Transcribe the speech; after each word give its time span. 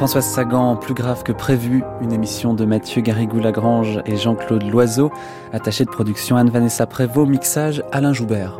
Françoise 0.00 0.24
Sagan, 0.24 0.76
plus 0.76 0.94
grave 0.94 1.24
que 1.24 1.30
prévu, 1.30 1.84
une 2.00 2.10
émission 2.10 2.54
de 2.54 2.64
Mathieu 2.64 3.02
Garrigou-Lagrange 3.02 4.00
et 4.06 4.16
Jean-Claude 4.16 4.62
Loiseau, 4.62 5.12
attaché 5.52 5.84
de 5.84 5.90
production 5.90 6.36
Anne-Vanessa 6.36 6.86
Prévost, 6.86 7.28
mixage 7.28 7.84
Alain 7.92 8.14
Joubert. 8.14 8.58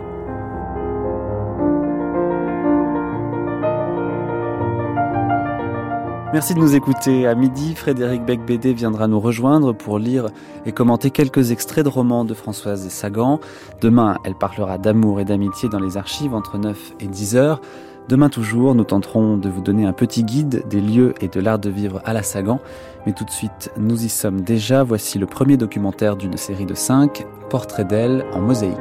Merci 6.34 6.52
de 6.52 6.58
nous 6.58 6.76
écouter. 6.76 7.26
À 7.26 7.34
midi, 7.34 7.74
Frédéric 7.74 8.22
Becbédé 8.22 8.74
viendra 8.74 9.08
nous 9.08 9.18
rejoindre 9.18 9.72
pour 9.72 9.98
lire 9.98 10.26
et 10.66 10.72
commenter 10.72 11.10
quelques 11.10 11.52
extraits 11.52 11.84
de 11.84 11.88
romans 11.88 12.26
de 12.26 12.34
Françoise 12.34 12.86
Sagan. 12.90 13.40
Demain, 13.80 14.18
elle 14.24 14.34
parlera 14.34 14.76
d'amour 14.76 15.20
et 15.20 15.24
d'amitié 15.24 15.70
dans 15.70 15.80
les 15.80 15.96
archives 15.96 16.34
entre 16.34 16.58
9 16.58 16.92
et 17.00 17.06
10 17.06 17.36
heures. 17.36 17.62
Demain 18.10 18.28
toujours, 18.28 18.74
nous 18.74 18.82
tenterons 18.82 19.36
de 19.36 19.48
vous 19.48 19.60
donner 19.60 19.86
un 19.86 19.92
petit 19.92 20.24
guide 20.24 20.66
des 20.68 20.80
lieux 20.80 21.14
et 21.20 21.28
de 21.28 21.38
l'art 21.38 21.60
de 21.60 21.70
vivre 21.70 22.02
à 22.04 22.12
la 22.12 22.24
Sagan. 22.24 22.58
Mais 23.06 23.12
tout 23.12 23.24
de 23.24 23.30
suite, 23.30 23.70
nous 23.76 24.04
y 24.04 24.08
sommes 24.08 24.40
déjà. 24.40 24.82
Voici 24.82 25.20
le 25.20 25.26
premier 25.26 25.56
documentaire 25.56 26.16
d'une 26.16 26.36
série 26.36 26.66
de 26.66 26.74
cinq, 26.74 27.24
Portrait 27.50 27.84
d'elle 27.84 28.26
en 28.32 28.40
mosaïque. 28.40 28.74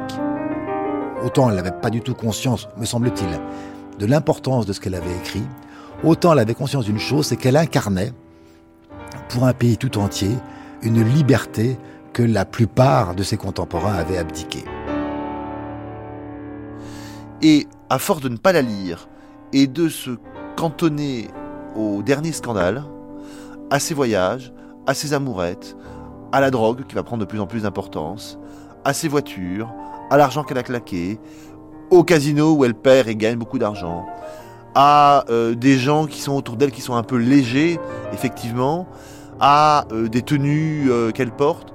Autant 1.24 1.48
elle 1.48 1.54
n'avait 1.54 1.70
pas 1.70 1.90
du 1.90 2.00
tout 2.00 2.14
conscience, 2.14 2.68
me 2.76 2.84
semble-t-il, 2.84 3.28
de 4.00 4.06
l'importance 4.06 4.66
de 4.66 4.72
ce 4.72 4.80
qu'elle 4.80 4.96
avait 4.96 5.16
écrit, 5.18 5.44
autant 6.02 6.32
elle 6.32 6.40
avait 6.40 6.54
conscience 6.54 6.86
d'une 6.86 6.98
chose, 6.98 7.26
c'est 7.26 7.36
qu'elle 7.36 7.56
incarnait, 7.56 8.12
pour 9.28 9.44
un 9.44 9.52
pays 9.52 9.76
tout 9.76 9.96
entier, 9.98 10.32
une 10.82 11.04
liberté 11.04 11.78
que 12.12 12.24
la 12.24 12.44
plupart 12.44 13.14
de 13.14 13.22
ses 13.22 13.36
contemporains 13.36 13.94
avaient 13.94 14.18
abdiquée. 14.18 14.64
Et 17.42 17.68
à 17.90 18.00
force 18.00 18.22
de 18.22 18.28
ne 18.28 18.36
pas 18.36 18.52
la 18.52 18.62
lire 18.62 19.06
et 19.52 19.66
de 19.66 19.88
se 19.88 20.10
cantonner 20.56 21.28
au 21.76 22.02
dernier 22.02 22.32
scandale, 22.32 22.84
à 23.70 23.78
ses 23.78 23.94
voyages, 23.94 24.52
à 24.86 24.94
ses 24.94 25.12
amourettes, 25.12 25.76
à 26.32 26.40
la 26.40 26.50
drogue 26.50 26.84
qui 26.86 26.94
va 26.94 27.02
prendre 27.02 27.20
de 27.20 27.28
plus 27.28 27.40
en 27.40 27.46
plus 27.46 27.62
d'importance, 27.62 28.38
à 28.84 28.92
ses 28.92 29.08
voitures, 29.08 29.72
à 30.10 30.16
l'argent 30.16 30.42
qu'elle 30.44 30.58
a 30.58 30.62
claqué, 30.62 31.18
au 31.90 32.04
casino 32.04 32.54
où 32.54 32.64
elle 32.64 32.74
perd 32.74 33.08
et 33.08 33.16
gagne 33.16 33.36
beaucoup 33.36 33.58
d'argent, 33.58 34.06
à 34.74 35.24
euh, 35.30 35.54
des 35.54 35.78
gens 35.78 36.06
qui 36.06 36.20
sont 36.20 36.34
autour 36.34 36.56
d'elle 36.56 36.70
qui 36.70 36.80
sont 36.80 36.94
un 36.94 37.02
peu 37.02 37.16
légers, 37.16 37.78
effectivement, 38.12 38.86
à 39.40 39.86
euh, 39.92 40.08
des 40.08 40.22
tenues 40.22 40.90
euh, 40.90 41.10
qu'elle 41.10 41.32
porte, 41.32 41.72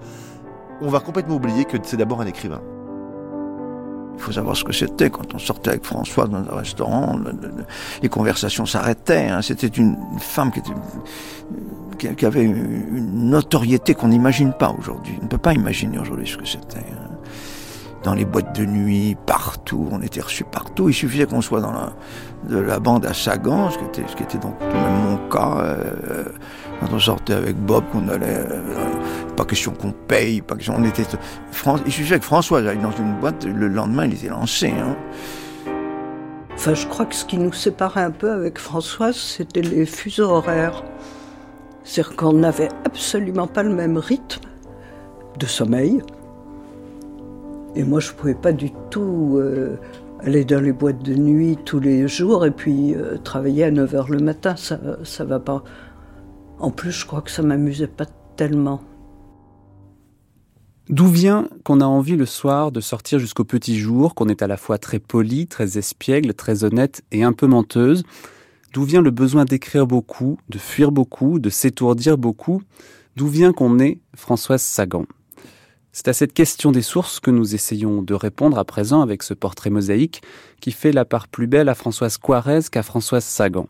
on 0.82 0.90
va 0.90 1.00
complètement 1.00 1.36
oublier 1.36 1.66
que 1.66 1.78
c'est 1.84 1.98
d'abord 1.98 2.22
un 2.22 2.28
écrivain. 2.28 2.62
Il 4.16 4.22
faut 4.22 4.32
savoir 4.32 4.56
ce 4.56 4.64
que 4.64 4.74
c'était 4.74 5.10
quand 5.10 5.34
on 5.34 5.40
sortait 5.40 5.72
avec 5.72 5.86
François 5.86 6.28
dans 6.28 6.38
un 6.38 6.56
restaurant. 6.56 7.20
les 8.02 8.10
conversations 8.10 8.66
s'arrêtaient. 8.66 9.28
Hein. 9.28 9.42
C'était 9.42 9.68
une 9.68 9.98
femme 10.20 10.52
qui, 10.52 10.60
était, 12.08 12.26
avait 12.26 12.44
une 12.44 13.30
notoriété 13.30 13.94
qu'on 13.94 14.08
n'imagine 14.08 14.54
pas 14.54 14.74
aujourd'hui. 14.78 15.16
On 15.20 15.24
ne 15.24 15.30
peut 15.30 15.38
pas 15.38 15.54
imaginer 15.54 16.00
aujourd'hui 16.00 16.28
ce 16.28 16.38
que 16.38 16.46
c'était. 16.46 16.80
Hein. 16.80 17.12
Dans 18.04 18.14
les 18.14 18.26
boîtes 18.26 18.56
de 18.56 18.66
nuit, 18.66 19.18
partout, 19.26 19.90
on 19.92 20.02
était 20.02 20.22
reçus 20.22 20.44
partout. 20.44 20.90
Il 20.90 20.94
suffisait 20.94 21.26
qu'on 21.26 21.42
soit 21.42 21.60
dans 21.60 21.72
la, 21.72 21.94
de 22.48 22.60
la 22.60 22.80
bande 22.80 23.06
à 23.06 23.16
Sagan, 23.16 23.72
ce 23.72 23.78
qui 23.78 24.24
était, 24.24 24.38
donc 24.38 24.60
même 24.62 25.04
mon 25.04 25.30
cas. 25.30 25.58
Euh, 25.60 26.26
quand 26.80 26.88
on 26.94 27.00
sortait 27.00 27.34
avec 27.34 27.56
Bob, 27.56 27.84
qu'on 27.92 28.08
allait, 28.10 28.26
euh, 28.28 28.62
pas 29.36 29.46
question 29.46 29.72
qu'on 29.72 29.92
paye, 29.92 30.42
pas 30.42 30.56
question, 30.56 30.76
on 30.78 30.84
était, 30.84 31.04
il 31.86 31.92
suffisait 31.92 32.20
que 32.20 32.26
François 32.26 32.60
aille 32.60 32.78
dans 32.78 32.92
une 32.92 33.20
boîte, 33.20 33.46
le 33.46 33.68
lendemain 33.68 34.06
il 34.06 34.14
était 34.14 34.30
lancé. 34.30 34.72
Hein. 34.72 34.96
Enfin, 36.56 36.74
je 36.74 36.88
crois 36.88 37.06
que 37.06 37.16
ce 37.16 37.26
qui 37.26 37.38
nous 37.38 37.54
séparait 37.54 38.02
un 38.04 38.12
peu 38.12 38.32
avec 38.32 38.58
Françoise, 38.58 39.16
c'était 39.16 39.62
les 39.62 39.86
fuseaux 39.86 40.30
horaires. 40.30 40.84
C'est-à-dire 41.84 42.16
qu'on 42.16 42.34
n'avait 42.34 42.70
absolument 42.86 43.46
pas 43.46 43.62
le 43.62 43.74
même 43.74 43.98
rythme 43.98 44.48
de 45.38 45.46
sommeil. 45.46 46.02
Et 47.76 47.84
moi, 47.84 48.00
je 48.00 48.12
ne 48.12 48.16
pouvais 48.16 48.36
pas 48.36 48.54
du 48.54 48.72
tout 48.90 49.36
euh, 49.36 49.78
aller 50.22 50.46
dans 50.46 50.62
les 50.62 50.72
boîtes 50.72 51.04
de 51.04 51.14
nuit 51.14 51.58
tous 51.66 51.80
les 51.80 52.08
jours 52.08 52.46
et 52.46 52.52
puis 52.52 52.96
euh, 52.96 53.18
travailler 53.18 53.66
à 53.66 53.72
9h 53.72 54.10
le 54.10 54.20
matin. 54.20 54.56
Ça 54.56 54.78
ne 54.78 55.24
va 55.26 55.40
pas. 55.40 55.62
En 56.60 56.72
plus, 56.72 56.92
je 56.92 57.06
crois 57.06 57.22
que 57.22 57.32
ça 57.32 57.42
m'amusait 57.42 57.88
pas 57.88 58.06
tellement. 58.36 58.82
D'où 60.90 61.08
vient 61.08 61.50
qu'on 61.64 61.82
a 61.82 61.86
envie 61.86 62.16
le 62.16 62.28
soir 62.28 62.72
de 62.72 62.80
sortir 62.80 63.18
jusqu'au 63.18 63.44
petit 63.44 63.78
jour, 63.78 64.14
qu'on 64.14 64.30
est 64.30 64.44
à 64.44 64.48
la 64.48 64.56
fois 64.56 64.78
très 64.78 65.00
poli, 65.00 65.48
très 65.48 65.78
espiègle, 65.80 66.34
très 66.34 66.64
honnête 66.64 67.04
et 67.12 67.24
un 67.24 67.34
peu 67.34 67.48
menteuse? 67.48 68.04
D'où 68.72 68.84
vient 68.84 69.02
le 69.02 69.10
besoin 69.10 69.46
d'écrire 69.46 69.88
beaucoup, 69.88 70.38
de 70.50 70.60
fuir 70.60 70.92
beaucoup, 70.92 71.40
de 71.40 71.50
s'étourdir 71.50 72.18
beaucoup? 72.18 72.62
D'où 73.16 73.28
vient 73.28 73.52
qu'on 73.52 73.80
est 73.80 74.00
Françoise 74.16 74.62
Sagan? 74.62 75.06
C'est 75.92 76.10
à 76.10 76.14
cette 76.14 76.34
question 76.34 76.72
des 76.72 76.82
sources 76.82 77.20
que 77.22 77.32
nous 77.32 77.56
essayons 77.56 78.02
de 78.02 78.14
répondre 78.14 78.60
à 78.60 78.66
présent 78.66 79.02
avec 79.02 79.24
ce 79.24 79.34
portrait 79.34 79.70
mosaïque 79.70 80.22
qui 80.60 80.72
fait 80.72 80.92
la 80.92 81.06
part 81.06 81.30
plus 81.30 81.48
belle 81.48 81.70
à 81.70 81.74
Françoise 81.74 82.18
Coirez 82.18 82.60
qu'à 82.70 82.84
Françoise 82.84 83.24
Sagan. 83.24 83.68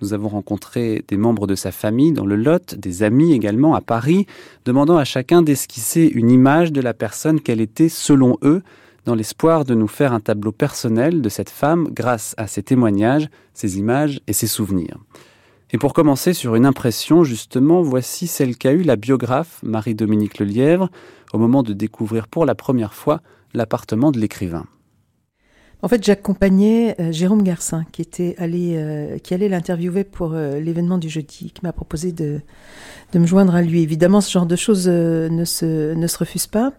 Nous 0.00 0.14
avons 0.14 0.28
rencontré 0.28 1.04
des 1.08 1.16
membres 1.16 1.46
de 1.46 1.54
sa 1.54 1.72
famille 1.72 2.12
dans 2.12 2.24
le 2.24 2.36
Lot, 2.36 2.74
des 2.74 3.02
amis 3.02 3.32
également 3.32 3.74
à 3.74 3.82
Paris, 3.82 4.26
demandant 4.64 4.96
à 4.96 5.04
chacun 5.04 5.42
d'esquisser 5.42 6.10
une 6.14 6.30
image 6.30 6.72
de 6.72 6.80
la 6.80 6.94
personne 6.94 7.40
qu'elle 7.40 7.60
était 7.60 7.90
selon 7.90 8.38
eux, 8.42 8.62
dans 9.04 9.14
l'espoir 9.14 9.64
de 9.64 9.74
nous 9.74 9.88
faire 9.88 10.12
un 10.12 10.20
tableau 10.20 10.52
personnel 10.52 11.20
de 11.20 11.28
cette 11.28 11.50
femme 11.50 11.88
grâce 11.90 12.34
à 12.38 12.46
ses 12.46 12.62
témoignages, 12.62 13.28
ses 13.54 13.78
images 13.78 14.20
et 14.26 14.32
ses 14.32 14.46
souvenirs. 14.46 14.98
Et 15.72 15.78
pour 15.78 15.92
commencer 15.92 16.32
sur 16.32 16.54
une 16.54 16.66
impression, 16.66 17.22
justement, 17.22 17.82
voici 17.82 18.26
celle 18.26 18.56
qu'a 18.56 18.72
eue 18.72 18.82
la 18.82 18.96
biographe 18.96 19.60
Marie-Dominique 19.62 20.38
Lelièvre 20.38 20.90
au 21.32 21.38
moment 21.38 21.62
de 21.62 21.72
découvrir 21.72 22.26
pour 22.26 22.44
la 22.44 22.54
première 22.54 22.94
fois 22.94 23.20
l'appartement 23.54 24.10
de 24.10 24.18
l'écrivain. 24.18 24.66
En 25.82 25.88
fait, 25.88 26.04
j'accompagnais 26.04 26.94
euh, 27.00 27.10
Jérôme 27.10 27.42
Garcin, 27.42 27.84
qui 27.90 28.02
était 28.02 28.34
allé, 28.38 28.74
euh, 28.76 29.18
qui 29.18 29.32
allait 29.32 29.48
l'interviewer 29.48 30.04
pour 30.04 30.34
euh, 30.34 30.60
l'événement 30.60 30.98
du 30.98 31.08
jeudi, 31.08 31.52
qui 31.54 31.60
m'a 31.62 31.72
proposé 31.72 32.12
de, 32.12 32.40
de 33.12 33.18
me 33.18 33.26
joindre 33.26 33.54
à 33.54 33.62
lui. 33.62 33.82
Évidemment, 33.82 34.20
ce 34.20 34.30
genre 34.30 34.46
de 34.46 34.56
choses 34.56 34.88
ne 34.88 35.44
se 35.44 35.94
ne 35.94 36.06
se 36.06 36.18
refuse 36.18 36.46
pas. 36.46 36.72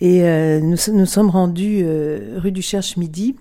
Et 0.00 0.22
nous 0.60 0.76
nous 0.92 1.06
sommes 1.06 1.28
rendus 1.28 1.84
rue 2.36 2.52
du 2.52 2.62
Cherche 2.62 2.96
Midi, 2.96 3.34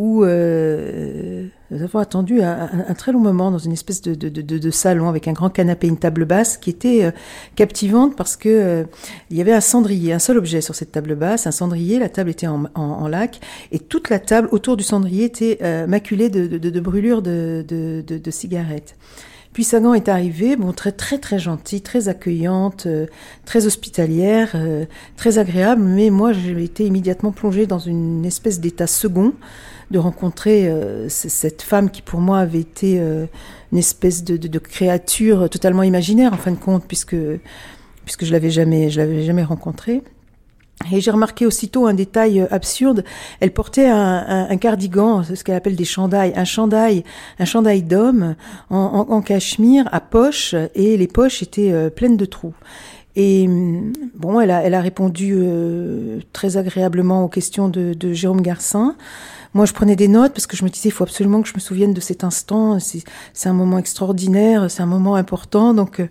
où 0.00 0.24
euh, 0.24 1.46
nous 1.70 1.82
avons 1.82 1.98
attendu 1.98 2.40
un, 2.40 2.94
très 2.96 3.12
long 3.12 3.20
moment 3.20 3.50
dans 3.50 3.58
une 3.58 3.72
espèce 3.72 4.00
de, 4.00 4.70
salon 4.70 5.10
avec 5.10 5.28
un 5.28 5.34
grand 5.34 5.50
canapé 5.50 5.88
et 5.88 5.90
une 5.90 5.98
table 5.98 6.24
basse 6.24 6.56
qui 6.56 6.70
était 6.70 7.04
euh, 7.04 7.10
captivante 7.54 8.16
parce 8.16 8.34
que 8.34 8.48
euh, 8.48 8.84
il 9.30 9.36
y 9.36 9.42
avait 9.42 9.52
un 9.52 9.60
cendrier, 9.60 10.14
un 10.14 10.18
seul 10.18 10.38
objet 10.38 10.62
sur 10.62 10.74
cette 10.74 10.90
table 10.90 11.16
basse, 11.16 11.46
un 11.46 11.50
cendrier. 11.50 11.98
La 11.98 12.08
table 12.08 12.30
était 12.30 12.46
en, 12.46 12.64
en, 12.74 13.08
lac 13.08 13.40
et 13.72 13.78
toute 13.78 14.08
la 14.08 14.18
table 14.18 14.48
autour 14.52 14.78
du 14.78 14.84
cendrier 14.84 15.24
était 15.24 15.58
maculée 15.86 16.30
de, 16.30 16.80
brûlures 16.80 17.20
de, 17.20 17.62
de, 17.68 18.30
cigarettes. 18.30 18.96
Puis 19.52 19.64
Sagan 19.64 19.92
est 19.92 20.08
arrivée, 20.08 20.56
bon 20.56 20.72
très 20.72 20.92
très 20.92 21.18
très 21.18 21.38
gentille, 21.38 21.82
très 21.82 22.08
accueillante, 22.08 22.88
très 23.44 23.66
hospitalière, 23.66 24.56
très 25.16 25.36
agréable, 25.36 25.82
mais 25.82 26.08
moi 26.08 26.32
j'ai 26.32 26.64
été 26.64 26.86
immédiatement 26.86 27.32
plongée 27.32 27.66
dans 27.66 27.80
une 27.80 28.24
espèce 28.24 28.60
d'état 28.60 28.86
second 28.86 29.34
de 29.90 29.98
rencontrer 29.98 30.68
euh, 30.68 31.08
cette 31.08 31.62
femme 31.62 31.90
qui 31.90 32.02
pour 32.02 32.20
moi 32.20 32.38
avait 32.38 32.60
été 32.60 33.00
euh, 33.00 33.26
une 33.72 33.78
espèce 33.78 34.22
de, 34.24 34.36
de, 34.36 34.48
de, 34.48 34.58
créature 34.58 35.50
totalement 35.50 35.82
imaginaire 35.82 36.32
en 36.32 36.36
fin 36.36 36.52
de 36.52 36.56
compte 36.56 36.84
puisque 36.86 37.16
puisque 38.04 38.24
je 38.24 38.32
l'avais 38.32 38.50
jamais 38.50 38.90
je 38.90 39.00
l'avais 39.00 39.24
jamais 39.24 39.44
rencontrée. 39.44 40.02
Et 40.90 41.02
j'ai 41.02 41.10
remarqué 41.10 41.44
aussitôt 41.44 41.86
un 41.86 41.92
détail 41.92 42.40
euh, 42.40 42.46
absurde. 42.50 43.04
Elle 43.40 43.52
portait 43.52 43.86
un, 43.86 44.24
un, 44.26 44.48
un 44.48 44.56
cardigan, 44.56 45.22
ce 45.22 45.44
qu'elle 45.44 45.56
appelle 45.56 45.76
des 45.76 45.84
chandails, 45.84 46.32
un 46.36 46.46
chandail, 46.46 47.04
un 47.38 47.44
chandail 47.44 47.82
d'homme 47.82 48.34
en, 48.70 49.06
en, 49.10 49.20
cachemire 49.20 49.86
à 49.92 50.00
poche, 50.00 50.54
et 50.74 50.96
les 50.96 51.06
poches 51.06 51.42
étaient 51.42 51.90
pleines 51.90 52.16
de 52.16 52.24
trous. 52.24 52.54
Et 53.16 53.48
bon, 54.14 54.40
elle 54.40 54.50
a, 54.50 54.62
elle 54.62 54.74
a 54.74 54.80
répondu 54.80 55.34
euh, 55.36 56.20
très 56.32 56.56
agréablement 56.56 57.24
aux 57.24 57.28
questions 57.28 57.68
de, 57.68 57.92
de 57.92 58.12
Jérôme 58.12 58.40
Garcin. 58.40 58.96
Moi, 59.52 59.64
je 59.66 59.72
prenais 59.72 59.96
des 59.96 60.06
notes 60.06 60.32
parce 60.32 60.46
que 60.46 60.56
je 60.56 60.64
me 60.64 60.68
disais, 60.68 60.90
il 60.90 60.92
faut 60.92 61.02
absolument 61.02 61.42
que 61.42 61.48
je 61.48 61.54
me 61.54 61.60
souvienne 61.60 61.92
de 61.92 62.00
cet 62.00 62.22
instant. 62.22 62.78
C'est 62.78 63.48
un 63.48 63.52
moment 63.52 63.78
extraordinaire, 63.78 64.70
c'est 64.70 64.82
un 64.82 64.86
moment 64.86 65.16
important. 65.16 65.74
Donc, 65.74 65.98
euh, 65.98 66.06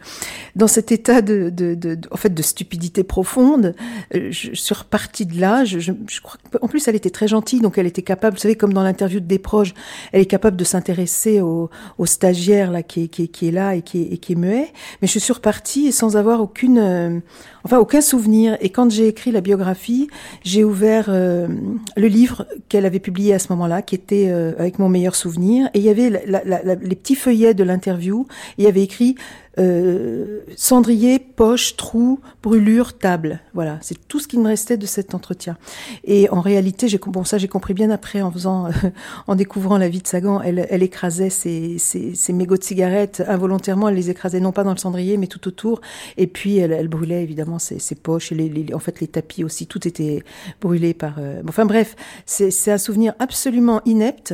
dans 0.57 0.68
cet 0.68 0.91
état 0.91 1.21
de, 1.21 1.50
de, 1.50 1.74
de, 1.74 1.97
en 2.12 2.18
fait, 2.18 2.33
de 2.33 2.41
stupidité 2.41 3.03
profonde, 3.03 3.75
euh, 4.13 4.27
je, 4.31 4.53
suis 4.53 4.75
repartie 4.75 5.25
de 5.25 5.39
là. 5.39 5.63
Je, 5.63 5.80
je, 5.80 5.94
je 6.07 6.21
crois 6.21 6.36
qu'en 6.51 6.68
plus, 6.68 6.86
elle 6.89 6.95
était 6.95 7.09
très 7.09 7.30
gentille, 7.30 7.62
donc 7.62 7.77
elle 7.77 7.88
était 7.88 8.01
capable, 8.01 8.36
vous 8.36 8.41
savez, 8.41 8.56
comme 8.56 8.74
dans 8.74 8.83
l'interview 8.83 9.21
de 9.21 9.25
Desproges, 9.25 9.74
elle 10.12 10.21
est 10.21 10.25
capable 10.25 10.57
de 10.57 10.65
s'intéresser 10.65 11.39
au, 11.39 11.69
au, 11.97 12.06
stagiaire 12.06 12.71
là 12.71 12.83
qui 12.83 13.03
est, 13.03 13.07
qui, 13.07 13.30
qui 13.30 13.47
est 13.47 13.51
là 13.51 13.75
et 13.75 13.81
qui 13.81 14.01
est, 14.01 14.13
et 14.13 14.18
qui 14.18 14.33
est 14.33 14.36
muet. 14.36 14.74
Mais 15.01 15.07
je 15.07 15.18
suis 15.18 15.33
repartie 15.33 15.94
sans 15.94 16.18
avoir 16.18 16.41
aucune, 16.41 16.77
euh, 16.77 17.19
enfin, 17.64 17.78
aucun 17.80 18.02
souvenir. 18.02 18.58
Et 18.62 18.70
quand 18.70 18.92
j'ai 18.92 19.08
écrit 19.08 19.32
la 19.32 19.42
biographie, 19.42 20.08
j'ai 20.44 20.64
ouvert 20.64 21.10
le 21.10 22.08
livre 22.08 22.46
qu'elle 22.68 22.86
avait 22.86 23.00
publié 23.00 23.34
à 23.34 23.40
ce 23.40 23.52
moment-là, 23.54 23.82
qui 23.82 23.96
était 23.96 24.30
avec 24.58 24.80
mon 24.80 24.90
meilleur 24.90 25.16
souvenir. 25.16 25.70
Et 25.74 25.80
il 25.80 25.84
y 25.84 25.90
avait 25.90 26.10
les 26.10 26.96
petits 26.96 27.16
feuillets 27.16 27.54
de 27.54 27.64
l'interview. 27.64 28.28
Il 28.58 28.64
y 28.64 28.68
avait 28.68 28.84
écrit 28.84 29.16
euh, 29.60 30.40
cendrier, 30.56 31.20
poche, 31.20 31.76
trou, 31.76 32.20
brûlure, 32.42 32.98
table. 32.98 33.42
Voilà, 33.54 33.78
c'est 33.82 34.08
tout 34.08 34.20
ce 34.20 34.28
qui 34.28 34.38
me 34.38 34.48
restait 34.48 34.78
de 34.78 34.86
cet 34.86 35.14
entretien. 35.14 35.58
Et 36.06 36.30
en 36.30 36.42
réalité, 36.42 36.88
j'ai 36.88 36.98
bon 36.98 37.24
ça 37.24 37.38
j'ai 37.38 37.48
compris 37.48 37.74
bien 37.74 37.90
après 37.90 38.22
en 38.22 38.32
faisant, 38.32 38.70
en 39.28 39.36
découvrant 39.36 39.78
la 39.78 39.90
vie 39.90 40.02
de 40.02 40.08
Sagan, 40.08 40.42
elle, 40.42 40.66
elle 40.70 40.84
écrasait 40.84 41.30
ses, 41.30 41.78
ses, 41.78 42.16
ses, 42.16 42.34
mégots 42.34 42.58
de 42.58 42.64
cigarettes 42.64 43.24
involontairement, 43.28 43.90
elle 43.90 43.96
les 43.96 44.10
écrasait 44.10 44.40
non 44.40 44.52
pas 44.52 44.64
dans 44.64 44.72
le 44.72 44.78
cendrier 44.78 45.18
mais 45.18 45.28
tout 45.28 45.48
autour. 45.48 45.82
Et 46.18 46.28
puis 46.28 46.58
elle, 46.58 46.72
elle 46.72 46.88
brûlait 46.88 47.24
évidemment 47.24 47.60
ses, 47.60 47.80
ses 47.80 47.96
poches 47.96 48.32
et 48.32 48.36
les, 48.36 48.50
les, 48.50 48.74
en 48.74 48.80
fait 48.80 49.00
les 49.02 49.08
tapis 49.08 49.44
aussi, 49.44 49.68
tout 49.68 49.88
était 49.88 50.24
brûlé 50.62 50.94
par. 50.94 51.16
Euh, 51.20 51.42
enfin 51.48 51.66
bref, 51.66 51.96
c'est 52.26 52.72
un 52.72 52.78
souvenir 52.78 53.14
absolument 53.20 53.82
inepte 53.86 54.34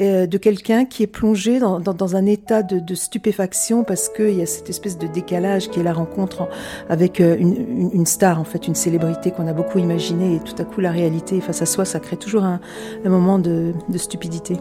euh, 0.00 0.26
de 0.26 0.38
quelqu'un 0.38 0.84
qui 0.84 1.02
est 1.02 1.06
plongé 1.06 1.58
dans, 1.58 1.80
dans, 1.80 1.94
dans 1.94 2.16
un 2.16 2.26
état 2.26 2.62
de, 2.62 2.78
de 2.78 2.94
stupéfaction 2.94 3.84
parce 3.84 4.08
qu'il 4.08 4.34
y 4.34 4.42
a 4.42 4.46
cette 4.46 4.65
espèce 4.68 4.98
de 4.98 5.06
décalage 5.06 5.68
qui 5.70 5.80
est 5.80 5.82
la 5.82 5.92
rencontre 5.92 6.48
avec 6.88 7.20
euh, 7.20 7.36
une, 7.38 7.90
une, 7.92 8.06
star, 8.06 8.40
en 8.40 8.44
fait, 8.44 8.66
une 8.66 8.74
célébrité 8.74 9.30
qu'on 9.30 9.46
a 9.46 9.52
beaucoup 9.52 9.78
imaginée, 9.78 10.36
et 10.36 10.40
tout 10.40 10.54
à 10.58 10.64
coup 10.64 10.80
la 10.80 10.90
réalité 10.90 11.40
face 11.40 11.62
à 11.62 11.66
soi, 11.66 11.84
ça 11.84 12.00
crée 12.00 12.16
toujours 12.16 12.44
un, 12.44 12.60
un 13.04 13.08
moment 13.08 13.38
de, 13.38 13.72
de 13.88 13.98
stupidité. 13.98 14.56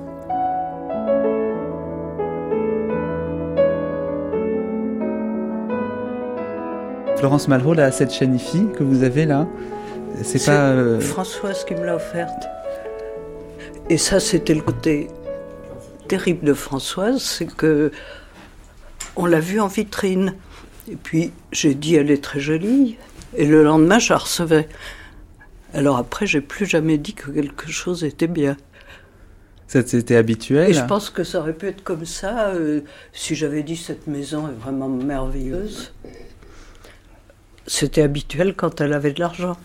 Florence 7.17 7.47
Malraux, 7.47 7.73
là, 7.73 7.91
cette 7.91 8.11
chaîne 8.11 8.37
que 8.77 8.83
vous 8.83 9.03
avez 9.03 9.25
là, 9.25 9.47
c'est 10.21 10.45
pas. 10.45 10.69
Euh... 10.69 10.99
Françoise 10.99 11.63
qui 11.65 11.73
me 11.73 11.85
l'a 11.85 11.95
offerte. 11.95 12.47
Et 13.89 13.97
ça, 13.97 14.19
c'était 14.19 14.53
le 14.53 14.61
côté 14.61 15.07
terrible 16.07 16.45
de 16.45 16.53
Françoise, 16.53 17.21
c'est 17.21 17.45
que 17.45 17.91
on 19.15 19.25
l'a 19.25 19.39
vue 19.39 19.59
en 19.59 19.67
vitrine. 19.67 20.35
Et 20.91 20.95
puis 20.95 21.31
j'ai 21.51 21.73
dit 21.73 21.95
elle 21.95 22.11
est 22.11 22.23
très 22.23 22.39
jolie. 22.39 22.97
Et 23.35 23.45
le 23.45 23.63
lendemain, 23.63 23.99
je 23.99 24.13
la 24.13 24.19
recevais. 24.19 24.67
Alors 25.73 25.97
après, 25.97 26.25
j'ai 26.25 26.41
plus 26.41 26.65
jamais 26.65 26.97
dit 26.97 27.13
que 27.13 27.31
quelque 27.31 27.69
chose 27.69 28.03
était 28.03 28.27
bien. 28.27 28.55
C'était 29.67 30.15
habituel 30.15 30.69
Et 30.69 30.73
je 30.73 30.85
pense 30.85 31.09
que 31.09 31.23
ça 31.23 31.39
aurait 31.39 31.53
pu 31.53 31.67
être 31.67 31.83
comme 31.83 32.05
ça 32.05 32.49
euh, 32.49 32.81
si 33.13 33.35
j'avais 33.35 33.63
dit 33.63 33.75
cette 33.75 34.07
maison 34.07 34.47
est 34.47 34.53
vraiment 34.53 34.87
merveilleuse. 34.87 35.91
C'était 37.65 38.03
habituel 38.03 38.53
quand 38.55 38.79
elle 38.79 38.93
avait 38.93 39.11
de 39.11 39.19
l'argent. 39.19 39.57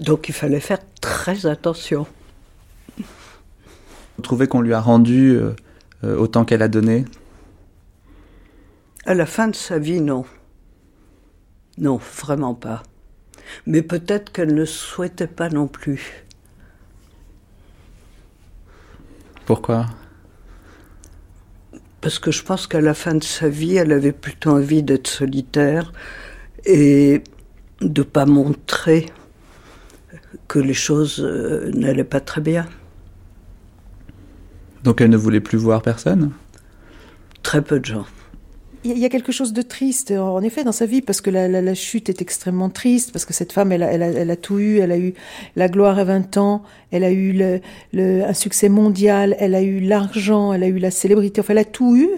Donc 0.00 0.28
il 0.28 0.34
fallait 0.34 0.60
faire 0.60 0.78
très 1.00 1.46
attention. 1.46 2.06
Vous 2.98 4.22
trouvez 4.22 4.46
qu'on 4.46 4.60
lui 4.60 4.74
a 4.74 4.80
rendu 4.80 5.30
euh, 5.30 5.56
euh, 6.04 6.16
autant 6.16 6.44
qu'elle 6.44 6.62
a 6.62 6.68
donné 6.68 7.04
à 9.06 9.14
la 9.14 9.26
fin 9.26 9.48
de 9.48 9.54
sa 9.54 9.78
vie, 9.78 10.00
non. 10.00 10.24
Non, 11.78 11.96
vraiment 11.96 12.54
pas. 12.54 12.82
Mais 13.66 13.82
peut-être 13.82 14.32
qu'elle 14.32 14.54
ne 14.54 14.64
souhaitait 14.64 15.26
pas 15.26 15.48
non 15.48 15.66
plus. 15.66 16.24
Pourquoi? 19.44 19.86
Parce 22.00 22.18
que 22.18 22.30
je 22.30 22.42
pense 22.42 22.66
qu'à 22.66 22.80
la 22.80 22.94
fin 22.94 23.14
de 23.14 23.24
sa 23.24 23.48
vie, 23.48 23.76
elle 23.76 23.92
avait 23.92 24.12
plutôt 24.12 24.50
envie 24.50 24.82
d'être 24.82 25.08
solitaire 25.08 25.92
et 26.64 27.22
de 27.80 28.02
pas 28.02 28.26
montrer 28.26 29.06
que 30.48 30.58
les 30.58 30.74
choses 30.74 31.20
euh, 31.20 31.70
n'allaient 31.72 32.04
pas 32.04 32.20
très 32.20 32.40
bien. 32.40 32.66
Donc 34.82 35.00
elle 35.00 35.10
ne 35.10 35.16
voulait 35.16 35.40
plus 35.40 35.58
voir 35.58 35.82
personne? 35.82 36.32
Très 37.42 37.62
peu 37.62 37.80
de 37.80 37.86
gens 37.86 38.06
il 38.84 38.98
y 38.98 39.04
a 39.04 39.08
quelque 39.08 39.32
chose 39.32 39.52
de 39.52 39.62
triste, 39.62 40.10
en 40.10 40.42
effet, 40.42 40.62
dans 40.62 40.72
sa 40.72 40.86
vie, 40.86 41.00
parce 41.00 41.20
que 41.20 41.30
la, 41.30 41.74
chute 41.74 42.08
est 42.08 42.20
extrêmement 42.20 42.68
triste, 42.68 43.12
parce 43.12 43.24
que 43.24 43.32
cette 43.32 43.52
femme, 43.52 43.72
elle 43.72 43.82
a, 44.30 44.36
tout 44.36 44.58
eu, 44.58 44.78
elle 44.78 44.92
a 44.92 44.98
eu 44.98 45.14
la 45.56 45.68
gloire 45.68 45.98
à 45.98 46.04
20 46.04 46.36
ans, 46.36 46.62
elle 46.90 47.04
a 47.04 47.10
eu 47.10 47.60
un 47.94 48.32
succès 48.34 48.68
mondial, 48.68 49.36
elle 49.38 49.54
a 49.54 49.62
eu 49.62 49.80
l'argent, 49.80 50.52
elle 50.52 50.62
a 50.62 50.68
eu 50.68 50.78
la 50.78 50.90
célébrité, 50.90 51.40
enfin, 51.40 51.54
elle 51.54 51.58
a 51.58 51.64
tout 51.64 51.96
eu. 51.96 52.08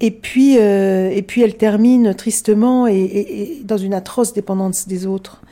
Et 0.00 0.10
puis, 0.10 0.58
euh, 0.58 1.10
et 1.10 1.22
puis 1.22 1.42
elle 1.42 1.56
termine 1.56 2.14
tristement 2.14 2.86
et, 2.86 2.94
et, 2.94 3.58
et, 3.58 3.64
dans 3.64 3.78
une 3.78 3.94
atroce 3.94 4.32
dépendance 4.32 4.86
des 4.86 5.06
autres. 5.06 5.42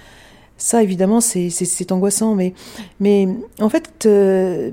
Ça, 0.56 0.82
évidemment, 0.82 1.20
c'est 1.20 1.92
angoissant, 1.92 2.34
mais, 2.34 2.54
mais 2.98 3.28
en 3.60 3.68
fait, 3.68 4.06
euh, 4.06 4.70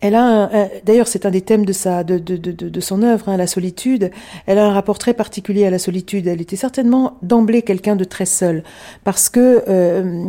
elle 0.00 0.14
a, 0.14 0.50
d'ailleurs, 0.84 1.08
c'est 1.08 1.26
un 1.26 1.30
des 1.30 1.42
thèmes 1.42 1.64
de 1.64 1.72
sa, 1.72 2.04
de, 2.04 2.18
de, 2.18 2.36
de, 2.36 2.52
de 2.52 2.80
son 2.80 3.02
œuvre, 3.02 3.28
hein, 3.28 3.36
la 3.36 3.46
solitude. 3.46 4.10
Elle 4.46 4.58
a 4.58 4.66
un 4.66 4.72
rapport 4.72 4.98
très 4.98 5.14
particulier 5.14 5.66
à 5.66 5.70
la 5.70 5.78
solitude. 5.78 6.26
Elle 6.26 6.40
était 6.40 6.56
certainement 6.56 7.18
d'emblée 7.22 7.62
quelqu'un 7.62 7.96
de 7.96 8.04
très 8.04 8.26
seul, 8.26 8.64
parce 9.04 9.28
que 9.28 9.64
euh, 9.68 10.24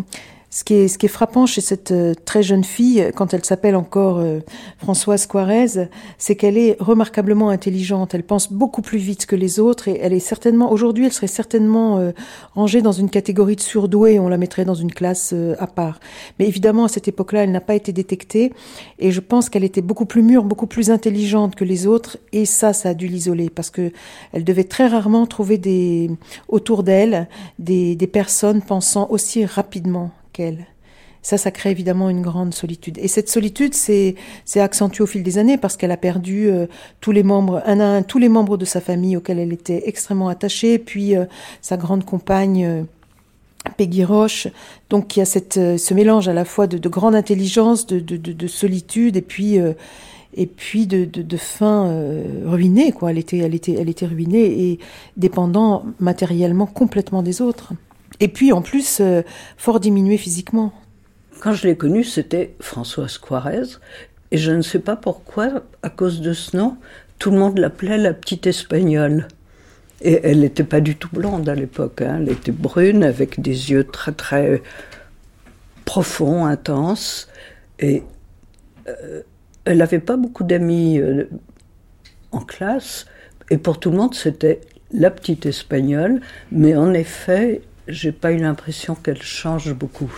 ce 0.54 0.64
qui, 0.64 0.76
est, 0.76 0.88
ce 0.88 1.00
qui 1.00 1.08
est 1.08 1.10
frappant 1.10 1.48
chez 1.48 1.62
cette 1.62 1.92
euh, 1.92 2.14
très 2.26 2.44
jeune 2.44 2.64
fille, 2.64 3.10
quand 3.16 3.34
elle 3.34 3.44
s'appelle 3.44 3.76
encore 3.76 4.20
euh, 4.20 4.40
Françoise 4.78 5.26
Quarez, 5.26 5.90
c'est 6.20 6.36
qu'elle 6.36 6.60
est 6.60 6.78
remarquablement 6.80 7.50
intelligente. 7.50 8.14
Elle 8.14 8.22
pense 8.22 8.54
beaucoup 8.54 8.84
plus 8.84 9.00
vite 9.00 9.26
que 9.26 9.36
les 9.36 9.60
autres 9.60 9.88
et 9.88 9.98
elle 10.00 10.14
est 10.14 10.20
certainement, 10.20 10.72
aujourd'hui, 10.72 11.08
elle 11.08 11.12
serait 11.12 11.26
certainement 11.26 11.98
euh, 11.98 12.12
rangée 12.54 12.84
dans 12.84 12.92
une 12.92 13.10
catégorie 13.10 13.56
de 13.56 13.62
surdoués. 13.62 14.20
On 14.20 14.28
la 14.28 14.38
mettrait 14.38 14.64
dans 14.64 14.76
une 14.76 14.92
classe 14.92 15.34
à 15.58 15.66
part. 15.66 16.00
Mais 16.38 16.48
évidemment, 16.48 16.84
à 16.84 16.88
cette 16.88 17.08
époque-là, 17.08 17.46
elle 17.46 17.52
n'a 17.52 17.60
pas 17.60 17.74
été 17.74 17.92
détectée 17.92 18.54
et 19.00 19.10
je 19.10 19.22
pense 19.22 19.50
qu'elle 19.50 19.64
était 19.64 19.82
beaucoup 19.82 20.06
plus 20.06 20.22
mûre, 20.22 20.44
beaucoup 20.44 20.68
plus 20.68 20.92
intelligente 20.92 21.56
que 21.56 21.66
les 21.66 21.88
autres 21.88 22.20
et 22.32 22.46
ça, 22.46 22.74
ça 22.74 22.90
a 22.90 22.94
dû 22.94 23.08
l'isoler 23.08 23.50
parce 23.50 23.72
que 23.72 23.92
elle 24.34 24.44
devait 24.44 24.66
très 24.66 24.86
rarement 24.86 25.26
trouver 25.26 25.58
des, 25.58 26.12
autour 26.48 26.84
d'elle 26.84 27.28
des, 27.58 27.96
des 27.96 28.08
personnes 28.08 28.62
pensant 28.62 29.08
aussi 29.10 29.46
rapidement 29.46 30.12
Ça, 31.24 31.38
ça 31.38 31.52
crée 31.52 31.72
évidemment 31.72 32.10
une 32.10 32.22
grande 32.22 32.54
solitude. 32.54 32.98
Et 32.98 33.08
cette 33.08 33.30
solitude, 33.30 33.74
c'est 33.74 34.16
accentué 34.58 35.04
au 35.04 35.08
fil 35.08 35.24
des 35.24 35.38
années 35.38 35.58
parce 35.58 35.78
qu'elle 35.78 35.92
a 35.92 35.98
perdu 35.98 36.50
euh, 36.50 36.68
tous 37.00 37.14
les 37.14 37.24
membres, 37.24 37.64
un 37.66 37.80
à 37.80 37.86
un, 37.86 38.04
tous 38.04 38.20
les 38.20 38.28
membres 38.28 38.58
de 38.58 38.66
sa 38.66 38.82
famille 38.82 39.16
auxquels 39.16 39.40
elle 39.40 39.54
était 39.54 39.84
extrêmement 39.86 40.28
attachée, 40.28 40.78
puis 40.78 41.16
euh, 41.16 41.26
sa 41.62 41.78
grande 41.78 42.06
compagne. 42.06 42.66
Euh, 42.66 42.84
Peggy 43.78 44.04
Roche, 44.04 44.50
donc 44.90 45.16
y 45.16 45.22
a 45.22 45.26
cette, 45.26 45.54
ce 45.54 45.94
mélange 45.94 46.28
à 46.28 46.34
la 46.34 46.44
fois 46.44 46.68
de, 46.68 46.78
de 46.78 46.90
grande 46.90 47.16
intelligence, 47.16 47.88
de, 47.88 48.02
de, 48.02 48.18
de, 48.18 48.48
solitude, 48.48 49.16
et 49.16 49.22
puis 49.22 49.58
et 50.34 50.48
puis 50.48 50.86
de, 50.86 51.06
de, 51.06 51.22
de 51.22 51.38
fin 51.38 51.90
ruinée 52.44 52.92
quoi. 52.92 53.12
Elle 53.12 53.20
était, 53.20 53.38
elle 53.38 53.56
était, 53.56 53.72
elle 53.80 53.88
était 53.88 54.06
ruinée 54.06 54.44
et 54.44 54.80
dépendant 55.16 55.86
matériellement 56.02 56.66
complètement 56.66 57.24
des 57.24 57.42
autres. 57.42 57.72
Et 58.20 58.28
puis 58.28 58.52
en 58.52 58.62
plus, 58.62 59.00
euh, 59.02 59.22
fort 59.58 59.80
diminué 59.80 60.18
physiquement. 60.18 60.74
Quand 61.42 61.54
je 61.54 61.68
l'ai 61.68 61.76
connue, 61.76 62.04
c'était 62.04 62.56
Françoise 62.60 63.18
Quarez. 63.18 63.80
Et 64.32 64.38
je 64.38 64.52
ne 64.52 64.62
sais 64.62 64.80
pas 64.80 64.96
pourquoi, 64.96 65.64
à 65.82 65.90
cause 65.90 66.22
de 66.22 66.34
ce 66.34 66.56
nom, 66.56 66.78
tout 67.20 67.32
le 67.32 67.38
monde 67.38 67.58
l'appelait 67.58 67.98
la 67.98 68.14
petite 68.14 68.48
espagnole. 68.48 69.28
Et 70.02 70.20
elle 70.24 70.40
n'était 70.40 70.64
pas 70.64 70.82
du 70.82 70.96
tout 70.96 71.10
blonde 71.12 71.48
à 71.48 71.56
l'époque. 71.56 72.02
Hein. 72.02 72.20
Elle 72.22 72.30
était 72.30 72.52
brune, 72.52 73.04
avec 73.04 73.40
des 73.40 73.72
yeux 73.72 73.84
très 73.84 74.12
très 74.12 74.62
profonds, 75.86 76.46
intenses. 76.46 77.30
Et 77.80 78.04
euh, 78.88 79.22
elle 79.66 79.78
n'avait 79.78 80.00
pas 80.00 80.18
beaucoup 80.18 80.44
d'amis 80.44 81.00
euh, 81.00 81.30
en 82.32 82.40
classe. 82.42 83.06
Et 83.50 83.58
pour 83.58 83.80
tout 83.80 83.92
le 83.92 83.98
monde, 83.98 84.16
c'était 84.16 84.62
la 84.92 85.12
petite 85.12 85.46
espagnole. 85.46 86.22
Mais 86.52 86.76
en 86.76 86.94
effet, 86.94 87.62
j'ai 87.88 88.12
pas 88.12 88.32
eu 88.32 88.38
l'impression 88.38 88.96
qu'elle 88.96 89.22
change 89.22 89.74
beaucoup. 89.74 90.12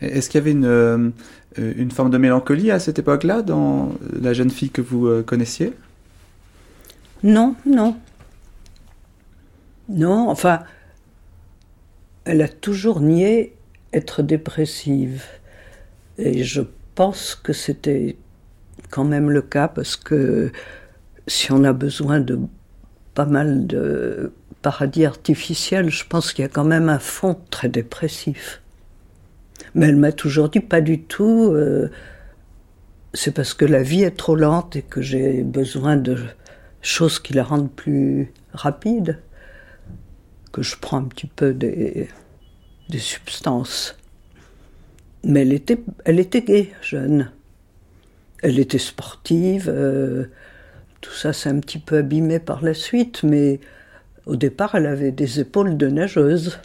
Est-ce 0.00 0.28
qu'il 0.28 0.38
y 0.38 0.42
avait 0.42 0.52
une, 0.52 0.64
euh, 0.64 1.10
une 1.56 1.90
forme 1.90 2.10
de 2.10 2.18
mélancolie 2.18 2.70
à 2.70 2.78
cette 2.78 2.98
époque-là 2.98 3.42
dans 3.42 3.92
la 4.20 4.32
jeune 4.32 4.50
fille 4.50 4.70
que 4.70 4.80
vous 4.80 5.06
euh, 5.06 5.22
connaissiez? 5.22 5.74
Non, 7.22 7.54
non. 7.66 7.96
Non, 9.88 10.28
enfin, 10.28 10.60
elle 12.24 12.42
a 12.42 12.48
toujours 12.48 13.00
nié 13.00 13.54
être 13.92 14.22
dépressive. 14.22 15.24
Et 16.18 16.42
je 16.42 16.62
pense 16.94 17.34
que 17.34 17.52
c'était 17.52 18.16
quand 18.90 19.04
même 19.04 19.30
le 19.30 19.42
cas 19.42 19.68
parce 19.68 19.96
que 19.96 20.50
si 21.26 21.52
on 21.52 21.64
a 21.64 21.72
besoin 21.72 22.20
de 22.20 22.38
pas 23.14 23.26
mal 23.26 23.66
de 23.66 24.32
paradis 24.62 25.04
artificiel, 25.04 25.90
je 25.90 26.04
pense 26.06 26.32
qu'il 26.32 26.42
y 26.42 26.46
a 26.46 26.48
quand 26.48 26.64
même 26.64 26.88
un 26.88 26.98
fond 26.98 27.38
très 27.50 27.68
dépressif. 27.68 28.62
Mais 29.74 29.88
elle 29.88 29.96
m'a 29.96 30.12
toujours 30.12 30.48
dit 30.48 30.60
pas 30.60 30.80
du 30.80 31.02
tout. 31.02 31.52
Euh, 31.52 31.90
c'est 33.14 33.34
parce 33.34 33.54
que 33.54 33.64
la 33.64 33.82
vie 33.82 34.02
est 34.02 34.16
trop 34.16 34.36
lente 34.36 34.76
et 34.76 34.82
que 34.82 35.02
j'ai 35.02 35.42
besoin 35.42 35.96
de 35.96 36.16
choses 36.80 37.18
qui 37.18 37.34
la 37.34 37.44
rendent 37.44 37.70
plus 37.70 38.32
rapide 38.52 39.18
que 40.52 40.62
je 40.62 40.76
prends 40.76 40.98
un 40.98 41.04
petit 41.04 41.26
peu 41.26 41.54
des, 41.54 42.08
substances. 42.98 43.96
Mais 45.24 45.42
elle 45.42 45.52
était, 45.52 45.82
elle 46.04 46.20
était 46.20 46.42
gaie, 46.42 46.72
jeune. 46.82 47.30
Elle 48.42 48.58
était 48.58 48.78
sportive. 48.78 49.68
euh, 49.68 50.26
tout 51.00 51.12
ça 51.12 51.32
s'est 51.32 51.48
un 51.48 51.58
petit 51.58 51.78
peu 51.78 51.98
abîmé 51.98 52.38
par 52.38 52.62
la 52.62 52.74
suite, 52.74 53.22
mais 53.22 53.60
au 54.26 54.36
départ, 54.36 54.74
elle 54.74 54.86
avait 54.86 55.12
des 55.12 55.40
épaules 55.40 55.76
de 55.76 55.88
nageuse. 55.88 56.58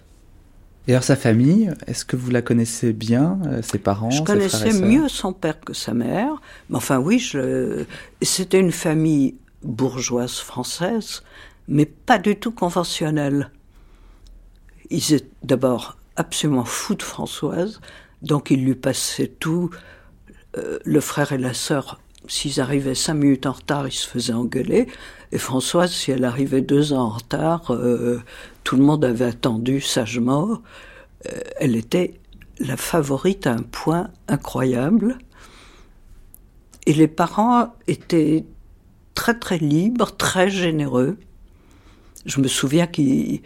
Et 0.88 0.92
alors 0.92 1.04
sa 1.04 1.18
famille, 1.18 1.72
est-ce 1.86 2.06
que 2.06 2.16
vous 2.16 2.32
la 2.32 2.42
connaissez 2.42 2.94
bien, 2.94 3.40
euh, 3.46 3.62
ses 3.62 3.78
parents 3.78 4.10
Je 4.10 4.20
ses 4.20 4.24
frères 4.24 4.36
et 4.36 4.40
connaissais 4.40 4.82
mieux 4.82 5.10
son 5.10 5.34
père 5.34 5.60
que 5.60 5.74
sa 5.74 5.94
mère. 5.94 6.42
Mais 6.70 6.78
enfin, 6.78 6.98
oui, 6.98 7.20
je... 7.20 7.84
c'était 8.22 8.60
une 8.60 8.72
famille 8.72 9.36
bourgeoise 9.64 10.38
française, 10.38 11.24
mais 11.68 11.86
pas 11.86 12.20
du 12.20 12.38
tout 12.38 12.52
conventionnelle. 12.52 13.52
Ils 14.90 15.14
étaient 15.14 15.28
d'abord 15.44 15.98
absolument 16.16 16.64
fous 16.64 16.96
de 16.96 17.04
Françoise, 17.04 17.82
donc 18.22 18.50
ils 18.50 18.64
lui 18.64 18.76
passaient 18.76 19.32
tout. 19.40 19.70
Euh, 20.58 20.80
le 20.86 21.02
frère 21.02 21.34
et 21.34 21.38
la 21.38 21.54
sœur, 21.54 22.00
s'ils 22.28 22.62
arrivaient 22.62 22.96
cinq 22.96 23.16
minutes 23.16 23.46
en 23.46 23.52
retard, 23.52 23.88
ils 23.88 23.92
se 23.92 24.08
faisaient 24.08 24.34
engueuler. 24.34 24.88
Et 25.32 25.38
Françoise, 25.38 25.92
si 25.92 26.12
elle 26.12 26.24
arrivait 26.24 26.62
deux 26.62 26.94
ans 26.94 27.04
en 27.04 27.10
retard, 27.10 27.72
euh, 27.72 28.22
tout 28.64 28.78
le 28.78 28.84
monde 28.84 29.04
avait 29.04 29.26
attendu 29.26 29.82
sagement. 29.82 30.62
Euh, 31.26 31.40
elle 31.60 31.76
était 31.76 32.20
la 32.60 32.78
favorite 32.78 33.46
à 33.48 33.54
un 33.54 33.62
point 33.62 34.10
incroyable. 34.28 35.18
Et 36.86 36.94
les 36.94 37.08
parents 37.08 37.74
étaient 37.88 38.46
très 39.14 39.38
très 39.38 39.58
libres, 39.58 40.16
très 40.16 40.50
généreux. 40.50 41.18
Je 42.26 42.40
me 42.40 42.48
souviens 42.48 42.88
qu'ils 42.88 43.42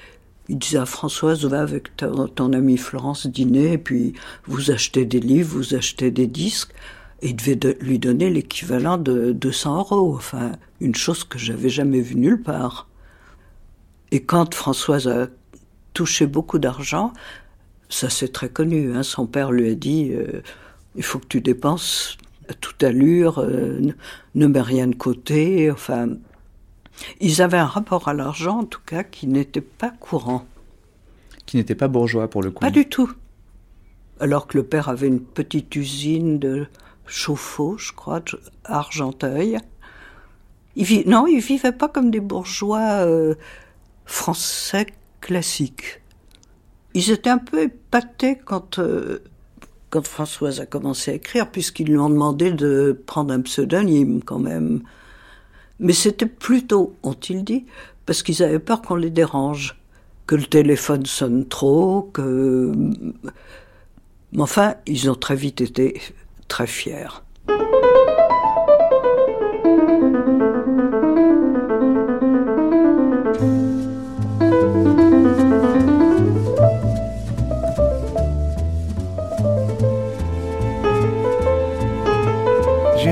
il 0.50 0.58
disait 0.58 0.80
à 0.80 0.86
Françoise, 0.86 1.46
va 1.46 1.62
avec 1.62 1.96
ton, 1.96 2.28
ton 2.28 2.52
amie 2.52 2.78
Florence 2.78 3.26
dîner, 3.26 3.74
et 3.74 3.78
puis 3.78 4.14
vous 4.46 4.70
achetez 4.70 5.06
des 5.06 5.20
livres, 5.22 5.56
vous 5.56 5.76
achetez 5.76 6.12
des 6.12 6.28
disques. 6.28 6.74
Et 7.22 7.30
il 7.30 7.36
devait 7.36 7.56
de- 7.56 7.78
lui 7.80 8.00
donner 8.00 8.30
l'équivalent 8.30 8.98
de 8.98 9.32
200 9.32 9.78
euros. 9.78 10.16
Enfin, 10.16 10.52
une 10.82 10.96
chose 10.96 11.24
que 11.24 11.38
j'avais 11.40 11.70
jamais 11.70 12.02
vue 12.02 12.16
nulle 12.16 12.42
part. 12.42 12.88
Et 14.12 14.24
quand 14.24 14.54
Françoise 14.54 15.08
a 15.08 15.28
touché 15.94 16.26
beaucoup 16.26 16.60
d'argent, 16.60 17.14
ça 17.88 18.10
c'est 18.10 18.30
très 18.34 18.50
connu. 18.50 18.94
hein, 18.96 19.04
son 19.04 19.26
père 19.28 19.52
lui 19.52 19.70
a 19.70 19.76
dit 19.76 20.12
euh, 20.12 20.42
il 20.96 21.04
faut 21.04 21.20
que 21.20 21.28
tu 21.28 21.40
dépenses 21.40 22.18
à 22.50 22.54
toute 22.54 22.84
allure, 22.84 23.40
euh, 23.40 23.80
ne, 24.36 24.48
mets 24.48 24.62
rien 24.62 24.88
de 24.88 24.96
côté. 24.96 25.72
Enfin, 25.72 26.10
ils 27.22 27.42
avaient 27.42 27.58
un 27.58 27.66
rapport 27.66 28.08
à 28.10 28.14
l'argent, 28.14 28.60
en 28.60 28.66
tout 28.66 28.82
cas, 28.86 29.04
qui 29.04 29.28
n'était 29.28 29.62
pas 29.62 29.92
courant. 29.92 30.46
Qui 31.46 31.58
n'était 31.58 31.76
pas 31.76 31.88
bourgeois 31.88 32.28
pour 32.30 32.42
le 32.42 32.52
coup. 32.52 32.60
Pas 32.62 32.72
du 32.72 32.90
tout. 32.90 33.12
Alors 34.20 34.48
que 34.48 34.58
le 34.58 34.64
père 34.64 34.90
avait 34.90 35.08
une 35.08 35.22
petite 35.22 35.74
usine 35.76 36.40
de 36.40 36.68
chauffe-eau, 37.08 37.78
je 37.78 37.94
crois, 37.94 38.20
de- 38.20 38.40
à 38.66 38.80
Argenteuil. 38.80 39.58
Ils 40.75 40.86
vi- 40.86 41.08
non, 41.08 41.28
ils 41.28 41.40
vivaient 41.42 41.72
pas 41.72 41.90
comme 41.90 42.12
des 42.12 42.20
bourgeois 42.20 43.06
euh, 43.06 43.36
français 44.06 44.88
classiques. 45.20 46.01
Ils 46.94 47.12
étaient 47.12 47.30
un 47.30 47.38
peu 47.38 47.63
épatés 47.63 48.38
quand, 48.44 48.80
euh, 48.80 49.20
quand 49.90 50.06
Françoise 50.08 50.60
a 50.60 50.66
commencé 50.66 51.12
à 51.12 51.13
écrire, 51.16 51.50
puisqu'ils 51.50 51.88
lui 51.88 51.98
ont 51.98 52.10
demandé 52.10 52.51
de 52.51 53.01
prendre 53.06 53.34
un 53.34 53.42
pseudonyme 53.42 54.22
quand 54.24 54.40
même. 54.40 54.82
Mais 55.80 55.94
c'était 55.94 56.25
plutôt, 56.25 56.96
ont-ils 57.04 57.44
dit, 57.44 57.66
parce 58.06 58.24
qu'ils 58.24 58.44
avaient 58.44 58.60
peur 58.60 58.82
qu'on 58.82 58.96
les 58.96 59.10
dérange, 59.10 59.78
que 60.28 60.36
le 60.36 60.46
téléphone 60.46 61.06
sonne 61.06 61.48
trop, 61.48 62.10
que... 62.13 62.72
Mais 64.34 64.42
enfin, 64.42 64.75
ils 64.86 65.10
ont 65.10 65.16
très 65.16 65.36
vite 65.36 65.60
été 65.60 66.00
très 66.48 66.68
fiers. 66.68 67.08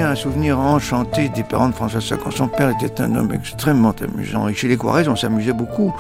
Un 0.10 0.16
souvenir 0.16 0.60
enchanté 0.60 1.30
des 1.30 1.44
parents 1.44 1.70
de 1.70 1.74
François 1.76 2.02
Sagan. 2.02 2.32
Son 2.32 2.48
père 2.48 2.70
était 2.70 3.02
un 3.02 3.16
homme 3.16 3.32
extrêmement 3.34 3.94
amusant. 4.02 4.48
Et 4.48 4.54
chez 4.54 4.68
les 4.68 4.78
Quarez, 4.78 5.08
on 5.08 5.16
s'amusait 5.16 5.54
beaucoup. 5.54 5.94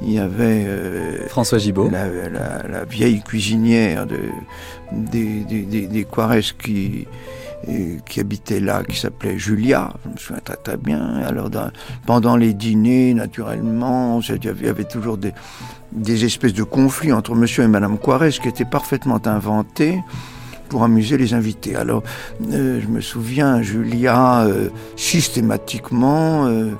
Il 0.00 0.12
y 0.12 0.18
avait 0.18 0.64
euh, 0.66 1.26
François 1.28 1.58
Gibault. 1.58 1.90
la, 1.90 2.06
la- 2.06 2.62
la 2.68 2.84
vieille 2.84 3.20
cuisinière 3.20 4.06
de, 4.06 4.18
des, 4.92 5.40
des, 5.44 5.62
des, 5.62 5.86
des 5.88 6.04
Quarez 6.04 6.42
qui, 6.62 7.06
euh, 7.68 7.96
qui 8.08 8.20
habitait 8.20 8.60
là, 8.60 8.84
qui 8.84 8.96
s'appelait 8.96 9.38
Julia. 9.38 9.90
Je 10.04 10.10
me 10.10 10.16
souviens 10.16 10.42
très 10.44 10.56
très 10.56 10.76
bien. 10.76 11.16
Alors, 11.26 11.50
dans- 11.50 11.70
pendant 12.06 12.36
les 12.36 12.54
dîners, 12.54 13.12
naturellement, 13.14 14.20
il 14.20 14.44
y 14.44 14.68
avait, 14.68 14.84
toujours 14.84 15.18
des, 15.18 15.32
des 15.90 16.24
espèces 16.24 16.54
de 16.54 16.62
conflits 16.62 17.12
entre 17.12 17.34
monsieur 17.34 17.64
et 17.64 17.68
madame 17.68 17.98
Quarez 17.98 18.30
qui 18.30 18.48
étaient 18.48 18.64
parfaitement 18.64 19.20
inventés 19.26 19.98
pour 20.68 20.84
amuser 20.84 21.16
les 21.16 21.34
invités. 21.34 21.74
Alors, 21.76 22.02
euh, 22.52 22.80
je 22.82 22.86
me 22.88 23.00
souviens, 23.00 23.62
Julia 23.62 24.42
euh, 24.42 24.68
systématiquement 24.96 26.46
euh, 26.46 26.70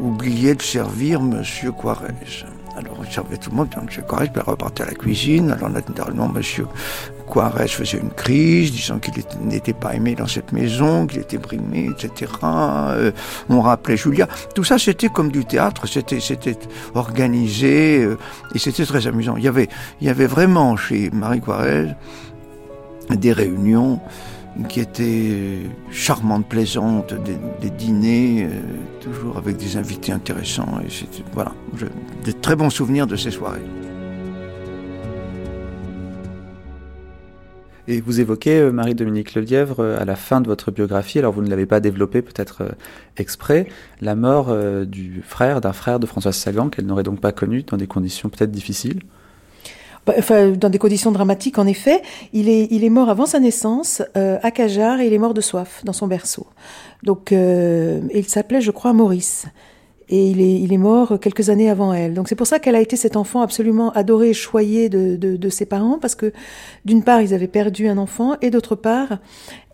oubliait 0.00 0.54
de 0.54 0.62
servir 0.62 1.20
Monsieur 1.22 1.72
Quarez. 1.72 2.08
Alors, 2.76 2.98
il 3.04 3.12
servait 3.12 3.38
tout 3.38 3.50
le 3.50 3.56
monde, 3.56 3.68
Monsieur 3.84 4.02
Quarez 4.08 4.30
repartait 4.46 4.84
à 4.84 4.86
la 4.86 4.92
cuisine. 4.94 5.50
Alors, 5.50 5.68
naturellement, 5.68 6.28
Monsieur 6.28 6.66
Quarez 7.32 7.66
faisait 7.66 7.98
une 7.98 8.10
crise, 8.10 8.70
disant 8.70 9.00
qu'il 9.00 9.18
était- 9.18 9.36
n'était 9.44 9.72
pas 9.72 9.94
aimé 9.94 10.14
dans 10.14 10.28
cette 10.28 10.52
maison, 10.52 11.06
qu'il 11.08 11.18
était 11.18 11.38
brimé, 11.38 11.90
etc. 11.90 12.30
On 13.48 13.60
rappelait 13.60 13.96
Julia. 13.96 14.28
Tout 14.54 14.62
ça, 14.62 14.78
c'était 14.78 15.08
comme 15.08 15.32
du 15.32 15.44
théâtre, 15.44 15.88
c'était 15.88 16.20
organisé, 16.94 18.08
et 18.54 18.58
c'était 18.58 18.86
très 18.86 19.06
amusant. 19.08 19.36
Il 19.36 19.42
y 19.42 19.48
avait, 19.48 19.68
il 20.00 20.06
y 20.06 20.10
avait 20.10 20.26
vraiment 20.26 20.76
chez 20.76 21.10
Marie 21.10 21.40
Quarez 21.40 21.88
des 23.16 23.32
réunions 23.32 24.00
qui 24.68 24.80
étaient 24.80 25.60
charmantes, 25.90 26.48
plaisantes, 26.48 27.14
des, 27.60 27.70
dîners, 27.70 28.44
euh, 28.44 28.60
toujours 29.00 29.36
avec 29.36 29.56
des 29.56 29.76
invités 29.76 30.12
intéressants. 30.12 30.80
Et 30.84 30.88
voilà, 31.32 31.52
des 32.24 32.32
très 32.32 32.56
bons 32.56 32.70
souvenirs 32.70 33.06
de 33.06 33.16
ces 33.16 33.30
soirées. 33.30 33.62
Et 37.86 38.02
vous 38.02 38.20
évoquez 38.20 38.58
euh, 38.58 38.72
Marie-Dominique 38.72 39.34
Lelièvre 39.34 39.80
euh, 39.80 40.00
à 40.00 40.04
la 40.04 40.16
fin 40.16 40.40
de 40.40 40.48
votre 40.48 40.70
biographie, 40.70 41.18
alors 41.20 41.32
vous 41.32 41.42
ne 41.42 41.48
l'avez 41.48 41.64
pas 41.64 41.80
développé 41.80 42.20
peut-être 42.20 42.74
exprès, 43.16 43.68
la 44.00 44.14
mort 44.14 44.54
du 44.86 45.22
frère, 45.22 45.60
d'un 45.60 45.72
frère 45.72 46.00
de 46.00 46.06
Françoise 46.06 46.36
Sagan, 46.36 46.68
qu'elle 46.68 46.86
n'aurait 46.86 47.02
donc 47.04 47.20
pas 47.20 47.32
connu 47.32 47.62
dans 47.62 47.76
des 47.76 47.86
conditions 47.86 48.28
peut-être 48.28 48.50
difficiles? 48.50 49.00
Bah, 50.08 50.14
Enfin, 50.18 50.52
dans 50.52 50.70
des 50.70 50.78
conditions 50.78 51.12
dramatiques, 51.12 51.58
en 51.58 51.66
effet. 51.66 52.02
Il 52.32 52.48
est, 52.48 52.66
il 52.70 52.82
est 52.82 52.88
mort 52.88 53.10
avant 53.10 53.26
sa 53.26 53.40
naissance, 53.40 54.02
euh, 54.16 54.38
à 54.42 54.50
Cajar, 54.50 55.00
et 55.00 55.06
il 55.06 55.12
est 55.12 55.18
mort 55.18 55.34
de 55.34 55.42
soif 55.42 55.82
dans 55.84 55.92
son 55.92 56.06
berceau. 56.06 56.46
Donc, 57.02 57.30
euh, 57.30 58.00
il 58.14 58.26
s'appelait, 58.26 58.62
je 58.62 58.70
crois, 58.70 58.94
Maurice. 58.94 59.44
Et 60.10 60.30
il 60.30 60.40
est, 60.40 60.60
il 60.60 60.72
est 60.72 60.78
mort 60.78 61.18
quelques 61.20 61.50
années 61.50 61.68
avant 61.68 61.92
elle. 61.92 62.14
Donc 62.14 62.28
c'est 62.28 62.34
pour 62.34 62.46
ça 62.46 62.58
qu'elle 62.58 62.76
a 62.76 62.80
été 62.80 62.96
cet 62.96 63.16
enfant 63.16 63.42
absolument 63.42 63.90
adoré 63.92 64.30
et 64.30 64.34
choyé 64.34 64.88
de, 64.88 65.16
de, 65.16 65.36
de 65.36 65.48
ses 65.48 65.66
parents, 65.66 65.98
parce 65.98 66.14
que 66.14 66.32
d'une 66.84 67.02
part, 67.02 67.20
ils 67.20 67.34
avaient 67.34 67.46
perdu 67.46 67.88
un 67.88 67.98
enfant, 67.98 68.36
et 68.40 68.50
d'autre 68.50 68.74
part, 68.74 69.18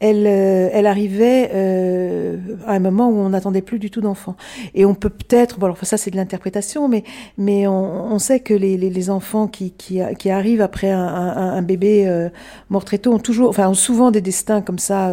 elle, 0.00 0.26
euh, 0.26 0.68
elle 0.72 0.86
arrivait 0.86 1.50
euh, 1.54 2.36
à 2.66 2.74
un 2.74 2.78
moment 2.80 3.08
où 3.08 3.16
on 3.16 3.28
n'attendait 3.30 3.62
plus 3.62 3.78
du 3.78 3.90
tout 3.90 4.00
d'enfant. 4.00 4.36
Et 4.74 4.84
on 4.84 4.94
peut 4.94 5.08
peut-être, 5.10 5.58
bon 5.58 5.66
alors 5.66 5.78
ça 5.84 5.96
c'est 5.96 6.10
de 6.10 6.16
l'interprétation, 6.16 6.88
mais 6.88 7.04
mais 7.38 7.66
on, 7.66 8.12
on 8.12 8.18
sait 8.18 8.40
que 8.40 8.54
les, 8.54 8.76
les, 8.76 8.90
les 8.90 9.10
enfants 9.10 9.46
qui, 9.46 9.70
qui, 9.72 10.00
qui 10.18 10.30
arrivent 10.30 10.62
après 10.62 10.90
un, 10.90 11.06
un, 11.06 11.62
bébé 11.62 12.06
euh, 12.08 12.28
mort 12.70 12.84
très 12.84 12.98
tôt 12.98 13.12
ont 13.12 13.18
toujours, 13.18 13.48
enfin 13.48 13.68
ont 13.68 13.74
souvent 13.74 14.10
des 14.10 14.20
destins 14.20 14.60
comme 14.62 14.78
ça. 14.78 15.10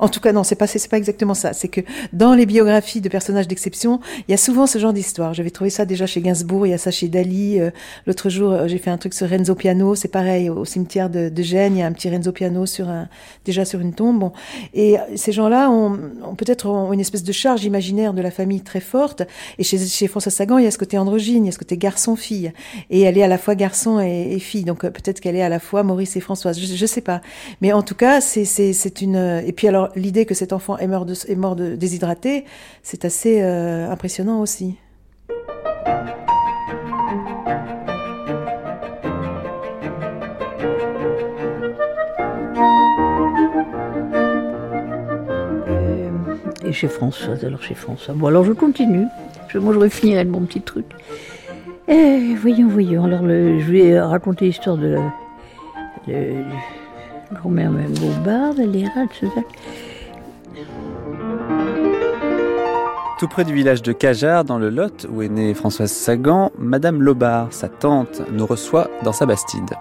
Euh, 0.00 0.04
en 0.04 0.08
tout 0.08 0.20
cas, 0.20 0.32
non, 0.32 0.44
c'est 0.44 0.54
pas, 0.54 0.66
c'est 0.66 0.88
pas 0.88 0.96
exactement 0.96 1.34
ça. 1.34 1.52
C'est 1.52 1.68
que 1.68 1.80
dans 2.12 2.34
les 2.34 2.46
biographies 2.46 3.00
de 3.00 3.08
personnages 3.08 3.48
d'exception, 3.48 4.00
il 4.28 4.30
y 4.30 4.34
a 4.34 4.36
souvent 4.36 4.66
ce 4.66 4.78
genre 4.78 4.92
d'histoire. 4.92 5.34
J'avais 5.34 5.50
trouvé 5.50 5.70
ça 5.70 5.84
déjà 5.84 6.06
chez 6.06 6.20
Gainsbourg, 6.20 6.66
il 6.66 6.70
y 6.70 6.74
a 6.74 6.78
ça 6.78 6.90
chez 6.90 7.08
Dali. 7.08 7.60
Euh, 7.60 7.70
L'autre 8.06 8.30
jour, 8.30 8.52
euh, 8.52 8.68
j'ai 8.68 8.78
fait 8.78 8.90
un 8.90 8.98
truc 8.98 9.14
sur 9.14 9.28
Renzo 9.28 9.54
Piano. 9.54 9.94
C'est 9.94 10.08
pareil, 10.08 10.50
au 10.50 10.64
cimetière 10.64 11.10
de, 11.10 11.28
de 11.28 11.42
Gênes, 11.42 11.76
il 11.76 11.80
y 11.80 11.82
a 11.82 11.86
un 11.86 11.92
petit 11.92 12.08
Renzo 12.08 12.32
Piano 12.32 12.66
sur 12.66 12.88
un, 12.88 13.08
déjà 13.44 13.64
sur 13.64 13.80
une 13.80 13.94
tombe. 13.94 14.18
Bon. 14.18 14.32
Et 14.74 14.96
ces 15.16 15.32
gens-là 15.32 15.70
ont, 15.70 15.98
ont 16.24 16.34
peut-être 16.34 16.66
une 16.92 17.00
espèce 17.00 17.22
de 17.22 17.32
charge 17.32 17.64
imaginaire 17.64 18.12
de 18.14 18.22
la 18.22 18.30
famille 18.30 18.62
très 18.62 18.80
forte. 18.80 19.22
Et 19.58 19.64
chez, 19.64 19.78
chez 19.78 20.06
François 20.06 20.32
Sagan, 20.32 20.58
il 20.58 20.64
y 20.64 20.66
a 20.66 20.70
ce 20.70 20.78
côté 20.78 20.98
androgyne, 20.98 21.44
il 21.44 21.46
y 21.46 21.48
a 21.48 21.52
ce 21.52 21.58
côté 21.58 21.76
garçon-fille. 21.76 22.52
Et 22.90 23.02
elle 23.02 23.18
est 23.18 23.22
à 23.22 23.28
la 23.28 23.38
fois 23.38 23.54
garçon 23.54 24.00
et, 24.00 24.38
fille. 24.38 24.64
Donc 24.64 24.84
euh, 24.84 24.90
peut-être 24.90 25.20
qu'elle 25.20 25.36
est 25.36 25.42
à 25.42 25.48
la 25.48 25.58
fois 25.58 25.82
Maurice 25.82 26.16
et 26.16 26.20
Françoise. 26.20 26.58
Je, 26.58 26.74
je 26.74 26.86
sais 26.86 27.00
pas. 27.00 27.20
Mais 27.60 27.72
en 27.72 27.82
tout 27.82 27.94
cas, 27.94 28.20
c'est 28.20 29.00
une. 29.00 29.42
Et 29.46 29.52
puis 29.52 29.68
alors, 29.68 29.89
l'idée 29.96 30.26
que 30.26 30.34
cet 30.34 30.52
enfant 30.52 30.78
est 30.78 30.86
mort, 30.86 31.06
de, 31.06 31.14
est 31.28 31.36
mort 31.36 31.56
de, 31.56 31.74
déshydraté, 31.74 32.44
c'est 32.82 33.04
assez 33.04 33.42
euh, 33.42 33.90
impressionnant 33.90 34.40
aussi. 34.40 34.76
Et 46.64 46.72
chez 46.72 46.88
Françoise, 46.88 47.44
alors 47.44 47.62
chez 47.62 47.74
François. 47.74 48.14
Bon, 48.14 48.28
alors 48.28 48.44
je 48.44 48.52
continue. 48.52 49.06
Je, 49.48 49.58
moi, 49.58 49.74
je 49.74 49.78
vais 49.80 49.90
finir 49.90 50.18
avec 50.18 50.28
mon 50.28 50.42
petit 50.42 50.60
truc. 50.60 50.86
Et 51.88 52.36
voyons, 52.36 52.68
voyons. 52.68 53.04
Alors, 53.04 53.22
je 53.22 53.72
vais 53.72 54.00
raconter 54.00 54.44
l'histoire 54.44 54.76
de, 54.76 54.96
grand-mère 57.32 57.70
Bobard, 57.70 58.54
les 58.54 58.84
rats, 58.84 59.06
tout 59.18 59.26
ça. 59.34 59.42
Tout 63.18 63.28
près 63.28 63.44
du 63.44 63.52
village 63.52 63.82
de 63.82 63.92
Cajar, 63.92 64.44
dans 64.44 64.58
le 64.58 64.70
Lot, 64.70 65.06
où 65.10 65.20
est 65.22 65.28
née 65.28 65.52
Françoise 65.52 65.92
Sagan, 65.92 66.50
Madame 66.58 67.02
Lobard, 67.02 67.52
sa 67.52 67.68
tante, 67.68 68.22
nous 68.32 68.46
reçoit 68.46 68.88
dans 69.02 69.12
sa 69.12 69.26
bastide. 69.26 69.74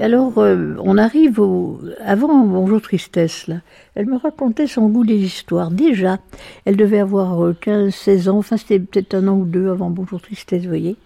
Alors, 0.00 0.38
euh, 0.38 0.74
on 0.82 0.98
arrive 0.98 1.40
au... 1.40 1.78
Avant 2.04 2.44
Bonjour 2.44 2.82
Tristesse, 2.82 3.46
là. 3.46 3.56
Elle 3.94 4.06
me 4.06 4.16
racontait 4.16 4.66
son 4.66 4.88
goût 4.88 5.04
des 5.04 5.18
histoires. 5.18 5.70
Déjà, 5.70 6.18
elle 6.64 6.76
devait 6.76 6.98
avoir 6.98 7.44
euh, 7.44 7.56
15, 7.60 7.94
16 7.94 8.28
ans. 8.28 8.38
Enfin, 8.38 8.56
c'était 8.56 8.80
peut-être 8.80 9.14
un 9.14 9.28
an 9.28 9.34
ou 9.34 9.44
deux 9.44 9.70
avant 9.70 9.90
Bonjour 9.90 10.20
Tristesse, 10.20 10.62
vous 10.62 10.68
voyez. 10.68 10.96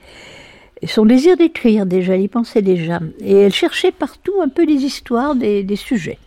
Son 0.86 1.04
désir 1.06 1.36
d'écrire, 1.36 1.86
déjà, 1.86 2.14
elle 2.14 2.22
y 2.22 2.28
pensait 2.28 2.62
déjà. 2.62 3.00
Et 3.20 3.34
elle 3.34 3.52
cherchait 3.52 3.90
partout 3.92 4.34
un 4.40 4.48
peu 4.48 4.64
des 4.64 4.74
histoires, 4.84 5.34
des, 5.34 5.62
des 5.64 5.76
sujets. 5.76 6.18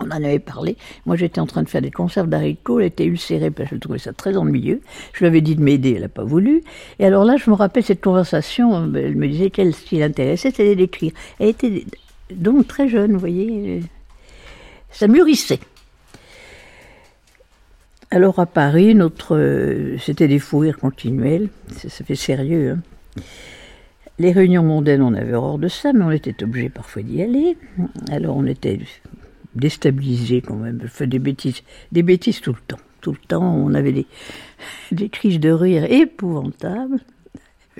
On 0.00 0.06
en 0.06 0.10
avait 0.24 0.40
parlé. 0.40 0.76
Moi, 1.06 1.16
j'étais 1.16 1.40
en 1.40 1.46
train 1.46 1.62
de 1.62 1.68
faire 1.68 1.80
des 1.80 1.90
conserves 1.92 2.28
d'haricots. 2.28 2.80
Elle 2.80 2.86
était 2.86 3.04
ulcérée 3.06 3.50
parce 3.50 3.70
que 3.70 3.76
je 3.76 3.80
trouvais 3.80 3.98
ça 4.00 4.12
très 4.12 4.36
ennuyeux. 4.36 4.80
Je 5.12 5.20
lui 5.20 5.26
avais 5.26 5.40
dit 5.40 5.54
de 5.54 5.62
m'aider, 5.62 5.92
elle 5.94 6.02
n'a 6.02 6.08
pas 6.08 6.24
voulu. 6.24 6.62
Et 6.98 7.06
alors 7.06 7.24
là, 7.24 7.36
je 7.36 7.48
me 7.48 7.54
rappelle 7.54 7.84
cette 7.84 8.02
conversation. 8.02 8.74
euh, 8.74 8.92
Elle 8.96 9.14
me 9.16 9.28
disait 9.28 9.50
qu'elle, 9.50 9.74
ce 9.74 9.82
qui 9.84 9.96
l'intéressait, 9.98 10.50
c'était 10.50 10.74
d'écrire. 10.76 11.12
Elle 11.38 11.48
était 11.50 11.84
donc 12.34 12.66
très 12.66 12.88
jeune, 12.88 13.12
vous 13.12 13.20
voyez. 13.20 13.78
euh, 13.78 13.80
Ça 14.90 15.06
mûrissait. 15.06 15.60
Alors 18.10 18.38
à 18.40 18.46
Paris, 18.46 18.94
notre, 18.94 19.36
euh, 19.36 19.96
c'était 19.98 20.28
des 20.28 20.38
fous 20.40 20.58
rires 20.58 20.78
continuels. 20.78 21.48
Ça, 21.76 21.88
ça 21.88 22.04
fait 22.04 22.14
sérieux. 22.16 22.72
hein. 22.72 22.78
Les 24.18 24.30
réunions 24.30 24.62
mondaines, 24.62 25.02
on 25.02 25.14
avait 25.14 25.34
horreur 25.34 25.58
de 25.58 25.68
ça, 25.68 25.92
mais 25.92 26.04
on 26.04 26.10
était 26.10 26.44
obligé 26.44 26.68
parfois 26.68 27.02
d'y 27.02 27.22
aller. 27.22 27.56
Alors 28.10 28.36
on 28.36 28.46
était 28.46 28.78
déstabilisés 29.54 30.40
quand 30.40 30.56
même. 30.56 30.80
Je 30.82 30.88
fais 30.88 31.06
des 31.06 31.18
bêtises, 31.18 31.62
des 31.90 32.02
bêtises 32.02 32.40
tout 32.40 32.52
le 32.52 32.60
temps. 32.66 32.82
Tout 33.00 33.12
le 33.12 33.26
temps, 33.28 33.54
on 33.54 33.74
avait 33.74 33.92
des, 33.92 35.08
crises 35.10 35.40
de 35.40 35.50
rire 35.50 35.84
épouvantables. 35.84 37.00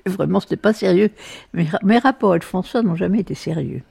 Vraiment, 0.06 0.40
c'était 0.40 0.56
pas 0.56 0.72
sérieux. 0.72 1.10
Mes, 1.54 1.68
mes 1.82 1.98
rapports 1.98 2.32
avec 2.32 2.42
François 2.42 2.82
n'ont 2.82 2.96
jamais 2.96 3.20
été 3.20 3.34
sérieux. 3.34 3.82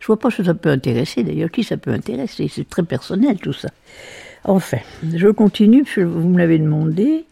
Je 0.00 0.06
vois 0.08 0.18
pas 0.18 0.30
ce 0.30 0.38
que 0.38 0.44
ça 0.44 0.54
peut 0.54 0.70
intéresser, 0.70 1.22
d'ailleurs. 1.22 1.50
Qui 1.50 1.62
ça 1.62 1.76
peut 1.76 1.92
intéresser? 1.92 2.48
C'est 2.48 2.68
très 2.68 2.82
personnel, 2.82 3.38
tout 3.38 3.52
ça. 3.52 3.68
Enfin, 4.44 4.78
je 5.14 5.28
continue, 5.28 5.84
vous 5.96 6.28
me 6.28 6.38
l'avez 6.38 6.58
demandé. 6.58 7.26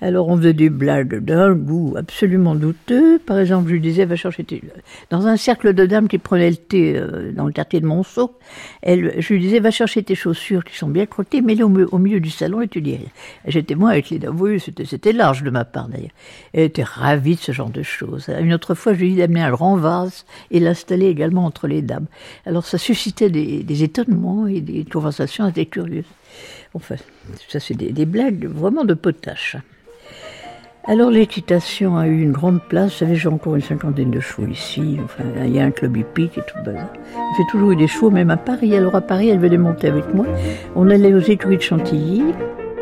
Alors, 0.00 0.28
on 0.28 0.36
faisait 0.36 0.52
des 0.52 0.70
blagues 0.70 1.20
d'un 1.20 1.54
goût 1.54 1.94
absolument 1.96 2.54
douteux. 2.54 3.18
Par 3.18 3.38
exemple, 3.38 3.68
je 3.68 3.74
lui 3.74 3.80
disais, 3.80 4.04
va 4.04 4.16
chercher 4.16 4.44
tes... 4.44 4.62
Dans 5.08 5.26
un 5.26 5.36
cercle 5.36 5.72
de 5.72 5.86
dames 5.86 6.08
qui 6.08 6.18
prenaient 6.18 6.50
le 6.50 6.56
thé 6.56 6.96
euh, 6.96 7.32
dans 7.32 7.46
le 7.46 7.52
quartier 7.52 7.80
de 7.80 7.86
Monceau, 7.86 8.36
elle, 8.82 9.14
je 9.18 9.32
lui 9.32 9.40
disais, 9.40 9.60
va 9.60 9.70
chercher 9.70 10.02
tes 10.02 10.14
chaussures 10.14 10.64
qui 10.64 10.76
sont 10.76 10.88
bien 10.88 11.06
crottées, 11.06 11.40
mets-les 11.40 11.62
au, 11.62 11.70
au 11.70 11.98
milieu 11.98 12.20
du 12.20 12.28
salon 12.28 12.60
et 12.60 12.68
tu 12.68 12.82
dis. 12.82 12.98
J'étais 13.46 13.76
moi 13.76 13.90
avec 13.90 14.10
les 14.10 14.18
dames. 14.18 14.38
Oui, 14.38 14.60
c'était, 14.60 15.12
large 15.12 15.42
de 15.42 15.50
ma 15.50 15.64
part 15.64 15.88
d'ailleurs. 15.88 16.10
Elle 16.52 16.64
était 16.64 16.82
ravie 16.82 17.36
de 17.36 17.40
ce 17.40 17.52
genre 17.52 17.70
de 17.70 17.82
choses. 17.82 18.28
Une 18.40 18.52
autre 18.52 18.74
fois, 18.74 18.94
je 18.94 18.98
lui 18.98 19.06
ai 19.06 19.10
dit 19.12 19.18
d'amener 19.18 19.42
un 19.42 19.52
grand 19.52 19.76
vase 19.76 20.26
et 20.50 20.60
l'installer 20.60 21.06
également 21.06 21.46
entre 21.46 21.66
les 21.66 21.82
dames. 21.82 22.06
Alors, 22.46 22.66
ça 22.66 22.78
suscitait 22.78 23.30
des, 23.30 23.62
des 23.62 23.82
étonnements 23.84 24.48
et 24.48 24.60
des 24.60 24.84
conversations 24.84 25.44
assez 25.44 25.66
curieuses. 25.66 26.04
Enfin, 26.74 26.96
ça, 27.48 27.60
c'est 27.60 27.74
des, 27.74 28.06
blagues 28.06 28.46
vraiment 28.46 28.84
de 28.84 28.94
potache. 28.94 29.56
Alors 30.86 31.10
l'équitation 31.10 31.96
a 31.96 32.06
eu 32.06 32.20
une 32.20 32.32
grande 32.32 32.60
place. 32.68 32.92
Vous 32.92 32.98
savez, 32.98 33.16
j'ai 33.16 33.28
encore 33.28 33.54
une 33.54 33.62
cinquantaine 33.62 34.10
de 34.10 34.20
chevaux 34.20 34.46
ici. 34.46 34.98
Enfin, 35.02 35.24
il 35.44 35.54
y 35.54 35.60
a 35.60 35.64
un 35.64 35.70
club 35.70 35.96
hippique 35.96 36.36
et 36.36 36.42
tout 36.42 36.62
bazar. 36.62 36.92
J'ai 37.38 37.44
toujours 37.50 37.70
eu 37.70 37.76
des 37.76 37.86
chevaux, 37.86 38.10
même 38.10 38.28
à 38.28 38.36
Paris. 38.36 38.76
Alors 38.76 38.94
à 38.94 39.00
Paris, 39.00 39.30
elle 39.30 39.38
venait 39.38 39.56
monter 39.56 39.88
avec 39.88 40.12
moi. 40.12 40.26
On 40.74 40.90
allait 40.90 41.14
aux 41.14 41.20
écuries 41.20 41.56
de 41.56 41.62
Chantilly. 41.62 42.22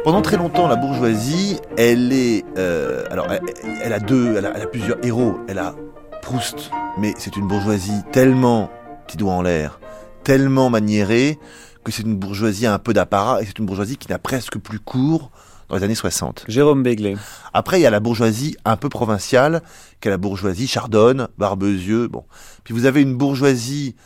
Pendant 0.02 0.20
très 0.20 0.37
longtemps, 0.37 0.66
la 0.66 0.74
bourgeoisie, 0.74 1.61
elle 1.76 2.12
est, 2.12 2.44
euh, 2.59 3.05
alors, 3.11 3.28
elle, 3.31 3.42
elle 3.85 3.92
a 3.92 4.00
deux, 4.00 4.35
elle 4.37 4.46
a, 4.46 4.52
elle 4.57 4.62
a 4.62 4.66
plusieurs 4.66 4.98
héros. 5.05 5.37
Elle 5.46 5.59
a 5.59 5.76
Proust, 6.22 6.70
mais 6.98 7.14
c'est 7.18 7.37
une 7.37 7.46
bourgeoisie 7.46 8.02
tellement 8.11 8.70
petit 9.07 9.16
doigt 9.16 9.35
en 9.35 9.42
l'air, 9.42 9.81
tellement 10.24 10.70
maniérée 10.70 11.38
que 11.83 11.92
c'est 11.92 12.03
une 12.03 12.16
bourgeoisie 12.16 12.66
un 12.66 12.79
peu 12.79 12.92
d'apparat 12.92 13.42
et 13.42 13.47
c'est 13.47 13.59
une 13.59 13.66
bourgeoisie 13.66 13.97
qui 13.97 14.09
n'a 14.09 14.18
presque 14.18 14.59
plus 14.59 14.79
cours 14.79 15.31
dans 15.68 15.77
les 15.77 15.85
années 15.85 15.95
60. 15.95 16.45
Jérôme 16.49 16.83
Béglé. 16.83 17.16
Après, 17.55 17.81
il 17.81 17.83
y 17.83 17.87
a 17.87 17.90
la 17.90 18.01
bourgeoisie 18.01 18.57
un 18.64 18.77
peu 18.77 18.88
provinciale, 18.88 19.62
qui 20.01 20.09
est 20.09 20.11
la 20.11 20.18
bourgeoisie 20.18 20.66
Chardonne, 20.66 21.29
Barbezieux, 21.38 22.09
bon. 22.09 22.25
Puis 22.64 22.75
vous 22.75 22.85
avez 22.85 23.01
une 23.01 23.16
bourgeoisie, 23.16 23.97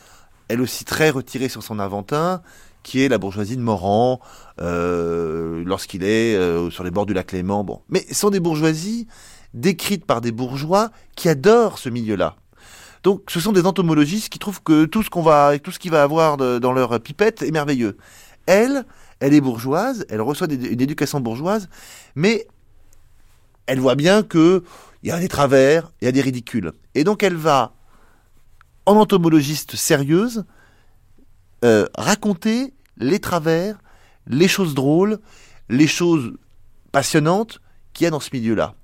elle 0.48 0.60
aussi 0.60 0.84
très 0.84 1.10
retirée 1.10 1.48
sur 1.48 1.62
son 1.62 1.78
Aventin, 1.78 2.40
qui 2.82 3.02
est 3.02 3.08
la 3.08 3.18
bourgeoisie 3.18 3.56
de 3.56 3.62
Morand, 3.62 4.20
euh, 4.60 5.64
lorsqu'il 5.66 6.04
est 6.04 6.36
euh, 6.36 6.70
sur 6.70 6.84
les 6.84 6.92
bords 6.92 7.06
du 7.06 7.14
lac 7.14 7.32
Léman, 7.32 7.64
bon. 7.64 7.80
Mais 7.88 8.04
ce 8.08 8.14
sont 8.14 8.30
des 8.30 8.40
bourgeoisies 8.40 9.08
décrites 9.54 10.06
par 10.06 10.20
des 10.20 10.30
bourgeois 10.30 10.90
qui 11.16 11.28
adorent 11.28 11.78
ce 11.78 11.88
milieu-là. 11.88 12.36
Donc, 13.06 13.30
ce 13.30 13.38
sont 13.38 13.52
des 13.52 13.66
entomologistes 13.66 14.30
qui 14.30 14.40
trouvent 14.40 14.64
que 14.64 14.84
tout 14.84 15.04
ce 15.04 15.10
qu'on 15.10 15.22
va, 15.22 15.56
tout 15.60 15.70
ce 15.70 15.78
qu'il 15.78 15.92
va 15.92 16.02
avoir 16.02 16.36
dans 16.36 16.72
leur 16.72 16.98
pipette 16.98 17.40
est 17.42 17.52
merveilleux. 17.52 17.98
Elle, 18.46 18.84
elle 19.20 19.32
est 19.32 19.40
bourgeoise, 19.40 20.04
elle 20.10 20.20
reçoit 20.20 20.48
une 20.48 20.80
éducation 20.80 21.20
bourgeoise, 21.20 21.68
mais 22.16 22.48
elle 23.66 23.78
voit 23.78 23.94
bien 23.94 24.24
que 24.24 24.64
il 25.04 25.10
y 25.10 25.12
a 25.12 25.20
des 25.20 25.28
travers, 25.28 25.92
il 26.00 26.06
y 26.06 26.08
a 26.08 26.10
des 26.10 26.20
ridicules. 26.20 26.72
Et 26.96 27.04
donc 27.04 27.22
elle 27.22 27.36
va, 27.36 27.74
en 28.86 28.96
entomologiste 28.96 29.76
sérieuse, 29.76 30.44
euh, 31.64 31.86
raconter 31.96 32.74
les 32.96 33.20
travers, 33.20 33.78
les 34.26 34.48
choses 34.48 34.74
drôles, 34.74 35.20
les 35.68 35.86
choses 35.86 36.32
passionnantes 36.90 37.60
qu'il 37.92 38.02
y 38.02 38.08
a 38.08 38.10
dans 38.10 38.18
ce 38.18 38.30
milieu-là. 38.32 38.74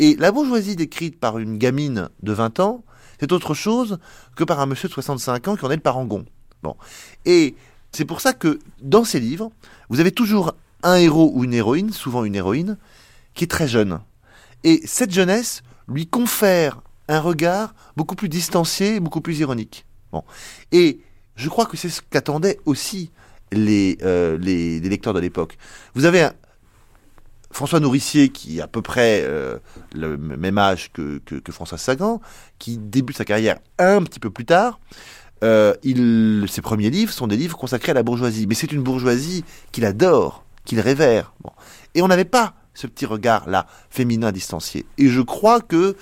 Et 0.00 0.16
la 0.16 0.32
bourgeoisie 0.32 0.74
décrite 0.74 1.20
par 1.20 1.38
une 1.38 1.58
gamine 1.58 2.08
de 2.24 2.32
20 2.32 2.58
ans, 2.58 2.82
c'est 3.20 3.32
autre 3.32 3.54
chose 3.54 3.98
que 4.36 4.44
par 4.44 4.60
un 4.60 4.66
monsieur 4.66 4.88
de 4.88 4.94
65 4.94 5.48
ans 5.48 5.56
qui 5.56 5.64
en 5.64 5.70
est 5.70 5.76
le 5.76 5.82
parangon. 5.82 6.24
Bon. 6.62 6.76
Et 7.24 7.54
c'est 7.92 8.04
pour 8.04 8.20
ça 8.20 8.32
que 8.32 8.58
dans 8.82 9.04
ces 9.04 9.20
livres, 9.20 9.50
vous 9.88 10.00
avez 10.00 10.12
toujours 10.12 10.54
un 10.82 10.96
héros 10.96 11.30
ou 11.34 11.44
une 11.44 11.54
héroïne, 11.54 11.92
souvent 11.92 12.24
une 12.24 12.34
héroïne, 12.34 12.76
qui 13.34 13.44
est 13.44 13.48
très 13.48 13.68
jeune. 13.68 14.00
Et 14.64 14.82
cette 14.84 15.12
jeunesse 15.12 15.62
lui 15.88 16.06
confère 16.06 16.80
un 17.08 17.20
regard 17.20 17.74
beaucoup 17.96 18.14
plus 18.14 18.28
distancié, 18.28 19.00
beaucoup 19.00 19.20
plus 19.20 19.38
ironique. 19.38 19.86
Bon. 20.12 20.24
Et 20.72 21.00
je 21.36 21.48
crois 21.48 21.66
que 21.66 21.76
c'est 21.76 21.88
ce 21.88 22.02
qu'attendaient 22.02 22.58
aussi 22.64 23.10
les, 23.52 23.98
euh, 24.02 24.36
les, 24.38 24.80
les 24.80 24.88
lecteurs 24.88 25.14
de 25.14 25.20
l'époque. 25.20 25.56
Vous 25.94 26.04
avez 26.04 26.22
un, 26.22 26.32
François 27.50 27.80
Nourricier, 27.80 28.28
qui 28.28 28.60
a 28.60 28.64
à 28.64 28.66
peu 28.66 28.82
près 28.82 29.22
euh, 29.24 29.58
le 29.94 30.16
même 30.18 30.58
âge 30.58 30.92
que, 30.92 31.18
que, 31.18 31.52
François 31.52 31.78
Sagan, 31.78 32.20
qui 32.58 32.78
débute 32.78 33.16
sa 33.16 33.24
carrière 33.24 33.58
un 33.78 34.02
petit 34.02 34.20
peu 34.20 34.30
plus 34.30 34.44
tard. 34.44 34.78
Euh, 35.44 35.74
ses 36.46 36.62
premiers 36.62 36.90
livres 36.90 37.12
sont 37.12 37.26
des 37.26 37.36
livres 37.36 37.56
consacrés 37.56 37.92
à 37.92 37.94
la 37.94 38.02
bourgeoisie, 38.02 38.46
mais 38.46 38.54
c'est 38.54 38.72
une 38.72 38.82
bourgeoisie 38.82 39.44
qu'il 39.72 39.84
adore, 39.84 40.44
qu'il 40.64 40.80
révère. 40.80 41.32
Et 41.94 42.02
on 42.02 42.08
n'avait 42.08 42.24
pas 42.24 42.54
ce 42.74 42.86
petit 42.86 43.06
regard-là, 43.06 43.66
féminin 43.90 44.30
distancié. 44.30 44.84
Et 44.98 45.08
je 45.08 45.20
crois 45.20 45.60
que 45.60 45.96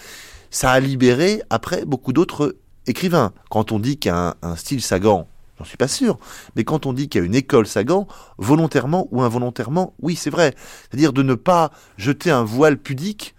ça 0.51 0.73
a 0.73 0.81
libéré 0.81 1.43
après 1.49 1.85
beaucoup 1.85 2.13
d'autres 2.13 2.57
écrivains. 2.87 3.33
Quand 3.51 3.73
on 3.73 3.79
dit 3.79 3.99
qu'il 3.99 4.11
y 4.11 4.13
a 4.13 4.29
un, 4.29 4.35
un 4.43 4.57
style 4.57 4.83
Sagan, 4.83 5.29
j'en 5.59 5.65
suis 5.65 5.77
pas 5.77 5.89
sûr, 5.89 6.19
mais 6.55 6.65
quand 6.65 6.87
on 6.87 6.93
dit 6.93 7.09
qu'il 7.09 7.21
y 7.21 7.25
a 7.25 7.27
une 7.27 7.35
école 7.35 7.67
Sagan, 7.67 8.07
volontairement 8.39 9.09
ou 9.11 9.23
involontairement, 9.23 9.95
oui, 10.01 10.17
c'est 10.17 10.31
vrai. 10.31 10.55
C'est-à-dire 10.89 11.13
de 11.13 11.23
ne 11.23 11.35
pas 11.35 11.71
jeter 11.97 12.31
un 12.31 12.45
voile 12.45 12.79
pudique 12.79 13.35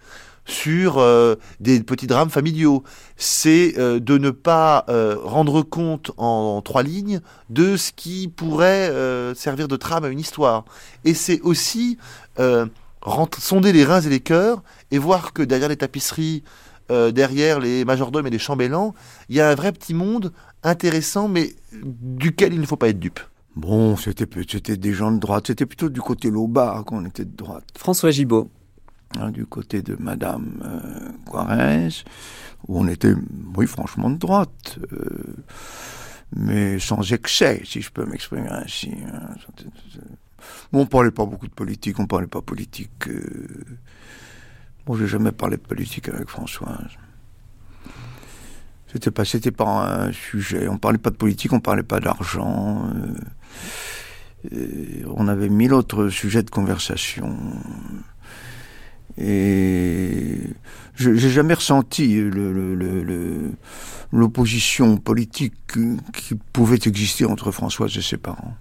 sur 0.48 0.98
euh, 0.98 1.36
des 1.60 1.80
petits 1.82 2.06
drames 2.08 2.30
familiaux. 2.30 2.82
C'est 3.16 3.74
euh, 3.78 4.00
de 4.00 4.18
ne 4.18 4.30
pas 4.30 4.84
euh, 4.88 5.16
rendre 5.22 5.62
compte 5.62 6.10
en, 6.16 6.56
en 6.56 6.62
trois 6.62 6.82
lignes 6.82 7.20
de 7.50 7.76
ce 7.76 7.92
qui 7.92 8.28
pourrait 8.28 8.92
servir 9.34 9.68
de 9.68 9.76
trame 9.76 10.04
à 10.04 10.08
une 10.08 10.18
histoire. 10.18 10.64
Et 11.04 11.14
c'est 11.14 11.40
aussi 11.42 11.98
sonder 13.38 13.72
les 13.72 13.84
reins 13.84 14.00
et 14.00 14.08
les 14.08 14.20
cœurs 14.20 14.62
et 14.90 14.98
voir 14.98 15.32
que 15.32 15.42
derrière 15.42 15.68
les 15.68 15.76
tapisseries, 15.76 16.42
euh, 16.90 17.10
derrière 17.10 17.60
les 17.60 17.84
majordomes 17.84 18.26
et 18.26 18.30
les 18.30 18.38
chambellans, 18.38 18.94
il 19.28 19.36
y 19.36 19.40
a 19.40 19.48
un 19.50 19.54
vrai 19.54 19.72
petit 19.72 19.94
monde 19.94 20.32
intéressant, 20.62 21.28
mais 21.28 21.54
duquel 21.72 22.54
il 22.54 22.60
ne 22.60 22.66
faut 22.66 22.76
pas 22.76 22.88
être 22.88 22.98
dupe. 22.98 23.20
Bon, 23.56 23.96
c'était 23.96 24.26
c'était 24.48 24.76
des 24.76 24.92
gens 24.92 25.10
de 25.10 25.18
droite. 25.18 25.48
C'était 25.48 25.66
plutôt 25.66 25.88
du 25.88 26.00
côté 26.00 26.30
Loba 26.30 26.82
qu'on 26.86 27.04
était 27.04 27.24
de 27.24 27.36
droite. 27.36 27.64
François 27.76 28.10
Gibaud. 28.10 28.50
hein, 29.18 29.30
du 29.30 29.46
côté 29.46 29.82
de 29.82 29.96
Madame 29.98 30.60
euh, 30.64 31.10
Guarès, 31.26 32.04
où 32.66 32.78
on 32.78 32.86
était, 32.88 33.14
oui, 33.56 33.66
franchement 33.66 34.10
de 34.10 34.16
droite. 34.16 34.78
Euh, 34.92 35.34
mais 36.36 36.78
sans 36.78 37.12
excès, 37.12 37.62
si 37.64 37.80
je 37.80 37.90
peux 37.90 38.04
m'exprimer 38.04 38.48
ainsi. 38.48 38.92
Hein. 39.12 39.30
Bon, 40.72 40.80
on 40.80 40.86
parlait 40.86 41.10
pas 41.10 41.24
beaucoup 41.24 41.48
de 41.48 41.54
politique, 41.54 41.98
on 41.98 42.06
parlait 42.06 42.26
pas 42.26 42.42
politique. 42.42 43.08
Euh... 43.08 43.64
J'ai 44.96 45.06
jamais 45.06 45.32
parlé 45.32 45.56
de 45.56 45.62
politique 45.62 46.08
avec 46.08 46.28
Françoise. 46.28 46.96
C'était 48.90 49.10
pas, 49.10 49.24
c'était 49.24 49.50
pas 49.50 50.06
un 50.06 50.12
sujet. 50.12 50.66
On 50.68 50.78
parlait 50.78 50.98
pas 50.98 51.10
de 51.10 51.16
politique, 51.16 51.52
on 51.52 51.60
parlait 51.60 51.82
pas 51.82 52.00
d'argent. 52.00 52.90
Euh, 54.52 55.04
on 55.14 55.28
avait 55.28 55.50
mille 55.50 55.74
autres 55.74 56.08
sujets 56.08 56.42
de 56.42 56.50
conversation. 56.50 57.36
Et 59.18 60.40
j'ai 60.94 61.30
jamais 61.30 61.54
ressenti 61.54 62.22
l'opposition 64.12 64.96
politique 64.96 65.54
qui 66.14 66.34
pouvait 66.52 66.78
exister 66.86 67.24
entre 67.24 67.50
Françoise 67.50 67.96
et 67.96 68.02
ses 68.02 68.16
parents. 68.16 68.54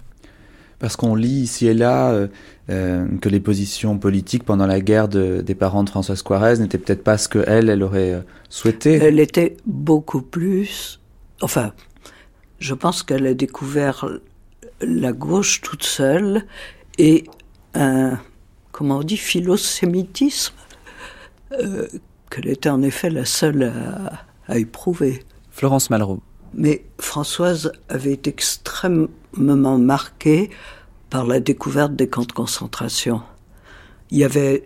Parce 0.79 0.95
qu'on 0.95 1.15
lit 1.15 1.41
ici 1.41 1.65
et 1.67 1.73
là 1.73 2.11
euh, 2.11 2.27
euh, 2.69 3.07
que 3.19 3.29
les 3.29 3.39
positions 3.39 3.97
politiques 3.97 4.43
pendant 4.43 4.67
la 4.67 4.79
guerre 4.79 5.07
des 5.07 5.55
parents 5.55 5.83
de 5.83 5.89
Françoise 5.89 6.21
Quarez 6.21 6.59
n'étaient 6.59 6.77
peut-être 6.77 7.03
pas 7.03 7.17
ce 7.17 7.27
qu'elle, 7.27 7.69
elle 7.69 7.81
aurait 7.81 8.13
euh, 8.13 8.21
souhaité. 8.49 8.93
Elle 8.93 9.19
était 9.19 9.57
beaucoup 9.65 10.21
plus... 10.21 10.99
Enfin, 11.41 11.73
je 12.59 12.75
pense 12.75 13.01
qu'elle 13.01 13.25
a 13.25 13.33
découvert 13.33 14.07
la 14.81 15.13
gauche 15.13 15.61
toute 15.61 15.83
seule 15.83 16.45
et 16.99 17.23
un, 17.73 18.19
comment 18.71 18.97
on 18.97 19.03
dit, 19.03 19.17
philosémitisme 19.17 20.53
euh, 21.53 21.87
qu'elle 22.29 22.49
était 22.49 22.69
en 22.69 22.83
effet 22.83 23.09
la 23.09 23.25
seule 23.25 23.63
à, 23.63 24.25
à 24.47 24.57
éprouver. 24.59 25.23
Florence 25.49 25.89
Malraux. 25.89 26.21
Mais 26.57 26.83
Françoise 26.99 27.71
avait 27.87 28.13
été 28.13 28.31
extrêmement 28.31 29.77
marquée 29.77 30.49
par 31.11 31.25
la 31.25 31.39
découverte 31.39 31.95
des 31.95 32.09
camps 32.09 32.25
de 32.25 32.31
concentration. 32.31 33.21
Il 34.09 34.17
y 34.17 34.23
avait 34.23 34.65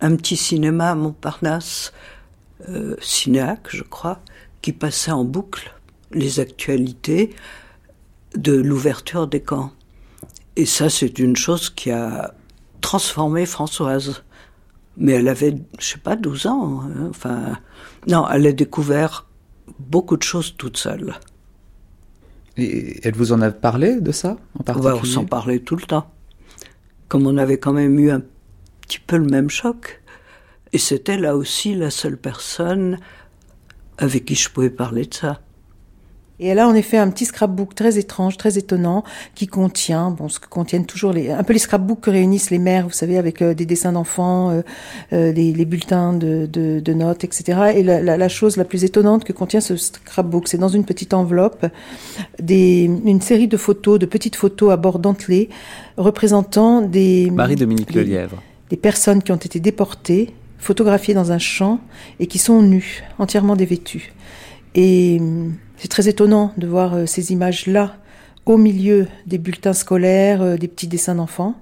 un 0.00 0.16
petit 0.16 0.36
cinéma 0.36 0.90
à 0.90 0.94
Montparnasse, 0.96 1.92
euh, 2.68 2.96
Cinéac, 3.00 3.68
je 3.70 3.84
crois, 3.84 4.20
qui 4.62 4.72
passait 4.72 5.12
en 5.12 5.24
boucle 5.24 5.74
les 6.10 6.40
actualités 6.40 7.30
de 8.34 8.52
l'ouverture 8.52 9.28
des 9.28 9.40
camps. 9.40 9.72
Et 10.56 10.66
ça, 10.66 10.90
c'est 10.90 11.20
une 11.20 11.36
chose 11.36 11.70
qui 11.70 11.92
a 11.92 12.34
transformé 12.80 13.46
Françoise. 13.46 14.24
Mais 14.96 15.12
elle 15.12 15.28
avait, 15.28 15.54
je 15.78 15.86
sais 15.86 15.98
pas, 15.98 16.16
12 16.16 16.46
ans. 16.46 16.82
Hein. 16.82 17.06
Enfin, 17.10 17.56
non, 18.08 18.26
elle 18.28 18.46
a 18.48 18.52
découvert 18.52 19.27
beaucoup 19.78 20.16
de 20.16 20.22
choses 20.22 20.54
toute 20.56 20.76
seule. 20.76 21.14
Et 22.56 23.00
elle 23.06 23.14
vous 23.14 23.32
en 23.32 23.40
a 23.40 23.50
parlé 23.50 24.00
de 24.00 24.12
ça 24.12 24.36
en 24.58 24.62
particulier 24.64 24.98
On 25.00 25.04
s'en 25.04 25.24
parlait 25.24 25.60
tout 25.60 25.76
le 25.76 25.82
temps. 25.82 26.10
Comme 27.08 27.26
on 27.26 27.36
avait 27.36 27.58
quand 27.58 27.72
même 27.72 27.98
eu 27.98 28.10
un 28.10 28.22
petit 28.80 28.98
peu 28.98 29.16
le 29.16 29.26
même 29.26 29.48
choc. 29.48 30.02
Et 30.72 30.78
c'était 30.78 31.16
là 31.16 31.36
aussi 31.36 31.74
la 31.74 31.90
seule 31.90 32.16
personne 32.16 32.98
avec 33.96 34.24
qui 34.24 34.34
je 34.34 34.50
pouvais 34.50 34.70
parler 34.70 35.06
de 35.06 35.14
ça. 35.14 35.40
Et 36.40 36.46
elle 36.46 36.60
a 36.60 36.68
en 36.68 36.74
effet 36.74 36.98
un 36.98 37.10
petit 37.10 37.24
scrapbook 37.24 37.74
très 37.74 37.98
étrange, 37.98 38.36
très 38.36 38.58
étonnant, 38.58 39.02
qui 39.34 39.48
contient, 39.48 40.10
bon, 40.10 40.28
ce 40.28 40.38
que 40.38 40.46
contiennent 40.46 40.86
toujours 40.86 41.12
les, 41.12 41.30
un 41.30 41.42
peu 41.42 41.52
les 41.52 41.58
scrapbooks 41.58 42.00
que 42.00 42.10
réunissent 42.10 42.50
les 42.50 42.60
mères, 42.60 42.86
vous 42.86 42.92
savez, 42.92 43.18
avec 43.18 43.42
euh, 43.42 43.54
des 43.54 43.66
dessins 43.66 43.92
d'enfants, 43.92 44.50
euh, 44.50 44.62
euh, 45.12 45.32
les, 45.32 45.52
les, 45.52 45.64
bulletins 45.64 46.12
de, 46.12 46.46
de, 46.46 46.78
de, 46.78 46.92
notes, 46.92 47.24
etc. 47.24 47.72
Et 47.74 47.82
la, 47.82 48.00
la, 48.00 48.16
la, 48.16 48.28
chose 48.28 48.56
la 48.56 48.64
plus 48.64 48.84
étonnante 48.84 49.24
que 49.24 49.32
contient 49.32 49.60
ce 49.60 49.76
scrapbook, 49.76 50.46
c'est 50.46 50.58
dans 50.58 50.68
une 50.68 50.84
petite 50.84 51.12
enveloppe 51.12 51.66
des, 52.40 52.84
une 52.84 53.20
série 53.20 53.48
de 53.48 53.56
photos, 53.56 53.98
de 53.98 54.06
petites 54.06 54.36
photos 54.36 54.72
à 54.72 54.76
bord 54.76 55.00
dentelé, 55.00 55.48
représentant 55.96 56.82
des 56.82 57.30
Marie-Dominique 57.32 57.92
Lelièvre, 57.92 58.40
des 58.70 58.76
personnes 58.76 59.22
qui 59.24 59.32
ont 59.32 59.36
été 59.36 59.58
déportées, 59.58 60.32
photographiées 60.58 61.14
dans 61.14 61.32
un 61.32 61.38
champ 61.38 61.80
et 62.20 62.28
qui 62.28 62.38
sont 62.38 62.62
nues, 62.62 63.02
entièrement 63.18 63.56
dévêtues. 63.56 64.12
Et 64.80 65.20
c'est 65.76 65.88
très 65.88 66.06
étonnant 66.06 66.52
de 66.56 66.68
voir 66.68 66.94
euh, 66.94 67.04
ces 67.04 67.32
images-là 67.32 67.96
au 68.46 68.56
milieu 68.56 69.08
des 69.26 69.36
bulletins 69.36 69.72
scolaires, 69.72 70.40
euh, 70.40 70.56
des 70.56 70.68
petits 70.68 70.86
dessins 70.86 71.16
d'enfants. 71.16 71.56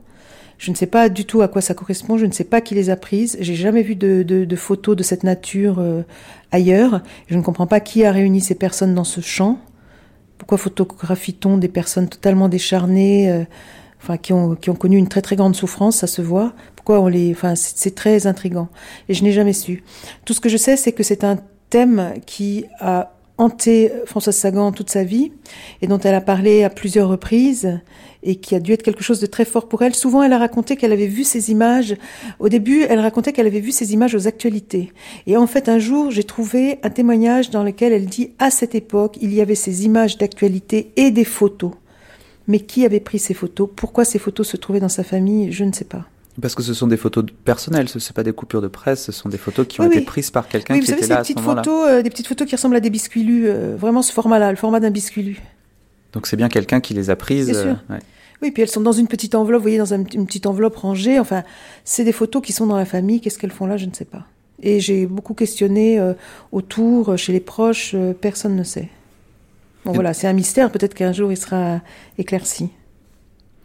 Je 0.59 0.71
ne 0.71 0.77
sais 0.77 0.87
pas 0.87 1.09
du 1.09 1.25
tout 1.25 1.41
à 1.41 1.49
quoi 1.49 1.63
ça 1.63 1.73
correspond, 1.73 2.19
je 2.19 2.27
ne 2.27 2.33
sais 2.33 2.45
pas 2.45 2.61
qui 2.61 2.75
les 2.75 2.91
a 2.91 2.97
prises. 2.97 3.39
J'ai 3.41 3.55
jamais 3.55 3.81
vu 3.81 3.97
de, 3.97 4.57
photos 4.57 4.97
de 4.97 5.03
cette 5.03 5.25
nature 5.25 5.79
euh, 5.79 6.03
ailleurs. 6.53 7.01
Je 7.29 7.39
ne 7.39 7.43
comprends 7.43 7.67
pas 7.67 7.81
qui 7.81 8.05
a 8.05 8.13
réuni 8.13 8.43
ces 8.43 8.55
personnes 8.55 8.95
dans 8.95 9.05
ce 9.05 9.23
champ. 9.23 9.61
Pourquoi 10.37 10.59
photographie-t-on 10.59 11.57
des 11.57 11.69
personnes 11.69 12.11
totalement 12.11 12.51
décharnées, 12.51 13.47
enfin 14.03 14.19
qui 14.19 14.35
ont, 14.35 14.57
qui 14.57 14.69
ont 14.69 14.75
connu 14.75 14.99
une 14.99 15.09
très 15.09 15.23
très 15.23 15.37
grande 15.37 15.57
souffrance, 15.57 15.97
ça 15.97 16.07
se 16.07 16.21
voit. 16.21 16.53
Pourquoi 16.75 17.01
on 17.01 17.09
les, 17.09 17.33
enfin 17.33 17.55
c'est 17.55 17.95
très 17.95 18.27
intrigant. 18.27 18.69
Et 19.09 19.15
je 19.15 19.25
n'ai 19.25 19.33
jamais 19.33 19.55
su. 19.55 19.83
Tout 20.27 20.35
ce 20.35 20.41
que 20.41 20.51
je 20.51 20.59
sais, 20.59 20.77
c'est 20.77 20.93
que 20.93 21.03
c'est 21.03 21.25
un 21.25 21.39
thème 21.71 22.15
qui 22.27 22.65
a 22.81 23.13
hanté 23.39 23.93
Françoise 24.07 24.37
Sagan 24.37 24.73
toute 24.73 24.91
sa 24.91 25.05
vie 25.05 25.33
et 25.83 25.87
dont 25.87 25.99
elle 25.99 26.15
a 26.15 26.21
parlé 26.21 26.65
à 26.65 26.71
plusieurs 26.71 27.09
reprises 27.09 27.79
et 28.23 28.37
qui 28.37 28.55
a 28.55 28.61
dû 28.61 28.73
être 28.73 28.83
quelque 28.83 29.05
chose 29.05 29.21
de 29.21 29.27
très 29.27 29.45
fort 29.45 29.69
pour 29.69 29.83
elle. 29.83 29.95
Souvent, 29.95 30.23
elle 30.23 30.33
a 30.33 30.39
raconté 30.39 30.77
qu'elle 30.77 30.93
avait 30.93 31.07
vu 31.07 31.23
ces 31.23 31.51
images. 31.51 31.97
Au 32.39 32.49
début, 32.49 32.83
elle 32.89 32.99
racontait 32.99 33.33
qu'elle 33.33 33.47
avait 33.47 33.61
vu 33.61 33.73
ces 33.73 33.93
images 33.93 34.15
aux 34.15 34.27
actualités. 34.27 34.93
Et 35.27 35.37
en 35.37 35.47
fait, 35.47 35.69
un 35.69 35.79
jour, 35.79 36.11
j'ai 36.11 36.25
trouvé 36.25 36.79
un 36.83 36.91
témoignage 36.91 37.51
dans 37.51 37.63
lequel 37.63 37.93
elle 37.93 38.07
dit 38.07 38.33
à 38.39 38.51
cette 38.51 38.75
époque, 38.75 39.19
il 39.21 39.33
y 39.33 39.41
avait 39.41 39.55
ces 39.55 39.85
images 39.85 40.17
d'actualité 40.19 40.93
et 40.97 41.11
des 41.11 41.25
photos. 41.25 41.73
Mais 42.49 42.61
qui 42.61 42.85
avait 42.85 43.01
pris 43.01 43.19
ces 43.19 43.35
photos? 43.35 43.69
Pourquoi 43.75 44.05
ces 44.05 44.19
photos 44.19 44.49
se 44.49 44.57
trouvaient 44.57 44.81
dans 44.81 44.89
sa 44.89 45.05
famille? 45.05 45.53
Je 45.53 45.65
ne 45.65 45.73
sais 45.73 45.85
pas. 45.85 46.07
Parce 46.43 46.55
que 46.55 46.63
ce 46.63 46.75
sont 46.75 46.87
des 46.87 46.97
photos 46.99 47.25
personnelles, 47.45 47.89
ce 47.89 47.97
ne 47.97 48.01
sont 48.01 48.13
pas 48.13 48.23
des 48.23 48.33
coupures 48.33 48.61
de 48.61 48.69
presse, 48.69 49.05
ce 49.05 49.13
sont 49.13 49.29
des 49.31 49.39
photos 49.39 49.67
qui 49.67 49.81
ont 49.81 49.85
oui, 49.85 49.89
été 49.91 49.99
oui. 50.01 50.05
prises 50.05 50.31
par 50.31 50.49
quelqu'un 50.49 50.75
oui, 50.75 50.81
qui 50.81 50.87
savez, 50.87 50.99
était 50.99 51.07
là 51.09 51.21
à 51.21 51.25
ce 51.25 51.33
moment-là. 51.35 51.63
photos, 51.63 51.89
euh, 51.89 52.03
des 52.03 52.11
petites 52.11 52.27
photos 52.27 52.47
qui 52.47 52.55
ressemblent 52.55 52.77
à 52.77 52.81
des 52.81 52.91
biscuits 52.91 53.23
lus, 53.23 53.49
euh, 53.49 53.75
vraiment 53.79 54.03
ce 54.03 54.13
format-là, 54.13 54.51
le 54.51 54.57
format 54.57 54.79
d'un 54.81 54.91
biscuit 54.91 55.23
lu. 55.23 55.41
Donc 56.13 56.27
c'est 56.27 56.37
bien 56.37 56.49
quelqu'un 56.51 56.81
qui 56.81 56.93
les 56.95 57.09
a 57.09 57.17
prises. 57.17 57.51
Bien 57.51 57.61
sûr. 57.63 57.77
euh, 57.91 57.95
ouais. 57.95 58.01
Oui, 58.43 58.51
puis 58.51 58.63
elles 58.63 58.69
sont 58.69 58.83
dans 58.83 58.93
une 58.93 59.09
petite 59.09 59.35
enveloppe, 59.35 59.61
vous 59.61 59.65
voyez, 59.65 59.79
dans 59.79 59.95
un- 59.95 60.05
une 60.05 60.27
petite 60.27 60.45
enveloppe 60.47 60.77
rangée. 60.77 61.19
Enfin, 61.19 61.43
c'est 61.85 62.05
des 62.05 62.13
photos 62.13 62.43
qui 62.43 62.53
sont 62.53 62.67
dans 62.67 62.77
la 62.77 62.85
famille. 62.85 63.23
Qu'est-ce 63.23 63.39
qu'elles 63.39 63.51
font 63.51 63.65
là 63.67 63.79
Je 63.79 63.87
ne 63.87 63.95
sais 63.95 64.05
pas. 64.05 64.27
Et 64.63 64.79
j'ai 64.81 65.07
beaucoup 65.07 65.33
questionné 65.35 65.99
euh, 65.99 66.13
autour, 66.53 67.17
chez 67.17 67.33
les 67.33 67.41
proches, 67.41 67.95
personne 68.21 68.57
ne 68.57 68.63
sait. 68.63 68.89
Bon, 69.87 69.93
Et- 69.93 69.95
voilà, 69.95 70.13
c'est 70.13 70.27
un 70.27 70.33
mystère. 70.35 70.71
Peut-être 70.71 70.93
qu'un 70.93 71.13
jour 71.13 71.33
il 71.33 71.37
sera 71.39 71.81
éclairci. 72.19 72.69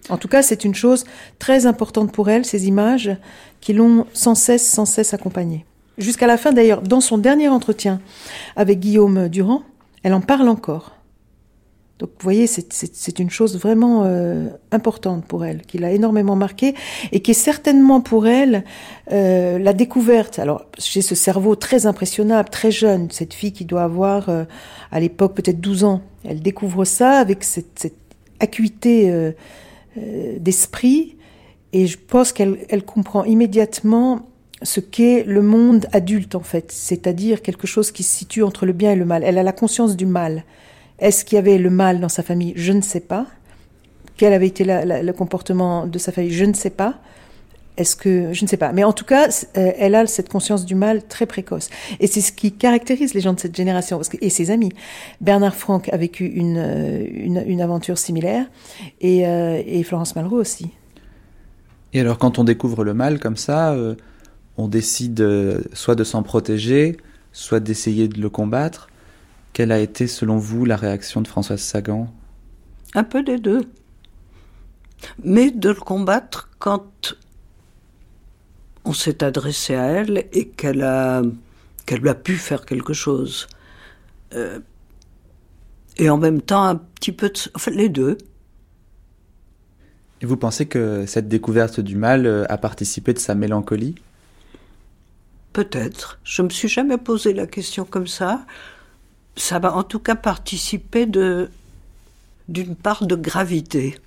En 0.10 0.18
tout 0.18 0.28
cas, 0.28 0.42
c'est 0.42 0.66
une 0.66 0.76
chose 0.76 1.04
très 1.40 1.66
importante 1.66 2.12
pour 2.12 2.30
elle, 2.30 2.46
ces 2.46 2.68
images 2.68 3.12
qui 3.60 3.74
l'ont 3.74 4.06
sans 4.14 4.36
cesse, 4.36 4.68
sans 4.68 4.86
cesse 4.86 5.14
accompagnée. 5.14 5.66
Jusqu'à 5.98 6.28
la 6.28 6.38
fin, 6.38 6.52
d'ailleurs, 6.52 6.82
dans 6.82 7.02
son 7.02 7.18
dernier 7.18 7.48
entretien 7.50 8.02
avec 8.56 8.80
Guillaume 8.80 9.30
Durand, 9.30 9.62
elle 10.04 10.14
en 10.14 10.22
parle 10.22 10.50
encore. 10.50 10.94
Donc, 12.00 12.10
vous 12.18 12.24
voyez, 12.24 12.48
c'est- 12.48 13.20
une 13.20 13.30
chose 13.30 13.60
vraiment 13.60 14.02
euh, 14.06 14.48
importante 14.72 15.24
pour 15.26 15.46
elle, 15.46 15.62
qui 15.62 15.78
l'a 15.78 15.92
énormément 15.92 16.36
marquée 16.36 16.74
et 17.12 17.20
qui 17.20 17.30
est 17.30 17.36
certainement 17.36 18.02
pour 18.02 18.26
elle 18.26 18.64
euh, 19.12 19.60
la 19.60 19.74
découverte. 19.74 20.40
Alors, 20.40 20.66
j'ai 20.80 21.04
ce 21.04 21.14
cerveau 21.14 21.56
très 21.56 21.86
impressionnable, 21.86 22.50
très 22.50 22.72
jeune, 22.72 23.12
cette 23.12 23.36
fille 23.36 23.52
qui 23.54 23.66
doit 23.66 23.84
avoir 23.84 24.30
euh, 24.30 24.46
à 24.92 25.00
l'époque 25.00 25.36
peut-être 25.36 25.62
12 25.62 25.84
ans. 25.84 26.02
Elle 26.26 26.42
découvre 26.42 26.86
ça 26.86 27.20
avec 27.20 27.44
cette 27.44 27.94
acuité 28.40 29.32
euh, 29.98 30.38
d'esprit 30.40 31.18
et 31.74 31.88
je 31.88 31.98
pense 31.98 32.32
qu'elle 32.34 32.58
elle 32.70 32.84
comprend 32.84 33.24
immédiatement 33.24 34.28
ce 34.64 34.80
qu'est 34.80 35.24
le 35.24 35.42
monde 35.42 35.88
adulte 35.92 36.36
en 36.36 36.42
fait, 36.42 36.72
c'est-à-dire 36.72 37.42
quelque 37.42 37.66
chose 37.68 37.92
qui 37.92 38.04
se 38.04 38.16
situe 38.16 38.44
entre 38.44 38.66
le 38.66 38.74
bien 38.74 38.92
et 38.92 38.96
le 38.96 39.06
mal. 39.06 39.24
Elle 39.24 39.38
a 39.38 39.44
la 39.44 39.54
conscience 39.54 39.96
du 39.98 40.06
mal. 40.06 40.44
Est-ce 41.00 41.26
qu'il 41.26 41.38
y 41.38 41.40
avait 41.40 41.58
le 41.58 41.70
mal 41.72 42.00
dans 42.00 42.10
sa 42.10 42.22
famille? 42.24 42.54
Je 42.56 42.74
ne 42.74 42.82
sais 42.82 43.00
pas. 43.00 43.26
Quel 44.18 44.34
avait 44.34 44.48
été 44.48 44.64
la- 44.64 45.02
le 45.02 45.14
comportement 45.14 45.88
de 45.88 45.98
sa 45.98 46.12
famille? 46.12 46.32
Je 46.32 46.46
ne 46.46 46.54
sais 46.54 46.70
pas. 46.70 47.00
Est-ce 47.78 47.96
que 47.96 48.34
je 48.34 48.44
ne 48.44 48.50
sais 48.50 48.58
pas, 48.58 48.74
mais 48.74 48.84
en 48.84 48.94
tout 48.94 49.06
cas, 49.06 49.30
euh, 49.30 49.72
elle 49.78 49.96
a 49.96 50.06
cette 50.06 50.30
conscience 50.30 50.66
du 50.66 50.76
mal 50.76 51.08
très 51.08 51.26
précoce, 51.26 51.70
et 52.00 52.08
c'est 52.08 52.22
ce 52.22 52.32
qui 52.32 52.52
caractérise 52.52 53.14
les 53.14 53.22
gens 53.22 53.34
de 53.34 53.40
cette 53.40 53.56
génération 53.56 53.98
parce 53.98 54.10
que, 54.10 54.18
et 54.20 54.30
ses 54.30 54.52
amis. 54.52 54.74
Bernard 55.22 55.56
Franck 55.56 55.88
a 55.90 55.98
vécu 55.98 56.26
une 56.26 56.58
euh, 56.58 57.08
une, 57.10 57.44
une 57.48 57.62
aventure 57.62 57.98
similaire, 57.98 58.46
et, 59.00 59.26
euh, 59.26 59.62
et 59.66 59.84
Florence 59.84 60.16
Malraux 60.16 60.40
aussi. 60.40 60.68
Et 61.94 62.02
alors 62.02 62.18
quand 62.18 62.40
on 62.40 62.44
découvre 62.44 62.84
le 62.84 62.94
mal 62.94 63.20
comme 63.20 63.38
ça, 63.38 63.72
euh, 63.72 63.96
on 64.58 64.68
décide 64.68 65.26
soit 65.74 65.96
de 65.96 66.04
s'en 66.04 66.24
protéger, 66.24 66.98
soit 67.32 67.62
d'essayer 67.62 68.08
de 68.08 68.20
le 68.20 68.30
combattre. 68.30 68.90
Quelle 69.54 69.72
a 69.72 69.80
été 69.80 70.08
selon 70.08 70.38
vous 70.38 70.66
la 70.66 70.76
réaction 70.76 71.22
de 71.22 71.28
Françoise 71.28 71.62
Sagan? 71.62 72.08
Un 72.94 73.04
peu 73.04 73.24
des 73.24 73.38
deux. 73.38 73.62
Mais 75.24 75.52
de 75.52 75.70
le 75.70 75.76
combattre 75.76 76.50
quand 76.60 77.16
on 78.86 78.94
s'est 78.94 79.24
adressé 79.24 79.76
à 79.76 79.86
elle 79.86 80.28
et 80.32 80.48
qu'elle 80.48 80.84
a, 80.84 81.22
qu'elle 81.86 82.08
a 82.08 82.16
pu 82.16 82.36
faire 82.36 82.66
quelque 82.66 82.94
chose. 82.94 83.48
Euh, 84.34 84.60
et 85.98 86.10
en 86.10 86.18
même 86.18 86.42
temps 86.42 86.64
un 86.64 86.76
petit 86.76 87.12
peu 87.12 87.30
de... 87.30 87.38
Enfin, 87.54 87.72
les 87.72 87.90
deux. 87.90 88.18
Et 90.22 90.26
vous 90.26 90.38
pensez 90.38 90.68
que 90.68 91.06
cette 91.06 91.28
découverte 91.28 91.80
du 91.80 91.96
mal 91.96 92.26
euh, 92.26 92.46
a 92.50 92.58
participé 92.58 93.14
de 93.14 93.20
sa 93.20 93.36
mélancolie? 93.36 93.96
Peut-être. 95.54 96.20
Je 96.24 96.42
me 96.42 96.50
suis 96.50 96.70
jamais 96.70 96.98
posé 96.98 97.34
la 97.34 97.46
question 97.46 97.86
comme 97.86 98.08
ça. 98.08 98.46
Ça 99.36 99.60
va 99.60 99.76
en 99.76 99.84
tout 99.84 100.00
cas 100.00 100.16
participer 100.16 101.06
de 101.06 101.50
d'une 102.48 102.76
part 102.76 103.06
de 103.06 103.16
gravité. 103.16 103.98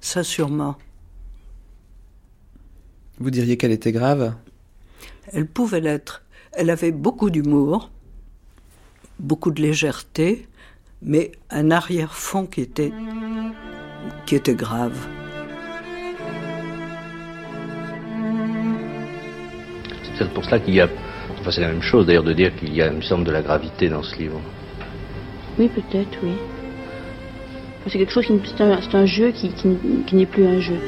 Ça 0.00 0.22
sûrement. 0.22 0.76
Vous 3.18 3.30
diriez 3.30 3.56
qu'elle 3.56 3.72
était 3.72 3.92
grave 3.92 4.34
Elle 5.32 5.46
pouvait 5.46 5.80
l'être. 5.80 6.22
Elle 6.52 6.70
avait 6.70 6.92
beaucoup 6.92 7.30
d'humour, 7.30 7.90
beaucoup 9.18 9.50
de 9.50 9.62
légèreté, 9.62 10.46
mais 11.02 11.32
un 11.50 11.70
arrière-fond 11.70 12.46
qui 12.46 12.60
était 12.60 12.92
qui 14.26 14.36
était 14.36 14.54
grave. 14.54 14.96
C'est 20.02 20.18
peut-être 20.18 20.34
pour 20.34 20.44
cela 20.44 20.60
qu'il 20.60 20.74
y 20.74 20.80
a, 20.80 20.88
enfin 21.40 21.50
c'est 21.50 21.60
la 21.60 21.68
même 21.68 21.82
chose 21.82 22.06
d'ailleurs 22.06 22.24
de 22.24 22.32
dire 22.32 22.54
qu'il 22.56 22.74
y 22.74 22.82
a 22.82 22.88
une 22.88 23.02
somme 23.02 23.24
de 23.24 23.32
la 23.32 23.42
gravité 23.42 23.88
dans 23.88 24.02
ce 24.02 24.16
livre. 24.16 24.40
Oui, 25.58 25.68
peut-être, 25.68 26.18
oui. 26.22 26.34
C'est 27.86 27.98
quelque 27.98 28.12
chose 28.12 28.26
qui, 28.26 28.40
c'est 28.44 28.62
un, 28.62 28.80
c'est 28.82 28.96
un 28.96 29.06
jeu 29.06 29.30
qui, 29.30 29.50
qui, 29.54 29.68
qui 30.06 30.16
n'est 30.16 30.26
plus 30.26 30.46
un 30.46 30.60
jeu. 30.60 30.78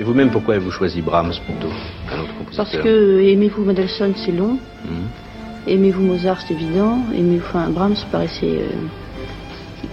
Et 0.00 0.02
vous-même, 0.04 0.30
pourquoi 0.30 0.54
avez-vous 0.54 0.72
choisi 0.72 1.02
Brahms 1.02 1.32
plutôt 1.44 1.68
qu'un 2.08 2.20
autre 2.20 2.34
compositeur 2.38 2.64
Parce 2.66 2.76
que 2.82 3.20
Aimez-vous 3.28 3.64
Mendelssohn, 3.64 4.12
c'est 4.16 4.32
long. 4.32 4.58
Mhm. 4.84 5.06
Aimez-vous 5.68 6.02
Mozart, 6.02 6.40
c'est 6.46 6.54
évident. 6.54 6.98
Aimez 7.16 7.38
enfin, 7.46 7.68
Brahms 7.70 7.94
paraissait 8.10 8.58
euh, 8.60 8.68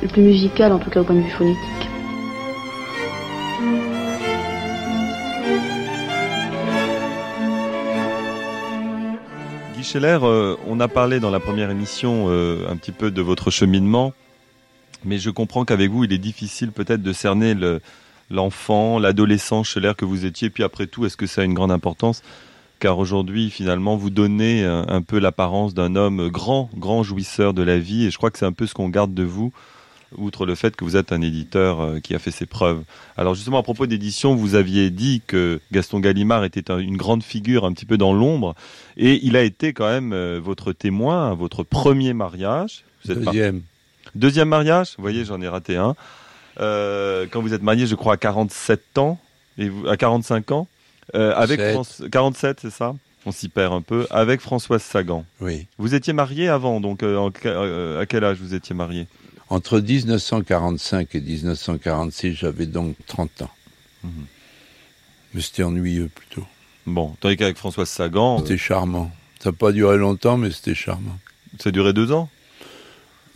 le 0.02 0.08
plus 0.08 0.22
musical, 0.24 0.72
en 0.72 0.80
tout 0.80 0.90
cas 0.90 1.02
au 1.02 1.04
point 1.04 1.16
de 1.16 1.22
vue 1.22 1.30
phonétique. 1.30 1.88
Guy 9.76 9.84
Scheller, 9.84 10.20
euh, 10.24 10.56
on 10.68 10.80
a 10.80 10.88
parlé 10.88 11.20
dans 11.20 11.30
la 11.32 11.40
première 11.40 11.70
émission 11.72 12.26
euh, 12.30 12.70
un 12.70 12.76
petit 12.76 12.92
peu 12.92 13.10
de 13.12 13.22
votre 13.22 13.50
cheminement, 13.52 14.14
mais 15.06 15.18
je 15.18 15.30
comprends 15.30 15.66
qu'avec 15.66 15.90
vous, 15.90 16.04
il 16.04 16.14
est 16.14 16.18
difficile 16.18 16.72
peut-être 16.72 17.02
de 17.02 17.14
cerner 17.14 17.54
le- 17.54 17.82
l'enfant, 18.32 18.98
l'adolescent 19.00 19.64
Scheller 19.64 19.94
que 19.98 20.06
vous 20.06 20.26
étiez, 20.26 20.50
puis 20.50 20.64
après 20.64 20.88
tout, 20.88 21.06
est-ce 21.06 21.18
que 21.18 21.28
ça 21.28 21.42
a 21.42 21.44
une 21.44 21.54
grande 21.54 21.72
importance? 21.72 22.24
Car 22.80 22.98
aujourd'hui, 22.98 23.52
finalement, 23.52 23.96
vous 23.96 24.10
donnez 24.10 24.66
un, 24.66 24.86
un 24.88 25.02
peu 25.04 25.20
l'apparence 25.20 25.74
d'un 25.76 25.96
homme 25.96 26.30
grand, 26.30 26.70
grand 26.76 27.04
jouisseur 27.04 27.54
de 27.54 27.62
la 27.62 27.78
vie, 27.78 28.06
et 28.06 28.10
je 28.12 28.18
crois 28.18 28.32
que 28.32 28.40
c'est 28.40 28.46
un 28.46 28.54
peu 28.54 28.66
ce 28.66 28.74
qu'on 28.74 28.90
garde 28.90 29.14
de 29.14 29.24
vous, 29.24 29.54
outre 30.18 30.46
le 30.46 30.56
fait 30.56 30.76
que 30.76 30.84
vous 30.84 30.98
êtes 30.98 31.12
un 31.14 31.22
éditeur 31.22 31.80
euh, 31.80 32.00
qui 32.00 32.16
a 32.16 32.20
fait 32.20 32.32
ses 32.32 32.46
preuves. 32.46 32.82
Alors 33.18 33.34
justement, 33.36 33.60
à 33.60 33.64
propos 33.64 33.86
d'édition, 33.86 34.36
vous 34.36 34.56
aviez 34.56 34.90
dit 34.90 35.22
que 35.28 35.62
Gaston 35.72 36.00
Gallimard 36.00 36.44
était 36.44 36.70
un- 36.72 36.80
une 36.80 36.98
grande 36.98 37.24
figure 37.24 37.66
un 37.66 37.72
petit 37.72 37.86
peu 37.86 37.98
dans 37.98 38.12
l'ombre, 38.14 38.56
et 38.98 39.20
il 39.26 39.38
a 39.38 39.44
été 39.44 39.74
quand 39.74 39.88
même 39.88 40.12
euh, 40.12 40.40
votre 40.44 40.74
témoin 40.74 41.32
à 41.32 41.34
votre 41.34 41.64
premier 41.64 42.14
mariage. 42.14 42.84
Vous 43.06 43.12
êtes 43.12 43.20
mar- 43.20 43.34
Deuxième. 43.34 43.62
Deuxième 44.16 44.50
mariage, 44.50 44.96
vous 44.98 45.02
voyez, 45.04 45.24
j'en 45.24 45.40
ai 45.40 45.48
raté 45.48 45.78
un. 45.78 45.96
Euh, 46.60 47.26
quand 47.32 47.42
vous 47.42 47.54
êtes 47.54 47.62
marié, 47.64 47.88
je 47.88 47.96
crois, 47.96 48.14
à 48.16 48.18
47 48.18 48.98
ans, 48.98 49.20
et 49.58 49.70
vous, 49.70 49.88
à 49.88 49.98
45 49.98 50.52
ans, 50.52 50.68
euh, 51.16 51.34
avec 51.36 51.60
Sept. 51.60 51.74
France- 51.74 52.04
47, 52.12 52.60
c'est 52.62 52.70
ça? 52.72 52.96
On 53.26 53.32
s'y 53.32 53.50
perd 53.50 53.74
un 53.74 53.82
peu, 53.82 54.08
avec 54.10 54.42
Françoise 54.42 54.82
Sagan. 54.82 55.26
Oui. 55.42 55.68
Vous 55.78 55.94
étiez 55.94 56.12
marié 56.14 56.48
avant, 56.50 56.82
donc 56.82 57.04
euh, 57.04 57.18
en- 57.18 57.32
euh, 57.46 58.02
à 58.02 58.06
quel 58.06 58.24
âge 58.24 58.38
vous 58.42 58.54
étiez 58.56 58.74
marié? 58.76 59.08
Entre 59.50 59.80
1945 59.80 61.14
et 61.16 61.22
1946, 61.22 62.34
j'avais 62.34 62.66
donc 62.66 62.96
30 63.08 63.42
ans. 63.44 63.52
Mhm. 64.04 64.12
Mais 65.34 65.42
c'était 65.42 65.64
ennuyeux 65.64 66.10
plutôt. 66.14 66.46
Bon, 66.88 67.16
tandis 67.20 67.38
qu'avec 67.38 67.58
Françoise 67.58 67.90
Sagan, 67.90 68.40
C'était 68.40 68.58
charmant. 68.58 69.12
Ça 69.40 69.52
n'a 69.52 69.56
pas 69.56 69.72
duré 69.72 69.98
longtemps, 69.98 70.38
mais 70.38 70.52
c'était 70.52 70.74
charmant. 70.76 71.18
ça 71.60 71.70
a 71.70 71.72
duré 71.72 71.94
deux 71.94 72.12
ans? 72.12 72.30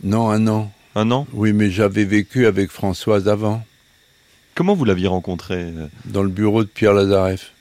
Non, 0.02 0.30
un 0.30 0.46
an. 0.48 0.72
Un 0.96 1.10
an 1.10 1.26
Oui, 1.34 1.52
mais 1.52 1.70
j'avais 1.70 2.04
vécu 2.04 2.46
avec 2.46 2.70
Françoise 2.70 3.28
avant, 3.28 3.62
Comment 4.54 4.74
vous 4.74 4.86
l'aviez 4.86 5.08
rencontré 5.08 5.56
euh, 5.56 5.88
dans 6.06 6.22
le 6.22 6.30
bureau 6.30 6.64
de 6.64 6.68
Pierre 6.70 6.94
Lazareff, 6.94 7.52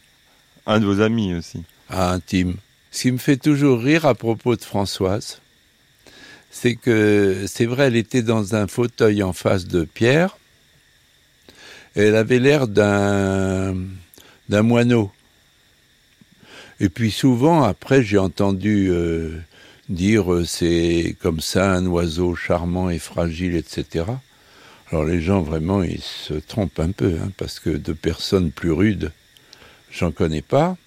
Un 0.65 0.79
de 0.79 0.85
vos 0.85 1.01
amis 1.01 1.33
aussi. 1.35 1.61
à 1.89 2.13
Intime. 2.13 2.55
Ce 2.91 3.01
qui 3.01 3.11
me 3.11 3.17
fait 3.17 3.35
toujours 3.35 3.81
rire 3.81 4.05
à 4.05 4.15
propos 4.15 4.55
de 4.55 4.63
Françoise, 4.63 5.41
c'est 6.49 6.75
que, 6.75 7.43
c'est 7.47 7.65
vrai, 7.65 7.87
elle 7.87 7.97
était 7.97 8.21
dans 8.21 8.55
un 8.55 8.67
fauteuil 8.67 9.21
en 9.21 9.33
face 9.33 9.67
de 9.67 9.83
Pierre, 9.83 10.37
et 11.97 12.03
elle 12.03 12.15
avait 12.15 12.39
l'air 12.39 12.69
d'un, 12.69 13.75
d'un 14.47 14.61
moineau. 14.61 15.11
Et 16.79 16.87
puis 16.87 17.11
souvent, 17.11 17.63
après, 17.63 18.01
j'ai 18.01 18.17
entendu 18.17 18.87
euh, 18.89 19.37
dire 19.89 20.33
euh, 20.33 20.45
c'est 20.45 21.15
comme 21.21 21.39
ça 21.39 21.71
un 21.73 21.85
oiseau 21.85 22.35
charmant 22.35 22.89
et 22.89 22.99
fragile, 22.99 23.55
etc. 23.55 24.05
Alors 24.91 25.05
les 25.05 25.21
gens, 25.21 25.41
vraiment, 25.41 25.83
ils 25.83 26.01
se 26.01 26.33
trompent 26.33 26.79
un 26.79 26.91
peu, 26.91 27.17
hein, 27.21 27.31
parce 27.37 27.59
que 27.59 27.69
de 27.71 27.93
personnes 27.93 28.51
plus 28.51 28.71
rudes, 28.71 29.11
j'en 29.91 30.11
connais 30.11 30.41
pas. 30.43 30.77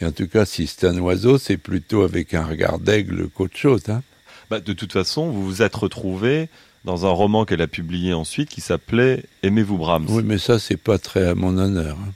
Et 0.00 0.06
en 0.06 0.12
tout 0.12 0.26
cas, 0.26 0.44
si 0.44 0.66
c'est 0.66 0.86
un 0.86 0.98
oiseau, 0.98 1.38
c'est 1.38 1.56
plutôt 1.56 2.02
avec 2.02 2.34
un 2.34 2.44
regard 2.44 2.78
d'aigle 2.78 3.28
qu'autre 3.28 3.56
chose. 3.56 3.82
Hein. 3.88 4.02
Bah, 4.50 4.60
de 4.60 4.72
toute 4.72 4.92
façon, 4.92 5.30
vous 5.30 5.44
vous 5.44 5.62
êtes 5.62 5.74
retrouvé 5.74 6.48
dans 6.84 7.06
un 7.06 7.10
roman 7.10 7.44
qu'elle 7.44 7.62
a 7.62 7.66
publié 7.66 8.12
ensuite 8.12 8.48
qui 8.50 8.60
s'appelait 8.60 9.24
Aimez-vous 9.42 9.78
Brahms. 9.78 10.06
Oui, 10.08 10.22
mais 10.24 10.38
ça, 10.38 10.58
c'est 10.58 10.76
pas 10.76 10.98
très 10.98 11.26
à 11.28 11.34
mon 11.34 11.56
honneur. 11.56 11.96
hein. 12.00 12.12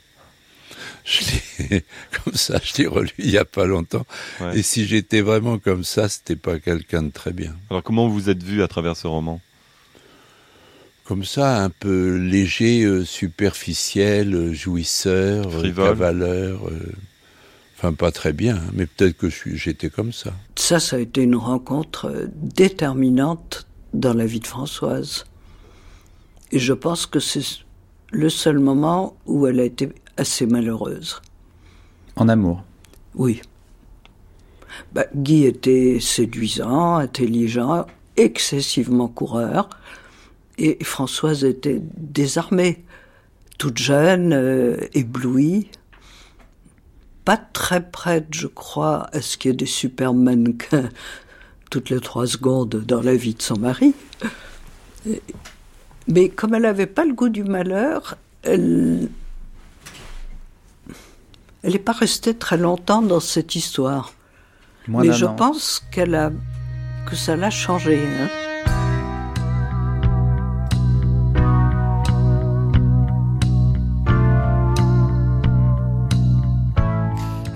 Je 1.11 1.21
l'ai, 1.71 1.85
comme 2.25 2.35
ça, 2.35 2.61
je 2.63 2.83
l'ai 2.83 2.87
relu 2.87 3.11
il 3.19 3.31
y 3.31 3.39
a 3.39 3.45
pas 3.47 3.65
longtemps. 3.65 4.05
Ouais. 4.41 4.59
Et 4.59 4.63
si 4.63 4.87
j'étais 4.87 5.23
vraiment 5.23 5.59
comme 5.59 5.83
ça, 5.85 6.09
c'était 6.09 6.37
pas 6.37 6.59
quelqu'un 6.59 7.03
de 7.05 7.11
très 7.11 7.33
bien. 7.33 7.55
Alors 7.71 7.83
comment 7.83 8.09
vous 8.09 8.29
êtes 8.29 8.43
vu 8.43 8.63
à 8.63 8.69
travers 8.69 8.95
ce 8.97 9.07
roman? 9.07 9.41
Comme 11.05 11.25
ça, 11.25 11.63
un 11.65 11.71
peu 11.71 12.17
léger, 12.19 12.83
euh, 12.85 13.05
superficiel, 13.07 14.35
euh, 14.35 14.53
jouisseur, 14.53 15.47
euh, 15.47 15.61
Frivole. 15.61 15.87
cavaleur. 15.89 16.69
euh, 16.69 16.93
Enfin, 17.81 17.93
pas 17.93 18.11
très 18.11 18.33
bien, 18.33 18.57
hein, 18.57 18.71
mais 18.75 18.87
peut-être 18.87 19.17
que 19.17 19.29
j'étais 19.31 19.89
comme 19.89 20.13
ça. 20.13 20.33
Ça, 20.57 20.81
ça 20.81 20.97
a 20.97 20.99
été 20.99 21.23
une 21.23 21.37
rencontre 21.37 22.29
déterminante 22.35 23.69
dans 23.95 24.15
la 24.15 24.27
vie 24.27 24.41
de 24.41 24.49
Françoise. 24.49 25.25
Et 26.51 26.59
je 26.59 26.73
pense 26.73 27.07
que 27.07 27.21
c'est 27.21 27.45
le 28.11 28.29
seul 28.31 28.59
moment 28.59 29.17
où 29.27 29.47
elle 29.47 29.61
a 29.61 29.65
été 29.65 29.91
assez 30.19 30.47
malheureuse. 30.47 31.21
En 32.17 32.29
amour. 32.29 32.65
Oui. 33.15 33.41
Bah, 34.93 35.07
Guy 35.15 35.45
était 35.45 35.99
séduisant, 36.01 36.97
intelligent, 36.97 37.87
excessivement 38.17 39.09
coureur. 39.09 39.71
Et 40.59 40.83
Françoise 40.83 41.45
était 41.45 41.81
désarmée, 41.97 42.85
toute 43.59 43.79
jeune, 43.79 44.33
euh, 44.33 44.77
éblouie. 44.95 45.71
Pas 47.25 47.37
très 47.37 47.89
prête, 47.91 48.27
je 48.33 48.47
crois, 48.47 49.09
à 49.13 49.21
ce 49.21 49.37
qu'il 49.37 49.51
y 49.51 49.55
ait 49.55 49.57
des 49.57 49.67
super 49.67 50.15
mannequins 50.15 50.89
toutes 51.71 51.91
les 51.91 52.01
trois 52.01 52.27
secondes 52.27 52.83
dans 52.87 53.03
la 53.03 53.15
vie 53.15 53.35
de 53.35 53.43
son 53.43 53.59
mari. 53.59 53.95
Mais 56.09 56.29
comme 56.29 56.55
elle 56.55 56.63
n'avait 56.63 56.87
pas 56.87 57.05
le 57.05 57.13
goût 57.13 57.29
du 57.29 57.45
malheur, 57.45 58.17
elle 58.43 59.09
elle 61.63 61.73
n'est 61.73 61.79
pas 61.79 61.93
restée 61.93 62.35
très 62.35 62.57
longtemps 62.57 63.03
dans 63.03 63.21
cette 63.21 63.55
histoire. 63.57 64.13
Moins 64.87 65.03
Mais 65.05 65.13
je 65.13 65.27
an. 65.27 65.35
pense 65.35 65.83
qu'elle 65.91 66.15
a 66.15 66.31
que 67.07 67.17
ça 67.17 67.37
l'a 67.37 67.51
changé. 67.51 67.99
hein. 68.07 68.29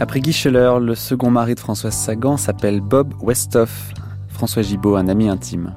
Après 0.01 0.21
Guy 0.21 0.33
Scheller, 0.33 0.73
le 0.81 0.95
second 0.95 1.31
mari 1.31 1.55
de 1.55 1.61
Françoise 1.61 1.95
Sagan 1.95 2.37
s'appelle 2.37 2.81
Bob 2.81 3.15
Westhoff. 3.21 3.93
François 4.29 4.63
Gibault, 4.63 4.97
un 4.97 5.07
ami 5.09 5.29
intime. 5.29 5.73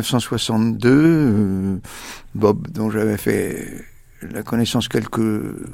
1962, 0.00 0.90
euh, 0.90 1.76
Bob, 2.34 2.68
dont 2.68 2.90
j'avais 2.90 3.16
fait 3.16 3.84
la 4.22 4.42
connaissance 4.42 4.88
quelques 4.88 5.20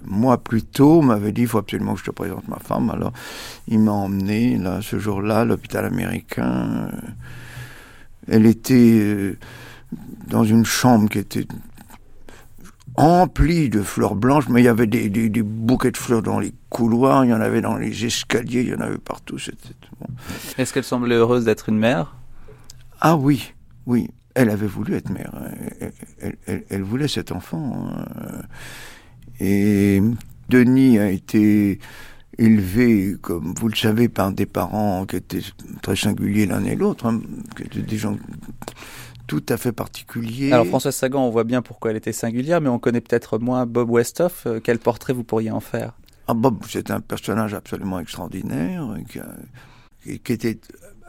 mois 0.04 0.38
plus 0.42 0.62
tôt, 0.62 1.02
m'avait 1.02 1.32
dit 1.32 1.42
il 1.42 1.48
faut 1.48 1.58
absolument 1.58 1.94
que 1.94 2.00
je 2.00 2.04
te 2.04 2.10
présente 2.10 2.46
ma 2.48 2.58
femme. 2.58 2.90
Alors, 2.90 3.12
il 3.68 3.80
m'a 3.80 3.92
emmené 3.92 4.56
là 4.58 4.80
ce 4.82 4.98
jour-là 4.98 5.40
à 5.40 5.44
l'hôpital 5.44 5.84
américain. 5.84 6.90
Elle 8.28 8.46
était 8.46 8.74
euh, 8.74 9.38
dans 10.26 10.44
une 10.44 10.64
chambre 10.64 11.08
qui 11.08 11.18
était 11.18 11.46
empli 12.96 13.70
de 13.70 13.82
fleurs 13.82 14.14
blanches, 14.14 14.48
mais 14.48 14.60
il 14.60 14.64
y 14.64 14.68
avait 14.68 14.86
des, 14.86 15.08
des, 15.08 15.28
des, 15.28 15.42
bouquets 15.42 15.90
de 15.90 15.96
fleurs 15.96 16.22
dans 16.22 16.38
les 16.38 16.52
couloirs, 16.68 17.24
il 17.24 17.30
y 17.30 17.34
en 17.34 17.40
avait 17.40 17.60
dans 17.60 17.76
les 17.76 18.04
escaliers, 18.04 18.62
il 18.62 18.68
y 18.68 18.74
en 18.74 18.80
avait 18.80 18.98
partout. 18.98 19.36
Bon. 20.00 20.06
Est-ce 20.58 20.72
qu'elle 20.72 20.84
semblait 20.84 21.14
heureuse 21.14 21.44
d'être 21.44 21.68
une 21.68 21.78
mère? 21.78 22.14
Ah 23.00 23.16
oui, 23.16 23.54
oui. 23.86 24.08
Elle 24.34 24.50
avait 24.50 24.68
voulu 24.68 24.94
être 24.94 25.10
mère. 25.10 25.32
Elle, 25.80 25.92
elle, 26.20 26.36
elle, 26.46 26.64
elle 26.70 26.82
voulait 26.82 27.08
cet 27.08 27.32
enfant. 27.32 27.88
Hein. 27.90 28.42
Et 29.40 30.00
Denis 30.48 31.00
a 31.00 31.10
été 31.10 31.80
élevé, 32.38 33.16
comme 33.20 33.54
vous 33.58 33.68
le 33.68 33.74
savez, 33.74 34.08
par 34.08 34.32
des 34.32 34.46
parents 34.46 35.04
qui 35.04 35.16
étaient 35.16 35.42
très 35.82 35.96
singuliers 35.96 36.46
l'un 36.46 36.64
et 36.64 36.76
l'autre, 36.76 37.06
hein, 37.06 37.20
qui 37.56 37.64
étaient 37.64 37.82
des 37.82 37.96
gens 37.96 38.16
tout 39.26 39.44
à 39.48 39.56
fait 39.56 39.72
particuliers. 39.72 40.52
Alors 40.52 40.66
Françoise 40.66 40.94
Sagan, 40.94 41.26
on 41.26 41.30
voit 41.30 41.44
bien 41.44 41.60
pourquoi 41.60 41.90
elle 41.90 41.96
était 41.96 42.12
singulière, 42.12 42.60
mais 42.60 42.68
on 42.68 42.78
connaît 42.78 43.00
peut-être 43.00 43.38
moins 43.38 43.66
Bob 43.66 43.90
Westhoff. 43.90 44.46
Quel 44.62 44.78
portrait 44.78 45.12
vous 45.12 45.24
pourriez 45.24 45.50
en 45.50 45.60
faire? 45.60 45.94
Ah, 46.28 46.34
Bob, 46.34 46.58
c'est 46.68 46.92
un 46.92 47.00
personnage 47.00 47.54
absolument 47.54 47.98
extraordinaire, 47.98 48.96
qui, 49.08 50.20
qui 50.20 50.32
était 50.32 50.60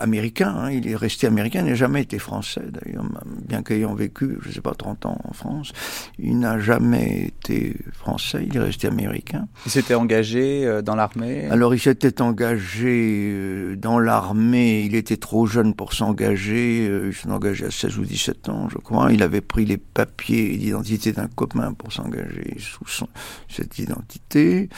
américain, 0.01 0.53
hein, 0.57 0.71
il 0.71 0.87
est 0.87 0.95
resté 0.95 1.27
américain, 1.27 1.61
il 1.63 1.67
n'a 1.67 1.75
jamais 1.75 2.01
été 2.01 2.19
français 2.19 2.63
d'ailleurs, 2.71 3.05
bien 3.47 3.63
qu'ayant 3.63 3.93
vécu, 3.93 4.37
je 4.41 4.49
ne 4.49 4.53
sais 4.53 4.61
pas, 4.61 4.73
30 4.73 5.05
ans 5.05 5.17
en 5.23 5.33
France, 5.33 5.71
il 6.19 6.39
n'a 6.39 6.59
jamais 6.59 7.27
été 7.27 7.75
français, 7.93 8.45
il 8.47 8.55
est 8.55 8.59
resté 8.59 8.87
américain. 8.87 9.47
Il 9.65 9.71
s'était 9.71 9.93
engagé 9.93 10.65
euh, 10.65 10.81
dans 10.81 10.95
l'armée? 10.95 11.47
Alors 11.49 11.73
il 11.75 11.79
s'était 11.79 12.21
engagé 12.21 13.29
euh, 13.31 13.75
dans 13.75 13.99
l'armée, 13.99 14.81
il 14.81 14.95
était 14.95 15.17
trop 15.17 15.45
jeune 15.45 15.73
pour 15.73 15.93
s'engager, 15.93 16.87
euh, 16.89 17.09
il 17.09 17.13
s'est 17.13 17.29
engagé 17.29 17.65
à 17.65 17.71
16 17.71 17.97
ou 17.99 18.05
17 18.05 18.49
ans 18.49 18.67
je 18.69 18.77
crois, 18.77 19.11
il 19.11 19.23
avait 19.23 19.41
pris 19.41 19.65
les 19.65 19.77
papiers 19.77 20.57
d'identité 20.57 21.11
d'un 21.11 21.27
copain 21.27 21.73
pour 21.73 21.91
s'engager 21.91 22.55
sous 22.59 22.87
son, 22.87 23.07
cette 23.47 23.79
identité. 23.79 24.69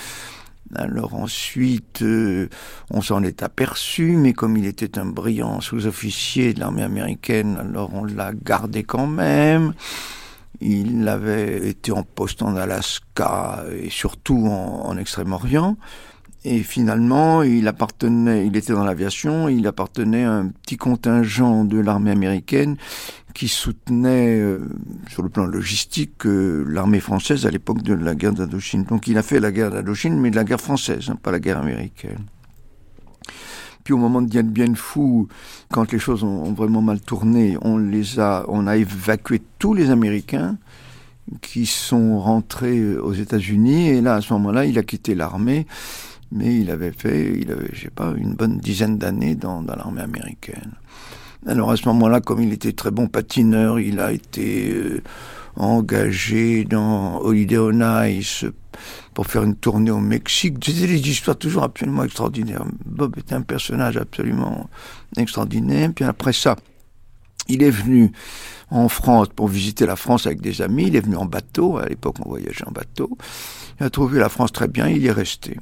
Alors 0.76 1.16
ensuite, 1.16 2.02
euh, 2.02 2.48
on 2.90 3.02
s'en 3.02 3.24
est 3.24 3.44
aperçu, 3.44 4.16
mais 4.18 4.34
comme 4.34 4.58
il 4.58 4.66
était 4.66 4.98
un 4.98 5.06
brillant 5.06 5.62
sous-officier 5.62 6.54
de 6.54 6.60
l'armée 6.60 6.84
américaine, 6.84 7.58
alors 7.60 7.94
on 7.94 8.04
l'a 8.04 8.32
gardé 8.34 8.84
quand 8.84 9.08
même. 9.08 9.74
Il 10.62 11.08
avait 11.08 11.68
été 11.68 11.92
en 11.92 12.04
poste 12.04 12.42
en 12.42 12.56
Alaska 12.56 13.64
et 13.72 13.90
surtout 13.90 14.48
en, 14.48 14.86
en 14.86 14.98
Extrême-Orient. 14.98 15.78
Et 16.46 16.60
finalement, 16.62 17.42
il 17.42 17.68
appartenait, 17.70 18.46
il 18.46 18.58
était 18.58 18.74
dans 18.74 18.84
l'aviation, 18.84 19.48
il 19.48 19.66
appartenait 19.66 20.26
à 20.26 20.34
un 20.34 20.48
petit 20.48 20.76
contingent 20.76 21.64
de 21.64 21.80
l'armée 21.80 22.12
américaine 22.12 22.76
qui 23.34 23.48
soutenait 23.48 24.38
euh, 24.40 24.60
sur 25.10 25.24
le 25.24 25.30
plan 25.30 25.46
logistique 25.46 26.26
euh, 26.26 26.66
l'armée 26.68 27.00
française 27.00 27.46
à 27.46 27.50
l'époque 27.50 27.82
de 27.82 27.94
la 27.94 28.14
guerre 28.14 28.34
d'Indochine. 28.34 28.84
Donc 28.84 29.08
il 29.08 29.18
a 29.18 29.24
fait 29.24 29.40
la 29.40 29.52
guerre 29.52 29.72
d'Indochine, 29.72 30.20
mais 30.20 30.32
de 30.32 30.36
la 30.36 30.44
guerre 30.44 30.62
française, 30.62 31.10
hein, 31.10 31.18
pas 31.22 31.32
la 31.32 31.40
guerre 31.40 31.60
américaine. 31.60 32.26
Puis 33.84 33.94
au 33.94 33.98
moment 33.98 34.22
de 34.22 34.28
Dien 34.28 34.44
Bien 34.44 34.76
Phu, 34.76 35.28
quand 35.72 35.92
les 35.92 36.00
choses 36.00 36.24
ont, 36.24 36.44
ont, 36.44 36.54
vraiment 36.54 36.82
mal 36.82 37.02
tourné, 37.02 37.58
on 37.62 37.78
les 37.78 38.20
a, 38.20 38.46
on 38.48 38.68
a 38.68 38.78
évacué 38.78 39.42
tous 39.60 39.74
les 39.74 39.90
Américains 39.90 40.58
qui 41.42 41.66
sont 41.66 42.20
rentrés 42.20 42.80
euh, 42.80 43.02
aux 43.02 43.14
États-Unis. 43.14 43.90
Et 43.90 44.02
là, 44.02 44.16
à 44.16 44.22
ce 44.22 44.34
moment-là, 44.34 44.66
il 44.66 44.78
a 44.78 44.84
quitté 44.84 45.16
l'armée, 45.16 45.66
mais 46.34 46.56
il 46.58 46.72
avait 46.72 46.92
fait, 46.92 47.34
il 47.38 47.52
avait, 47.52 47.70
sais 47.76 47.92
pas, 47.92 48.14
une 48.18 48.34
bonne 48.34 48.58
dizaine 48.58 48.98
d'années 48.98 49.36
dans, 49.36 49.62
dans 49.62 49.76
l'armée 49.76 50.02
américaine. 50.02 50.74
Alors 51.46 51.72
à 51.72 51.78
ce 51.78 51.88
moment-là, 51.90 52.22
comme 52.22 52.42
il 52.42 52.52
était 52.54 52.72
très 52.74 52.92
bon 52.92 53.08
patineur, 53.08 53.80
il 53.80 54.00
a 54.00 54.12
été 54.12 54.72
euh, 54.72 55.04
engagé 55.56 56.64
dans 56.64 57.20
Holiday 57.20 57.58
on 57.60 58.06
Ice 58.06 58.46
pour 59.14 59.28
faire 59.28 59.44
une 59.44 59.56
tournée 59.56 59.92
au 59.92 60.00
Mexique. 60.00 60.56
C'était 60.64 60.88
des 60.88 61.10
histoires 61.10 61.38
toujours 61.38 61.64
absolument 61.64 62.04
extraordinaires. 62.04 62.66
Bob 62.86 63.18
était 63.18 63.36
un 63.36 63.42
personnage 63.42 63.98
absolument 63.98 64.70
extraordinaire. 65.18 65.92
Puis 65.94 66.06
après 66.06 66.34
ça, 66.34 66.56
il 67.48 67.62
est 67.62 67.70
venu 67.70 68.12
en 68.72 68.88
France 68.90 69.28
pour 69.36 69.50
visiter 69.50 69.86
la 69.86 69.98
France 69.98 70.26
avec 70.26 70.42
des 70.42 70.62
amis. 70.62 70.88
Il 70.88 70.96
est 70.96 71.02
venu 71.02 71.18
en 71.18 71.26
bateau. 71.26 71.78
À 71.78 71.88
l'époque, 71.88 72.16
on 72.26 72.30
voyageait 72.30 72.68
en 72.68 72.72
bateau. 72.72 73.18
Il 73.80 73.86
a 73.86 73.90
trouvé 73.90 74.20
la 74.20 74.30
France 74.30 74.52
très 74.52 74.70
bien. 74.70 74.88
Il 74.88 75.04
y 75.04 75.08
est 75.08 75.12
resté 75.12 75.58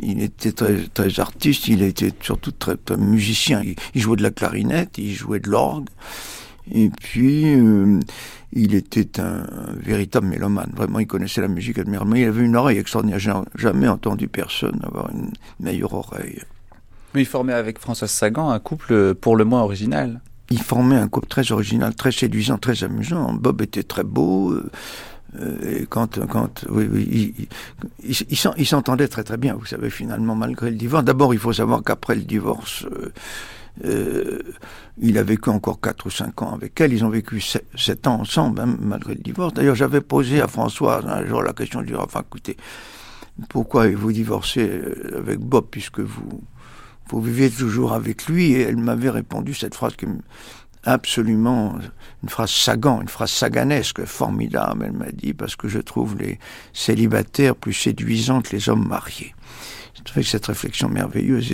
il 0.00 0.22
était 0.22 0.52
très, 0.52 0.76
très 0.92 1.20
artiste, 1.20 1.68
il 1.68 1.82
était 1.82 2.12
surtout 2.20 2.52
très, 2.52 2.76
très 2.76 2.96
musicien. 2.96 3.62
Il, 3.64 3.76
il, 3.94 4.00
jouait 4.00 4.16
de 4.16 4.22
la 4.22 4.30
clarinette, 4.30 4.98
il 4.98 5.12
jouait 5.12 5.40
de 5.40 5.50
l'orgue. 5.50 5.88
Et 6.70 6.90
puis, 6.90 7.54
euh, 7.54 7.98
il 8.52 8.74
était 8.74 9.20
un, 9.20 9.44
véritable 9.76 10.26
mélomane. 10.26 10.70
Vraiment, 10.74 11.00
il 11.00 11.06
connaissait 11.06 11.40
la 11.40 11.48
musique 11.48 11.78
admirablement. 11.78 12.16
Il 12.16 12.24
avait 12.24 12.44
une 12.44 12.56
oreille 12.56 12.78
extraordinaire. 12.78 13.18
J'ai 13.18 13.32
jamais 13.56 13.88
entendu 13.88 14.28
personne 14.28 14.80
avoir 14.84 15.10
une 15.10 15.30
meilleure 15.58 15.94
oreille. 15.94 16.40
Mais 17.14 17.22
il 17.22 17.26
formait 17.26 17.52
avec 17.52 17.78
Françoise 17.78 18.10
Sagan 18.10 18.50
un 18.50 18.58
couple 18.58 19.14
pour 19.14 19.36
le 19.36 19.44
moins 19.44 19.62
original. 19.62 20.20
Il 20.50 20.62
formait 20.62 20.96
un 20.96 21.08
couple 21.08 21.28
très 21.28 21.50
original, 21.50 21.94
très 21.94 22.12
séduisant, 22.12 22.58
très 22.58 22.84
amusant. 22.84 23.32
Bob 23.32 23.62
était 23.62 23.82
très 23.82 24.04
beau. 24.04 24.54
Euh, 25.40 25.80
et 25.80 25.86
quand, 25.86 26.24
quand, 26.26 26.64
oui, 26.68 26.88
oui, 26.90 27.36
il, 28.02 28.10
il, 28.10 28.36
il 28.56 28.66
s'entendait 28.66 29.08
très 29.08 29.24
très 29.24 29.36
bien, 29.36 29.54
vous 29.54 29.64
savez, 29.64 29.90
finalement, 29.90 30.34
malgré 30.34 30.70
le 30.70 30.76
divorce. 30.76 31.04
D'abord, 31.04 31.32
il 31.32 31.40
faut 31.40 31.52
savoir 31.52 31.82
qu'après 31.82 32.14
le 32.14 32.22
divorce, 32.22 32.84
euh, 32.84 33.12
euh, 33.86 34.38
il 35.00 35.16
a 35.16 35.22
vécu 35.22 35.48
encore 35.48 35.80
4 35.80 36.06
ou 36.06 36.10
5 36.10 36.42
ans 36.42 36.54
avec 36.54 36.78
elle. 36.80 36.92
Ils 36.92 37.04
ont 37.04 37.08
vécu 37.08 37.40
7, 37.40 37.64
7 37.76 38.06
ans 38.06 38.20
ensemble, 38.20 38.60
même 38.60 38.76
malgré 38.80 39.14
le 39.14 39.20
divorce. 39.20 39.54
D'ailleurs, 39.54 39.74
j'avais 39.74 40.02
posé 40.02 40.40
à 40.40 40.48
Françoise 40.48 41.06
un 41.06 41.24
jour 41.26 41.42
la 41.42 41.54
question 41.54 41.80
du 41.80 41.96
enfin, 41.96 42.20
écoutez, 42.20 42.56
pourquoi 43.48 43.88
vous 43.90 44.12
divorcez 44.12 44.82
avec 45.16 45.38
Bob 45.38 45.66
puisque 45.70 46.00
vous, 46.00 46.42
vous 47.08 47.22
vivez 47.22 47.48
toujours 47.48 47.94
avec 47.94 48.26
lui? 48.26 48.52
Et 48.52 48.60
elle 48.60 48.76
m'avait 48.76 49.08
répondu 49.08 49.54
cette 49.54 49.74
phrase 49.74 49.96
qui 49.96 50.04
absolument 50.84 51.74
une 52.22 52.28
phrase 52.28 52.50
Sagan, 52.50 53.00
une 53.00 53.08
phrase 53.08 53.30
saganesque, 53.30 54.04
formidable, 54.04 54.86
elle 54.86 54.92
m'a 54.92 55.10
dit, 55.12 55.34
parce 55.34 55.56
que 55.56 55.68
je 55.68 55.78
trouve 55.78 56.16
les 56.18 56.38
célibataires 56.72 57.56
plus 57.56 57.72
séduisants 57.72 58.42
que 58.42 58.54
les 58.54 58.68
hommes 58.68 58.86
mariés. 58.86 59.34
Que 60.14 60.22
cette 60.22 60.46
réflexion 60.46 60.88
merveilleuse 60.88 61.52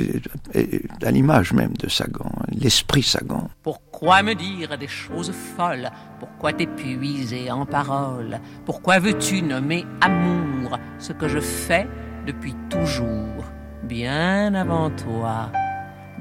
est 0.54 1.04
à 1.04 1.10
l'image 1.10 1.52
même 1.52 1.76
de 1.76 1.88
Sagan, 1.88 2.32
l'esprit 2.50 3.02
Sagan. 3.02 3.50
Pourquoi 3.62 4.22
me 4.22 4.34
dire 4.34 4.78
des 4.78 4.88
choses 4.88 5.32
folles? 5.56 5.90
Pourquoi 6.18 6.54
t'épuiser 6.54 7.50
en 7.50 7.66
paroles 7.66 8.40
Pourquoi 8.64 9.00
veux-tu 9.00 9.42
nommer 9.42 9.84
amour 10.00 10.78
ce 10.98 11.12
que 11.12 11.28
je 11.28 11.40
fais 11.40 11.86
depuis 12.26 12.54
toujours, 12.70 13.44
bien 13.82 14.54
avant 14.54 14.90
toi, 14.90 15.52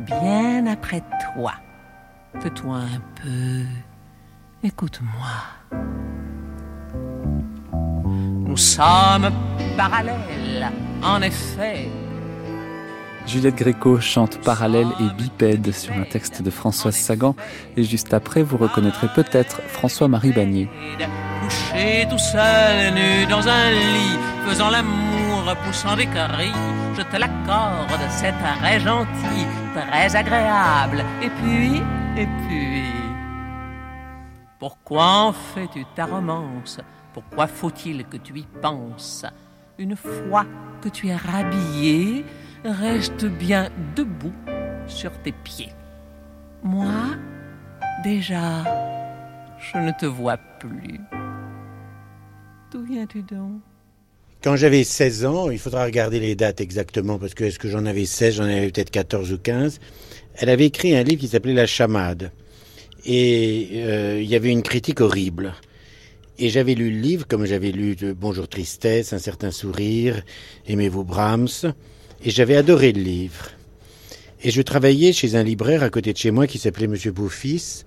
bien 0.05 0.65
après 0.65 1.03
toi 1.33 1.53
Tais-toi 2.41 2.75
un 2.75 3.01
peu. 3.15 3.65
Écoute-moi. 4.63 5.79
Nous 8.45 8.57
sommes 8.57 9.31
parallèles, 9.75 10.71
en 11.03 11.21
effet. 11.21 11.89
Juliette 13.25 13.55
Gréco 13.55 13.99
chante 13.99 14.39
Parallèle 14.41 14.87
et 14.99 15.09
Bipède 15.21 15.73
sur 15.73 15.93
un 15.93 16.03
texte 16.03 16.41
de 16.41 16.49
Françoise 16.49 16.95
Sagan 16.95 17.35
et 17.75 17.83
juste 17.83 18.13
après 18.13 18.41
vous 18.41 18.55
reconnaîtrez 18.55 19.07
peut-être 19.13 19.61
François-Marie 19.67 20.31
Bagné. 20.31 20.69
Couché 21.43 22.07
tout 22.09 22.17
seul, 22.17 22.93
nu 22.93 23.25
dans 23.25 23.45
un 23.47 23.71
lit, 23.71 24.17
faisant 24.47 24.69
l'amour, 24.69 25.55
poussant 25.65 25.95
des 25.97 26.05
cris, 26.05 26.53
je 26.97 27.01
te 27.01 27.17
l'accorde, 27.17 27.99
c'est 28.09 28.33
très 28.61 28.79
gentil, 28.79 29.45
très 29.75 30.15
agréable. 30.15 31.03
Et 31.21 31.29
puis, 31.29 31.81
et 32.17 32.25
puis, 32.25 32.83
pourquoi 34.59 35.05
en 35.05 35.33
fais-tu 35.33 35.85
ta 35.95 36.05
romance? 36.05 36.79
Pourquoi 37.13 37.47
faut-il 37.47 38.05
que 38.05 38.17
tu 38.17 38.39
y 38.39 38.47
penses? 38.61 39.25
Une 39.77 39.95
fois 39.95 40.45
que 40.81 40.89
tu 40.89 41.07
es 41.07 41.15
rhabillé, 41.15 42.25
reste 42.65 43.25
bien 43.25 43.69
debout 43.95 44.33
sur 44.87 45.11
tes 45.21 45.31
pieds. 45.31 45.71
Moi, 46.63 47.15
déjà, 48.03 48.63
je 49.59 49.77
ne 49.77 49.91
te 49.91 50.07
vois 50.07 50.37
plus. 50.37 50.99
D'où 52.71 52.83
viens-tu 52.83 53.21
donc? 53.21 53.61
Quand 54.43 54.55
j'avais 54.55 54.83
16 54.83 55.25
ans, 55.25 55.49
il 55.49 55.59
faudra 55.59 55.83
regarder 55.83 56.19
les 56.19 56.35
dates 56.35 56.61
exactement, 56.61 57.19
parce 57.19 57.33
que 57.33 57.43
est-ce 57.43 57.59
que 57.59 57.67
j'en 57.67 57.85
avais 57.85 58.05
16, 58.05 58.35
j'en 58.35 58.43
avais 58.43 58.71
peut-être 58.71 58.91
14 58.91 59.33
ou 59.33 59.37
15, 59.37 59.79
elle 60.37 60.49
avait 60.49 60.65
écrit 60.65 60.95
un 60.95 61.03
livre 61.03 61.19
qui 61.19 61.27
s'appelait 61.27 61.53
La 61.53 61.65
chamade. 61.65 62.31
Et 63.05 63.69
euh, 63.75 64.19
il 64.21 64.27
y 64.27 64.35
avait 64.35 64.51
une 64.51 64.61
critique 64.61 65.01
horrible. 65.01 65.53
Et 66.37 66.49
j'avais 66.49 66.75
lu 66.75 66.91
le 66.91 66.99
livre, 66.99 67.27
comme 67.27 67.45
j'avais 67.45 67.71
lu 67.71 67.95
Bonjour 68.15 68.47
Tristesse, 68.47 69.13
Un 69.13 69.19
certain 69.19 69.49
sourire, 69.49 70.21
Aimez-vous 70.67 71.03
Brahms, 71.03 71.73
et 72.23 72.29
j'avais 72.29 72.55
adoré 72.55 72.91
le 72.91 73.01
livre. 73.01 73.49
Et 74.43 74.51
je 74.51 74.61
travaillais 74.61 75.13
chez 75.13 75.35
un 75.35 75.41
libraire 75.41 75.81
à 75.81 75.89
côté 75.89 76.13
de 76.13 76.17
chez 76.17 76.29
moi 76.29 76.45
qui 76.45 76.59
s'appelait 76.59 76.85
Monsieur 76.85 77.11
Bouffis, 77.11 77.83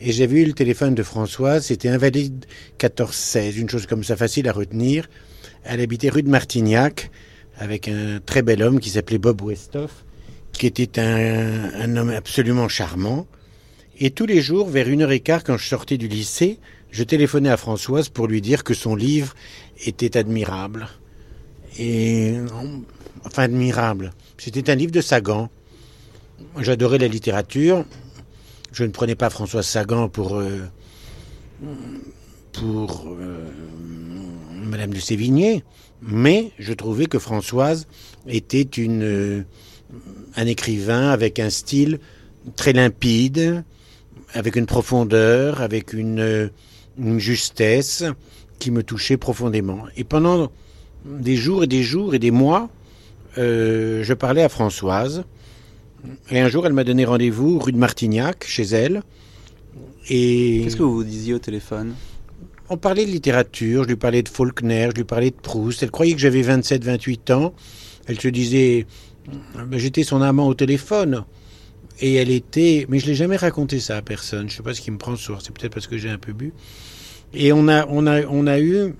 Et 0.00 0.12
j'avais 0.12 0.42
eu 0.42 0.44
le 0.44 0.52
téléphone 0.52 0.94
de 0.94 1.02
Françoise, 1.02 1.66
c'était 1.66 1.88
invalide 1.88 2.44
1416, 2.72 3.56
une 3.56 3.70
chose 3.70 3.86
comme 3.86 4.04
ça 4.04 4.16
facile 4.16 4.46
à 4.48 4.52
retenir. 4.52 5.08
Elle 5.64 5.80
habitait 5.80 6.10
rue 6.10 6.22
de 6.22 6.28
Martignac 6.28 7.10
avec 7.56 7.88
un 7.88 8.20
très 8.20 8.42
bel 8.42 8.62
homme 8.62 8.80
qui 8.80 8.90
s'appelait 8.90 9.16
Bob 9.16 9.40
Westhoff, 9.40 10.04
qui 10.58 10.66
était 10.66 11.00
un, 11.00 11.96
homme 11.96 12.10
absolument 12.10 12.68
charmant. 12.68 13.26
Et 13.98 14.10
tous 14.10 14.26
les 14.26 14.40
jours, 14.40 14.68
vers 14.68 14.88
une 14.88 15.02
heure 15.02 15.12
et 15.12 15.20
quart, 15.20 15.44
quand 15.44 15.56
je 15.56 15.66
sortais 15.66 15.98
du 15.98 16.08
lycée, 16.08 16.58
je 16.90 17.04
téléphonais 17.04 17.50
à 17.50 17.56
Françoise 17.56 18.08
pour 18.08 18.26
lui 18.26 18.40
dire 18.40 18.64
que 18.64 18.74
son 18.74 18.96
livre 18.96 19.34
était 19.84 20.16
admirable. 20.16 20.88
Et 21.78 22.34
enfin 23.24 23.44
admirable. 23.44 24.12
C'était 24.38 24.70
un 24.70 24.74
livre 24.74 24.92
de 24.92 25.00
Sagan. 25.00 25.50
J'adorais 26.58 26.98
la 26.98 27.08
littérature. 27.08 27.84
Je 28.72 28.84
ne 28.84 28.90
prenais 28.90 29.14
pas 29.14 29.30
Françoise 29.30 29.66
Sagan 29.66 30.08
pour 30.08 30.36
euh, 30.36 30.66
pour 32.52 33.06
euh, 33.08 33.50
Madame 34.52 34.92
de 34.92 35.00
Sévigné, 35.00 35.64
mais 36.02 36.50
je 36.58 36.72
trouvais 36.72 37.06
que 37.06 37.18
Françoise 37.18 37.86
était 38.26 38.62
une 38.62 39.44
un 40.36 40.46
écrivain 40.46 41.10
avec 41.10 41.38
un 41.38 41.50
style 41.50 41.98
très 42.56 42.72
limpide, 42.72 43.64
avec 44.32 44.56
une 44.56 44.66
profondeur, 44.66 45.60
avec 45.60 45.92
une, 45.92 46.50
une 46.98 47.18
justesse 47.18 48.04
qui 48.58 48.70
me 48.70 48.82
touchait 48.82 49.16
profondément. 49.16 49.84
Et 49.96 50.04
pendant 50.04 50.50
des 51.04 51.36
jours 51.36 51.64
et 51.64 51.66
des 51.66 51.82
jours 51.82 52.14
et 52.14 52.18
des 52.18 52.30
mois, 52.30 52.70
euh, 53.38 54.02
je 54.02 54.14
parlais 54.14 54.42
à 54.42 54.48
Françoise. 54.48 55.24
Et 56.30 56.40
un 56.40 56.48
jour, 56.48 56.66
elle 56.66 56.72
m'a 56.72 56.84
donné 56.84 57.04
rendez-vous 57.04 57.58
rue 57.58 57.72
de 57.72 57.78
Martignac, 57.78 58.44
chez 58.46 58.64
elle. 58.64 59.02
Et 60.08 60.60
Qu'est-ce 60.64 60.76
que 60.76 60.82
vous 60.82 60.96
vous 60.96 61.04
disiez 61.04 61.34
au 61.34 61.38
téléphone? 61.38 61.94
On 62.70 62.76
parlait 62.76 63.04
de 63.04 63.10
littérature, 63.10 63.84
je 63.84 63.88
lui 63.88 63.96
parlais 63.96 64.22
de 64.22 64.28
Faulkner, 64.28 64.88
je 64.90 64.96
lui 64.96 65.04
parlais 65.04 65.30
de 65.30 65.36
Proust. 65.36 65.82
Elle 65.82 65.90
croyait 65.90 66.14
que 66.14 66.20
j'avais 66.20 66.42
27-28 66.42 67.32
ans. 67.32 67.54
Elle 68.06 68.20
se 68.20 68.28
disait, 68.28 68.86
j'étais 69.72 70.04
son 70.04 70.22
amant 70.22 70.46
au 70.46 70.54
téléphone. 70.54 71.24
Et 72.00 72.14
elle 72.14 72.30
était, 72.30 72.86
mais 72.88 72.98
je 72.98 73.06
l'ai 73.06 73.14
jamais 73.14 73.36
raconté 73.36 73.78
ça 73.78 73.96
à 73.96 74.02
personne. 74.02 74.50
Je 74.50 74.56
sais 74.56 74.62
pas 74.62 74.74
ce 74.74 74.80
qui 74.80 74.90
me 74.90 74.98
prend 74.98 75.14
sourd. 75.16 75.38
C'est 75.42 75.52
peut-être 75.52 75.72
parce 75.72 75.86
que 75.86 75.96
j'ai 75.96 76.10
un 76.10 76.18
peu 76.18 76.32
bu. 76.32 76.52
Et 77.32 77.52
on 77.52 77.68
a, 77.68 77.86
on 77.88 78.06
a, 78.06 78.22
on 78.26 78.46
a 78.46 78.60
eu 78.60 78.94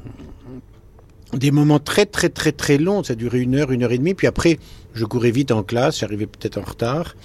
des 1.33 1.51
moments 1.51 1.81
très, 1.81 2.07
très, 2.07 2.29
très, 2.29 2.53
très 2.53 2.79
longs. 2.79 3.03
Ça 3.03 3.15
a 3.15 3.17
duré 3.17 3.41
une 3.41 3.57
heure, 3.57 3.73
une 3.73 3.83
heure 3.83 3.93
et 3.93 3.99
demie. 3.99 4.15
Puis 4.15 4.29
après, 4.29 4.59
je 4.95 5.05
courais 5.05 5.33
vite 5.33 5.51
en 5.51 5.65
classe. 5.65 5.99
J'arrivais 5.99 6.27
peut-être 6.27 6.59
en 6.59 6.63
retard. 6.63 7.17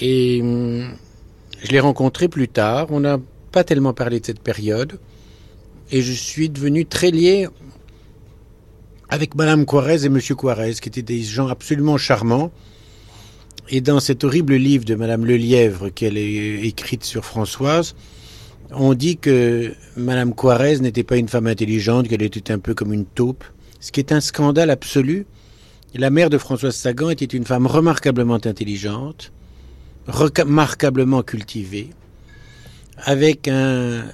Et 0.00 0.40
hum, 0.42 0.90
je 1.62 1.70
l'ai 1.70 1.80
rencontré 1.80 2.28
plus 2.28 2.48
tard. 2.48 2.86
On 2.90 3.00
n'a 3.00 3.18
pas 3.52 3.64
tellement 3.64 3.92
parlé 3.92 4.20
de 4.20 4.26
cette 4.26 4.40
période. 4.40 4.98
Et 5.90 6.00
je 6.00 6.12
suis 6.12 6.48
devenu 6.48 6.86
très 6.86 7.10
lié 7.10 7.48
avec 9.08 9.34
Madame 9.34 9.66
Quarez 9.66 10.04
et 10.04 10.08
Monsieur 10.08 10.34
Quarez, 10.34 10.74
qui 10.74 10.88
étaient 10.88 11.02
des 11.02 11.22
gens 11.22 11.48
absolument 11.48 11.96
charmants. 11.96 12.50
Et 13.68 13.80
dans 13.80 14.00
cet 14.00 14.24
horrible 14.24 14.54
livre 14.54 14.84
de 14.84 14.94
Madame 14.94 15.24
Lelièvre 15.24 15.92
qu'elle 15.92 16.16
a 16.16 16.20
écrite 16.20 17.04
sur 17.04 17.24
Françoise, 17.24 17.94
on 18.70 18.94
dit 18.94 19.16
que 19.16 19.74
Madame 19.96 20.34
Quarez 20.34 20.78
n'était 20.78 21.04
pas 21.04 21.16
une 21.16 21.28
femme 21.28 21.46
intelligente, 21.46 22.08
qu'elle 22.08 22.22
était 22.22 22.52
un 22.52 22.58
peu 22.58 22.74
comme 22.74 22.92
une 22.92 23.04
taupe, 23.04 23.44
ce 23.80 23.92
qui 23.92 24.00
est 24.00 24.12
un 24.12 24.20
scandale 24.20 24.70
absolu. 24.70 25.26
La 25.94 26.10
mère 26.10 26.30
de 26.30 26.38
Françoise 26.38 26.74
Sagan 26.76 27.10
était 27.10 27.24
une 27.24 27.44
femme 27.44 27.66
remarquablement 27.66 28.34
intelligente, 28.34 29.32
remarquablement 30.06 31.22
cultivée, 31.22 31.90
avec 32.98 33.48
un, 33.48 34.04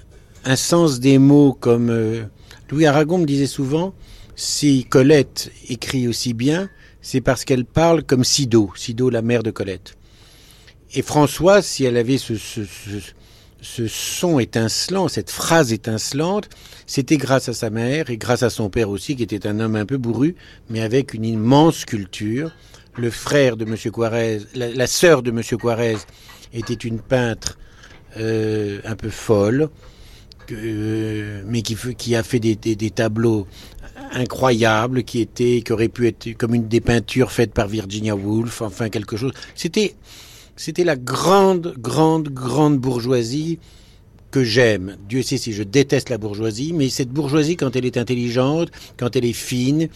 un 0.45 0.57
sens 0.57 1.01
des 1.01 1.19
mots 1.19 1.57
comme 1.59 1.91
euh, 1.91 2.23
Louis 2.71 2.87
Aragon 2.87 3.19
me 3.19 3.27
disait 3.27 3.47
souvent, 3.47 3.95
si 4.37 4.85
Colette 4.85 5.51
écrit 5.69 6.09
aussi 6.09 6.35
bien, 6.35 6.69
c'est 7.01 7.21
parce 7.21 7.45
qu'elle 7.45 7.65
parle 7.65 8.03
comme 8.05 8.25
Sido, 8.25 8.71
Sido 8.77 9.11
la 9.11 9.23
mère 9.23 9.43
de 9.43 9.51
Colette. 9.51 9.97
Et 10.95 11.03
Françoise, 11.03 11.67
si 11.67 11.85
elle 11.85 11.97
avait 11.97 12.19
ce, 12.19 12.37
ce, 12.37 12.65
ce, 12.65 12.99
ce 13.63 13.87
son 13.87 14.39
étincelant, 14.39 15.09
cette 15.09 15.31
phrase 15.31 15.73
étincelante, 15.73 16.49
c'était 16.87 17.17
grâce 17.17 17.49
à 17.49 17.55
sa 17.55 17.71
mère 17.71 18.11
et 18.11 18.19
grâce 18.19 18.43
à 18.43 18.51
son 18.51 18.69
père 18.69 18.91
aussi, 18.91 19.17
qui 19.17 19.23
était 19.23 19.47
un 19.47 19.61
homme 19.61 19.77
un 19.77 19.87
peu 19.87 19.97
bourru, 19.97 20.35
mais 20.69 20.81
avec 20.81 21.15
une 21.15 21.25
immense 21.25 21.85
culture. 21.85 22.51
Le 22.97 23.09
frère 23.09 23.57
de 23.57 23.65
Monsieur 23.65 23.91
Quarez, 23.91 24.41
la, 24.55 24.87
sœur 24.87 25.23
de 25.23 25.31
Monsieur 25.31 25.57
Quarez 25.57 25.97
était 26.53 26.75
une 26.75 27.01
peintre 27.01 27.59
euh, 28.19 28.81
un 28.85 28.97
peu 28.97 29.09
folle, 29.09 29.71
que, 30.47 31.43
mais 31.47 31.63
qui, 31.63 31.77
qui, 31.97 32.15
a 32.15 32.23
fait 32.23 32.41
des, 32.41 32.57
des, 32.57 32.91
tableaux 32.91 33.47
incroyables, 34.13 35.05
qui 35.05 35.21
étaient, 35.21 35.63
qui 35.65 35.73
auraient 35.73 35.89
pu 35.89 36.07
être 36.07 36.33
comme 36.37 36.55
une 36.55 36.69
des 36.69 36.81
peintures 36.81 37.33
faites 37.33 37.53
par 37.53 37.69
Virginia 37.69 38.15
Woolf, 38.15 38.63
enfin 38.63 38.89
quelque 38.89 39.17
chose. 39.17 39.33
C'était, 39.55 39.95
c'était 40.57 40.85
la 40.85 40.97
grande, 40.97 41.75
grande, 41.79 42.29
grande 42.29 42.79
bourgeoisie 42.79 43.59
que 44.31 44.45
j'aime. 44.45 44.97
Dieu 45.09 45.23
sait 45.23 45.37
si 45.37 45.53
je 45.53 45.63
déteste 45.63 46.09
la 46.09 46.19
bourgeoisie, 46.19 46.73
mais 46.73 46.89
cette 46.89 47.11
bourgeoisie, 47.11 47.57
quand 47.57 47.77
elle 47.77 47.85
est 47.85 47.99
intelligente, 47.99 48.71
quand 48.97 49.15
elle 49.17 49.25
est 49.25 49.33
fine, 49.33 49.89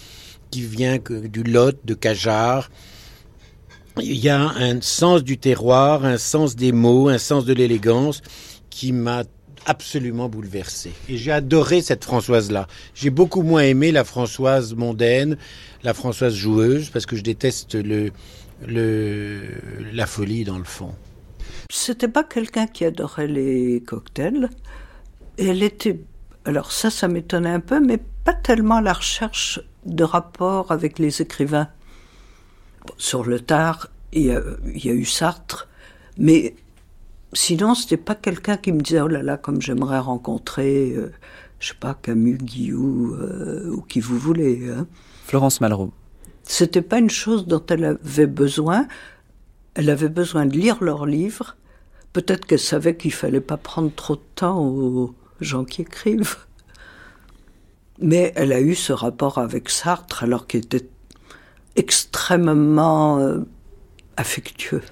qui 0.50 0.60
vient 0.60 0.98
du 0.98 1.42
Lot, 1.42 1.78
de 1.84 1.94
Cajar, 1.94 2.70
il 3.98 4.16
y 4.16 4.28
a 4.28 4.40
un 4.40 4.80
sens 4.82 5.24
du 5.24 5.38
terroir, 5.38 6.04
un 6.04 6.18
sens 6.18 6.54
des 6.54 6.70
mots, 6.72 7.08
un 7.08 7.18
sens 7.18 7.44
de 7.46 7.54
l'élégance 7.54 8.20
qui 8.68 8.92
m'a 8.92 9.24
absolument 9.66 10.28
bouleversé. 10.28 10.92
Et 11.08 11.18
j'ai 11.18 11.32
adoré 11.32 11.82
cette 11.82 12.04
Françoise-là. 12.04 12.66
J'ai 12.94 13.10
beaucoup 13.10 13.42
moins 13.42 13.62
aimé 13.62 13.92
la 13.92 14.04
Françoise 14.04 14.74
mondaine, 14.74 15.36
la 15.82 15.92
Françoise 15.92 16.34
joueuse, 16.34 16.90
parce 16.90 17.04
que 17.04 17.16
je 17.16 17.22
déteste 17.22 17.74
le, 17.74 18.12
la 19.92 20.06
folie 20.06 20.44
dans 20.44 20.58
le 20.58 20.64
fond. 20.64 20.94
C'était 21.68 22.08
pas 22.08 22.24
quelqu'un 22.24 22.66
qui 22.66 22.84
adorait 22.84 23.26
les 23.26 23.82
cocktails. 23.84 24.48
Elle 25.36 25.62
était. 25.62 26.00
Alors 26.44 26.70
ça, 26.72 26.90
ça 26.90 27.08
m'étonnait 27.08 27.50
un 27.50 27.60
peu, 27.60 27.80
mais 27.80 27.98
pas 28.24 28.34
tellement 28.34 28.80
la 28.80 28.92
recherche 28.92 29.60
de 29.84 30.04
rapport 30.04 30.70
avec 30.70 30.98
les 30.98 31.20
écrivains. 31.20 31.68
Sur 32.98 33.24
le 33.24 33.40
tard, 33.40 33.88
il 34.12 34.26
y 34.26 34.88
a 34.88 34.92
eu 34.92 35.04
Sartre, 35.04 35.68
mais 36.18 36.54
sinon, 37.36 37.74
c'était 37.74 37.96
pas 37.96 38.14
quelqu'un 38.14 38.56
qui 38.56 38.72
me 38.72 38.80
disait 38.80 39.00
oh 39.00 39.08
là 39.08 39.22
là, 39.22 39.36
comme 39.36 39.60
j'aimerais 39.60 39.98
rencontrer, 39.98 40.92
euh, 40.92 41.12
je 41.60 41.68
sais 41.68 41.74
pas, 41.78 41.94
Camus, 41.94 42.38
Guillou 42.38 43.14
euh, 43.14 43.70
ou 43.70 43.82
qui 43.82 44.00
vous 44.00 44.18
voulez. 44.18 44.68
Hein. 44.68 44.86
Florence 45.24 45.60
Malraux. 45.60 45.92
C'était 46.42 46.82
pas 46.82 46.98
une 46.98 47.10
chose 47.10 47.46
dont 47.46 47.62
elle 47.68 47.84
avait 47.84 48.26
besoin. 48.26 48.86
Elle 49.74 49.90
avait 49.90 50.08
besoin 50.08 50.46
de 50.46 50.56
lire 50.56 50.82
leurs 50.82 51.06
livres. 51.06 51.56
Peut-être 52.12 52.46
qu'elle 52.46 52.60
savait 52.60 52.96
qu'il 52.96 53.12
fallait 53.12 53.40
pas 53.40 53.56
prendre 53.56 53.92
trop 53.94 54.16
de 54.16 54.22
temps 54.36 54.64
aux 54.64 55.14
gens 55.40 55.64
qui 55.64 55.82
écrivent. 55.82 56.36
Mais 57.98 58.32
elle 58.36 58.52
a 58.52 58.60
eu 58.60 58.74
ce 58.74 58.92
rapport 58.92 59.38
avec 59.38 59.68
Sartre 59.68 60.22
alors 60.22 60.46
qu'il 60.46 60.60
était 60.60 60.88
extrêmement 61.74 63.18
euh, 63.18 63.40
affectueux. 64.16 64.82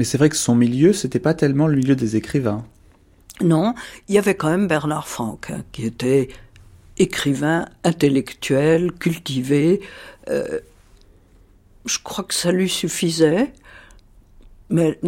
Mais 0.00 0.04
c'est 0.04 0.16
vrai 0.16 0.30
que 0.30 0.36
son 0.36 0.54
milieu, 0.54 0.94
c'était 0.94 1.18
pas 1.18 1.34
tellement 1.34 1.66
le 1.66 1.76
milieu 1.76 1.94
des 1.94 2.16
écrivains. 2.16 2.64
Non, 3.42 3.74
il 4.08 4.14
y 4.14 4.18
avait 4.18 4.34
quand 4.34 4.48
même 4.48 4.66
Bernard 4.66 5.06
Franck, 5.06 5.50
hein, 5.50 5.62
qui 5.72 5.84
était 5.84 6.28
écrivain 6.96 7.66
intellectuel, 7.84 8.92
cultivé. 8.92 9.82
Euh, 10.30 10.60
je 11.84 11.98
crois 12.02 12.24
que 12.24 12.32
ça 12.32 12.50
lui 12.50 12.70
suffisait, 12.70 13.52
mais 14.70 14.98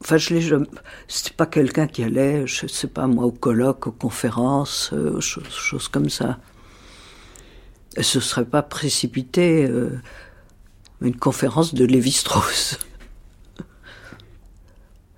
enfin, 0.00 0.16
je 0.16 0.34
l'ai 0.34 0.64
C'était 1.06 1.36
pas 1.36 1.46
quelqu'un 1.46 1.86
qui 1.86 2.02
allait, 2.02 2.48
je 2.48 2.66
sais 2.66 2.88
pas 2.88 3.06
moi, 3.06 3.26
au 3.26 3.30
colloque, 3.30 3.86
aux 3.86 3.92
conférences, 3.92 4.90
euh, 4.92 5.20
choses, 5.20 5.54
choses, 5.54 5.86
comme 5.86 6.10
ça. 6.10 6.40
Elle 7.94 8.02
se 8.02 8.18
serait 8.18 8.44
pas 8.44 8.62
précipité 8.62 9.66
euh, 9.66 10.00
une 11.00 11.14
conférence 11.14 11.74
de 11.74 11.84
Lévi-Strauss. 11.84 12.80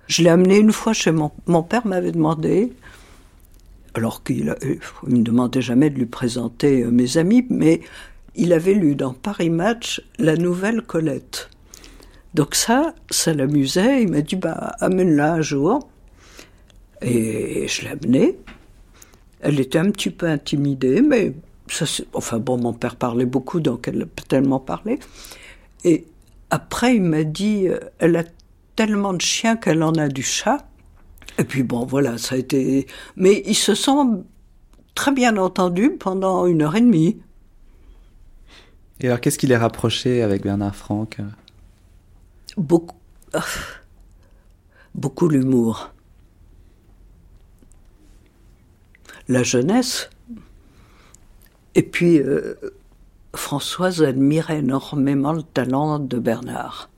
Je 0.09 0.23
l'ai 0.23 0.29
amené 0.29 0.57
une 0.57 0.71
fois 0.71 0.91
chez 0.91 1.11
mon, 1.11 1.31
mon 1.45 1.61
père 1.61 1.85
m'avait 1.85 2.11
demandé, 2.11 2.73
alors 3.93 4.23
qu'il 4.23 4.55
ne 5.07 5.15
me 5.15 5.21
demandait 5.21 5.61
jamais 5.61 5.91
de 5.91 5.99
lui 5.99 6.07
présenter 6.07 6.81
euh, 6.81 6.89
mes 6.89 7.17
amis, 7.17 7.45
mais 7.51 7.81
il 8.35 8.51
avait 8.51 8.73
lu 8.73 8.95
dans 8.95 9.13
Paris 9.13 9.51
Match 9.51 10.01
la 10.17 10.35
nouvelle 10.35 10.81
Colette. 10.81 11.51
Donc 12.33 12.55
ça, 12.55 12.95
ça 13.11 13.33
l'amusait. 13.33 14.01
Il 14.03 14.11
m'a 14.11 14.21
dit, 14.21 14.35
bah, 14.35 14.75
amène-la 14.79 15.33
un 15.33 15.41
jour. 15.41 15.89
Et 17.01 17.67
je 17.67 17.83
l'ai 17.83 17.89
amenée. 17.89 18.37
Elle 19.41 19.59
était 19.59 19.77
un 19.77 19.91
petit 19.91 20.09
peu 20.09 20.27
intimidée, 20.27 21.01
mais 21.01 21.33
ça, 21.67 21.85
enfin 22.13 22.39
bon, 22.39 22.57
mon 22.57 22.73
père 22.73 22.95
parlait 22.95 23.25
beaucoup, 23.25 23.59
donc 23.59 23.87
elle 23.87 24.05
pas 24.07 24.23
tellement 24.27 24.59
parlé. 24.59 24.99
Et 25.83 26.05
après, 26.49 26.95
il 26.95 27.03
m'a 27.03 27.23
dit, 27.23 27.67
elle 27.99 28.15
a 28.15 28.23
tellement 28.79 29.11
de 29.11 29.19
chiens 29.19 29.57
qu'elle 29.57 29.83
en 29.83 29.91
a 29.95 30.07
du 30.07 30.23
chat. 30.23 30.65
Et 31.37 31.43
puis 31.43 31.63
bon, 31.63 31.85
voilà, 31.85 32.17
ça 32.17 32.35
a 32.35 32.37
été. 32.37 32.87
Mais 33.17 33.43
ils 33.45 33.53
se 33.53 33.75
sont 33.75 34.23
très 34.95 35.11
bien 35.11 35.35
entendus 35.35 35.97
pendant 35.99 36.45
une 36.45 36.61
heure 36.61 36.77
et 36.77 36.79
demie. 36.79 37.19
Et 39.01 39.07
alors, 39.07 39.19
qu'est-ce 39.19 39.37
qui 39.37 39.47
les 39.47 39.57
rapprochait 39.57 40.21
avec 40.21 40.43
Bernard 40.43 40.77
Franck? 40.77 41.17
Beaucoup. 42.55 42.95
Beaucoup 44.95 45.27
l'humour. 45.27 45.91
La 49.27 49.43
jeunesse. 49.43 50.09
Et 51.75 51.83
puis, 51.83 52.17
euh, 52.17 52.55
Françoise 53.35 54.03
admirait 54.03 54.59
énormément 54.59 55.33
le 55.33 55.43
talent 55.43 55.99
de 55.99 56.17
Bernard. 56.17 56.89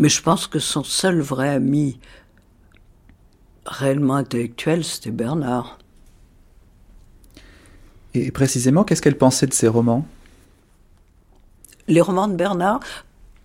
Mais 0.00 0.08
je 0.08 0.22
pense 0.22 0.46
que 0.46 0.58
son 0.58 0.82
seul 0.82 1.20
vrai 1.20 1.50
ami 1.50 2.00
réellement 3.66 4.14
intellectuel, 4.14 4.82
c'était 4.82 5.10
Bernard. 5.10 5.78
Et 8.14 8.30
précisément, 8.30 8.82
qu'est-ce 8.82 9.02
qu'elle 9.02 9.18
pensait 9.18 9.46
de 9.46 9.52
ses 9.52 9.68
romans? 9.68 10.06
Les 11.86 12.00
romans 12.00 12.28
de 12.28 12.34
Bernard, 12.34 12.80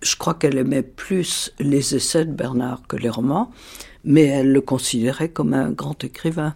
je 0.00 0.16
crois 0.16 0.32
qu'elle 0.32 0.56
aimait 0.56 0.82
plus 0.82 1.52
les 1.58 1.94
essais 1.94 2.24
de 2.24 2.32
Bernard 2.32 2.80
que 2.88 2.96
les 2.96 3.10
romans, 3.10 3.50
mais 4.02 4.24
elle 4.24 4.50
le 4.50 4.62
considérait 4.62 5.28
comme 5.28 5.52
un 5.52 5.70
grand 5.70 6.02
écrivain. 6.04 6.54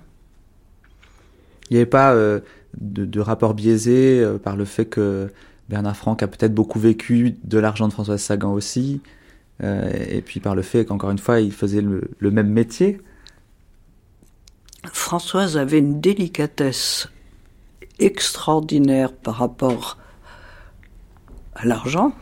Il 1.69 1.75
n'y 1.75 1.77
avait 1.77 1.87
pas 1.87 2.15
euh, 2.15 2.41
de, 2.81 3.21
rapport 3.21 3.53
biaisé 3.53 4.21
euh, 4.21 4.39
par 4.39 4.57
le 4.57 4.65
fait 4.65 4.87
que 4.87 5.31
Bernard 5.69 5.97
Franck 5.97 6.23
a 6.23 6.27
peut-être 6.27 6.55
beaucoup 6.55 6.81
vécu 6.81 7.37
de 7.45 7.59
l'argent 7.59 7.87
de 7.87 7.93
Françoise 7.93 8.23
Sagan 8.23 8.55
aussi, 8.55 9.03
et 9.63 10.23
puis 10.23 10.41
par 10.41 10.55
le 10.55 10.63
fait 10.63 10.85
qu'encore 10.85 11.11
une 11.11 11.19
fois, 11.19 11.41
il 11.41 11.53
faisait 11.53 11.83
le 11.83 12.31
même 12.31 12.51
métier. 12.51 13.01
Françoise 14.93 15.57
avait 15.57 15.79
une 15.79 16.01
délicatesse 16.01 17.09
extraordinaire 17.99 19.13
par 19.13 19.37
rapport 19.37 19.99
à 21.55 21.67
l'argent, 21.67 22.15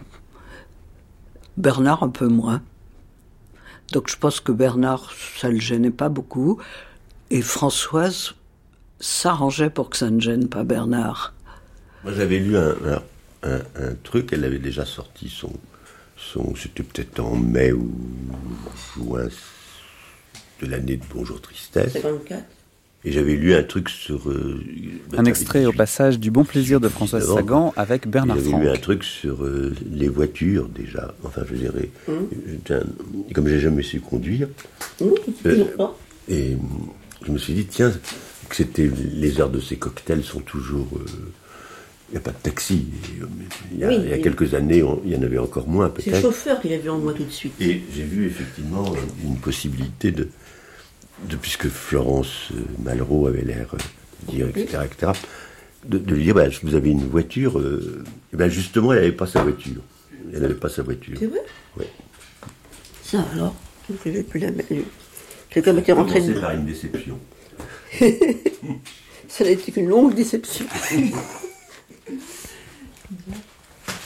Bernard 1.57 2.03
un 2.03 2.09
peu 2.09 2.26
moins. 2.26 2.62
Donc 3.93 4.11
je 4.11 4.16
pense 4.16 4.41
que 4.41 4.53
Bernard, 4.53 5.12
ça 5.36 5.49
ne 5.49 5.55
le 5.55 5.61
gênait 5.61 5.91
pas 5.91 6.09
beaucoup, 6.09 6.61
et 7.30 7.41
Françoise 7.41 8.34
s'arrangeait 9.01 9.70
pour 9.70 9.91
que 9.91 9.97
ça 9.97 10.11
ne 10.11 10.20
gêne 10.20 10.49
pas 10.49 10.64
Bernard. 10.64 11.34
Moi 12.05 12.12
j'avais 12.12 12.39
lu 12.39 12.57
un, 12.57 12.74
truc, 14.03 14.32
elle 14.32 14.45
avait 14.45 14.59
déjà 14.59 14.84
sorti 14.84 15.28
son, 15.28 15.53
son 16.32 16.54
c'était 16.54 16.82
peut-être 16.82 17.20
en 17.20 17.36
mai 17.36 17.72
ou 17.72 17.90
juin 18.94 19.28
de 20.60 20.66
l'année 20.66 20.96
de 20.96 21.04
Bonjour 21.14 21.40
Tristesse. 21.40 21.92
54. 21.92 22.44
Et 23.04 23.12
j'avais 23.12 23.34
lu 23.34 23.54
un 23.54 23.62
truc 23.62 23.88
sur. 23.88 24.28
Euh, 24.28 24.60
un 25.16 25.24
extrait 25.24 25.64
au 25.66 25.72
passage 25.72 26.18
du 26.18 26.32
Bon 26.32 26.44
Plaisir 26.44 26.80
de 26.80 26.88
François 26.88 27.20
Sagan 27.20 27.72
avec 27.76 28.08
Bernard 28.08 28.38
Franck. 28.38 28.50
J'avais 28.50 28.64
lu 28.64 28.70
un 28.70 28.80
truc 28.80 29.04
sur 29.04 29.44
euh, 29.44 29.72
les 29.90 30.08
voitures 30.08 30.68
déjà. 30.68 31.14
Enfin, 31.22 31.42
je 31.48 31.54
dirais. 31.54 31.90
Hum. 32.08 32.28
comme 33.32 33.46
j'ai 33.46 33.60
jamais 33.60 33.84
su 33.84 34.00
conduire. 34.00 34.48
Hum, 35.00 35.14
euh, 35.46 35.64
et 36.28 36.56
je 37.24 37.32
me 37.32 37.38
suis 37.38 37.54
dit, 37.54 37.66
tiens, 37.66 37.92
que 38.48 38.56
c'était 38.56 38.90
les 39.14 39.40
heures 39.40 39.50
de 39.50 39.60
ces 39.60 39.76
cocktails 39.76 40.24
sont 40.24 40.40
toujours. 40.40 40.88
Il 42.11 42.12
n'y 42.12 42.16
a 42.18 42.20
pas 42.20 42.30
de 42.30 42.42
taxi. 42.42 42.86
Il 43.72 43.78
y 43.78 43.84
a, 43.84 43.92
il 43.92 44.09
y 44.09 44.12
a 44.12 44.18
quelques 44.18 44.54
années, 44.54 44.82
il 45.04 45.12
y 45.12 45.16
en 45.16 45.22
avait 45.22 45.38
encore 45.38 45.68
moins 45.68 45.90
peut-être. 45.90 46.04
C'est 46.04 46.11
le 46.16 46.20
chauffeur 46.22 46.61
qui 46.61 46.70
l'a 46.70 46.78
vu 46.78 46.88
en 46.88 46.98
moi 46.98 47.12
tout 47.12 47.24
de 47.24 47.30
suite. 47.30 47.52
Et 47.61 47.82
j'ai 47.94 48.04
vu 48.04 48.26
effectivement 48.26 48.94
une 49.22 49.36
possibilité 49.36 50.11
de 50.11 50.28
depuis 51.28 51.56
que 51.59 51.68
Florence 51.68 52.50
euh, 52.52 52.61
Malraux 52.82 53.26
avait 53.26 53.42
l'air 53.42 53.74
euh, 53.74 54.32
dire, 54.32 54.48
etc., 54.48 54.78
etc., 54.84 55.12
de, 55.84 55.98
lui 56.14 56.24
dire, 56.24 56.34
bah, 56.34 56.46
vous 56.62 56.74
avez 56.74 56.90
une 56.90 57.06
voiture, 57.09 57.59
euh, 57.59 58.04
et 58.32 58.36
ben 58.36 58.48
justement, 58.48 58.92
elle 58.92 59.00
n'avait 59.00 59.12
pas 59.12 59.26
sa 59.26 59.42
voiture. 59.42 59.80
Elle 60.32 60.42
n'avait 60.42 60.54
pas 60.54 60.68
sa 60.68 60.82
voiture. 60.82 61.16
C'est 61.18 61.26
vrai? 61.26 61.42
Oui. 61.76 61.84
Ça 63.02 63.24
alors, 63.32 63.54
je 64.04 64.11
n'ai 64.11 64.22
plus 64.22 64.40
la 64.40 64.50
même. 64.50 64.66
C'est 65.52 65.62
comme 65.62 65.78
été 65.78 65.92
rentré 65.92 66.20
C'est 66.20 66.40
par 66.40 66.50
une 66.50 66.66
déception? 66.66 67.18
Ça 69.28 69.44
n'a 69.44 69.50
été 69.50 69.72
qu'une 69.72 69.88
longue 69.88 70.14
déception. 70.14 70.66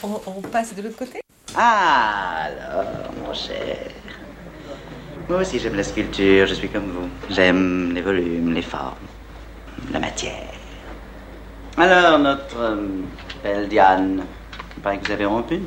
on, 0.03 0.21
on 0.27 0.41
passe 0.41 0.75
de 0.75 0.81
l'autre 0.81 0.97
côté 0.97 1.21
Ah, 1.55 2.47
alors, 2.47 2.85
mon 3.25 3.33
cher. 3.33 3.77
Moi 5.29 5.39
aussi 5.39 5.57
j'aime 5.59 5.75
la 5.75 5.83
sculpture, 5.83 6.47
je 6.47 6.53
suis 6.53 6.69
comme 6.69 6.89
vous. 6.91 7.09
J'aime 7.29 7.93
les 7.93 8.01
volumes, 8.01 8.53
les 8.53 8.61
formes, 8.61 8.95
la 9.91 9.99
matière. 9.99 10.51
Alors, 11.77 12.19
notre 12.19 12.59
euh, 12.59 12.75
belle 13.41 13.67
Diane, 13.67 14.23
il 14.77 14.83
paraît 14.83 14.99
que 14.99 15.07
vous 15.07 15.11
avez 15.13 15.25
rompu 15.25 15.59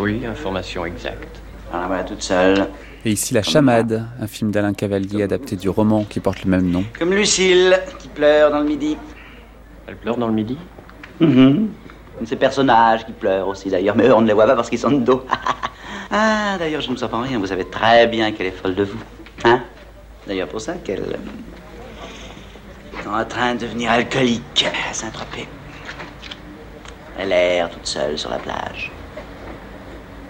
Oui, 0.00 0.24
information 0.26 0.86
exacte. 0.86 1.40
Alors 1.72 1.86
voilà, 1.86 2.02
toute 2.04 2.22
seule. 2.22 2.68
Et 3.04 3.12
ici 3.12 3.32
La 3.32 3.42
Chamade, 3.42 4.06
un 4.20 4.26
film 4.26 4.50
d'Alain 4.50 4.74
Cavalier 4.74 5.22
adapté 5.22 5.56
du 5.56 5.68
roman 5.68 6.04
qui 6.04 6.18
porte 6.20 6.42
le 6.44 6.50
même 6.50 6.68
nom. 6.68 6.84
Comme 6.98 7.12
Lucille, 7.14 7.78
qui 7.98 8.08
pleure 8.08 8.50
dans 8.50 8.58
le 8.60 8.66
midi. 8.66 8.96
Elle 9.86 9.96
pleure 9.96 10.16
dans 10.16 10.26
le 10.26 10.34
midi? 10.34 10.58
Mm 11.20 11.68
Ces 12.24 12.36
personnages 12.36 13.06
qui 13.06 13.12
pleurent 13.12 13.48
aussi 13.48 13.70
d'ailleurs, 13.70 13.96
mais 13.96 14.08
eux 14.08 14.14
on 14.14 14.20
ne 14.20 14.26
les 14.26 14.32
voit 14.32 14.46
pas 14.46 14.56
parce 14.56 14.68
qu'ils 14.68 14.78
sont 14.78 14.90
de 14.90 15.00
dos. 15.00 15.24
Ah, 16.12 16.56
d'ailleurs, 16.58 16.80
je 16.80 16.90
ne 16.90 16.96
sens 16.96 17.08
pas 17.08 17.20
rien. 17.20 17.38
Vous 17.38 17.46
savez 17.46 17.64
très 17.64 18.08
bien 18.08 18.32
qu'elle 18.32 18.48
est 18.48 18.50
folle 18.50 18.74
de 18.74 18.82
vous. 18.82 18.98
Hein? 19.44 19.60
D'ailleurs, 20.26 20.48
pour 20.48 20.60
ça 20.60 20.74
qu'elle 20.74 21.04
est 22.98 23.06
en 23.06 23.24
train 23.24 23.54
de 23.54 23.60
devenir 23.60 23.92
alcoolique 23.92 24.66
à 24.90 24.92
Saint-Tropez. 24.92 25.46
Elle 27.16 27.30
erre 27.30 27.70
toute 27.70 27.86
seule 27.86 28.18
sur 28.18 28.28
la 28.30 28.38
plage. 28.38 28.90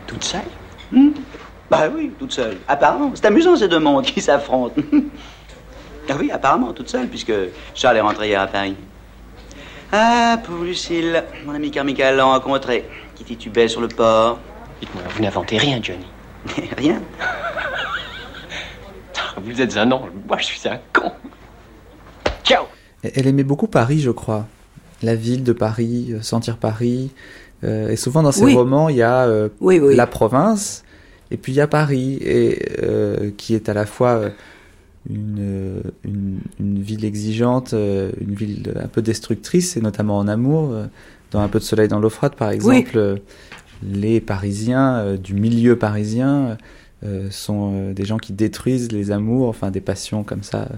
Toute 0.06 0.22
seule? 0.22 0.40
Hmm? 0.92 1.12
Bah 1.70 1.88
oui, 1.94 2.12
toute 2.18 2.32
seule. 2.32 2.58
Apparemment, 2.68 3.12
c'est 3.14 3.24
amusant 3.24 3.56
ces 3.56 3.68
deux 3.68 3.78
mondes 3.78 4.04
qui 4.04 4.20
s'affrontent. 4.20 4.82
ah 6.10 6.14
oui, 6.18 6.30
apparemment, 6.30 6.72
toute 6.72 6.90
seule, 6.90 7.06
puisque 7.06 7.32
Charles 7.74 7.96
est 7.96 8.00
rentré 8.00 8.28
hier 8.28 8.40
à 8.40 8.48
Paris. 8.48 8.76
Ah, 9.92 10.40
pauvre 10.46 10.64
Lucille, 10.64 11.24
mon 11.44 11.52
ami 11.52 11.72
Carmichael 11.72 12.14
l'a 12.14 12.24
rencontré, 12.24 12.84
qui 13.16 13.24
titubait 13.24 13.66
sur 13.66 13.80
le 13.80 13.88
port? 13.88 14.38
Dites-moi, 14.80 15.02
vous 15.10 15.22
n'inventez 15.22 15.58
rien, 15.58 15.80
Johnny. 15.82 16.06
rien? 16.76 17.02
Vous 19.42 19.60
êtes 19.60 19.76
un 19.76 19.90
ange, 19.90 20.10
moi 20.28 20.38
je 20.38 20.44
suis 20.44 20.68
un 20.68 20.78
con. 20.92 21.10
Ciao 22.44 22.66
Elle 23.02 23.26
aimait 23.26 23.42
beaucoup 23.42 23.66
Paris, 23.66 23.98
je 23.98 24.12
crois. 24.12 24.46
La 25.02 25.16
ville 25.16 25.42
de 25.42 25.52
Paris, 25.52 26.10
euh, 26.12 26.22
sentir 26.22 26.56
Paris. 26.56 27.10
Euh, 27.64 27.88
et 27.88 27.96
souvent 27.96 28.22
dans 28.22 28.32
ses 28.32 28.54
romans, 28.54 28.90
il 28.90 28.96
y 28.96 29.02
a 29.02 29.24
euh, 29.24 29.48
la 29.60 30.06
province, 30.06 30.84
et 31.32 31.36
puis 31.36 31.52
il 31.52 31.56
y 31.56 31.60
a 31.60 31.66
Paris, 31.66 32.18
et, 32.22 32.62
qui 33.36 33.56
est 33.56 33.68
à 33.68 33.74
la 33.74 33.86
fois 33.86 34.22
une, 35.08 35.82
une, 36.04 36.82
ville 36.82 37.04
exigeante, 37.04 37.72
une 37.72 38.34
ville 38.34 38.74
un 38.76 38.88
peu 38.88 39.02
destructrice, 39.02 39.76
et 39.76 39.80
notamment 39.80 40.18
en 40.18 40.28
amour. 40.28 40.74
Dans 41.30 41.40
Un 41.40 41.48
peu 41.48 41.60
de 41.60 41.64
soleil 41.64 41.86
dans 41.86 42.00
l'eau 42.00 42.10
froide, 42.10 42.34
par 42.34 42.50
exemple, 42.50 43.20
les 43.82 44.20
Parisiens 44.20 44.96
euh, 44.96 45.16
du 45.16 45.34
milieu 45.34 45.76
parisien 45.76 46.58
euh, 47.04 47.30
sont 47.30 47.72
euh, 47.74 47.92
des 47.94 48.04
gens 48.04 48.18
qui 48.18 48.32
détruisent 48.32 48.92
les 48.92 49.10
amours, 49.10 49.48
enfin 49.48 49.70
des 49.70 49.80
passions 49.80 50.22
comme 50.22 50.42
ça 50.42 50.68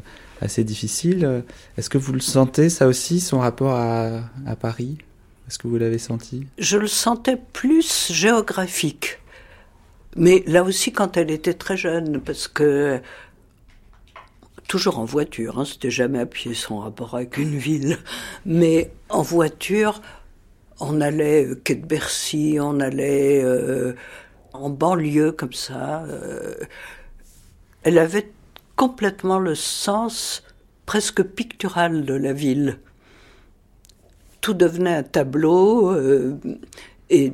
assez 0.40 0.64
difficiles. 0.64 1.44
Est-ce 1.76 1.88
que 1.88 1.98
vous 1.98 2.12
le 2.12 2.20
sentez, 2.20 2.68
ça 2.68 2.88
aussi, 2.88 3.20
son 3.20 3.38
rapport 3.38 3.74
à, 3.74 4.22
à 4.46 4.56
Paris? 4.56 4.98
Est-ce 5.46 5.58
que 5.58 5.68
vous 5.68 5.78
l'avez 5.78 5.98
senti? 5.98 6.46
Je 6.58 6.78
le 6.78 6.88
sentais 6.88 7.38
plus 7.52 8.10
géographique. 8.10 9.20
Mais 10.16 10.42
là 10.46 10.64
aussi, 10.64 10.92
quand 10.92 11.16
elle 11.16 11.30
était 11.30 11.54
très 11.54 11.76
jeune, 11.76 12.20
parce 12.20 12.48
que 12.48 13.00
toujours 14.68 14.98
en 14.98 15.04
voiture, 15.04 15.58
hein, 15.58 15.64
c'était 15.64 15.90
jamais 15.90 16.20
à 16.20 16.26
pied 16.26 16.54
son 16.54 16.78
rapport 16.78 17.14
avec 17.14 17.36
une 17.36 17.56
ville, 17.58 17.98
mais 18.46 18.90
en 19.08 19.22
voiture, 19.22 20.00
on 20.80 21.00
allait 21.00 21.46
euh, 21.46 21.54
quai 21.54 21.74
de 21.76 21.86
Bercy, 21.86 22.58
on 22.60 22.80
allait 22.80 23.42
euh, 23.44 23.94
en 24.52 24.70
banlieue 24.70 25.32
comme 25.32 25.52
ça. 25.52 26.04
Euh. 26.04 26.54
elle 27.82 27.98
avait 27.98 28.30
complètement 28.76 29.38
le 29.38 29.54
sens 29.54 30.42
presque 30.86 31.22
pictural 31.22 32.04
de 32.04 32.14
la 32.14 32.32
ville. 32.32 32.78
Tout 34.40 34.54
devenait 34.54 34.94
un 34.94 35.02
tableau 35.04 35.96
et 37.10 37.32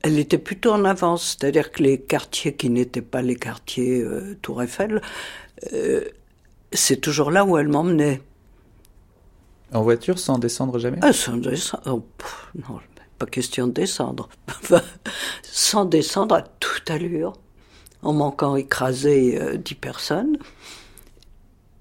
elle 0.00 0.18
était 0.18 0.38
plutôt 0.38 0.72
en 0.72 0.86
avance, 0.86 1.36
c'est-à-dire 1.38 1.70
que 1.70 1.82
les 1.82 2.00
quartiers 2.00 2.54
qui 2.54 2.70
n'étaient 2.70 3.02
pas 3.02 3.20
les 3.20 3.36
quartiers 3.36 4.02
Tour 4.40 4.62
Eiffel, 4.62 5.02
c'est 6.76 6.96
toujours 6.98 7.30
là 7.30 7.44
où 7.44 7.56
elle 7.58 7.68
m'emmenait. 7.68 8.22
En 9.72 9.82
voiture, 9.82 10.18
sans 10.18 10.38
descendre 10.38 10.78
jamais? 10.78 10.98
Ah, 11.02 11.12
Sans 11.12 11.36
descendre. 11.36 11.82
Oh, 11.86 12.04
non, 12.68 12.80
pas 13.18 13.26
question 13.26 13.66
de 13.66 13.72
descendre. 13.72 14.28
sans 15.42 15.84
descendre 15.84 16.34
à 16.36 16.42
toute 16.42 16.88
allure, 16.90 17.32
en 18.02 18.12
manquant 18.12 18.56
écraser 18.56 19.40
euh, 19.40 19.56
dix 19.56 19.74
personnes. 19.74 20.38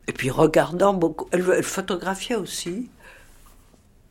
Et 0.08 0.14
puis 0.14 0.30
regardant 0.32 0.94
beaucoup, 0.94 1.28
elle, 1.32 1.46
elle 1.56 1.64
photographiait 1.64 2.36
aussi, 2.36 2.90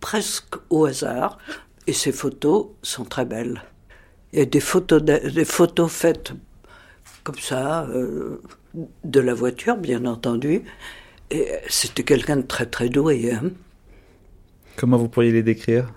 presque 0.01 0.55
au 0.70 0.85
hasard, 0.87 1.39
et 1.87 1.93
ses 1.93 2.12
photos 2.12 2.68
sont 2.82 3.05
très 3.05 3.24
belles. 3.24 3.62
Il 4.32 4.39
y 4.39 4.43
a 4.43 4.47
des 4.47 4.61
photos, 4.61 5.03
de- 5.03 5.28
des 5.30 5.45
photos 5.45 5.91
faites 5.91 6.32
comme 7.22 7.39
ça, 7.39 7.85
euh, 7.87 8.43
de 9.05 9.20
la 9.20 9.35
voiture, 9.35 9.77
bien 9.77 10.05
entendu. 10.05 10.62
Et 11.31 11.49
c'était 11.68 12.03
quelqu'un 12.03 12.37
de 12.37 12.43
très 12.43 12.66
très 12.66 12.89
doué. 12.89 13.33
hein. 13.33 13.51
Comment 14.77 14.99
vous 14.99 15.09
pourriez 15.09 15.33
les 15.33 15.43
décrire? 15.43 15.93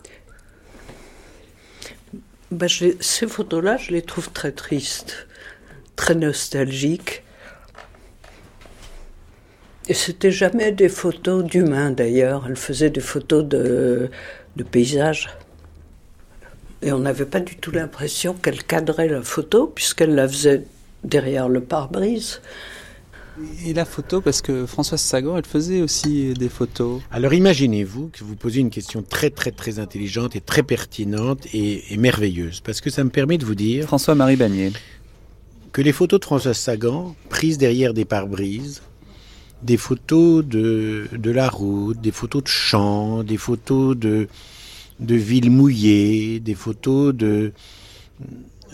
Ben, 2.52 2.68
je 2.68 2.90
ces 3.00 3.28
photos-là, 3.28 3.78
je 3.78 3.92
les 3.92 4.02
trouve 4.02 4.32
très 4.32 4.52
tristes, 4.52 5.28
très 5.96 6.16
nostalgiques. 6.16 7.24
Et 9.90 9.94
c'était 9.94 10.32
jamais 10.32 10.72
des 10.72 10.90
photos 10.90 11.44
d'humains 11.44 11.92
d'ailleurs. 11.92 12.46
Elle 12.48 12.56
faisait 12.56 12.90
des 12.90 13.02
photos 13.02 13.44
de, 13.46 14.10
de 14.56 14.64
paysages. 14.64 15.30
Et 16.82 16.92
on 16.92 17.00
n'avait 17.00 17.26
pas 17.26 17.40
du 17.40 17.56
tout 17.56 17.72
l'impression 17.72 18.34
qu'elle 18.34 18.64
cadrait 18.64 19.08
la 19.08 19.24
photo, 19.24 19.68
puisqu'elle 19.68 20.14
la 20.14 20.28
faisait 20.28 20.64
derrière 21.04 21.50
le 21.50 21.62
pare-brise. 21.62 22.42
Et 23.66 23.74
la 23.74 23.86
photo, 23.86 24.20
parce 24.20 24.42
que 24.42 24.66
Françoise 24.66 25.00
Sagan, 25.00 25.38
elle 25.38 25.46
faisait 25.46 25.82
aussi 25.82 26.34
des 26.34 26.50
photos. 26.50 27.02
Alors 27.12 27.36
imaginez-vous 27.36 28.10
que 28.12 28.24
vous 28.24 28.36
posez 28.36 28.62
une 28.62 28.72
question 28.72 29.04
très 29.04 29.30
très 29.30 29.52
très 29.52 29.78
intelligente 29.78 30.36
et 30.36 30.42
très 30.42 30.64
pertinente 30.64 31.46
et, 31.54 31.94
et 31.94 31.98
merveilleuse, 31.98 32.62
parce 32.62 32.82
que 32.82 32.90
ça 32.90 33.04
me 33.04 33.12
permet 33.12 33.38
de 33.38 33.46
vous 33.46 33.54
dire... 33.54 33.86
François-Marie 33.86 34.38
Bagné. 34.38 34.72
Que 35.72 35.84
les 35.84 35.92
photos 35.92 36.20
de 36.20 36.26
Françoise 36.26 36.58
Sagan, 36.58 37.16
prises 37.30 37.60
derrière 37.60 37.94
des 37.94 38.06
pare-brises, 38.06 38.82
des 39.62 39.78
photos 39.78 40.44
de, 40.44 41.08
de 41.12 41.32
la 41.32 41.48
route, 41.48 42.02
des 42.02 42.12
photos 42.12 42.42
de 42.42 42.48
champs, 42.48 43.24
des 43.24 43.38
photos 43.38 43.96
de, 43.96 44.28
de 45.00 45.16
villes 45.16 45.52
mouillées, 45.52 46.40
des 46.40 46.56
photos 46.56 47.14
de... 47.14 47.52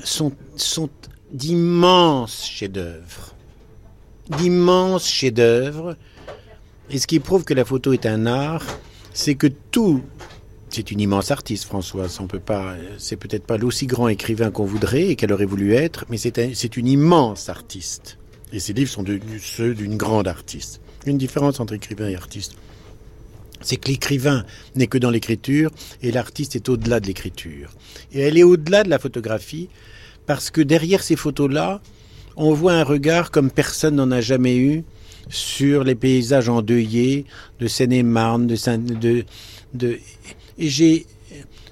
sont, 0.06 0.32
sont 0.56 0.90
d'immenses 1.34 2.46
chefs-d'œuvre. 2.46 3.36
D'immenses 4.30 5.08
chefs-d'œuvre. 5.08 5.98
Et 6.90 7.00
ce 7.00 7.08
qui 7.08 7.20
prouve 7.20 7.44
que 7.44 7.54
la 7.54 7.66
photo 7.66 7.92
est 7.94 8.06
un 8.06 8.26
art, 8.26 8.66
c'est 9.14 9.36
que 9.36 9.48
tout. 9.48 10.02
C'est 10.70 10.92
une 10.92 11.00
immense 11.02 11.32
artiste, 11.32 11.66
Françoise. 11.66 12.20
On 12.20 12.28
peut 12.28 12.40
pas. 12.40 12.76
C'est 12.98 13.16
peut-être 13.16 13.46
pas 13.46 13.58
l'aussi 13.58 13.86
grand 13.86 14.08
écrivain 14.08 14.52
qu'on 14.52 14.66
voudrait 14.66 15.10
et 15.10 15.16
qu'elle 15.16 15.34
aurait 15.34 15.46
voulu 15.46 15.74
être, 15.74 16.06
mais 16.10 16.18
c'est 16.18 16.40
un- 16.40 16.52
c'est 16.54 16.78
une 16.78 16.88
immense 16.88 17.50
artiste. 17.50 18.18
Et 18.52 18.60
ses 18.60 18.74
livres 18.74 18.92
sont 18.92 19.04
devenus 19.04 19.44
ceux 19.44 19.74
d'une 19.74 19.98
grande 19.98 20.28
artiste. 20.28 20.82
Une 21.06 21.18
différence 21.18 21.60
entre 21.60 21.74
écrivain 21.74 22.08
et 22.08 22.16
artiste, 22.16 22.54
c'est 23.62 23.78
que 23.78 23.88
l'écrivain 23.90 24.46
n'est 24.76 24.88
que 24.88 24.98
dans 24.98 25.10
l'écriture 25.10 25.70
et 26.02 26.12
l'artiste 26.12 26.56
est 26.56 26.70
au-delà 26.70 27.00
de 27.00 27.08
l'écriture. 27.08 27.72
Et 28.12 28.22
elle 28.22 28.38
est 28.38 28.44
au-delà 28.44 28.84
de 28.84 28.90
la 28.90 29.00
photographie 29.00 29.70
parce 30.26 30.50
que 30.50 30.62
derrière 30.62 31.04
ces 31.04 31.16
photos-là, 31.16 31.82
on 32.36 32.54
voit 32.54 32.74
un 32.74 32.84
regard 32.84 33.32
comme 33.32 33.52
personne 33.52 33.96
n'en 33.96 34.12
a 34.12 34.22
jamais 34.22 34.58
eu 34.58 34.84
sur 35.30 35.84
les 35.84 35.96
paysages 35.96 36.50
endeuillés 36.50 37.26
de 37.60 37.68
Seine-et-Marne, 37.68 38.48
de, 38.48 38.56
Saint- 38.56 38.78
de, 38.78 39.26
et 40.60 41.06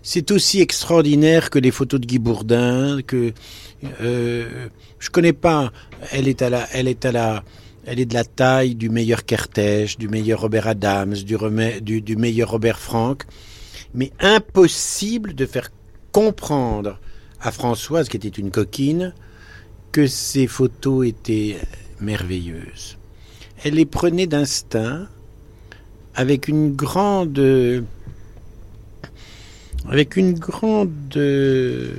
c'est 0.03 0.31
aussi 0.31 0.61
extraordinaire 0.61 1.49
que 1.49 1.59
les 1.59 1.71
photos 1.71 1.99
de 1.99 2.05
Guy 2.05 2.19
Bourdin 2.19 3.01
que 3.05 3.33
euh, 4.01 4.67
je 4.99 5.09
connais 5.09 5.33
pas 5.33 5.71
elle 6.11 6.27
est 6.27 6.41
à 6.41 6.49
la 6.49 6.67
elle 6.73 6.87
est 6.87 7.05
à 7.05 7.11
la 7.11 7.43
elle 7.85 7.99
est 7.99 8.05
de 8.05 8.13
la 8.13 8.23
taille 8.23 8.75
du 8.75 8.89
meilleur 8.89 9.25
Kertész, 9.25 9.97
du 9.97 10.07
meilleur 10.07 10.41
Robert 10.41 10.67
Adams, 10.67 11.13
du, 11.13 12.01
du 12.01 12.15
meilleur 12.15 12.51
Robert 12.51 12.77
Frank, 12.77 13.23
mais 13.95 14.11
impossible 14.19 15.33
de 15.33 15.47
faire 15.47 15.71
comprendre 16.11 16.99
à 17.41 17.51
Françoise, 17.51 18.09
qui 18.09 18.17
était 18.17 18.29
une 18.29 18.51
coquine, 18.51 19.13
que 19.91 20.07
ces 20.07 20.47
photos 20.47 21.07
étaient 21.07 21.57
merveilleuses. 21.99 22.97
Elle 23.63 23.75
les 23.75 23.85
prenait 23.85 24.27
d'instinct, 24.27 25.07
avec 26.15 26.47
une 26.47 26.75
grande, 26.75 27.83
avec 29.87 30.15
une 30.15 30.33
grande 30.33 30.91
euh, 31.15 31.93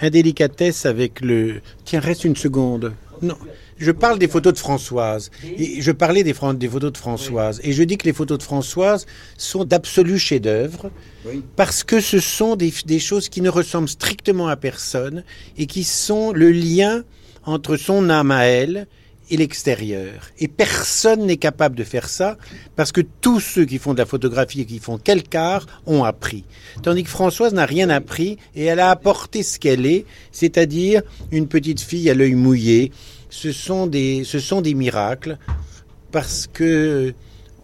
indélicatesse 0.00 0.86
avec 0.86 1.20
le. 1.20 1.60
Tiens, 1.84 2.00
reste 2.00 2.24
une 2.24 2.36
seconde. 2.36 2.92
Non, 3.22 3.36
je 3.78 3.90
parle 3.92 4.18
des 4.18 4.28
photos 4.28 4.52
de 4.52 4.58
Françoise. 4.58 5.30
Et 5.56 5.80
je 5.80 5.92
parlais 5.92 6.24
des, 6.24 6.34
Fran- 6.34 6.54
des 6.54 6.68
photos 6.68 6.92
de 6.92 6.98
Françoise. 6.98 7.60
Et 7.62 7.72
je 7.72 7.82
dis 7.82 7.96
que 7.96 8.04
les 8.06 8.12
photos 8.12 8.38
de 8.38 8.42
Françoise 8.42 9.06
sont 9.36 9.64
d'absolus 9.64 10.18
chefs-d'œuvre 10.18 10.90
parce 11.56 11.84
que 11.84 12.00
ce 12.00 12.18
sont 12.20 12.56
des, 12.56 12.72
des 12.86 12.98
choses 12.98 13.28
qui 13.28 13.40
ne 13.40 13.48
ressemblent 13.50 13.88
strictement 13.88 14.48
à 14.48 14.56
personne 14.56 15.24
et 15.56 15.66
qui 15.66 15.84
sont 15.84 16.32
le 16.32 16.50
lien 16.50 17.04
entre 17.44 17.76
son 17.76 18.10
âme 18.10 18.30
à 18.30 18.44
elle 18.44 18.86
et 19.30 19.36
l'extérieur. 19.36 20.30
Et 20.38 20.48
personne 20.48 21.26
n'est 21.26 21.36
capable 21.36 21.76
de 21.76 21.84
faire 21.84 22.08
ça 22.08 22.38
parce 22.76 22.92
que 22.92 23.02
tous 23.20 23.40
ceux 23.40 23.66
qui 23.66 23.76
font 23.78 23.92
de 23.92 23.98
la 23.98 24.06
photographie 24.06 24.62
et 24.62 24.64
qui 24.64 24.78
font 24.78 24.96
quelque 24.96 25.34
art 25.36 25.66
ont 25.86 26.02
appris. 26.04 26.44
Tandis 26.82 27.02
que 27.02 27.10
Françoise 27.10 27.52
n'a 27.52 27.66
rien 27.66 27.90
appris 27.90 28.38
et 28.56 28.64
elle 28.64 28.80
a 28.80 28.88
apporté 28.90 29.42
ce 29.42 29.58
qu'elle 29.58 29.84
est, 29.84 30.06
c'est-à-dire 30.32 31.02
une 31.30 31.46
petite 31.46 31.80
fille 31.80 32.08
à 32.08 32.14
l'œil 32.14 32.34
mouillé. 32.34 32.90
Ce 33.30 33.52
sont 33.52 33.86
des, 33.86 34.24
ce 34.24 34.38
sont 34.38 34.60
des 34.60 34.74
miracles 34.74 35.38
parce 36.10 36.46
que 36.46 37.14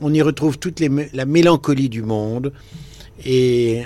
on 0.00 0.12
y 0.12 0.22
retrouve 0.22 0.58
toute 0.58 0.80
les, 0.80 0.90
la 1.12 1.24
mélancolie 1.24 1.88
du 1.88 2.02
monde 2.02 2.52
et 3.24 3.82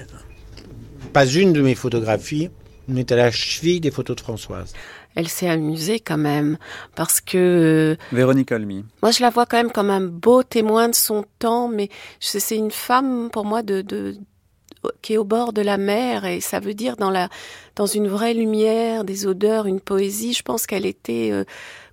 pas 1.13 1.27
une 1.27 1.53
de 1.53 1.61
mes 1.61 1.75
photographies 1.75 2.51
n'est 2.89 3.13
à 3.13 3.17
la 3.17 3.31
cheville 3.31 3.81
des 3.81 3.91
photos 3.91 4.17
de 4.17 4.21
Françoise. 4.23 4.73
Elle 5.15 5.29
s'est 5.29 5.49
amusée 5.49 6.01
quand 6.01 6.17
même, 6.17 6.59
parce 6.95 7.21
que 7.21 7.97
euh, 7.99 8.17
Véronique 8.17 8.53
Olmy. 8.53 8.85
moi 9.03 9.11
je 9.11 9.21
la 9.21 9.31
vois 9.31 9.47
quand 9.47 9.57
même 9.57 9.73
comme 9.73 9.91
un 9.91 10.01
beau 10.01 10.43
témoin 10.43 10.89
de 10.89 10.95
son 10.95 11.25
temps, 11.39 11.69
mais 11.69 11.89
c'est 12.21 12.57
une 12.57 12.71
femme 12.71 13.29
pour 13.31 13.45
moi 13.45 13.63
de, 13.63 13.83
de 13.83 14.17
qui 15.03 15.15
est 15.15 15.19
au 15.19 15.25
bord 15.25 15.53
de 15.53 15.63
la 15.63 15.77
mer 15.79 16.25
et 16.25 16.41
ça 16.41 16.61
veut 16.61 16.75
dire 16.75 16.97
dans 16.97 17.11
la 17.11 17.29
dans 17.77 17.87
une 17.87 18.09
vraie 18.09 18.35
lumière, 18.35 19.05
des 19.05 19.27
odeurs, 19.27 19.67
une 19.67 19.81
poésie. 19.81 20.35
Je 20.35 20.43
pense 20.43 20.67
qu'elle 20.67 20.87
était 20.87 21.31
euh, 21.33 21.45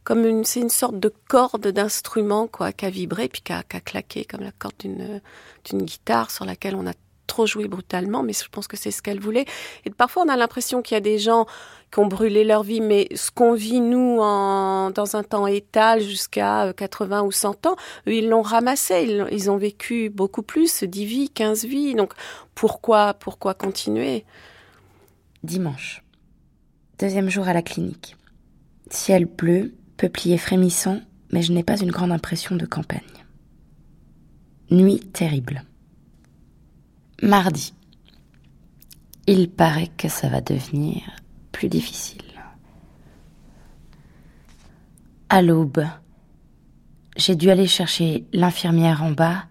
comme 0.03 0.25
une 0.25 0.43
c'est 0.43 0.61
une 0.61 0.69
sorte 0.69 0.99
de 0.99 1.13
corde 1.27 1.67
d'instrument 1.67 2.47
quoi, 2.47 2.71
qui 2.71 2.85
a 2.85 2.89
vibré 2.89 3.27
puis 3.27 3.41
qui 3.41 3.53
a, 3.53 3.63
qui 3.63 3.77
a 3.77 3.81
claqué 3.81 4.25
comme 4.25 4.41
la 4.41 4.51
corde 4.51 4.75
d'une 4.79 5.21
d'une 5.65 5.83
guitare 5.83 6.31
sur 6.31 6.45
laquelle 6.45 6.75
on 6.75 6.87
a 6.87 6.93
trop 7.25 7.45
joué 7.45 7.67
brutalement, 7.67 8.23
mais 8.23 8.33
je 8.33 8.47
pense 8.49 8.67
que 8.67 8.77
c'est 8.77 8.91
ce 8.91 9.01
qu'elle 9.01 9.19
voulait. 9.19 9.45
Et 9.85 9.89
parfois, 9.89 10.23
on 10.25 10.29
a 10.29 10.37
l'impression 10.37 10.81
qu'il 10.81 10.95
y 10.95 10.97
a 10.97 11.01
des 11.01 11.19
gens 11.19 11.45
qui 11.91 11.99
ont 11.99 12.07
brûlé 12.07 12.43
leur 12.43 12.63
vie, 12.63 12.81
mais 12.81 13.07
ce 13.15 13.31
qu'on 13.31 13.53
vit, 13.53 13.79
nous, 13.79 14.17
en, 14.19 14.91
dans 14.91 15.15
un 15.15 15.23
temps 15.23 15.47
étal 15.47 16.01
jusqu'à 16.01 16.65
euh, 16.65 16.73
80 16.73 17.23
ou 17.23 17.31
100 17.31 17.65
ans, 17.67 17.75
eux, 18.07 18.13
ils 18.13 18.29
l'ont 18.29 18.41
ramassé. 18.41 19.05
Ils, 19.07 19.25
ils 19.31 19.49
ont 19.51 19.57
vécu 19.57 20.09
beaucoup 20.09 20.43
plus, 20.43 20.83
10 20.83 21.05
vies, 21.05 21.29
15 21.29 21.65
vies. 21.65 21.95
Donc, 21.95 22.13
pourquoi, 22.53 23.13
pourquoi 23.13 23.53
continuer? 23.53 24.25
Dimanche. 25.43 26.03
Deuxième 26.99 27.29
jour 27.29 27.47
à 27.47 27.53
la 27.53 27.61
clinique. 27.61 28.15
Ciel 28.89 29.25
bleu, 29.25 29.73
peuplier 29.97 30.37
frémissant, 30.37 31.01
mais 31.31 31.41
je 31.41 31.51
n'ai 31.51 31.63
pas 31.63 31.77
une 31.77 31.91
grande 31.91 32.11
impression 32.11 32.55
de 32.55 32.65
campagne. 32.65 33.01
Nuit 34.71 34.99
terrible. 34.99 35.63
Mardi. 37.23 37.73
Il 39.25 39.49
paraît 39.49 39.89
que 39.97 40.09
ça 40.09 40.27
va 40.27 40.41
devenir 40.41 41.01
plus 41.51 41.69
difficile. 41.69 42.21
À 45.29 45.41
l'aube, 45.41 45.85
j'ai 47.15 47.35
dû 47.35 47.49
aller 47.49 47.67
chercher 47.67 48.25
l'infirmière 48.33 49.01
en 49.01 49.11
bas. 49.11 49.45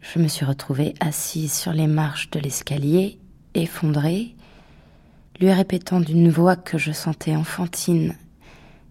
Je 0.00 0.18
me 0.18 0.28
suis 0.28 0.46
retrouvée 0.46 0.94
assise 0.98 1.52
sur 1.52 1.72
les 1.72 1.86
marches 1.86 2.30
de 2.30 2.40
l'escalier, 2.40 3.18
effondrée, 3.54 4.34
lui 5.40 5.52
répétant 5.52 6.00
d'une 6.00 6.30
voix 6.30 6.56
que 6.56 6.78
je 6.78 6.92
sentais 6.92 7.36
enfantine 7.36 8.14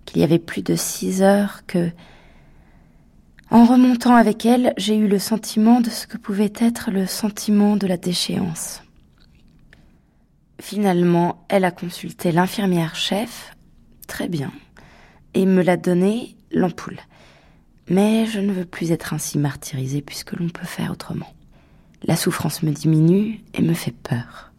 qu'il 0.05 0.21
y 0.21 0.23
avait 0.23 0.39
plus 0.39 0.61
de 0.61 0.75
six 0.75 1.21
heures 1.21 1.65
que, 1.65 1.89
en 3.53 3.65
remontant 3.65 4.15
avec 4.15 4.47
elle, 4.47 4.73
j'ai 4.77 4.97
eu 4.97 5.07
le 5.07 5.19
sentiment 5.19 5.79
de 5.79 5.91
ce 5.91 6.07
que 6.07 6.17
pouvait 6.17 6.51
être 6.57 6.89
le 6.89 7.05
sentiment 7.05 7.77
de 7.77 7.85
la 7.85 7.97
déchéance. 7.97 8.81
Finalement, 10.59 11.45
elle 11.49 11.63
a 11.63 11.69
consulté 11.69 12.31
l'infirmière 12.31 12.95
chef, 12.95 13.55
très 14.07 14.27
bien, 14.27 14.51
et 15.35 15.45
me 15.45 15.61
l'a 15.61 15.77
donné 15.77 16.35
l'ampoule. 16.51 16.97
Mais 17.89 18.25
je 18.25 18.39
ne 18.39 18.51
veux 18.51 18.65
plus 18.65 18.91
être 18.91 19.13
ainsi 19.13 19.37
martyrisée 19.37 20.01
puisque 20.01 20.31
l'on 20.31 20.49
peut 20.49 20.65
faire 20.65 20.91
autrement. 20.91 21.31
La 22.05 22.15
souffrance 22.15 22.63
me 22.63 22.71
diminue 22.71 23.39
et 23.53 23.61
me 23.61 23.75
fait 23.75 23.93
peur. 23.93 24.51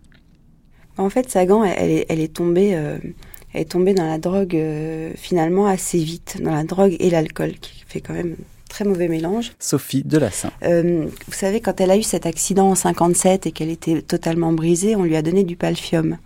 En 0.99 1.11
fait, 1.11 1.29
Sagan, 1.29 1.65
elle 1.65 1.91
est, 1.91 2.07
elle 2.09 2.21
est 2.21 2.33
tombée, 2.33 2.77
euh, 2.77 2.99
elle 3.53 3.63
est 3.63 3.73
tombée 3.73 3.95
dans 3.95 4.07
la 4.07 4.19
drogue 4.19 4.55
euh, 4.55 5.11
finalement 5.17 5.67
assez 5.67 5.99
vite, 5.99 6.41
dans 6.41 6.55
la 6.55 6.63
drogue 6.63 6.95
et 7.01 7.11
l'alcool, 7.11 7.55
qui 7.55 7.83
fait 7.89 8.01
quand 8.01 8.15
même 8.15 8.37
très 8.75 8.85
mauvais 8.85 9.07
mélange. 9.07 9.53
Sophie 9.61 10.03
Delassin. 10.03 10.51
Euh, 10.65 11.07
vous 11.29 11.33
savez, 11.33 11.61
quand 11.61 11.81
elle 11.81 11.93
a 11.93 11.97
eu 11.97 12.03
cet 12.03 12.27
accident 12.27 12.71
en 12.71 12.75
57 12.75 13.47
et 13.47 13.53
qu'elle 13.53 13.71
était 13.71 14.03
totalement 14.03 14.53
brisée, 14.53 14.97
on 14.97 15.05
lui 15.05 15.15
a 15.15 15.23
donné 15.23 15.45
du 15.45 15.55
palfium 15.55 16.17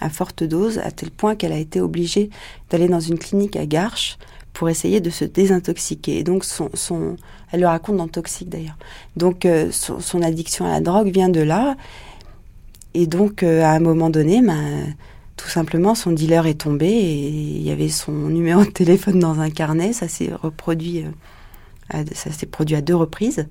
à 0.00 0.08
forte 0.08 0.42
dose, 0.42 0.78
à 0.78 0.90
tel 0.90 1.10
point 1.10 1.36
qu'elle 1.36 1.52
a 1.52 1.58
été 1.58 1.82
obligée 1.82 2.30
d'aller 2.70 2.88
dans 2.88 3.00
une 3.00 3.18
clinique 3.18 3.56
à 3.56 3.66
Garches 3.66 4.16
pour 4.54 4.70
essayer 4.70 5.02
de 5.02 5.10
se 5.10 5.26
désintoxiquer. 5.26 6.16
Et 6.16 6.22
donc, 6.24 6.44
son, 6.44 6.70
son, 6.72 7.16
elle 7.52 7.60
le 7.60 7.66
raconte 7.66 7.98
dans 7.98 8.08
Toxique 8.08 8.48
d'ailleurs. 8.48 8.78
Donc, 9.18 9.44
euh, 9.44 9.68
son, 9.70 10.00
son, 10.00 10.22
addiction 10.22 10.64
à 10.64 10.70
la 10.70 10.80
drogue 10.80 11.12
vient 11.12 11.28
de 11.28 11.42
là. 11.42 11.76
Et 12.94 13.06
donc, 13.06 13.42
euh, 13.42 13.64
à 13.64 13.72
un 13.72 13.80
moment 13.80 14.08
donné, 14.08 14.40
ben, 14.40 14.94
tout 15.36 15.50
simplement, 15.50 15.94
son 15.94 16.12
dealer 16.12 16.46
est 16.46 16.62
tombé 16.62 16.86
et 16.86 17.28
il 17.28 17.62
y 17.62 17.70
avait 17.70 17.90
son 17.90 18.12
numéro 18.12 18.64
de 18.64 18.70
téléphone 18.70 19.18
dans 19.18 19.40
un 19.40 19.50
carnet. 19.50 19.92
Ça 19.92 20.08
s'est 20.08 20.30
reproduit, 20.32 21.04
ça 22.14 22.30
s'est 22.30 22.46
produit 22.46 22.76
à 22.76 22.80
deux 22.80 22.96
reprises. 22.96 23.46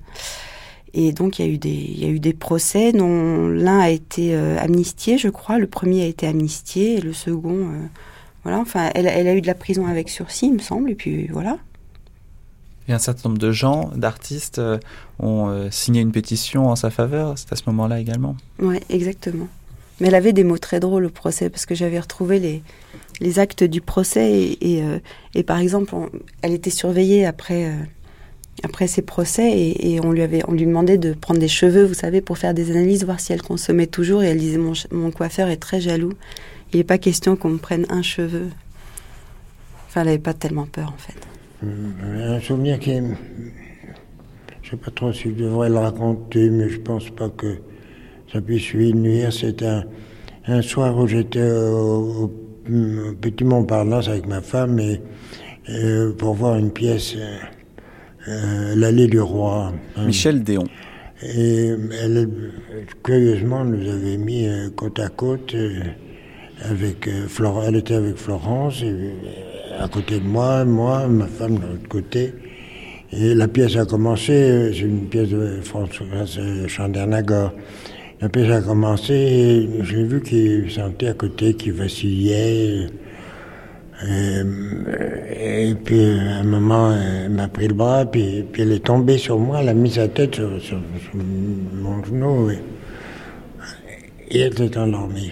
Et 0.94 1.12
donc, 1.12 1.38
il 1.38 1.46
y 1.46 1.48
a 1.48 1.52
eu 1.52 1.58
des, 1.58 1.70
il 1.70 1.98
y 2.00 2.04
a 2.04 2.08
eu 2.08 2.20
des 2.20 2.34
procès 2.34 2.92
dont 2.92 3.48
l'un 3.48 3.78
a 3.78 3.88
été 3.88 4.34
euh, 4.34 4.58
amnistié, 4.58 5.16
je 5.16 5.28
crois. 5.28 5.58
Le 5.58 5.66
premier 5.66 6.02
a 6.02 6.06
été 6.06 6.26
amnistié 6.26 6.98
et 6.98 7.00
le 7.00 7.14
second, 7.14 7.70
euh, 7.70 7.86
voilà. 8.42 8.58
Enfin, 8.58 8.90
elle, 8.94 9.06
elle, 9.06 9.26
a 9.26 9.34
eu 9.34 9.40
de 9.40 9.46
la 9.46 9.54
prison 9.54 9.86
avec 9.86 10.10
sursis, 10.10 10.46
il 10.46 10.54
me 10.54 10.58
semble. 10.58 10.90
Et 10.90 10.94
puis 10.94 11.28
voilà. 11.28 11.58
Et 12.88 12.92
un 12.92 12.98
certain 12.98 13.30
nombre 13.30 13.40
de 13.40 13.52
gens, 13.52 13.90
d'artistes, 13.94 14.58
euh, 14.58 14.78
ont 15.18 15.68
signé 15.70 16.00
une 16.02 16.12
pétition 16.12 16.68
en 16.68 16.76
sa 16.76 16.90
faveur. 16.90 17.38
C'est 17.38 17.52
à 17.52 17.56
ce 17.56 17.62
moment-là 17.68 17.98
également. 17.98 18.36
Oui, 18.58 18.78
exactement. 18.90 19.48
Mais 20.00 20.08
elle 20.08 20.14
avait 20.14 20.32
des 20.32 20.44
mots 20.44 20.58
très 20.58 20.80
drôles 20.80 21.06
au 21.06 21.10
procès 21.10 21.48
parce 21.48 21.64
que 21.64 21.74
j'avais 21.74 22.00
retrouvé 22.00 22.38
les, 22.38 22.62
les 23.20 23.38
actes 23.38 23.62
du 23.62 23.80
procès 23.80 24.30
et, 24.32 24.78
et, 24.78 24.84
et 25.34 25.42
par 25.44 25.58
exemple, 25.58 25.94
on, 25.94 26.10
elle 26.42 26.52
était 26.52 26.70
surveillée 26.70 27.24
après, 27.24 27.70
après 28.62 28.86
ses 28.86 29.02
procès 29.02 29.50
et, 29.80 30.00
on, 30.00 30.12
lui 30.12 30.22
avait, 30.22 30.42
on 30.46 30.52
lui 30.52 30.66
demandait 30.66 30.98
de 30.98 31.14
prendre 31.14 31.40
des 31.40 31.48
cheveux, 31.48 31.84
vous 31.84 31.94
savez, 31.94 32.20
pour 32.20 32.38
faire 32.38 32.54
des 32.54 32.70
analyses, 32.70 33.04
voir 33.04 33.18
si 33.18 33.32
elle 33.32 33.42
consommait 33.42 33.86
toujours. 33.86 34.22
Et 34.22 34.28
elle 34.28 34.38
disait 34.38 34.60
Mon, 34.90 35.10
coiffeur 35.10 35.48
est 35.48 35.56
très 35.56 35.80
jaloux. 35.80 36.12
Il 36.72 36.78
n'est 36.78 36.84
pas 36.84 36.98
question 36.98 37.36
qu'on 37.36 37.50
me 37.50 37.58
prenne 37.58 37.86
un 37.88 38.02
cheveu. 38.02 38.48
Enfin, 39.88 40.02
elle 40.02 40.06
n'avait 40.06 40.18
pas 40.18 40.34
tellement 40.34 40.66
peur 40.66 40.94
en 40.94 40.98
fait. 40.98 41.14
Un 41.64 42.40
souvenir 42.40 42.78
qui 42.78 42.90
est. 42.90 43.02
Je 44.62 44.70
sais 44.70 44.76
pas 44.76 44.90
trop 44.90 45.12
si 45.12 45.24
je 45.24 45.34
devrais 45.44 45.68
le 45.68 45.78
raconter, 45.78 46.48
mais 46.48 46.68
je 46.68 46.78
pense 46.78 47.10
pas 47.10 47.28
que 47.28 47.58
ça 48.32 48.40
puisse 48.40 48.72
lui 48.72 48.94
nuire. 48.94 49.32
C'est 49.32 49.62
un, 49.62 49.84
un 50.46 50.62
soir 50.62 50.96
où 50.96 51.06
j'étais 51.06 51.42
au, 51.42 52.24
au, 52.24 52.32
Petit 53.20 53.44
Montparnasse 53.44 54.08
avec 54.08 54.26
ma 54.26 54.40
femme 54.40 54.78
et, 54.78 55.00
et 55.68 56.06
pour 56.16 56.34
voir 56.34 56.56
une 56.56 56.70
pièce, 56.70 57.16
euh, 58.28 58.74
L'allée 58.76 59.06
du 59.06 59.20
roi. 59.20 59.72
Hein. 59.96 60.06
Michel 60.06 60.42
Déon. 60.42 60.64
Et 61.22 61.68
elle, 62.02 62.28
curieusement, 63.02 63.64
nous 63.64 63.88
avait 63.88 64.16
mis 64.16 64.46
euh, 64.46 64.70
côte 64.74 64.98
à 65.00 65.08
côte. 65.08 65.54
Euh, 65.54 65.80
avec 66.64 67.08
Florence, 67.26 67.64
elle 67.66 67.76
était 67.76 67.94
avec 67.94 68.16
Florence 68.16 68.82
et 68.82 69.14
à 69.80 69.88
côté 69.88 70.20
de 70.20 70.24
moi, 70.24 70.64
moi, 70.64 71.08
ma 71.08 71.26
femme 71.26 71.56
de 71.56 71.66
l'autre 71.66 71.88
côté. 71.88 72.32
Et 73.12 73.34
la 73.34 73.48
pièce 73.48 73.76
a 73.76 73.84
commencé, 73.84 74.70
c'est 74.72 74.80
une 74.80 75.08
pièce 75.08 75.30
de 75.30 75.60
François 75.62 76.06
Chandernagor. 76.68 77.52
La 78.20 78.28
pièce 78.28 78.50
a 78.52 78.62
commencé 78.62 79.68
j'ai 79.82 80.04
vu 80.04 80.22
qu'il 80.22 80.70
sentait 80.70 81.08
à 81.08 81.14
côté, 81.14 81.54
qu'il 81.54 81.72
vacillait. 81.72 82.86
Et, 84.08 85.70
et, 85.70 85.74
puis 85.74 86.00
à 86.00 86.38
un 86.38 86.42
moment, 86.42 86.92
elle 86.92 87.30
m'a 87.30 87.48
pris 87.48 87.68
le 87.68 87.74
bras, 87.74 88.04
puis, 88.04 88.44
puis, 88.50 88.62
elle 88.62 88.72
est 88.72 88.84
tombée 88.84 89.18
sur 89.18 89.38
moi, 89.38 89.60
elle 89.60 89.68
a 89.68 89.74
mis 89.74 89.92
sa 89.92 90.08
tête 90.08 90.34
sur, 90.34 90.80
mon 91.14 92.02
genou 92.04 92.50
et, 92.50 92.58
elle 94.40 94.56
s'est 94.56 94.76
endormie. 94.76 95.30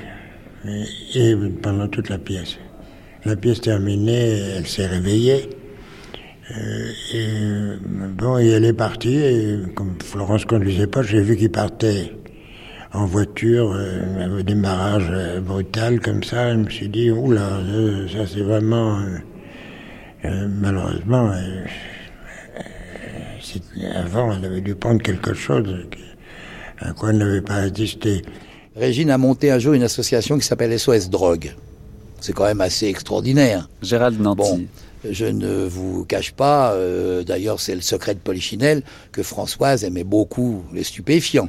Et, 1.15 1.35
pendant 1.63 1.89
toute 1.89 2.11
la 2.11 2.19
pièce. 2.19 2.59
La 3.25 3.37
pièce 3.37 3.61
terminée, 3.61 4.39
elle 4.57 4.67
s'est 4.67 4.87
réveillée. 4.87 5.51
Euh, 6.51 6.91
et 7.15 7.77
bon, 8.17 8.39
elle 8.39 8.65
est 8.65 8.73
partie. 8.73 9.17
Et 9.17 9.59
comme 9.75 9.95
Florence 10.03 10.45
conduisait 10.45 10.87
pas, 10.87 11.03
j'ai 11.03 11.21
vu 11.21 11.37
qu'il 11.37 11.51
partait 11.51 12.13
en 12.93 13.07
voiture, 13.07 13.73
euh, 13.75 14.39
un 14.41 14.43
démarrage 14.43 15.09
euh, 15.11 15.41
brutal 15.41 16.01
comme 16.01 16.23
ça. 16.23 16.53
Je 16.53 16.59
me 16.59 16.71
suis 16.71 16.89
dit, 16.89 17.11
oula, 17.11 17.59
euh, 17.59 18.09
ça 18.09 18.27
c'est 18.27 18.43
vraiment. 18.43 19.01
Euh, 20.25 20.49
malheureusement, 20.49 21.33
avant, 23.95 24.33
elle 24.33 24.45
avait 24.45 24.61
dû 24.61 24.75
prendre 24.75 25.03
quelque 25.03 25.35
chose 25.35 25.87
à 26.79 26.93
quoi 26.93 27.11
elle 27.11 27.19
n'avait 27.19 27.41
pas 27.41 27.57
assisté. 27.57 28.23
Régine 28.77 29.11
a 29.11 29.19
monté 29.19 29.51
un 29.51 29.59
jour 29.59 29.75
une 29.75 29.83
association 29.83 30.39
qui 30.39 30.47
s'appelle 30.47 30.79
SOS 30.79 31.11
Drogue. 31.11 31.55
C'est 32.21 32.33
quand 32.33 32.45
même 32.45 32.61
assez 32.61 32.87
extraordinaire. 32.87 33.69
Gérald 33.83 34.21
Nanty. 34.21 34.39
Bon, 34.39 34.61
je 35.09 35.25
ne 35.25 35.65
vous 35.65 36.05
cache 36.05 36.33
pas, 36.33 36.73
euh, 36.73 37.23
d'ailleurs 37.23 37.61
c'est 37.61 37.75
le 37.75 37.81
secret 37.81 38.15
de 38.15 38.21
Polichinelle, 38.21 38.83
que 39.13 39.23
Françoise 39.23 39.85
aimait 39.85 40.05
beaucoup 40.05 40.65
les 40.75 40.85
stupéfiants. 40.85 41.49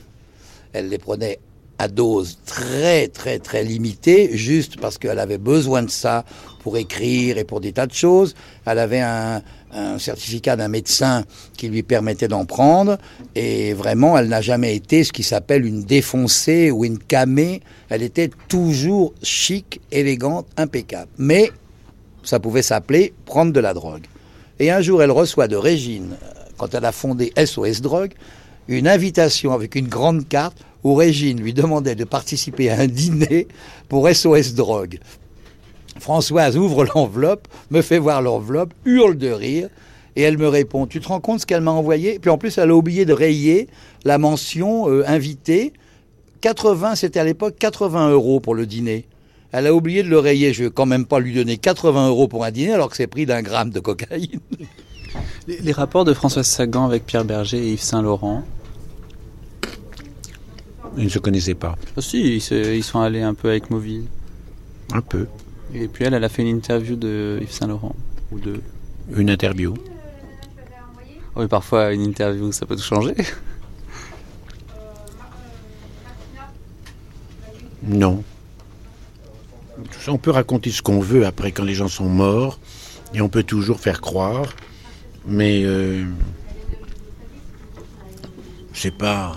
Elle 0.73 0.89
les 0.89 0.97
prenait 0.97 1.39
à 1.77 1.87
dose 1.87 2.37
très 2.45 3.07
très 3.07 3.39
très 3.39 3.63
limitée, 3.63 4.37
juste 4.37 4.79
parce 4.79 4.99
qu'elle 4.99 5.17
avait 5.17 5.39
besoin 5.39 5.81
de 5.81 5.89
ça 5.89 6.25
pour 6.59 6.77
écrire 6.77 7.39
et 7.39 7.43
pour 7.43 7.59
des 7.59 7.73
tas 7.73 7.87
de 7.87 7.93
choses. 7.93 8.35
Elle 8.65 8.77
avait 8.77 8.99
un, 9.01 9.41
un 9.73 9.97
certificat 9.97 10.55
d'un 10.55 10.67
médecin 10.67 11.23
qui 11.57 11.69
lui 11.69 11.81
permettait 11.81 12.27
d'en 12.27 12.45
prendre, 12.45 12.97
et 13.33 13.73
vraiment 13.73 14.17
elle 14.17 14.27
n'a 14.27 14.41
jamais 14.41 14.75
été 14.75 15.03
ce 15.03 15.11
qui 15.11 15.23
s'appelle 15.23 15.65
une 15.65 15.83
défoncée 15.83 16.69
ou 16.69 16.85
une 16.85 16.99
camée. 16.99 17.61
Elle 17.89 18.03
était 18.03 18.29
toujours 18.47 19.13
chic, 19.23 19.81
élégante, 19.91 20.45
impeccable. 20.57 21.09
Mais 21.17 21.49
ça 22.23 22.39
pouvait 22.39 22.61
s'appeler 22.61 23.13
prendre 23.25 23.51
de 23.53 23.59
la 23.59 23.73
drogue. 23.73 24.05
Et 24.59 24.69
un 24.69 24.81
jour, 24.81 25.01
elle 25.01 25.11
reçoit 25.11 25.47
de 25.47 25.55
Régine, 25.55 26.15
quand 26.57 26.75
elle 26.75 26.85
a 26.85 26.91
fondé 26.91 27.33
SOS 27.43 27.81
Drogue, 27.81 28.13
une 28.67 28.87
invitation 28.87 29.53
avec 29.53 29.75
une 29.75 29.87
grande 29.87 30.27
carte 30.27 30.57
où 30.83 30.95
Régine 30.95 31.41
lui 31.41 31.53
demandait 31.53 31.95
de 31.95 32.03
participer 32.03 32.69
à 32.69 32.79
un 32.79 32.87
dîner 32.87 33.47
pour 33.89 34.09
SOS 34.09 34.53
Drogue. 34.53 34.99
Françoise 35.99 36.57
ouvre 36.57 36.85
l'enveloppe, 36.85 37.47
me 37.69 37.81
fait 37.81 37.99
voir 37.99 38.21
l'enveloppe, 38.21 38.73
hurle 38.85 39.17
de 39.17 39.29
rire, 39.29 39.69
et 40.15 40.21
elle 40.23 40.37
me 40.37 40.47
répond 40.47 40.87
Tu 40.87 40.99
te 40.99 41.07
rends 41.07 41.19
compte 41.19 41.41
ce 41.41 41.45
qu'elle 41.45 41.61
m'a 41.61 41.71
envoyé? 41.71 42.19
Puis 42.19 42.29
en 42.29 42.37
plus, 42.37 42.57
elle 42.57 42.71
a 42.71 42.75
oublié 42.75 43.05
de 43.05 43.13
rayer 43.13 43.67
la 44.03 44.17
mention 44.17 44.89
euh, 44.89 45.03
invitée. 45.07 45.73
80, 46.41 46.95
c'était 46.95 47.19
à 47.19 47.23
l'époque 47.23 47.55
80 47.59 48.09
euros 48.11 48.39
pour 48.39 48.55
le 48.55 48.65
dîner. 48.65 49.05
Elle 49.51 49.67
a 49.67 49.73
oublié 49.73 50.01
de 50.01 50.09
le 50.09 50.17
rayer. 50.17 50.53
Je 50.53 50.63
ne 50.63 50.67
vais 50.67 50.73
quand 50.73 50.85
même 50.85 51.05
pas 51.05 51.19
lui 51.19 51.33
donner 51.33 51.57
80 51.57 52.09
euros 52.09 52.27
pour 52.27 52.43
un 52.43 52.51
dîner 52.51 52.73
alors 52.73 52.89
que 52.89 52.97
c'est 52.97 53.07
pris 53.07 53.25
d'un 53.25 53.41
gramme 53.41 53.69
de 53.69 53.79
cocaïne. 53.79 54.39
Les, 55.47 55.59
les, 55.59 55.71
rapports 55.71 56.05
de 56.05 56.13
Françoise 56.13 56.47
Sagan 56.47 56.85
avec 56.85 57.05
Pierre 57.05 57.25
Berger 57.25 57.57
et 57.57 57.73
Yves 57.73 57.81
Saint-Laurent 57.81 58.43
Ils 60.97 61.05
ne 61.05 61.09
se 61.09 61.19
connaissaient 61.19 61.55
pas. 61.55 61.75
Oh, 61.97 62.01
si, 62.01 62.35
ils, 62.35 62.41
se, 62.41 62.73
ils, 62.73 62.83
sont 62.83 62.99
allés 62.99 63.21
un 63.21 63.33
peu 63.33 63.49
avec 63.49 63.69
Mauville. 63.69 64.05
Un 64.93 65.01
peu. 65.01 65.27
Et 65.73 65.87
puis 65.87 66.05
elle, 66.05 66.13
elle 66.13 66.23
a 66.23 66.29
fait 66.29 66.41
une 66.41 66.55
interview 66.55 66.95
de 66.95 67.39
Yves 67.41 67.51
Saint-Laurent. 67.51 67.95
Ou 68.31 68.39
de... 68.39 68.61
Une 69.15 69.29
interview. 69.29 69.73
Oui, 71.35 71.47
parfois 71.47 71.93
une 71.93 72.03
interview, 72.03 72.51
ça 72.51 72.65
peut 72.65 72.75
tout 72.75 72.83
changer. 72.83 73.15
Non. 77.83 78.23
On 80.07 80.17
peut 80.17 80.31
raconter 80.31 80.71
ce 80.71 80.81
qu'on 80.81 80.99
veut 80.99 81.25
après 81.25 81.51
quand 81.51 81.63
les 81.63 81.73
gens 81.73 81.87
sont 81.87 82.09
morts, 82.09 82.59
et 83.13 83.21
on 83.21 83.29
peut 83.29 83.43
toujours 83.43 83.79
faire 83.79 84.01
croire, 84.01 84.53
mais 85.25 85.63
euh, 85.63 86.05
c'est 88.73 88.95
pas. 88.95 89.35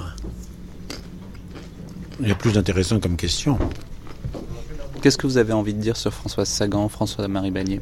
Il 2.21 2.29
y 2.29 2.33
a 2.33 2.35
plus 2.35 2.53
d'intéressant 2.53 3.01
comme 3.01 3.17
question. 3.17 3.59
Qu'est-ce 5.03 5.19
que 5.19 5.27
vous 5.27 5.37
avez 5.37 5.53
envie 5.53 5.75
de 5.75 5.81
dire 5.81 5.97
sur 5.97 6.15
Françoise 6.15 6.49
Sagan, 6.49 6.89
François-Marie 6.89 7.51
Bagné? 7.51 7.81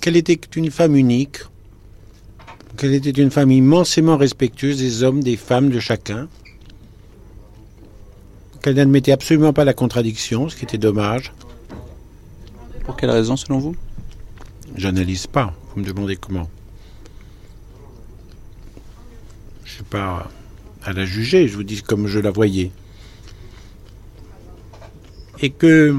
Qu'elle 0.00 0.16
était 0.16 0.40
une 0.56 0.70
femme 0.70 0.96
unique, 0.96 1.38
qu'elle 2.76 2.94
était 2.94 3.10
une 3.10 3.30
femme 3.30 3.50
immensément 3.50 4.16
respectueuse 4.16 4.78
des 4.78 5.02
hommes, 5.02 5.22
des 5.22 5.36
femmes, 5.36 5.70
de 5.70 5.78
chacun, 5.78 6.28
qu'elle 8.62 8.74
n'admettait 8.74 9.12
absolument 9.12 9.52
pas 9.52 9.64
la 9.64 9.74
contradiction, 9.74 10.48
ce 10.48 10.56
qui 10.56 10.64
était 10.64 10.78
dommage. 10.78 11.32
Pour 12.84 12.96
quelle 12.96 13.10
raison, 13.10 13.36
selon 13.36 13.58
vous? 13.58 13.76
J'analyse 14.74 15.26
pas. 15.26 15.54
Vous 15.74 15.80
me 15.80 15.86
demandez 15.86 16.16
comment. 16.16 16.50
Je 19.64 19.72
suis 19.72 19.84
pas 19.84 20.30
à 20.82 20.92
la 20.92 21.04
juger. 21.04 21.48
Je 21.48 21.56
vous 21.56 21.62
dis 21.62 21.82
comme 21.82 22.06
je 22.06 22.18
la 22.18 22.30
voyais. 22.30 22.70
Et 25.40 25.50
que 25.50 25.94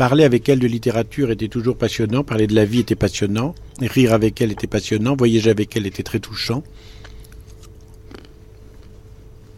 Parler 0.00 0.24
avec 0.24 0.48
elle 0.48 0.60
de 0.60 0.66
littérature 0.66 1.30
était 1.30 1.48
toujours 1.48 1.76
passionnant, 1.76 2.24
parler 2.24 2.46
de 2.46 2.54
la 2.54 2.64
vie 2.64 2.78
était 2.78 2.94
passionnant, 2.94 3.54
rire 3.82 4.14
avec 4.14 4.40
elle 4.40 4.50
était 4.50 4.66
passionnant, 4.66 5.14
voyager 5.14 5.50
avec 5.50 5.76
elle 5.76 5.86
était 5.86 6.02
très 6.02 6.20
touchant. 6.20 6.62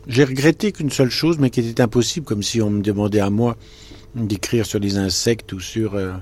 J'ai 0.09 0.25
regretté 0.25 0.73
qu'une 0.73 0.91
seule 0.91 1.13
chose, 1.13 1.39
mais 1.39 1.51
qui 1.51 1.61
était 1.61 1.81
impossible, 1.81 2.27
comme 2.27 2.43
si 2.43 2.61
on 2.61 2.71
me 2.71 2.83
demandait 2.83 3.21
à 3.21 3.31
moi 3.31 3.57
d'écrire 4.15 4.67
sur 4.67 4.79
les 4.79 4.97
insectes 4.97 5.53
ou 5.53 5.61
sur... 5.61 5.95
Euh, 5.95 6.13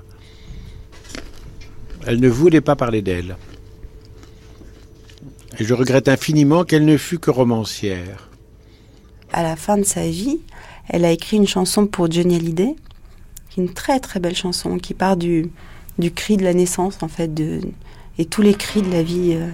elle 2.05 2.19
ne 2.19 2.29
voulait 2.29 2.61
pas 2.61 2.75
parler 2.75 3.01
d'elle. 3.01 3.37
Et 5.59 5.63
je 5.63 5.73
regrette 5.73 6.07
infiniment 6.07 6.63
qu'elle 6.63 6.85
ne 6.85 6.97
fût 6.97 7.19
que 7.19 7.29
romancière. 7.29 8.29
À 9.33 9.43
la 9.43 9.55
fin 9.55 9.77
de 9.77 9.83
sa 9.83 10.07
vie, 10.07 10.39
elle 10.89 11.05
a 11.05 11.11
écrit 11.11 11.37
une 11.37 11.47
chanson 11.47 11.85
pour 11.85 12.09
Johnny 12.11 12.35
Hallyday, 12.35 12.75
une 13.57 13.71
très 13.73 13.99
très 13.99 14.19
belle 14.19 14.35
chanson, 14.35 14.77
qui 14.77 14.93
part 14.93 15.17
du, 15.17 15.51
du 15.99 16.11
cri 16.11 16.37
de 16.37 16.43
la 16.43 16.53
naissance, 16.53 17.03
en 17.03 17.07
fait, 17.07 17.33
de, 17.33 17.59
et 18.17 18.25
tous 18.25 18.41
les 18.41 18.53
cris 18.53 18.81
de 18.81 18.91
la 18.91 19.03
vie. 19.03 19.33
Euh, 19.33 19.47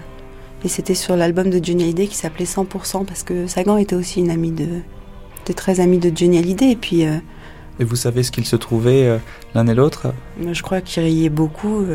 et 0.64 0.70
c'était 0.70 0.96
sur 0.96 1.16
l'album 1.16 1.50
de 1.50 1.64
Johnny 1.64 1.84
Hallyday 1.84 2.08
qui 2.08 2.16
s'appelait 2.16 2.46
100%, 2.46 3.06
parce 3.06 3.24
que 3.24 3.48
Sagan 3.48 3.78
était 3.78 3.96
aussi 3.96 4.20
une 4.20 4.32
amie 4.32 4.52
de, 4.52 4.82
était 5.42 5.54
très 5.54 5.80
amie 5.80 6.00
de 6.00 6.16
Johnny 6.16 6.38
Hallyday. 6.38 6.72
Et 6.72 6.76
puis. 6.76 7.06
Euh, 7.06 7.18
et 7.80 7.84
vous 7.84 7.96
savez 7.96 8.24
ce 8.24 8.32
qu'ils 8.32 8.46
se 8.46 8.56
trouvaient 8.56 9.08
euh, 9.08 9.18
l'un 9.56 9.68
et 9.68 9.76
l'autre? 9.76 10.14
Je 10.52 10.62
crois 10.62 10.82
qu'ils 10.82 11.04
riaient 11.04 11.30
beaucoup. 11.30 11.86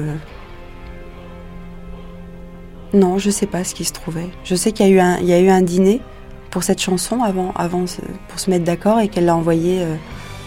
Non, 2.95 3.19
je 3.19 3.31
sais 3.31 3.47
pas 3.47 3.65
ce 3.65 3.75
qui 3.75 3.85
se 3.85 3.93
trouvait. 3.93 4.29
Je 4.45 4.55
sais 4.55 4.73
qu'il 4.73 4.87
y 4.87 4.91
a 4.91 4.93
eu 4.93 5.01
un, 5.01 5.19
il 5.19 5.27
y 5.27 5.33
a 5.33 5.41
eu 5.41 5.49
un 5.49 5.63
dîner 5.63 6.01
pour 6.51 6.63
cette 6.63 6.81
chanson 6.81 7.23
avant, 7.23 7.53
avant 7.57 7.85
pour 8.29 8.39
se 8.39 8.51
mettre 8.51 8.65
d'accord 8.65 9.01
et 9.01 9.09
qu'elle 9.09 9.25
l'a 9.25 9.35
envoyé 9.35 9.83
euh, 9.83 9.95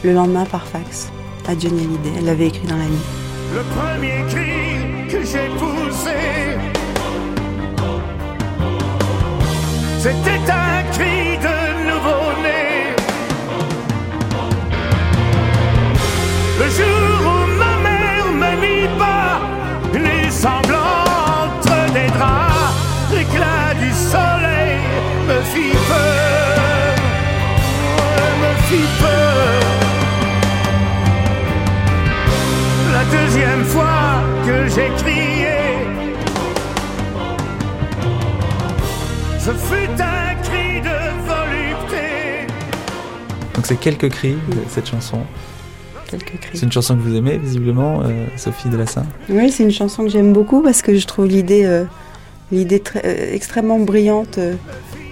le 0.03 0.13
lendemain 0.13 0.45
par 0.45 0.67
fax 0.67 1.11
à 1.47 1.57
Johnny 1.57 1.83
Hallyday. 1.85 2.11
Elle 2.19 2.25
l'avait 2.25 2.47
écrit 2.47 2.67
dans 2.67 2.77
la 2.77 2.85
nuit. 2.85 2.97
Le 3.53 3.61
premier 3.75 4.23
cri 4.29 5.07
que 5.09 5.23
j'ai 5.25 5.49
poussé, 5.57 6.11
c'était 9.97 10.51
un 10.51 10.83
cri 10.91 11.14
Donc 43.65 43.79
c'est 43.79 43.83
quelques 43.83 44.09
cris 44.13 44.35
cette 44.69 44.87
chanson. 44.87 45.21
Quelques 46.07 46.39
cris. 46.39 46.51
C'est 46.53 46.65
une 46.67 46.71
chanson 46.71 46.95
que 46.95 47.01
vous 47.01 47.15
aimez 47.15 47.39
visiblement, 47.39 48.03
euh, 48.03 48.27
Sophie 48.37 48.69
Delassin 48.69 49.07
Oui, 49.27 49.51
c'est 49.51 49.63
une 49.63 49.71
chanson 49.71 50.03
que 50.03 50.09
j'aime 50.09 50.33
beaucoup 50.33 50.61
parce 50.61 50.83
que 50.83 50.95
je 50.95 51.07
trouve 51.07 51.25
l'idée 51.25 51.65
euh, 51.65 51.85
l'idée 52.51 52.83
euh, 52.97 53.33
extrêmement 53.33 53.79
brillante 53.79 54.37
euh, 54.37 54.53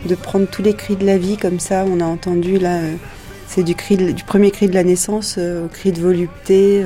de 0.07 0.13
prendre 0.13 0.45
tous 0.45 0.61
les 0.61 0.75
cris 0.75 0.95
de 0.95 1.03
la 1.03 1.17
vie 1.17 1.37
comme 1.37 1.59
ça. 1.59 1.83
On 1.87 1.99
a 1.99 2.05
entendu 2.05 2.59
là, 2.59 2.75
euh, 2.75 2.93
c'est 3.47 3.63
du, 3.63 3.73
cri 3.73 3.97
du 3.97 4.23
premier 4.23 4.51
cri 4.51 4.67
de 4.67 4.75
la 4.75 4.83
naissance 4.83 5.39
au 5.39 5.67
cri 5.67 5.91
de 5.91 5.99
volupté. 5.99 6.83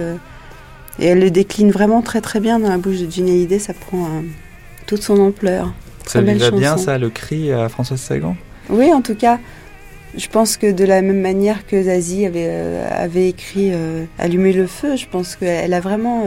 et 1.00 1.06
elle 1.06 1.20
le 1.20 1.32
décline 1.32 1.72
vraiment 1.72 2.02
très 2.02 2.22
très 2.22 2.40
bien 2.40 2.60
dans 2.60 2.70
la 2.70 2.78
bouche 2.78 3.00
de 3.00 3.12
Ginny 3.12 3.32
Hallyday. 3.32 3.60
Ça 3.60 3.74
prend 3.74 4.08
toute 4.86 5.04
son 5.04 5.20
ampleur. 5.20 5.74
Ça 6.06 6.22
lui 6.22 6.36
va 6.36 6.50
bien 6.52 6.78
ça, 6.78 6.98
le 6.98 7.10
cri 7.10 7.52
à 7.52 7.68
Françoise 7.68 8.00
Sagan? 8.00 8.38
Oui, 8.70 8.94
en 8.94 9.02
tout 9.02 9.16
cas. 9.16 9.40
Je 10.16 10.28
pense 10.28 10.58
que 10.58 10.72
de 10.72 10.86
la 10.86 11.02
même 11.02 11.22
manière 11.22 11.66
que 11.66 11.84
Zazie 11.84 12.26
avait, 12.26 12.50
avait 12.90 13.30
écrit 13.30 13.72
Allumer 14.20 14.54
le 14.54 14.68
feu, 14.68 14.96
je 14.96 15.06
pense 15.08 15.36
qu'elle 15.36 15.74
a 15.74 15.80
vraiment 15.80 16.24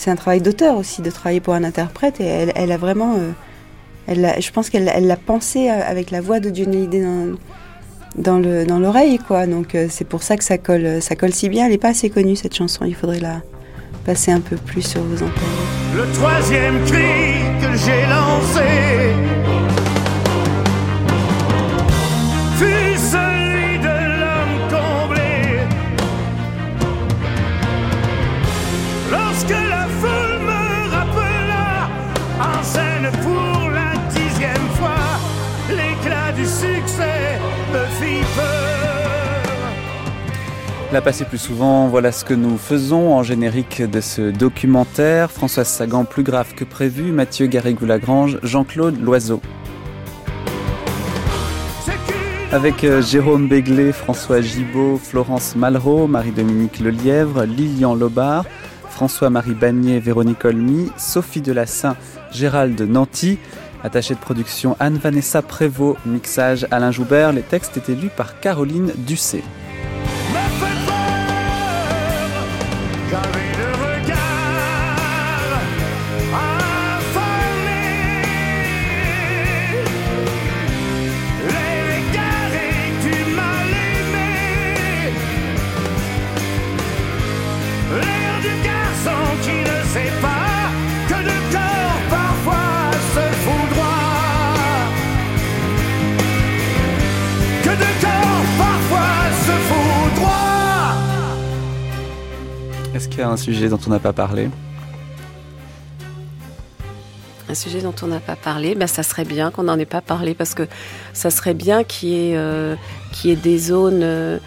c'est 0.00 0.10
un 0.10 0.16
travail 0.16 0.40
d'auteur 0.40 0.76
aussi 0.78 1.02
de 1.02 1.10
travailler 1.10 1.40
pour 1.40 1.54
un 1.54 1.62
interprète 1.62 2.20
et 2.20 2.48
elle, 2.54 2.72
a 2.72 2.76
vraiment 2.78 3.16
euh, 3.16 3.32
elle 4.06 4.34
je 4.40 4.50
pense 4.50 4.70
qu'elle 4.70 4.84
l'a 4.84 5.16
pensé 5.16 5.68
euh, 5.68 5.80
avec 5.86 6.10
la 6.10 6.22
voix 6.22 6.40
de 6.40 6.54
Johnny 6.54 6.78
Hallyday 6.78 7.04
dans, 8.16 8.38
le 8.38 8.64
dans 8.64 8.78
l'oreille 8.78 9.18
quoi. 9.18 9.46
Donc 9.46 9.74
euh, 9.74 9.88
c'est 9.90 10.06
pour 10.06 10.22
ça 10.22 10.38
que 10.38 10.44
ça 10.44 10.56
colle 10.56 11.02
ça 11.02 11.16
colle 11.16 11.34
si 11.34 11.50
bien. 11.50 11.66
Elle 11.66 11.72
n'est 11.72 11.78
pas 11.78 11.90
assez 11.90 12.08
connue 12.08 12.34
cette 12.34 12.54
chanson. 12.54 12.86
Il 12.86 12.94
faudrait 12.94 13.20
la 13.20 13.42
passer 14.06 14.32
un 14.32 14.40
peu 14.40 14.56
plus 14.56 14.82
sur 14.82 15.02
vos 15.02 15.16
antennes. 15.16 15.28
Le 15.94 16.10
troisième 16.14 16.82
cri 16.86 17.34
que 17.60 17.76
j'ai 17.76 18.06
lancé 18.08 19.19
La 40.92 41.00
passer 41.00 41.24
plus 41.24 41.38
souvent, 41.38 41.86
voilà 41.86 42.10
ce 42.10 42.24
que 42.24 42.34
nous 42.34 42.58
faisons 42.58 43.14
en 43.14 43.22
générique 43.22 43.80
de 43.80 44.00
ce 44.00 44.32
documentaire. 44.32 45.30
Françoise 45.30 45.68
Sagan, 45.68 46.04
plus 46.04 46.24
grave 46.24 46.52
que 46.56 46.64
prévu, 46.64 47.12
Mathieu 47.12 47.46
Garrigou-Lagrange, 47.46 48.40
Jean-Claude 48.42 49.00
Loiseau. 49.00 49.40
Avec 52.50 52.82
euh, 52.82 53.00
Jérôme 53.02 53.46
Béglé, 53.46 53.92
François 53.92 54.40
Gibaud, 54.40 54.96
Florence 54.96 55.54
Malraux, 55.54 56.08
Marie-Dominique 56.08 56.80
Lelièvre, 56.80 57.44
Lilian 57.44 57.94
Lobard, 57.94 58.44
François-Marie 58.88 59.54
Bagné, 59.54 60.00
Véronique 60.00 60.44
Olmy, 60.44 60.90
Sophie 60.96 61.40
Delassin, 61.40 61.94
Gérald 62.32 62.80
Nanty, 62.80 63.38
attaché 63.84 64.14
de 64.14 64.18
production 64.18 64.76
Anne-Vanessa 64.80 65.40
Prévost, 65.42 65.98
mixage 66.04 66.66
Alain 66.72 66.90
Joubert, 66.90 67.32
les 67.32 67.42
textes 67.42 67.76
étaient 67.76 67.94
lus 67.94 68.10
par 68.10 68.40
Caroline 68.40 68.90
Ducé. 69.06 69.44
Un 103.22 103.36
sujet 103.36 103.68
dont 103.68 103.80
on 103.86 103.90
n'a 103.90 103.98
pas 103.98 104.12
parlé 104.12 104.48
un 107.50 107.54
sujet 107.54 107.80
dont 107.80 107.94
on 108.02 108.06
n'a 108.06 108.20
pas 108.20 108.36
parlé, 108.36 108.74
ben 108.74 108.86
ça 108.86 109.02
serait 109.02 109.24
bien 109.24 109.50
qu'on 109.50 109.64
n'en 109.64 109.78
ait 109.78 109.84
pas 109.84 110.00
parlé 110.00 110.34
parce 110.34 110.54
que 110.54 110.62
ça 111.12 111.30
serait 111.30 111.54
bien 111.54 111.82
qu'il 111.82 112.08
y 112.10 112.30
ait, 112.30 112.36
euh, 112.36 112.76
des 113.24 113.58
zones. 113.58 114.02
Euh, 114.02 114.38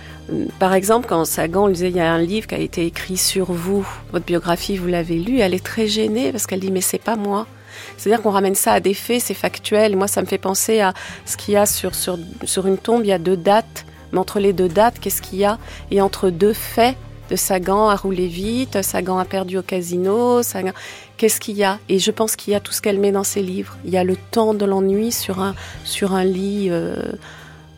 par 0.57 0.73
exemple, 0.73 1.07
quand 1.07 1.25
Sagan 1.25 1.67
disait 1.67 1.89
il 1.89 1.97
y 1.97 1.99
a 1.99 2.11
un 2.11 2.21
livre 2.21 2.47
qui 2.47 2.55
a 2.55 2.59
été 2.59 2.85
écrit 2.85 3.17
sur 3.17 3.51
vous, 3.51 3.85
votre 4.13 4.25
biographie, 4.25 4.77
vous 4.77 4.87
l'avez 4.87 5.19
lu, 5.19 5.39
elle 5.39 5.53
est 5.53 5.63
très 5.63 5.87
gênée 5.87 6.31
parce 6.31 6.47
qu'elle 6.47 6.61
dit 6.61 6.71
mais 6.71 6.81
c'est 6.81 7.01
pas 7.01 7.17
moi. 7.17 7.45
C'est-à-dire 7.97 8.21
qu'on 8.21 8.31
ramène 8.31 8.55
ça 8.55 8.73
à 8.73 8.79
des 8.79 8.93
faits, 8.93 9.21
c'est 9.21 9.33
factuel. 9.33 9.97
moi, 9.97 10.07
ça 10.07 10.21
me 10.21 10.27
fait 10.27 10.37
penser 10.37 10.79
à 10.79 10.93
ce 11.25 11.35
qu'il 11.35 11.55
y 11.55 11.57
a 11.57 11.65
sur, 11.65 11.95
sur, 11.95 12.17
sur 12.45 12.67
une 12.67 12.77
tombe, 12.77 13.01
il 13.03 13.07
y 13.07 13.13
a 13.13 13.19
deux 13.19 13.37
dates. 13.37 13.85
Mais 14.11 14.19
entre 14.19 14.39
les 14.39 14.53
deux 14.53 14.69
dates, 14.69 14.99
qu'est-ce 14.99 15.21
qu'il 15.21 15.39
y 15.39 15.45
a? 15.45 15.57
Et 15.89 15.99
entre 15.99 16.29
deux 16.29 16.53
faits, 16.53 16.95
de 17.29 17.35
Sagan 17.35 17.89
a 17.89 17.95
roulé 17.95 18.27
vite, 18.27 18.81
Sagan 18.81 19.17
a 19.17 19.25
perdu 19.25 19.57
au 19.57 19.61
casino, 19.61 20.41
qu'est-ce 21.17 21.39
qu'il 21.39 21.55
y 21.55 21.63
a? 21.63 21.79
Et 21.89 21.99
je 21.99 22.11
pense 22.11 22.35
qu'il 22.35 22.53
y 22.53 22.55
a 22.55 22.59
tout 22.59 22.71
ce 22.71 22.81
qu'elle 22.81 22.99
met 22.99 23.11
dans 23.11 23.23
ses 23.23 23.41
livres. 23.41 23.77
Il 23.85 23.91
y 23.91 23.97
a 23.97 24.03
le 24.03 24.15
temps 24.31 24.53
de 24.53 24.65
l'ennui 24.65 25.11
sur 25.11 25.39
un, 25.39 25.55
sur 25.83 26.13
un 26.13 26.23
lit 26.23 26.67
euh, 26.69 27.13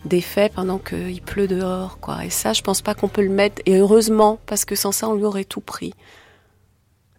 défait 0.05 0.51
pendant 0.53 0.77
qu'il 0.77 1.21
pleut 1.21 1.47
dehors. 1.47 1.99
Quoi. 1.99 2.25
Et 2.25 2.29
ça, 2.29 2.53
je 2.53 2.61
pense 2.61 2.81
pas 2.81 2.95
qu'on 2.95 3.07
peut 3.07 3.23
le 3.23 3.29
mettre. 3.29 3.61
Et 3.65 3.77
heureusement, 3.77 4.39
parce 4.45 4.65
que 4.65 4.75
sans 4.75 4.91
ça, 4.91 5.09
on 5.09 5.15
lui 5.15 5.25
aurait 5.25 5.43
tout 5.43 5.61
pris. 5.61 5.93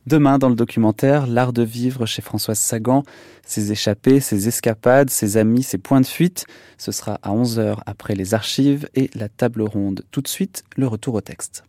Demain, 0.07 0.39
dans 0.39 0.49
le 0.49 0.55
documentaire 0.55 1.27
L'art 1.27 1.53
de 1.53 1.62
vivre 1.62 2.07
chez 2.07 2.22
Françoise 2.22 2.61
Sagan, 2.61 3.03
ses 3.45 3.72
échappées, 3.72 4.20
ses 4.20 4.47
escapades, 4.47 5.11
ses 5.11 5.37
amis, 5.37 5.64
ses 5.64 5.79
points 5.79 6.01
de 6.01 6.07
fuite, 6.07 6.47
ce 6.79 6.93
sera 6.93 7.18
à 7.22 7.33
11h 7.33 7.79
après 7.87 8.14
les 8.14 8.33
archives 8.33 8.89
et 8.95 9.11
la 9.16 9.29
table 9.29 9.62
ronde. 9.62 10.05
Tout 10.12 10.20
de 10.20 10.29
suite, 10.29 10.62
le 10.77 10.87
retour 10.87 11.14
au 11.14 11.20
texte. 11.20 11.65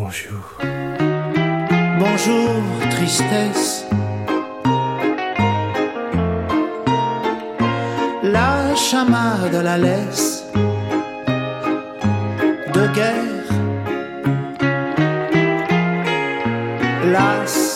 Bonjour. 0.00 0.56
Bonjour, 1.98 2.62
tristesse. 2.88 3.84
La 8.22 8.76
chamade 8.76 9.60
la 9.60 9.76
laisse 9.76 10.44
de 12.74 12.86
guerre. 12.94 13.50
Las. 17.12 17.67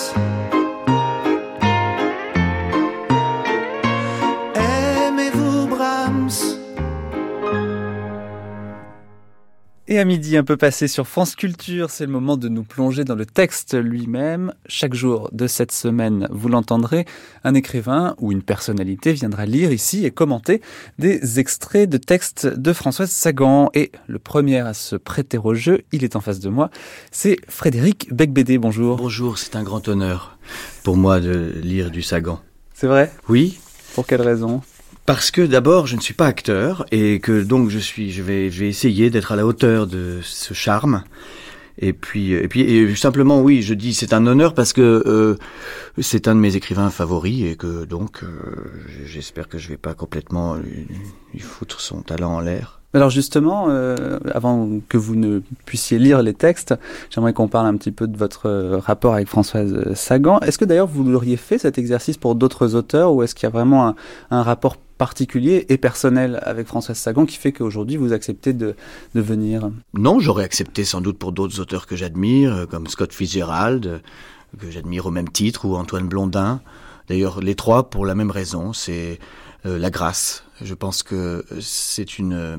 Et 9.93 9.99
à 9.99 10.07
midi, 10.07 10.39
un 10.39 10.43
peu 10.43 10.57
passé 10.57 10.89
sur 10.89 11.07
France 11.07 11.37
Culture, 11.37 11.91
c'est 11.91 12.07
le 12.07 12.13
moment 12.13 12.39
de 12.39 12.49
nous 12.49 12.63
plonger 12.63 13.05
dans 13.05 13.15
le 13.15 13.27
texte 13.27 13.75
lui-même. 13.75 14.55
Chaque 14.65 14.95
jour 14.95 15.29
de 15.33 15.47
cette 15.47 15.71
semaine, 15.71 16.29
vous 16.31 16.49
l'entendrez, 16.49 17.05
un 17.45 17.53
écrivain 17.53 18.15
ou 18.19 18.33
une 18.33 18.43
personnalité 18.43 19.13
viendra 19.13 19.45
lire 19.45 19.71
ici 19.71 20.07
et 20.07 20.11
commenter 20.11 20.63
des 20.99 21.41
extraits 21.41 21.91
de 21.91 21.99
textes 21.99 22.47
de 22.47 22.73
Françoise 22.73 23.11
Sagan. 23.11 23.69
Et 23.75 23.93
le 24.07 24.19
premier 24.19 24.61
à 24.61 24.73
se 24.73 24.97
prêter 24.97 25.37
au 25.37 25.53
jeu, 25.53 25.83
il 25.93 26.05
est 26.05 26.17
en 26.17 26.23
face 26.23 26.41
de 26.41 26.49
moi, 26.49 26.71
c'est 27.11 27.37
Frédéric 27.47 28.15
Becbédé. 28.15 28.57
Bonjour. 28.57 28.97
Bonjour, 28.97 29.37
c'est 29.37 29.57
un 29.57 29.63
grand 29.63 29.87
honneur 29.89 30.39
pour 30.85 30.97
moi 30.97 31.21
de 31.21 31.53
lire 31.63 31.91
du 31.91 32.01
Sagan. 32.01 32.41
C'est 32.73 32.87
vrai? 32.87 33.13
Oui. 33.29 33.59
Pour 33.95 34.07
quelle 34.07 34.23
raison? 34.23 34.63
Parce 35.07 35.31
que 35.31 35.43
d'abord, 35.43 35.87
je 35.87 35.97
ne 35.97 36.01
suis 36.01 36.15
pas 36.15 36.27
acteur 36.27 36.87
et 36.93 37.21
que 37.21 37.43
donc 37.43 37.71
je 37.71 37.79
suis, 37.79 38.13
je 38.13 38.23
vais, 38.23 38.51
je 38.51 38.61
vais 38.61 38.69
essayer 38.69 39.11
d'être 39.11 39.33
à 39.33 39.37
la 39.37 39.47
hauteur 39.47 39.87
de 39.87 40.21
ce 40.23 40.55
charme. 40.55 41.05
Et 41.79 41.95
puis, 41.95 42.33
et 42.33 42.49
puis, 42.49 42.61
et 42.61 42.95
simplement, 42.97 43.41
oui, 43.41 43.63
je 43.63 43.73
dis 43.73 43.95
c'est 43.95 44.13
un 44.13 44.27
honneur 44.27 44.53
parce 44.55 44.73
que 44.75 45.03
euh, 45.07 45.37
c'est 45.99 46.29
un 46.29 46.35
de 46.35 46.41
mes 46.41 46.55
écrivains 46.55 46.91
favoris 46.91 47.45
et 47.51 47.57
que 47.57 47.85
donc, 47.87 48.23
euh, 48.23 48.29
j'espère 49.07 49.49
que 49.49 49.59
je 49.59 49.69
vais 49.69 49.79
pas 49.79 49.95
complètement 49.95 50.57
lui, 50.57 50.87
lui 51.33 51.41
foutre 51.41 51.81
son 51.81 52.03
talent 52.03 52.35
en 52.35 52.41
l'air. 52.41 52.82
Alors 52.95 53.09
justement, 53.09 53.67
euh, 53.71 54.19
avant 54.35 54.69
que 54.89 54.99
vous 54.99 55.17
ne 55.17 55.41
puissiez 55.65 55.99
lire 55.99 56.21
les 56.21 56.35
textes, 56.35 56.75
j'aimerais 57.09 57.33
qu'on 57.33 57.49
parle 57.49 57.67
un 57.67 57.77
petit 57.77 57.91
peu 57.91 58.07
de 58.07 58.19
votre 58.19 58.47
euh, 58.47 58.79
rapport 58.79 59.15
avec 59.15 59.29
Françoise 59.29 59.95
Sagan. 59.95 60.41
Est-ce 60.41 60.59
que 60.59 60.67
d'ailleurs 60.67 60.89
vous 60.89 61.03
l'auriez 61.03 61.39
fait 61.39 61.57
cet 61.57 61.79
exercice 61.79 62.19
pour 62.19 62.35
d'autres 62.35 62.75
auteurs 62.75 63.15
ou 63.15 63.23
est-ce 63.23 63.35
qu'il 63.35 63.45
y 63.45 63.47
a 63.47 63.51
vraiment 63.51 63.95
un, 64.31 64.43
rapport 64.43 64.77
particulier 64.77 65.65
et 65.71 65.79
personnel 65.79 66.39
avec 66.43 66.67
Françoise 66.67 66.99
Sagan 66.99 67.25
qui 67.25 67.39
fait 67.39 67.53
qu'aujourd'hui 67.53 67.97
vous 67.97 68.13
acceptez 68.13 68.53
de, 68.53 68.75
de 69.15 69.21
venir? 69.23 69.71
Non, 69.95 70.21
j'aurais 70.21 70.45
accepté 70.45 70.85
sans 70.85 71.01
doute 71.01 71.19
pour 71.19 71.33
d'autres 71.33 71.61
auteurs 71.61 71.87
que 71.87 71.97
j'admire, 71.97 72.55
euh, 72.55 72.67
comme 72.67 72.89
Scott 72.89 73.15
Fitzgerald, 73.15 74.03
que 74.59 74.71
j'admire 74.71 75.07
au 75.07 75.11
même 75.11 75.31
titre, 75.31 75.65
ou 75.65 75.77
Antoine 75.77 76.09
Blondin. 76.09 76.61
D'ailleurs, 77.09 77.41
les 77.41 77.55
trois 77.55 77.89
pour 77.89 78.05
la 78.05 78.15
même 78.15 78.31
raison, 78.31 78.75
c'est 78.75 79.19
la 79.65 79.91
grâce. 79.91 80.45
Je 80.61 80.75
pense 80.75 81.03
que 81.03 81.45
c'est 81.61 82.19
une... 82.19 82.33
Euh, 82.33 82.57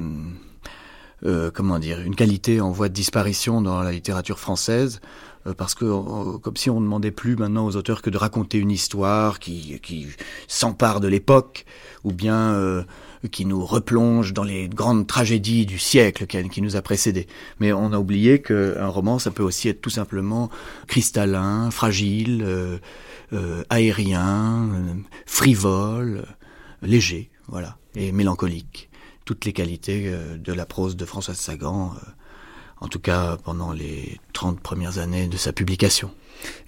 euh, 1.26 1.52
comment 1.54 1.80
dire, 1.80 2.02
une 2.02 2.16
qualité 2.16 2.60
en 2.60 2.72
voie 2.72 2.90
de 2.90 2.94
disparition 2.94 3.62
dans 3.62 3.82
la 3.82 3.92
littérature 3.92 4.40
française, 4.40 5.00
euh, 5.48 5.54
parce 5.54 5.76
que 5.76 5.86
euh, 5.86 6.38
comme 6.38 6.58
si 6.58 6.70
on 6.70 6.82
demandait 6.82 7.12
plus 7.12 7.36
maintenant 7.36 7.66
aux 7.66 7.76
auteurs 7.76 8.02
que 8.02 8.10
de 8.10 8.18
raconter 8.18 8.58
une 8.58 8.72
histoire 8.72 9.40
qui, 9.40 9.80
s'empare 10.48 11.00
de 11.00 11.08
l'époque, 11.08 11.66
ou 12.04 12.12
bien 12.12 12.54
euh, 12.54 12.84
qui 13.32 13.46
nous 13.46 13.66
replonge 13.66 14.34
dans 14.34 14.44
les 14.44 14.68
grandes 14.68 15.08
tragédies 15.08 15.66
du 15.66 15.80
siècle 15.80 16.28
qui, 16.28 16.50
qui 16.50 16.62
nous 16.62 16.76
a 16.76 16.82
précédés. 16.82 17.28
Mais 17.60 17.72
on 17.72 17.94
a 17.94 17.98
oublié 17.98 18.42
qu'un 18.42 18.88
roman, 18.88 19.20
ça 19.20 19.32
peut 19.32 19.44
aussi 19.44 19.70
être 19.70 19.82
tout 19.82 19.90
simplement 19.90 20.50
cristallin, 20.88 21.72
fragile, 21.72 22.44
euh, 22.46 22.78
euh, 23.32 23.64
aérien, 23.70 24.70
frivole, 25.26 26.26
léger, 26.84 27.30
voilà, 27.48 27.78
et 27.96 28.12
mélancolique 28.12 28.90
toutes 29.26 29.46
les 29.46 29.54
qualités 29.54 30.14
de 30.38 30.54
la 30.54 30.66
prose 30.66 30.98
de 30.98 31.06
Françoise 31.06 31.38
Sagan, 31.38 31.94
en 32.82 32.88
tout 32.90 33.00
cas 33.00 33.38
pendant 33.44 33.72
les 33.72 34.20
30 34.34 34.60
premières 34.60 34.98
années 34.98 35.28
de 35.28 35.38
sa 35.38 35.54
publication. 35.54 36.12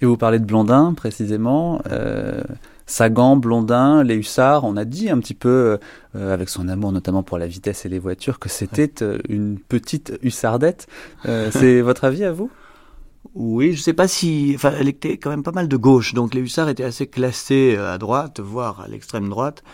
Et 0.00 0.06
vous 0.06 0.16
parlez 0.16 0.38
de 0.38 0.44
Blondin 0.44 0.94
précisément. 0.94 1.82
Euh, 1.90 2.42
Sagan, 2.86 3.36
Blondin, 3.36 4.04
les 4.04 4.14
hussards, 4.14 4.64
on 4.64 4.76
a 4.76 4.84
dit 4.84 5.10
un 5.10 5.18
petit 5.18 5.34
peu, 5.34 5.78
euh, 6.14 6.32
avec 6.32 6.48
son 6.48 6.68
amour 6.68 6.92
notamment 6.92 7.24
pour 7.24 7.36
la 7.36 7.48
vitesse 7.48 7.84
et 7.84 7.88
les 7.88 7.98
voitures, 7.98 8.38
que 8.38 8.48
c'était 8.48 9.02
euh, 9.02 9.18
une 9.28 9.58
petite 9.58 10.12
hussardette. 10.22 10.86
Euh, 11.26 11.50
c'est 11.52 11.80
votre 11.82 12.04
avis 12.04 12.24
à 12.24 12.32
vous? 12.32 12.50
Oui, 13.34 13.72
je 13.72 13.82
sais 13.82 13.92
pas 13.92 14.06
si, 14.06 14.52
enfin, 14.54 14.72
elle 14.78 14.88
était 14.88 15.18
quand 15.18 15.30
même 15.30 15.42
pas 15.42 15.52
mal 15.52 15.66
de 15.66 15.76
gauche, 15.76 16.14
donc 16.14 16.32
les 16.32 16.40
hussards 16.40 16.68
étaient 16.68 16.84
assez 16.84 17.08
classés 17.08 17.76
à 17.76 17.98
droite, 17.98 18.38
voire 18.38 18.80
à 18.80 18.88
l'extrême 18.88 19.28
droite. 19.28 19.64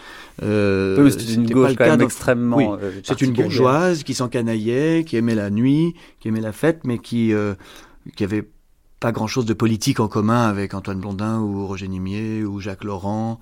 Euh, 0.43 1.03
oui, 1.03 1.13
c'était 1.13 1.35
une 1.35 1.51
gauche 1.51 1.75
quand 1.77 1.87
même 1.87 2.01
extrêmement. 2.01 2.57
Oui, 2.57 2.65
euh, 2.69 2.93
c'est 3.05 3.21
une 3.21 3.33
bourgeoise 3.33 4.03
qui 4.03 4.15
s'encanaillait, 4.15 5.05
qui 5.05 5.17
aimait 5.17 5.35
la 5.35 5.51
nuit, 5.51 5.95
qui 6.21 6.29
aimait 6.29 6.41
la 6.41 6.53
fête, 6.53 6.81
mais 6.85 6.99
qui 6.99 7.35
euh, 7.35 7.55
qui 8.17 8.25
avait 8.25 8.49
pas 8.99 9.13
grand-chose 9.13 9.45
de 9.45 9.55
politique 9.55 10.01
en 10.01 10.09
commun 10.09 10.49
avec 10.49 10.75
Antoine 10.75 11.01
Blondin 11.01 11.41
ou 11.41 11.67
Roger 11.67 11.89
Nimier 11.89 12.45
ou 12.45 12.61
Jacques 12.61 12.85
Laurent. 12.85 13.41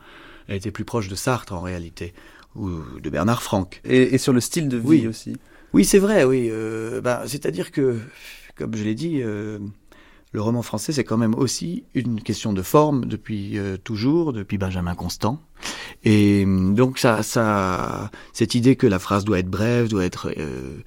Elle 0.48 0.56
était 0.56 0.72
plus 0.72 0.84
proche 0.84 1.08
de 1.08 1.14
Sartre 1.14 1.52
en 1.52 1.60
réalité 1.60 2.12
ou 2.56 2.70
de 3.00 3.10
Bernard 3.10 3.42
Franck. 3.42 3.80
Et, 3.84 4.14
et 4.14 4.18
sur 4.18 4.32
le 4.32 4.40
style 4.40 4.68
de 4.68 4.78
vie 4.78 4.86
oui. 4.86 5.06
aussi. 5.06 5.36
Oui, 5.72 5.84
c'est 5.84 5.98
vrai. 5.98 6.24
Oui, 6.24 6.48
euh, 6.50 7.00
bah, 7.00 7.22
c'est-à-dire 7.26 7.70
que, 7.70 7.98
comme 8.56 8.74
je 8.74 8.82
l'ai 8.82 8.94
dit 8.94 9.22
le 10.32 10.40
roman 10.40 10.62
français, 10.62 10.92
c'est 10.92 11.04
quand 11.04 11.16
même 11.16 11.34
aussi 11.34 11.84
une 11.94 12.22
question 12.22 12.52
de 12.52 12.62
forme 12.62 13.06
depuis 13.06 13.58
euh, 13.58 13.76
toujours, 13.76 14.32
depuis 14.32 14.58
Benjamin 14.58 14.94
Constant. 14.94 15.40
Et 16.04 16.44
donc 16.46 16.98
ça, 16.98 17.20
cette 18.32 18.54
idée 18.54 18.76
que 18.76 18.86
la 18.86 18.98
phrase 18.98 19.24
doit 19.24 19.40
être 19.40 19.50
brève, 19.50 19.88
doit 19.88 20.04
être 20.04 20.32
euh, 20.38 20.78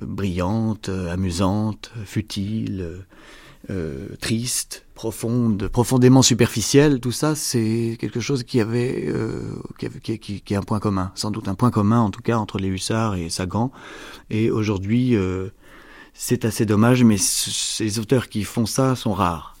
brillante, 0.00 0.88
amusante, 0.88 1.92
futile, 2.04 3.04
euh, 3.70 4.08
triste, 4.20 4.86
profonde, 4.94 5.68
profondément 5.68 6.22
superficielle, 6.22 7.00
tout 7.00 7.12
ça, 7.12 7.34
c'est 7.34 7.98
quelque 8.00 8.20
chose 8.20 8.44
qui 8.44 8.60
avait, 8.60 9.12
qui, 9.78 9.86
avait 9.86 10.00
qui, 10.00 10.18
qui, 10.18 10.40
qui, 10.40 10.54
est 10.54 10.56
un 10.56 10.62
point 10.62 10.80
commun, 10.80 11.12
sans 11.14 11.30
doute 11.30 11.48
un 11.48 11.54
point 11.54 11.70
commun 11.70 12.00
en 12.00 12.10
tout 12.10 12.22
cas 12.22 12.38
entre 12.38 12.58
les 12.58 12.68
hussards 12.68 13.14
et 13.14 13.28
Sagan. 13.28 13.70
Et 14.30 14.50
aujourd'hui 14.50 15.14
c'est 16.16 16.44
assez 16.44 16.66
dommage, 16.66 17.04
mais 17.04 17.16
ces 17.18 17.98
auteurs 17.98 18.28
qui 18.28 18.44
font 18.44 18.66
ça 18.66 18.96
sont 18.96 19.12
rares. 19.12 19.56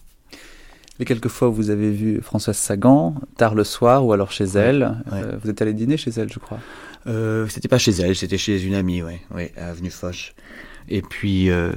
Mais 0.98 1.04
quelquefois, 1.04 1.48
vous 1.48 1.68
avez 1.68 1.90
vu 1.90 2.22
Françoise 2.22 2.56
Sagan, 2.56 3.14
tard 3.36 3.54
le 3.54 3.64
soir 3.64 4.06
ou 4.06 4.12
alors 4.12 4.32
chez 4.32 4.44
elle. 4.44 4.96
Ouais. 5.12 5.18
Euh, 5.22 5.36
vous 5.42 5.50
êtes 5.50 5.60
allé 5.60 5.74
dîner 5.74 5.98
chez 5.98 6.10
elle, 6.16 6.32
je 6.32 6.38
crois. 6.38 6.58
Euh, 7.06 7.46
c'était 7.48 7.68
pas 7.68 7.78
chez 7.78 7.92
elle, 7.92 8.16
c'était 8.16 8.38
chez 8.38 8.62
une 8.64 8.74
amie, 8.74 9.02
ouais, 9.02 9.20
ouais, 9.34 9.52
à 9.56 9.68
Avenue 9.68 9.90
Foch. 9.90 10.34
Et 10.88 11.02
puis 11.02 11.50
euh, 11.50 11.72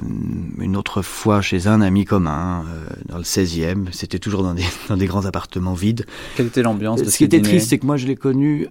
une 0.60 0.76
autre 0.76 1.02
fois 1.02 1.42
chez 1.42 1.68
un 1.68 1.82
ami 1.82 2.06
commun, 2.06 2.66
euh, 2.68 2.94
dans 3.08 3.18
le 3.18 3.24
16e. 3.24 3.92
C'était 3.92 4.20
toujours 4.20 4.44
dans 4.44 4.54
des, 4.54 4.64
dans 4.90 4.98
des 4.98 5.08
grands 5.08 5.26
appartements 5.26 5.74
vides. 5.74 6.06
Quelle 6.36 6.48
était 6.48 6.62
l'ambiance 6.62 7.04
Ce 7.04 7.18
qui 7.18 7.24
était 7.24 7.42
triste, 7.42 7.70
c'est 7.70 7.80
que 7.80 7.86
moi 7.86 7.98
je 7.98 8.08
l'ai 8.08 8.16
connue 8.16 8.68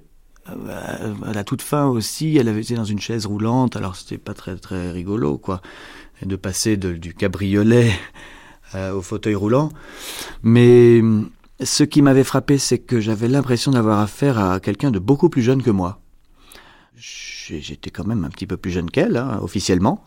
à 0.48 1.32
la 1.32 1.44
toute 1.44 1.62
fin 1.62 1.86
aussi. 1.86 2.36
Elle 2.36 2.48
avait 2.48 2.62
été 2.62 2.74
dans 2.74 2.84
une 2.84 3.00
chaise 3.00 3.26
roulante, 3.26 3.76
alors 3.76 3.96
c'était 3.96 4.18
pas 4.18 4.34
très 4.34 4.56
très 4.56 4.90
rigolo, 4.90 5.38
quoi 5.38 5.60
de 6.26 6.36
passer 6.36 6.76
du 6.76 7.14
cabriolet 7.14 7.92
euh, 8.74 8.92
au 8.92 9.02
fauteuil 9.02 9.34
roulant. 9.34 9.70
Mais 10.42 11.00
ce 11.62 11.84
qui 11.84 12.02
m'avait 12.02 12.24
frappé, 12.24 12.58
c'est 12.58 12.78
que 12.78 13.00
j'avais 13.00 13.28
l'impression 13.28 13.72
d'avoir 13.72 14.00
affaire 14.00 14.38
à 14.38 14.60
quelqu'un 14.60 14.90
de 14.90 14.98
beaucoup 14.98 15.28
plus 15.28 15.42
jeune 15.42 15.62
que 15.62 15.70
moi. 15.70 16.00
J'étais 16.96 17.90
quand 17.90 18.04
même 18.04 18.24
un 18.24 18.28
petit 18.28 18.46
peu 18.46 18.56
plus 18.56 18.70
jeune 18.70 18.90
qu'elle, 18.90 19.16
hein, 19.16 19.38
officiellement, 19.40 20.04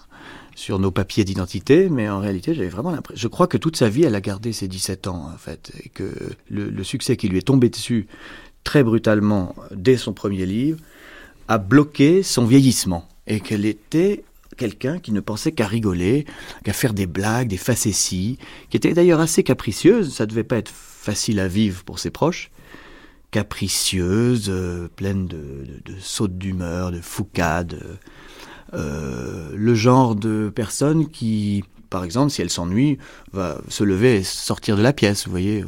sur 0.54 0.78
nos 0.78 0.92
papiers 0.92 1.24
d'identité, 1.24 1.89
mais 1.89 2.08
en 2.08 2.20
réalité, 2.20 2.54
j'avais 2.54 2.70
vraiment 2.70 2.92
l'impression. 2.92 3.20
Je 3.20 3.28
crois 3.28 3.48
que 3.48 3.58
toute 3.58 3.78
sa 3.78 3.89
vie, 3.89 4.04
elle 4.04 4.14
a 4.14 4.22
gardé 4.22 4.54
ses 4.54 4.68
17 4.68 5.08
ans, 5.08 5.32
en 5.34 5.38
fait, 5.38 5.72
et 5.84 5.89
que 5.89 6.14
le 6.50 6.84
succès 6.84 7.18
qui 7.18 7.30
lui 7.30 7.39
est 7.39 7.48
tombé 7.48 7.70
dessus 7.70 8.08
très 8.64 8.84
brutalement 8.84 9.55
dès 9.72 9.97
son 9.97 10.14
premier 10.14 10.45
livre 10.45 10.80
a 11.47 11.57
bloqué 11.57 12.24
son 12.24 12.45
vieillissement, 12.45 13.07
et 13.28 13.39
qu'elle 13.39 13.66
était 13.66 14.24
quelqu'un 14.57 14.99
qui 14.99 15.12
ne 15.12 15.20
pensait 15.20 15.51
qu'à 15.51 15.68
rigoler, 15.68 16.26
qu'à 16.64 16.74
faire 16.74 16.93
des 16.93 17.07
blagues, 17.07 17.47
des 17.47 17.57
facéties, 17.57 18.38
qui 18.70 18.78
était 18.78 18.93
d'ailleurs 18.93 19.20
assez 19.20 19.43
capricieuse, 19.43 20.14
ça 20.14 20.26
devait 20.26 20.43
pas 20.43 20.57
être 20.57 20.72
facile 20.72 21.39
à 21.39 21.47
vivre 21.47 21.84
pour 21.84 21.99
ses 21.99 22.12
proches, 22.12 22.51
capricieuse, 23.32 24.47
euh, 24.49 24.88
pleine 24.95 25.28
de 25.28 25.66
sautes 25.99 26.38
d'humeur, 26.38 26.91
de 26.91 27.01
foucades, 27.01 27.97
euh, 28.74 29.49
le 29.53 29.76
genre 29.76 30.16
de 30.16 30.51
personne 30.53 31.09
qui, 31.09 31.64
par 31.89 32.03
exemple, 32.03 32.32
si 32.32 32.41
elle 32.41 32.49
s'ennuie, 32.49 32.97
va 33.34 33.59
se 33.68 33.84
lever 33.84 34.18
et 34.18 34.24
sortir 34.24 34.78
de 34.78 34.82
la 34.82 34.93
pièce, 34.93 35.26
vous 35.26 35.32
voyez, 35.32 35.66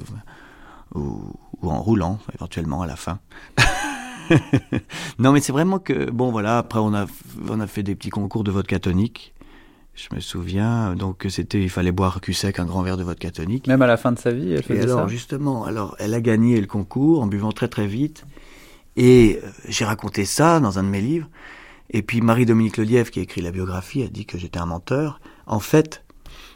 ou, 0.94 1.34
ou 1.62 1.70
en 1.70 1.82
roulant, 1.82 2.20
éventuellement, 2.34 2.82
à 2.82 2.88
la 2.88 2.96
fin. 2.96 3.20
non, 5.20 5.32
mais 5.32 5.40
c'est 5.42 5.52
vraiment 5.52 5.80
que, 5.80 6.10
bon, 6.10 6.32
voilà, 6.32 6.58
après, 6.58 6.80
on 6.80 6.94
a, 6.94 7.06
on 7.50 7.60
a 7.60 7.68
fait 7.68 7.84
des 7.84 7.96
petits 7.96 8.10
concours 8.10 8.44
de 8.44 8.52
vodka 8.52 8.80
tonique. 8.80 9.34
Je 9.96 10.08
me 10.16 10.20
souviens 10.20 10.96
donc 10.96 11.20
que 11.20 11.30
c'était 11.30 11.62
il 11.62 11.70
fallait 11.70 11.92
boire 11.92 12.20
cul 12.20 12.34
sec 12.34 12.58
un 12.58 12.66
grand 12.66 12.82
verre 12.82 12.98
de 12.98 13.04
vodka 13.04 13.30
tonique. 13.30 13.68
Même 13.68 13.84
à 13.84 13.88
la 13.88 13.98
fin 13.98 14.12
de 14.12 14.18
sa 14.18 14.32
vie, 14.32 14.54
elle 14.54 14.60
Et 14.60 14.64
faisait 14.64 14.82
alors 14.82 15.02
ça. 15.02 15.08
justement, 15.08 15.66
alors 15.66 15.96
elle 16.00 16.16
a 16.16 16.22
gagné 16.22 16.60
le 16.60 16.66
concours 16.66 17.22
en 17.22 17.28
buvant 17.28 17.52
très 17.52 17.68
très 17.68 17.86
vite. 17.86 18.26
Et 18.96 19.40
euh, 19.44 19.50
j'ai 19.70 19.86
raconté 19.86 20.26
ça 20.26 20.60
dans 20.60 20.80
un 20.80 20.84
de 20.84 20.88
mes 20.90 21.02
livres. 21.02 21.30
Et 21.92 22.02
puis 22.02 22.22
Marie-Dominique 22.22 22.78
Lelièvre, 22.78 23.12
qui 23.12 23.20
a 23.20 23.22
écrit 23.22 23.42
la 23.42 23.52
biographie, 23.52 24.02
a 24.02 24.08
dit 24.08 24.26
que 24.26 24.40
j'étais 24.40 24.58
un 24.58 24.66
menteur. 24.66 25.20
En 25.46 25.60
fait, 25.60 26.04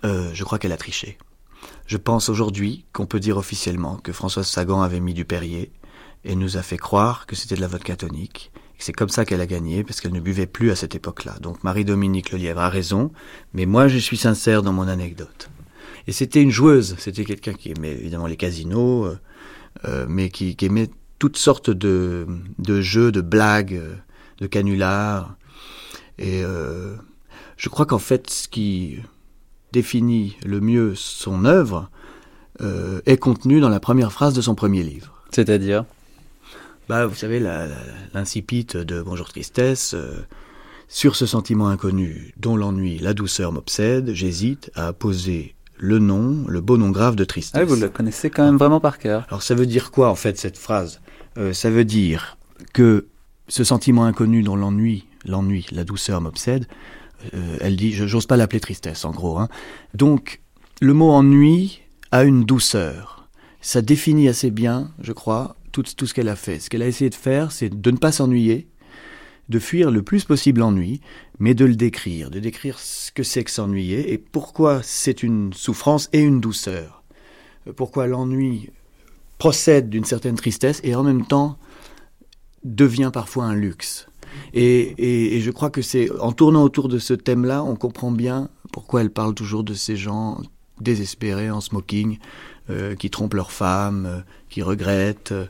euh, 0.04 0.32
je 0.34 0.44
crois 0.44 0.58
qu'elle 0.58 0.72
a 0.72 0.78
triché. 0.78 1.20
Je 1.88 1.98
pense 1.98 2.28
aujourd'hui 2.28 2.86
qu'on 2.92 3.06
peut 3.06 3.22
dire 3.22 3.38
officiellement 3.38 3.96
que 3.96 4.12
Françoise 4.12 4.48
Sagan 4.48 4.82
avait 4.82 5.00
mis 5.00 5.14
du 5.14 5.24
Perrier 5.24 5.72
et 6.26 6.36
nous 6.36 6.58
a 6.58 6.62
fait 6.62 6.78
croire 6.78 7.26
que 7.26 7.36
c'était 7.36 7.56
de 7.56 7.62
la 7.62 7.68
vodka 7.68 7.96
tonique. 7.96 8.52
C'est 8.78 8.94
comme 8.94 9.10
ça 9.10 9.26
qu'elle 9.26 9.42
a 9.42 9.48
gagné, 9.48 9.84
parce 9.84 10.02
qu'elle 10.02 10.12
ne 10.12 10.20
buvait 10.20 10.46
plus 10.46 10.70
à 10.70 10.76
cette 10.76 10.96
époque-là. 10.96 11.38
Donc 11.42 11.64
Marie-Dominique 11.64 12.32
Lelièvre 12.32 12.60
a 12.60 12.70
raison, 12.70 13.12
mais 13.54 13.66
moi 13.66 13.88
je 13.88 13.98
suis 13.98 14.18
sincère 14.18 14.62
dans 14.64 14.74
mon 14.74 14.88
anecdote. 14.88 15.50
Et 16.08 16.12
c'était 16.12 16.42
une 16.42 16.52
joueuse, 16.52 16.96
c'était 17.00 17.24
quelqu'un 17.24 17.54
qui 17.54 17.72
aimait 17.72 17.94
évidemment 17.94 18.28
les 18.28 18.38
casinos, 18.38 19.06
euh, 19.06 19.20
euh, 19.86 20.06
mais 20.10 20.30
qui, 20.30 20.56
qui 20.56 20.66
aimait 20.66 20.90
toutes 21.20 21.38
sortes 21.38 21.70
de, 21.70 22.28
de 22.60 22.82
jeux, 22.82 23.12
de 23.12 23.22
blagues, 23.22 23.76
euh, 23.76 23.96
de 24.40 24.48
canulars. 24.48 25.36
Et 26.20 26.44
euh, 26.44 26.96
je 27.56 27.70
crois 27.70 27.86
qu'en 27.86 28.00
fait, 28.00 28.30
ce 28.30 28.48
qui 28.48 29.00
définit 29.72 30.38
le 30.46 30.60
mieux 30.62 30.94
son 30.96 31.46
œuvre 31.46 31.90
euh, 32.62 33.02
est 33.06 33.18
contenu 33.18 33.60
dans 33.60 33.70
la 33.70 33.80
première 33.80 34.12
phrase 34.12 34.34
de 34.34 34.42
son 34.42 34.56
premier 34.56 34.84
livre. 34.84 35.14
C'est-à-dire? 35.32 35.86
Bah, 36.90 37.06
Vous 37.06 37.16
savez, 37.16 37.40
l'incipit 38.14 38.66
de 38.66 39.02
Bonjour 39.02 39.28
Tristesse. 39.30 39.94
euh, 39.94 40.22
sur 40.90 41.18
ce 41.18 41.26
sentiment 41.26 41.68
inconnu 41.68 42.34
dont 42.38 42.56
l'ennui, 42.56 42.98
la 43.00 43.14
douceur 43.14 43.52
m'obsède, 43.52 44.14
j'hésite 44.14 44.72
à 44.74 44.94
poser 44.94 45.54
le 45.76 46.00
nom, 46.00 46.46
le 46.48 46.62
beau 46.62 46.78
nom 46.78 46.92
grave 46.92 47.18
de 47.18 47.26
tristesse. 47.26 47.62
Ah 47.62 47.66
vous 47.66 47.76
le 47.76 47.90
connaissez 47.90 48.30
quand 48.30 48.46
même 48.46 48.56
vraiment 48.58 48.80
par 48.80 48.98
cœur. 48.98 49.26
Alors 49.28 49.44
ça 49.44 49.54
veut 49.54 49.66
dire 49.66 49.92
quoi 49.92 50.10
en 50.10 50.16
fait 50.16 50.38
cette 50.40 50.58
phrase? 50.58 51.02
Euh, 51.38 51.52
Ça 51.52 51.70
veut 51.70 51.84
dire 51.84 52.38
que 52.74 53.06
ce 53.50 53.66
sentiment 53.66 54.06
inconnu 54.06 54.44
dont 54.44 54.56
l'ennui, 54.56 55.06
l'ennui, 55.26 55.66
la 55.72 55.84
douceur 55.84 56.22
m'obsède, 56.22 56.68
euh, 57.34 57.58
elle 57.62 57.76
dit, 57.76 57.92
je- 57.94 58.08
j'ose 58.08 58.26
pas 58.26 58.38
l'appeler 58.38 58.60
tristesse 58.60 59.06
en 59.06 59.12
gros. 59.12 59.38
Hein. 59.38 59.50
Donc 59.94 60.42
le 60.82 60.94
mot 60.94 61.10
ennui 61.12 61.82
a 62.12 62.24
une 62.24 62.44
douceur. 62.44 63.28
Ça 63.62 63.82
définit 63.82 64.28
assez 64.30 64.52
bien, 64.52 64.92
je 65.00 65.12
crois, 65.14 65.56
tout, 65.72 65.84
tout 65.84 66.06
ce 66.08 66.14
qu'elle 66.14 66.30
a 66.30 66.36
fait. 66.36 66.60
Ce 66.60 66.70
qu'elle 66.70 66.82
a 66.84 66.88
essayé 66.88 67.10
de 67.10 67.16
faire, 67.16 67.52
c'est 67.52 67.70
de 67.70 67.92
ne 67.92 67.98
pas 67.98 68.12
s'ennuyer, 68.12 68.68
de 69.50 69.60
fuir 69.60 69.92
le 69.92 70.02
plus 70.04 70.24
possible 70.24 70.60
l'ennui, 70.62 71.02
mais 71.40 71.54
de 71.54 71.66
le 71.66 71.76
décrire, 71.76 72.30
de 72.30 72.40
décrire 72.40 72.80
ce 72.80 73.12
que 73.12 73.24
c'est 73.24 73.44
que 73.44 73.52
s'ennuyer 73.52 74.12
et 74.14 74.18
pourquoi 74.18 74.82
c'est 74.84 75.24
une 75.24 75.54
souffrance 75.54 76.10
et 76.14 76.20
une 76.20 76.40
douceur. 76.40 77.04
Euh, 77.68 77.74
Pourquoi 77.74 78.08
l'ennui 78.08 78.70
procède 79.38 79.90
d'une 79.90 80.06
certaine 80.06 80.36
tristesse 80.36 80.80
et 80.84 80.96
en 80.96 81.04
même 81.04 81.26
temps 81.26 81.58
devient 82.64 83.12
parfois 83.14 83.46
un 83.46 83.54
luxe. 83.56 84.07
Et, 84.54 85.40
je 85.42 85.52
crois 85.52 85.70
que 85.70 85.82
c'est 85.82 86.10
en 86.20 86.32
tournant 86.32 86.64
autour 86.64 86.88
de 86.88 87.00
ce 87.00 87.14
thème-là, 87.14 87.64
on 87.64 87.76
comprend 87.76 88.12
bien 88.12 88.50
pourquoi 88.72 89.02
elle 89.02 89.10
parle 89.10 89.34
toujours 89.34 89.64
de 89.64 89.74
ces 89.74 89.96
gens 89.98 90.42
désespérés 90.82 91.50
en 91.50 91.62
smoking, 91.62 92.20
euh, 92.70 92.96
qui 92.96 93.10
trompent 93.10 93.34
leurs 93.34 93.52
femmes, 93.52 94.06
euh, 94.06 94.20
qui 94.50 94.62
regrettent, 94.62 95.32
euh, 95.32 95.46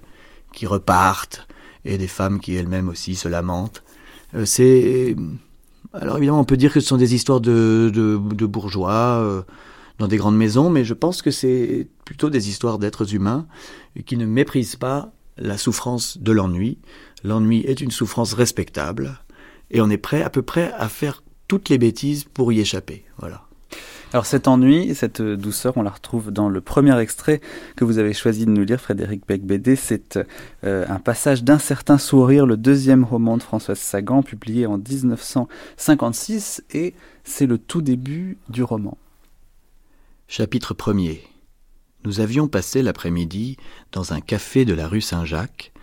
qui 0.54 0.66
repartent, 0.66 1.48
et 1.84 1.98
des 1.98 2.08
femmes 2.08 2.40
qui 2.40 2.56
elles-mêmes 2.56 2.90
aussi 2.90 3.16
se 3.16 3.28
lamentent. 3.28 3.84
C'est 4.46 5.16
alors 5.94 6.18
évidemment, 6.18 6.42
on 6.42 6.46
peut 6.46 6.58
dire 6.58 6.74
que 6.74 6.80
ce 6.82 6.88
sont 6.88 6.98
des 6.98 7.16
histoires 7.16 7.40
de, 7.40 7.90
de, 7.94 8.46
bourgeois 8.46 9.46
dans 9.98 10.08
des 10.08 10.18
grandes 10.18 10.36
maisons, 10.36 10.70
mais 10.70 10.84
je 10.84 10.94
pense 10.94 11.22
que 11.22 11.32
c'est 11.32 11.88
plutôt 12.04 12.30
des 12.30 12.50
histoires 12.50 12.78
d'êtres 12.78 13.16
humains 13.16 13.48
qui 14.06 14.18
ne 14.18 14.26
méprisent 14.26 14.76
pas 14.76 15.14
la 15.38 15.58
souffrance 15.58 16.18
de 16.18 16.32
l'ennui. 16.32 16.78
L'ennui 17.24 17.62
est 17.62 17.82
une 17.82 17.92
souffrance 17.92 18.34
respectable, 18.34 19.20
et 19.72 19.82
on 19.82 19.90
est 19.90 19.98
prêt 19.98 20.22
à 20.22 20.30
peu 20.30 20.42
près 20.42 20.72
à 20.78 20.88
faire 20.90 21.24
toutes 21.48 21.70
les 21.70 21.78
bêtises 21.78 22.24
pour 22.24 22.52
y 22.52 22.60
échapper. 22.60 23.06
Voilà. 23.18 23.48
Alors 24.14 24.26
cet 24.26 24.48
ennui, 24.48 24.96
cette 24.96 25.22
douceur, 25.22 25.76
on 25.76 25.84
la 25.84 25.90
retrouve 25.90 26.32
dans 26.32 26.48
le 26.48 26.62
premier 26.62 26.98
extrait 26.98 27.42
que 27.76 27.84
vous 27.84 27.98
avez 27.98 28.14
choisi 28.14 28.46
de 28.46 28.52
nous 28.52 28.64
lire, 28.64 28.80
Frédéric 28.80 29.28
Becbédé. 29.28 29.76
C'est 29.76 30.18
euh, 30.64 30.86
un 30.88 31.00
passage 31.00 31.44
d'un 31.44 31.60
certain 31.60 31.98
sourire, 31.98 32.46
le 32.46 32.56
deuxième 32.56 33.04
roman 33.04 33.36
de 33.36 33.44
Françoise 33.44 33.80
Sagan, 33.80 34.24
publié 34.24 34.66
en 34.66 34.78
1956, 34.78 36.64
et 36.74 36.94
c'est 37.26 37.48
le 37.48 37.58
tout 37.58 37.82
début 37.82 38.38
du 38.48 38.64
roman. 38.64 38.98
Chapitre 40.30 40.74
1er 40.74 41.20
Nous 42.06 42.22
avions 42.22 42.48
passé 42.48 42.82
l'après-midi 42.82 43.58
dans 43.92 44.14
un 44.14 44.22
café 44.22 44.64
de 44.64 44.74
la 44.74 44.88
rue 44.88 45.02
Saint-Jacques, 45.02 45.74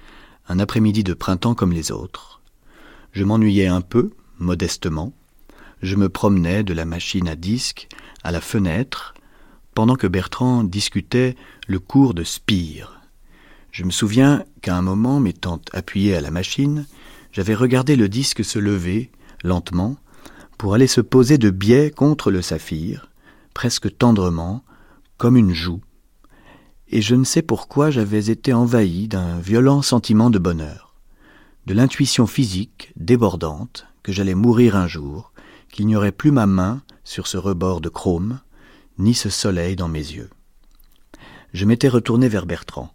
un 0.48 0.58
après-midi 0.58 1.04
de 1.04 1.14
printemps 1.14 1.54
comme 1.54 1.72
les 1.72 1.92
autres. 1.92 2.40
Je 3.12 3.24
m'ennuyais 3.24 3.66
un 3.66 3.80
peu, 3.80 4.10
modestement. 4.38 5.12
Je 5.82 5.96
me 5.96 6.08
promenais 6.08 6.64
de 6.64 6.74
la 6.74 6.84
machine 6.84 7.28
à 7.28 7.36
disque 7.36 7.88
à 8.22 8.32
la 8.32 8.40
fenêtre, 8.40 9.14
pendant 9.74 9.96
que 9.96 10.06
Bertrand 10.06 10.64
discutait 10.64 11.36
le 11.66 11.78
cours 11.78 12.14
de 12.14 12.24
Spire. 12.24 13.00
Je 13.70 13.84
me 13.84 13.90
souviens 13.90 14.44
qu'à 14.62 14.76
un 14.76 14.82
moment, 14.82 15.20
m'étant 15.20 15.60
appuyé 15.72 16.16
à 16.16 16.20
la 16.20 16.30
machine, 16.30 16.86
j'avais 17.32 17.54
regardé 17.54 17.96
le 17.96 18.08
disque 18.08 18.44
se 18.44 18.58
lever, 18.58 19.10
lentement, 19.42 19.96
pour 20.58 20.74
aller 20.74 20.86
se 20.86 21.00
poser 21.00 21.38
de 21.38 21.50
biais 21.50 21.90
contre 21.90 22.30
le 22.30 22.40
saphir, 22.40 23.10
presque 23.52 23.96
tendrement, 23.98 24.64
comme 25.18 25.36
une 25.36 25.52
joue, 25.52 25.80
et 26.88 27.02
je 27.02 27.14
ne 27.14 27.24
sais 27.24 27.42
pourquoi 27.42 27.90
j'avais 27.90 28.30
été 28.30 28.52
envahi 28.52 29.08
d'un 29.08 29.38
violent 29.38 29.82
sentiment 29.82 30.30
de 30.30 30.38
bonheur, 30.38 30.94
de 31.66 31.74
l'intuition 31.74 32.26
physique 32.26 32.92
débordante 32.96 33.86
que 34.02 34.12
j'allais 34.12 34.34
mourir 34.34 34.76
un 34.76 34.86
jour, 34.86 35.32
qu'il 35.70 35.86
n'y 35.86 35.96
aurait 35.96 36.12
plus 36.12 36.30
ma 36.30 36.46
main 36.46 36.82
sur 37.02 37.26
ce 37.26 37.36
rebord 37.36 37.80
de 37.80 37.88
chrome, 37.88 38.40
ni 38.98 39.14
ce 39.14 39.30
soleil 39.30 39.76
dans 39.76 39.88
mes 39.88 39.98
yeux. 39.98 40.30
Je 41.52 41.64
m'étais 41.64 41.88
retourné 41.88 42.28
vers 42.28 42.46
Bertrand. 42.46 42.92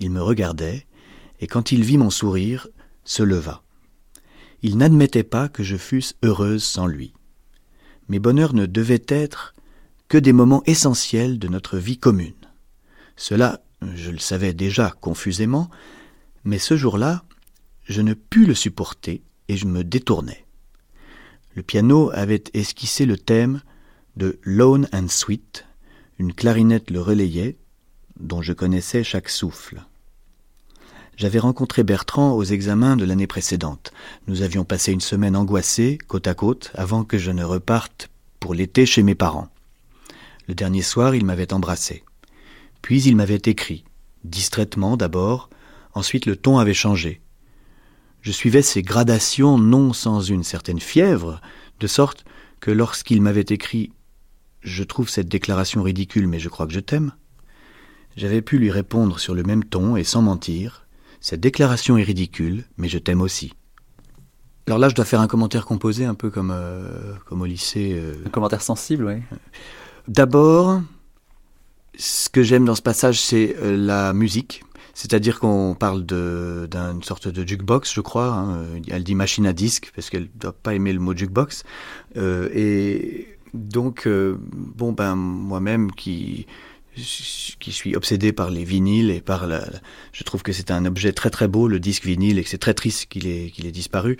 Il 0.00 0.10
me 0.10 0.22
regardait, 0.22 0.86
et 1.40 1.46
quand 1.46 1.72
il 1.72 1.82
vit 1.82 1.98
mon 1.98 2.10
sourire, 2.10 2.68
se 3.04 3.22
leva. 3.22 3.62
Il 4.62 4.76
n'admettait 4.76 5.24
pas 5.24 5.48
que 5.48 5.62
je 5.62 5.76
fusse 5.76 6.14
heureuse 6.22 6.64
sans 6.64 6.86
lui. 6.86 7.14
Mes 8.08 8.18
bonheurs 8.18 8.54
ne 8.54 8.66
devaient 8.66 9.06
être 9.08 9.54
que 10.08 10.18
des 10.18 10.32
moments 10.32 10.62
essentiels 10.66 11.38
de 11.38 11.48
notre 11.48 11.78
vie 11.78 11.98
commune. 11.98 12.32
Cela, 13.18 13.60
je 13.96 14.12
le 14.12 14.18
savais 14.18 14.54
déjà 14.54 14.94
confusément, 15.00 15.68
mais 16.44 16.58
ce 16.58 16.76
jour-là, 16.76 17.24
je 17.84 18.00
ne 18.00 18.14
pus 18.14 18.46
le 18.46 18.54
supporter 18.54 19.22
et 19.48 19.56
je 19.56 19.66
me 19.66 19.82
détournai. 19.82 20.46
Le 21.56 21.62
piano 21.64 22.10
avait 22.14 22.44
esquissé 22.54 23.06
le 23.06 23.18
thème 23.18 23.60
de 24.16 24.38
Lone 24.42 24.88
and 24.92 25.08
Sweet, 25.08 25.66
une 26.20 26.32
clarinette 26.32 26.90
le 26.90 27.02
relayait, 27.02 27.56
dont 28.20 28.40
je 28.40 28.52
connaissais 28.52 29.02
chaque 29.02 29.28
souffle. 29.28 29.82
J'avais 31.16 31.40
rencontré 31.40 31.82
Bertrand 31.82 32.34
aux 32.34 32.44
examens 32.44 32.96
de 32.96 33.04
l'année 33.04 33.26
précédente. 33.26 33.92
Nous 34.28 34.42
avions 34.42 34.64
passé 34.64 34.92
une 34.92 35.00
semaine 35.00 35.34
angoissée, 35.34 35.98
côte 36.06 36.28
à 36.28 36.34
côte, 36.34 36.70
avant 36.74 37.02
que 37.02 37.18
je 37.18 37.32
ne 37.32 37.42
reparte 37.42 38.10
pour 38.38 38.54
l'été 38.54 38.86
chez 38.86 39.02
mes 39.02 39.16
parents. 39.16 39.48
Le 40.46 40.54
dernier 40.54 40.82
soir, 40.82 41.16
il 41.16 41.24
m'avait 41.24 41.52
embrassé. 41.52 42.04
Puis 42.82 43.02
il 43.02 43.16
m'avait 43.16 43.42
écrit, 43.44 43.84
distraitement 44.24 44.96
d'abord, 44.96 45.50
ensuite 45.94 46.26
le 46.26 46.36
ton 46.36 46.58
avait 46.58 46.74
changé. 46.74 47.20
Je 48.22 48.32
suivais 48.32 48.62
ces 48.62 48.82
gradations 48.82 49.58
non 49.58 49.92
sans 49.92 50.20
une 50.20 50.44
certaine 50.44 50.80
fièvre, 50.80 51.40
de 51.80 51.86
sorte 51.86 52.24
que 52.60 52.70
lorsqu'il 52.70 53.22
m'avait 53.22 53.40
écrit 53.48 53.92
Je 54.60 54.82
trouve 54.82 55.08
cette 55.08 55.28
déclaration 55.28 55.82
ridicule, 55.82 56.26
mais 56.26 56.40
je 56.40 56.48
crois 56.48 56.66
que 56.66 56.72
je 56.72 56.80
t'aime, 56.80 57.12
j'avais 58.16 58.42
pu 58.42 58.58
lui 58.58 58.72
répondre 58.72 59.20
sur 59.20 59.34
le 59.34 59.44
même 59.44 59.62
ton 59.62 59.96
et 59.96 60.02
sans 60.02 60.22
mentir 60.22 60.86
Cette 61.20 61.40
déclaration 61.40 61.96
est 61.96 62.02
ridicule, 62.02 62.64
mais 62.76 62.88
je 62.88 62.98
t'aime 62.98 63.20
aussi. 63.20 63.52
Alors 64.66 64.78
là, 64.78 64.88
je 64.88 64.94
dois 64.94 65.04
faire 65.04 65.20
un 65.20 65.28
commentaire 65.28 65.64
composé, 65.64 66.04
un 66.04 66.14
peu 66.14 66.28
comme, 66.28 66.50
euh, 66.52 67.14
comme 67.26 67.40
au 67.40 67.46
lycée. 67.46 67.92
euh. 67.94 68.14
Un 68.26 68.30
commentaire 68.30 68.60
sensible, 68.60 69.06
oui. 69.06 69.38
D'abord, 70.08 70.82
ce 71.98 72.28
que 72.30 72.42
j'aime 72.42 72.64
dans 72.64 72.74
ce 72.76 72.82
passage, 72.82 73.20
c'est 73.20 73.56
euh, 73.60 73.76
la 73.76 74.12
musique. 74.12 74.62
C'est-à-dire 74.94 75.38
qu'on 75.38 75.76
parle 75.78 76.04
d'une 76.06 77.02
sorte 77.02 77.28
de 77.28 77.46
jukebox, 77.46 77.92
je 77.94 78.00
crois. 78.00 78.32
hein. 78.32 78.66
Elle 78.88 79.04
dit 79.04 79.14
machine 79.14 79.46
à 79.46 79.52
disque, 79.52 79.92
parce 79.94 80.10
qu'elle 80.10 80.22
ne 80.22 80.40
doit 80.40 80.52
pas 80.52 80.74
aimer 80.74 80.92
le 80.92 80.98
mot 80.98 81.14
jukebox. 81.16 81.62
Euh, 82.16 82.48
et 82.52 83.36
donc, 83.54 84.06
euh, 84.06 84.36
bon, 84.52 84.92
ben, 84.92 85.14
moi-même 85.14 85.92
qui 85.92 86.46
qui 87.60 87.72
suis 87.72 87.94
obsédé 87.94 88.32
par 88.32 88.50
les 88.50 88.64
vinyles 88.64 89.10
et 89.10 89.20
par 89.20 89.46
la, 89.46 89.64
je 90.12 90.24
trouve 90.24 90.42
que 90.42 90.52
c'est 90.52 90.70
un 90.72 90.84
objet 90.84 91.12
très 91.12 91.30
très 91.30 91.46
beau 91.46 91.68
le 91.68 91.78
disque 91.78 92.04
vinyle 92.04 92.38
et 92.38 92.42
que 92.42 92.48
c'est 92.48 92.58
très 92.58 92.74
triste 92.74 93.06
qu'il 93.06 93.28
ait 93.28 93.50
qu'il 93.50 93.66
ait 93.66 93.72
disparu 93.72 94.16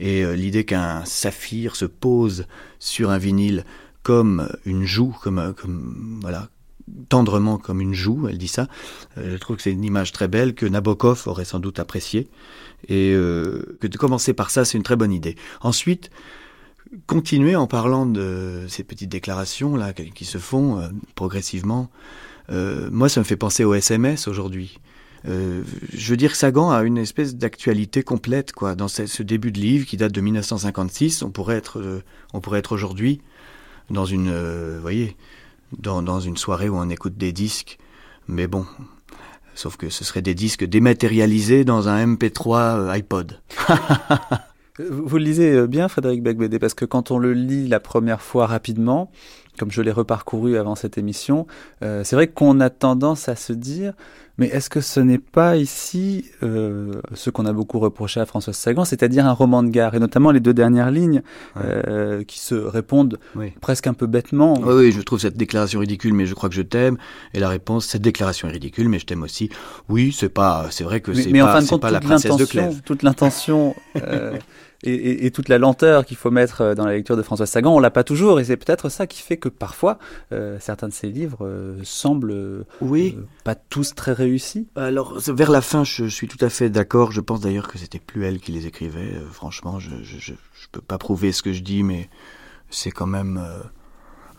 et 0.00 0.24
euh, 0.24 0.34
l'idée 0.34 0.64
qu'un 0.64 1.04
saphir 1.04 1.76
se 1.76 1.84
pose 1.84 2.46
sur 2.78 3.10
un 3.10 3.18
vinyle 3.18 3.64
comme 4.02 4.48
une 4.64 4.84
joue 4.84 5.14
comme 5.22 5.54
comme 5.54 6.20
voilà 6.22 6.48
tendrement 7.08 7.58
comme 7.58 7.80
une 7.80 7.94
joue, 7.94 8.28
elle 8.28 8.38
dit 8.38 8.48
ça. 8.48 8.68
Euh, 9.18 9.32
je 9.32 9.36
trouve 9.36 9.56
que 9.56 9.62
c'est 9.62 9.72
une 9.72 9.84
image 9.84 10.12
très 10.12 10.28
belle 10.28 10.54
que 10.54 10.66
Nabokov 10.66 11.24
aurait 11.26 11.44
sans 11.44 11.60
doute 11.60 11.78
appréciée 11.78 12.28
et 12.88 13.12
euh, 13.14 13.76
que 13.80 13.86
de 13.86 13.96
commencer 13.96 14.32
par 14.32 14.50
ça, 14.50 14.64
c'est 14.64 14.76
une 14.76 14.84
très 14.84 14.96
bonne 14.96 15.12
idée. 15.12 15.36
Ensuite, 15.60 16.10
continuer 17.06 17.56
en 17.56 17.66
parlant 17.66 18.06
de 18.06 18.66
ces 18.68 18.84
petites 18.84 19.10
déclarations 19.10 19.76
là 19.76 19.92
qui 19.92 20.24
se 20.24 20.38
font 20.38 20.78
euh, 20.78 20.88
progressivement. 21.14 21.90
Moi, 22.50 23.08
ça 23.08 23.20
me 23.20 23.24
fait 23.24 23.36
penser 23.36 23.64
au 23.64 23.72
SMS 23.72 24.28
aujourd'hui. 24.28 24.78
Je 25.24 26.10
veux 26.10 26.18
dire, 26.18 26.36
Sagan 26.36 26.70
a 26.70 26.82
une 26.82 26.98
espèce 26.98 27.34
d'actualité 27.34 28.02
complète, 28.02 28.52
quoi. 28.52 28.74
Dans 28.74 28.88
ce, 28.88 29.22
début 29.22 29.52
de 29.52 29.58
livre 29.58 29.86
qui 29.86 29.96
date 29.96 30.12
de 30.12 30.20
1956, 30.20 31.22
on 31.22 31.30
pourrait 31.30 31.56
être, 31.56 32.02
être 32.34 32.72
aujourd'hui 32.72 33.22
dans 33.92 34.04
une, 34.04 34.28
euh, 34.28 34.78
voyez, 34.80 35.16
dans, 35.78 36.20
une 36.20 36.36
soirée 36.36 36.68
où 36.68 36.76
on 36.76 36.88
écoute 36.90 37.16
des 37.16 37.32
disques. 37.32 37.78
Mais 38.28 38.46
bon, 38.46 38.66
sauf 39.54 39.76
que 39.76 39.90
ce 39.90 40.04
seraient 40.04 40.22
des 40.22 40.34
disques 40.34 40.64
dématérialisés 40.64 41.64
dans 41.64 41.88
un 41.88 42.06
MP3 42.06 42.78
euh, 42.78 42.90
iPod. 42.90 43.40
Vous 44.78 45.18
le 45.18 45.24
lisez 45.24 45.66
bien, 45.66 45.88
Frédéric 45.88 46.22
Becbédé, 46.22 46.58
parce 46.58 46.72
que 46.72 46.86
quand 46.86 47.10
on 47.10 47.18
le 47.18 47.34
lit 47.34 47.68
la 47.68 47.78
première 47.78 48.22
fois 48.22 48.46
rapidement, 48.46 49.10
comme 49.58 49.70
je 49.70 49.82
l'ai 49.82 49.92
reparcouru 49.92 50.56
avant 50.56 50.74
cette 50.74 50.98
émission, 50.98 51.46
euh, 51.82 52.04
c'est 52.04 52.16
vrai 52.16 52.28
qu'on 52.28 52.60
a 52.60 52.70
tendance 52.70 53.28
à 53.28 53.36
se 53.36 53.52
dire, 53.52 53.92
mais 54.38 54.46
est-ce 54.46 54.70
que 54.70 54.80
ce 54.80 54.98
n'est 54.98 55.18
pas 55.18 55.56
ici 55.56 56.24
euh, 56.42 56.94
ce 57.14 57.28
qu'on 57.28 57.44
a 57.44 57.52
beaucoup 57.52 57.78
reproché 57.78 58.18
à 58.18 58.26
François 58.26 58.54
Sagan, 58.54 58.84
c'est-à-dire 58.84 59.26
un 59.26 59.32
roman 59.32 59.62
de 59.62 59.68
gare, 59.68 59.94
et 59.94 59.98
notamment 59.98 60.30
les 60.30 60.40
deux 60.40 60.54
dernières 60.54 60.90
lignes 60.90 61.22
ouais. 61.56 61.62
euh, 61.64 62.24
qui 62.24 62.38
se 62.38 62.54
répondent 62.54 63.18
oui. 63.36 63.52
presque 63.60 63.86
un 63.86 63.94
peu 63.94 64.06
bêtement. 64.06 64.58
Oui, 64.60 64.74
oui, 64.74 64.92
je 64.92 65.02
trouve 65.02 65.20
cette 65.20 65.36
déclaration 65.36 65.80
ridicule, 65.80 66.14
mais 66.14 66.24
je 66.24 66.34
crois 66.34 66.48
que 66.48 66.54
je 66.54 66.62
t'aime. 66.62 66.96
Et 67.34 67.40
la 67.40 67.50
réponse, 67.50 67.86
cette 67.86 68.02
déclaration 68.02 68.48
est 68.48 68.52
ridicule, 68.52 68.88
mais 68.88 68.98
je 68.98 69.06
t'aime 69.06 69.22
aussi. 69.22 69.50
Oui, 69.90 70.16
c'est 70.16 70.30
pas, 70.30 70.66
c'est 70.70 70.84
vrai 70.84 71.00
que 71.00 71.12
c'est 71.12 71.30
pas, 71.30 71.44
en 71.44 71.52
fin 71.52 71.62
de 71.62 71.68
compte, 71.68 71.82
pas 71.82 71.90
la 71.90 72.00
princesse 72.00 72.36
de 72.36 72.44
Clèves. 72.46 72.80
Toute 72.84 73.02
l'intention. 73.02 73.74
euh, 74.84 74.90
et, 74.90 74.94
et, 74.94 75.26
et, 75.26 75.30
toute 75.30 75.48
la 75.48 75.58
lenteur 75.58 76.04
qu'il 76.04 76.16
faut 76.16 76.30
mettre 76.30 76.74
dans 76.74 76.86
la 76.86 76.92
lecture 76.92 77.16
de 77.16 77.22
François 77.22 77.46
Sagan, 77.46 77.74
on 77.74 77.78
l'a 77.78 77.90
pas 77.90 78.04
toujours, 78.04 78.40
et 78.40 78.44
c'est 78.44 78.56
peut-être 78.56 78.88
ça 78.88 79.06
qui 79.06 79.22
fait 79.22 79.36
que 79.36 79.48
parfois 79.48 79.98
euh, 80.32 80.58
certains 80.60 80.88
de 80.88 80.92
ses 80.92 81.08
livres 81.08 81.46
euh, 81.46 81.78
semblent 81.82 82.64
oui. 82.80 83.16
euh, 83.18 83.22
pas 83.44 83.54
tous 83.54 83.94
très 83.94 84.12
réussis. 84.12 84.68
Alors 84.76 85.18
vers 85.18 85.50
la 85.50 85.60
fin, 85.60 85.84
je, 85.84 86.04
je 86.04 86.14
suis 86.14 86.28
tout 86.28 86.42
à 86.44 86.48
fait 86.48 86.70
d'accord. 86.70 87.12
Je 87.12 87.20
pense 87.20 87.40
d'ailleurs 87.40 87.68
que 87.68 87.78
c'était 87.78 87.98
plus 87.98 88.24
elle 88.24 88.40
qui 88.40 88.52
les 88.52 88.66
écrivait. 88.66 89.14
Euh, 89.14 89.28
franchement, 89.30 89.78
je, 89.78 89.90
je, 90.02 90.18
je, 90.18 90.32
je, 90.32 90.66
peux 90.70 90.80
pas 90.80 90.98
prouver 90.98 91.32
ce 91.32 91.42
que 91.42 91.52
je 91.52 91.62
dis, 91.62 91.82
mais 91.82 92.08
c'est 92.70 92.90
quand 92.90 93.06
même 93.06 93.40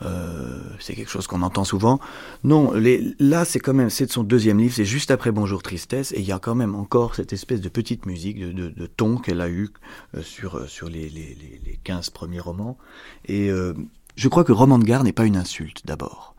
euh, 0.03 0.59
c'est 0.79 0.93
quelque 0.93 1.09
chose 1.09 1.27
qu'on 1.27 1.41
entend 1.41 1.63
souvent. 1.63 1.99
Non, 2.43 2.73
là, 3.19 3.45
c'est 3.45 3.59
quand 3.59 3.73
même, 3.73 3.89
c'est 3.89 4.05
de 4.05 4.11
son 4.11 4.23
deuxième 4.23 4.59
livre, 4.59 4.73
c'est 4.73 4.85
juste 4.85 5.11
après 5.11 5.31
Bonjour 5.31 5.63
Tristesse, 5.63 6.11
et 6.11 6.19
il 6.19 6.25
y 6.25 6.31
a 6.31 6.39
quand 6.39 6.55
même 6.55 6.75
encore 6.75 7.15
cette 7.15 7.33
espèce 7.33 7.61
de 7.61 7.69
petite 7.69 8.05
musique, 8.05 8.39
de, 8.39 8.85
ton 8.85 9.17
qu'elle 9.17 9.41
a 9.41 9.49
eu 9.49 9.69
euh, 10.15 10.21
sur, 10.21 10.67
sur 10.69 10.89
les, 10.89 11.09
les, 11.09 11.37
les 11.65 11.79
15 11.83 12.09
premiers 12.09 12.39
romans. 12.39 12.77
Et 13.25 13.49
euh, 13.49 13.73
je 14.15 14.27
crois 14.27 14.43
que 14.43 14.51
roman 14.51 14.79
de 14.79 14.83
gare 14.83 15.03
n'est 15.03 15.13
pas 15.13 15.25
une 15.25 15.37
insulte, 15.37 15.85
d'abord. 15.85 16.35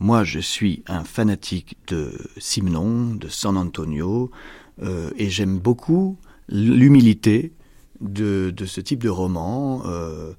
Moi, 0.00 0.24
je 0.24 0.40
suis 0.40 0.82
un 0.88 1.04
fanatique 1.04 1.76
de 1.86 2.12
Simon, 2.36 3.14
de 3.14 3.28
San 3.28 3.56
Antonio, 3.56 4.32
euh, 4.82 5.10
et 5.16 5.30
j'aime 5.30 5.58
beaucoup 5.58 6.18
l'humilité 6.48 7.52
de, 8.00 8.52
de, 8.54 8.66
ce 8.66 8.80
type 8.80 9.02
de 9.02 9.08
roman, 9.08 9.82
euh, 9.86 10.32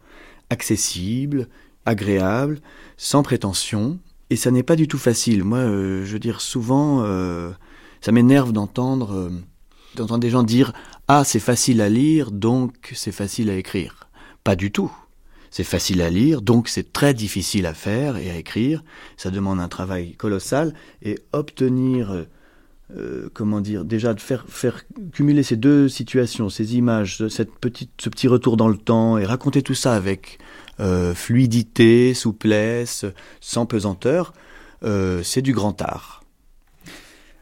accessible, 0.49 1.47
agréable, 1.85 2.59
sans 2.97 3.23
prétention, 3.23 3.99
et 4.29 4.35
ça 4.35 4.51
n'est 4.51 4.63
pas 4.63 4.75
du 4.75 4.87
tout 4.87 4.97
facile. 4.97 5.43
Moi, 5.43 5.59
euh, 5.59 6.05
je 6.05 6.13
veux 6.13 6.19
dire, 6.19 6.41
souvent, 6.41 7.01
euh, 7.03 7.51
ça 8.01 8.11
m'énerve 8.11 8.51
d'entendre, 8.51 9.13
euh, 9.13 9.29
d'entendre 9.95 10.21
des 10.21 10.29
gens 10.29 10.43
dire 10.43 10.73
ah 11.07 11.23
c'est 11.23 11.39
facile 11.39 11.81
à 11.81 11.89
lire, 11.89 12.31
donc 12.31 12.91
c'est 12.95 13.11
facile 13.11 13.49
à 13.49 13.55
écrire. 13.55 14.09
Pas 14.43 14.55
du 14.55 14.71
tout. 14.71 14.91
C'est 15.51 15.63
facile 15.63 16.01
à 16.01 16.09
lire, 16.09 16.41
donc 16.41 16.67
c'est 16.67 16.93
très 16.93 17.13
difficile 17.13 17.67
à 17.67 17.75
faire 17.75 18.17
et 18.17 18.31
à 18.31 18.37
écrire. 18.37 18.83
Ça 19.17 19.29
demande 19.29 19.59
un 19.59 19.67
travail 19.67 20.13
colossal 20.13 20.73
et 21.03 21.19
obtenir 21.31 22.25
comment 23.33 23.59
dire, 23.59 23.85
déjà 23.85 24.13
de 24.13 24.19
faire, 24.19 24.45
faire 24.47 24.83
cumuler 25.13 25.41
ces 25.41 25.55
deux 25.55 25.89
situations, 25.89 26.49
ces 26.49 26.75
images, 26.75 27.27
cette 27.27 27.55
petite, 27.55 27.89
ce 27.99 28.09
petit 28.09 28.27
retour 28.27 28.55
dans 28.55 28.67
le 28.67 28.77
temps 28.77 29.17
et 29.17 29.25
raconter 29.25 29.63
tout 29.63 29.73
ça 29.73 29.95
avec 29.95 30.37
euh, 30.79 31.13
fluidité, 31.13 32.13
souplesse, 32.13 33.05
sans 33.41 33.65
pesanteur, 33.65 34.33
euh, 34.83 35.21
c'est 35.23 35.41
du 35.41 35.53
grand 35.53 35.81
art. 35.81 36.21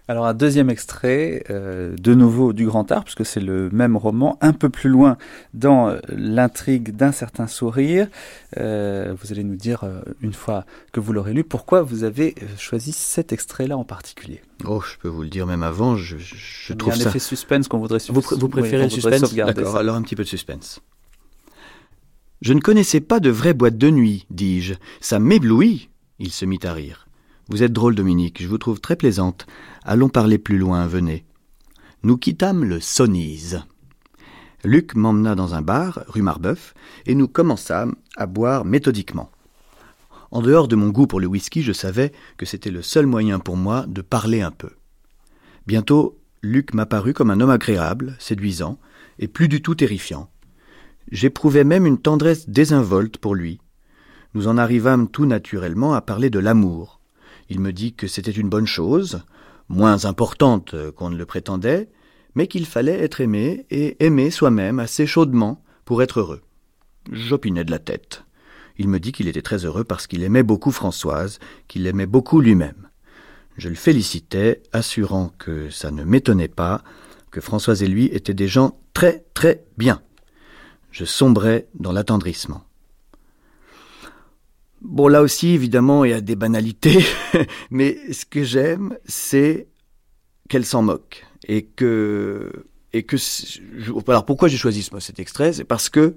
Alors 0.07 0.25
un 0.25 0.33
deuxième 0.33 0.69
extrait, 0.69 1.45
euh, 1.49 1.95
de 1.95 2.13
nouveau 2.13 2.51
du 2.51 2.65
Grand 2.65 2.91
Art, 2.91 3.05
puisque 3.05 3.25
c'est 3.25 3.39
le 3.39 3.69
même 3.69 3.95
roman, 3.95 4.37
un 4.41 4.51
peu 4.51 4.67
plus 4.67 4.89
loin 4.89 5.17
dans 5.53 5.95
l'intrigue 6.09 6.93
d'un 6.93 7.13
certain 7.13 7.47
sourire. 7.47 8.09
Euh, 8.57 9.15
vous 9.21 9.31
allez 9.31 9.45
nous 9.45 9.55
dire, 9.55 9.85
une 10.19 10.33
fois 10.33 10.65
que 10.91 10.99
vous 10.99 11.13
l'aurez 11.13 11.31
lu, 11.31 11.45
pourquoi 11.45 11.81
vous 11.81 12.03
avez 12.03 12.35
choisi 12.57 12.91
cet 12.91 13.31
extrait-là 13.31 13.77
en 13.77 13.85
particulier. 13.85 14.41
Oh, 14.65 14.81
je 14.81 14.97
peux 14.97 15.07
vous 15.07 15.21
le 15.21 15.29
dire 15.29 15.47
même 15.47 15.63
avant, 15.63 15.95
je, 15.95 16.17
trouve 16.73 16.93
Il 16.93 16.97
y 16.97 16.99
a 16.99 17.01
un 17.01 17.03
ça... 17.03 17.09
effet 17.09 17.19
suspense 17.19 17.69
qu'on 17.69 17.77
voudrait... 17.77 17.99
Vous, 18.09 18.21
pr 18.21 18.35
vous 18.37 18.49
préférez 18.49 18.83
oui, 18.83 18.89
le 18.89 18.89
suspense? 18.89 19.33
D'accord, 19.33 19.77
alors 19.77 19.95
un 19.95 20.01
petit 20.01 20.17
peu 20.17 20.23
de 20.23 20.29
suspense. 20.29 20.81
Je 22.41 22.53
ne 22.53 22.59
connaissais 22.59 23.01
pas 23.01 23.19
de 23.19 23.29
vraie 23.29 23.53
boîte 23.53 23.77
de 23.77 23.91
nuit, 23.91 24.25
dis-je. 24.31 24.73
Ça 24.99 25.19
m'éblouit. 25.19 25.89
Il 26.17 26.31
se 26.31 26.43
mit 26.43 26.59
à 26.63 26.73
rire. 26.73 27.07
Vous 27.49 27.61
êtes 27.61 27.71
drôle, 27.71 27.93
Dominique, 27.93 28.41
je 28.41 28.47
vous 28.47 28.57
trouve 28.57 28.81
très 28.81 28.95
plaisante. 28.95 29.45
Allons 29.83 30.09
parler 30.09 30.39
plus 30.39 30.57
loin, 30.57 30.87
venez. 30.87 31.23
Nous 32.01 32.17
quittâmes 32.17 32.63
le 32.63 32.79
Sonise. 32.79 33.61
Luc 34.63 34.95
m'emmena 34.95 35.35
dans 35.35 35.53
un 35.53 35.61
bar, 35.61 36.03
rue 36.07 36.23
Marbeuf, 36.23 36.73
et 37.05 37.13
nous 37.13 37.27
commençâmes 37.27 37.95
à 38.17 38.25
boire 38.25 38.65
méthodiquement. 38.65 39.29
En 40.31 40.41
dehors 40.41 40.67
de 40.67 40.75
mon 40.75 40.89
goût 40.89 41.05
pour 41.05 41.19
le 41.19 41.27
whisky, 41.27 41.61
je 41.61 41.73
savais 41.73 42.11
que 42.37 42.47
c'était 42.47 42.71
le 42.71 42.81
seul 42.81 43.05
moyen 43.05 43.37
pour 43.37 43.55
moi 43.55 43.85
de 43.87 44.01
parler 44.01 44.41
un 44.41 44.51
peu. 44.51 44.71
Bientôt, 45.67 46.17
Luc 46.41 46.73
m'apparut 46.73 47.13
comme 47.13 47.29
un 47.29 47.39
homme 47.39 47.51
agréable, 47.51 48.15
séduisant, 48.17 48.79
et 49.19 49.27
plus 49.27 49.47
du 49.47 49.61
tout 49.61 49.75
terrifiant. 49.75 50.29
J'éprouvais 51.09 51.63
même 51.63 51.85
une 51.85 51.97
tendresse 51.97 52.49
désinvolte 52.49 53.17
pour 53.17 53.35
lui. 53.35 53.59
Nous 54.33 54.47
en 54.47 54.57
arrivâmes 54.57 55.07
tout 55.07 55.25
naturellement 55.25 55.93
à 55.93 56.01
parler 56.01 56.29
de 56.29 56.39
l'amour. 56.39 56.99
Il 57.49 57.59
me 57.59 57.73
dit 57.73 57.93
que 57.93 58.07
c'était 58.07 58.31
une 58.31 58.49
bonne 58.49 58.67
chose, 58.67 59.23
moins 59.67 60.05
importante 60.05 60.75
qu'on 60.95 61.09
ne 61.09 61.17
le 61.17 61.25
prétendait, 61.25 61.89
mais 62.35 62.47
qu'il 62.47 62.65
fallait 62.65 63.03
être 63.03 63.21
aimé 63.21 63.65
et 63.71 64.03
aimer 64.03 64.31
soi-même 64.31 64.79
assez 64.79 65.05
chaudement 65.05 65.63
pour 65.85 66.01
être 66.01 66.19
heureux. 66.19 66.41
J'opinais 67.11 67.65
de 67.65 67.71
la 67.71 67.79
tête. 67.79 68.23
Il 68.77 68.87
me 68.87 68.99
dit 68.99 69.11
qu'il 69.11 69.27
était 69.27 69.41
très 69.41 69.65
heureux 69.65 69.83
parce 69.83 70.07
qu'il 70.07 70.23
aimait 70.23 70.43
beaucoup 70.43 70.71
Françoise, 70.71 71.39
qu'il 71.67 71.83
l'aimait 71.83 72.05
beaucoup 72.05 72.39
lui-même. 72.39 72.87
Je 73.57 73.69
le 73.69 73.75
félicitais, 73.75 74.61
assurant 74.71 75.31
que 75.37 75.69
ça 75.69 75.91
ne 75.91 76.03
m'étonnait 76.03 76.47
pas, 76.47 76.83
que 77.31 77.41
Françoise 77.41 77.83
et 77.83 77.87
lui 77.87 78.05
étaient 78.05 78.33
des 78.33 78.47
gens 78.47 78.79
très 78.93 79.25
très 79.33 79.65
bien. 79.77 80.01
Je 80.91 81.05
sombrais 81.05 81.67
dans 81.73 81.91
l'attendrissement. 81.91 82.63
Bon, 84.81 85.07
là 85.07 85.21
aussi, 85.21 85.49
évidemment, 85.49 86.03
il 86.03 86.11
y 86.11 86.13
a 86.13 86.21
des 86.21 86.35
banalités, 86.35 87.03
mais 87.71 87.97
ce 88.11 88.25
que 88.25 88.43
j'aime, 88.43 88.97
c'est 89.05 89.67
qu'elle 90.49 90.65
s'en 90.65 90.81
moque. 90.81 91.25
Et 91.47 91.65
que. 91.65 92.65
Alors, 94.07 94.25
pourquoi 94.25 94.49
j'ai 94.49 94.57
choisi 94.57 94.87
cet 94.99 95.19
extrait 95.19 95.53
C'est 95.53 95.63
parce 95.63 95.87
que 95.87 96.15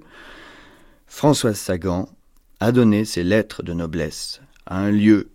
Françoise 1.07 1.57
Sagan 1.57 2.09
a 2.59 2.71
donné 2.71 3.05
ses 3.05 3.23
lettres 3.23 3.63
de 3.63 3.73
noblesse 3.73 4.41
à 4.65 4.79
un 4.79 4.91
lieu 4.91 5.31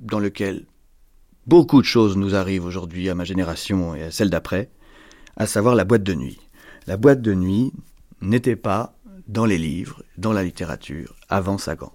dans 0.00 0.18
lequel 0.18 0.66
beaucoup 1.46 1.80
de 1.80 1.86
choses 1.86 2.16
nous 2.16 2.34
arrivent 2.34 2.64
aujourd'hui 2.64 3.08
à 3.08 3.14
ma 3.14 3.24
génération 3.24 3.94
et 3.94 4.02
à 4.02 4.10
celle 4.10 4.30
d'après, 4.30 4.70
à 5.36 5.46
savoir 5.46 5.74
la 5.74 5.84
boîte 5.84 6.02
de 6.02 6.14
nuit. 6.14 6.40
La 6.86 6.96
boîte 6.96 7.22
de 7.22 7.34
nuit 7.34 7.72
n'était 8.20 8.56
pas 8.56 8.94
dans 9.28 9.44
les 9.44 9.58
livres, 9.58 10.02
dans 10.18 10.32
la 10.32 10.42
littérature, 10.42 11.14
avant 11.28 11.58
Sagan. 11.58 11.92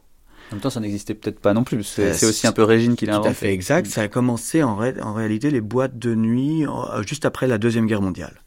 En 0.51 0.55
même 0.55 0.61
temps, 0.61 0.69
ça 0.69 0.79
n'existait 0.79 1.15
peut-être 1.15 1.39
pas 1.39 1.53
non 1.53 1.63
plus. 1.63 1.83
C'est 1.83 2.25
aussi 2.25 2.45
un 2.45 2.51
peu 2.51 2.63
Régine 2.63 2.95
qui 2.95 3.05
l'a 3.05 3.15
inventé. 3.15 3.29
Tout 3.29 3.31
à 3.31 3.33
fait 3.33 3.53
exact. 3.53 3.87
Ça 3.87 4.01
a 4.01 4.07
commencé 4.07 4.61
en, 4.61 4.75
ré 4.75 4.93
en 5.01 5.13
réalité 5.13 5.49
les 5.49 5.61
boîtes 5.61 5.97
de 5.97 6.13
nuit 6.13 6.67
en, 6.67 7.01
juste 7.01 7.25
après 7.25 7.47
la 7.47 7.57
Deuxième 7.57 7.87
Guerre 7.87 8.01
mondiale. 8.01 8.41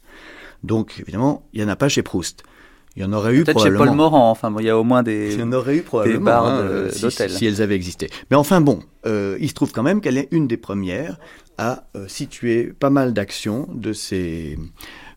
Donc, 0.63 0.95
évidemment, 0.99 1.47
il 1.53 1.59
n'y 1.59 1.65
en 1.65 1.69
a 1.69 1.75
pas 1.75 1.89
chez 1.89 2.01
Proust. 2.01 2.43
Il 2.95 3.03
y 3.03 3.05
en 3.05 3.13
aurait 3.13 3.35
eu 3.35 3.43
Peut-être 3.43 3.63
chez 3.63 3.71
Paul 3.71 3.91
Morand, 3.91 4.31
enfin 4.31 4.53
il 4.59 4.65
y 4.65 4.69
a 4.69 4.77
au 4.77 4.83
moins 4.83 5.03
des, 5.03 5.33
il 5.33 5.39
y 5.39 5.43
en 5.43 5.53
aurait 5.53 5.77
eu 5.77 5.81
probablement, 5.83 6.17
des 6.17 6.23
bars 6.25 6.45
hein, 6.47 6.59
euh, 6.59 6.89
si, 6.91 7.01
d'hôtels. 7.01 7.29
si 7.29 7.45
elles 7.45 7.61
avaient 7.61 7.75
existé. 7.75 8.09
Mais 8.31 8.35
enfin 8.35 8.61
bon, 8.61 8.79
euh, 9.05 9.37
il 9.39 9.47
se 9.47 9.53
trouve 9.53 9.71
quand 9.71 9.83
même 9.83 10.01
qu'elle 10.01 10.17
est 10.17 10.27
une 10.31 10.47
des 10.47 10.57
premières 10.57 11.17
à 11.57 11.83
euh, 11.95 12.07
situer 12.07 12.73
pas 12.77 12.89
mal 12.89 13.13
d'actions 13.13 13.67
de 13.71 13.93
ces 13.93 14.57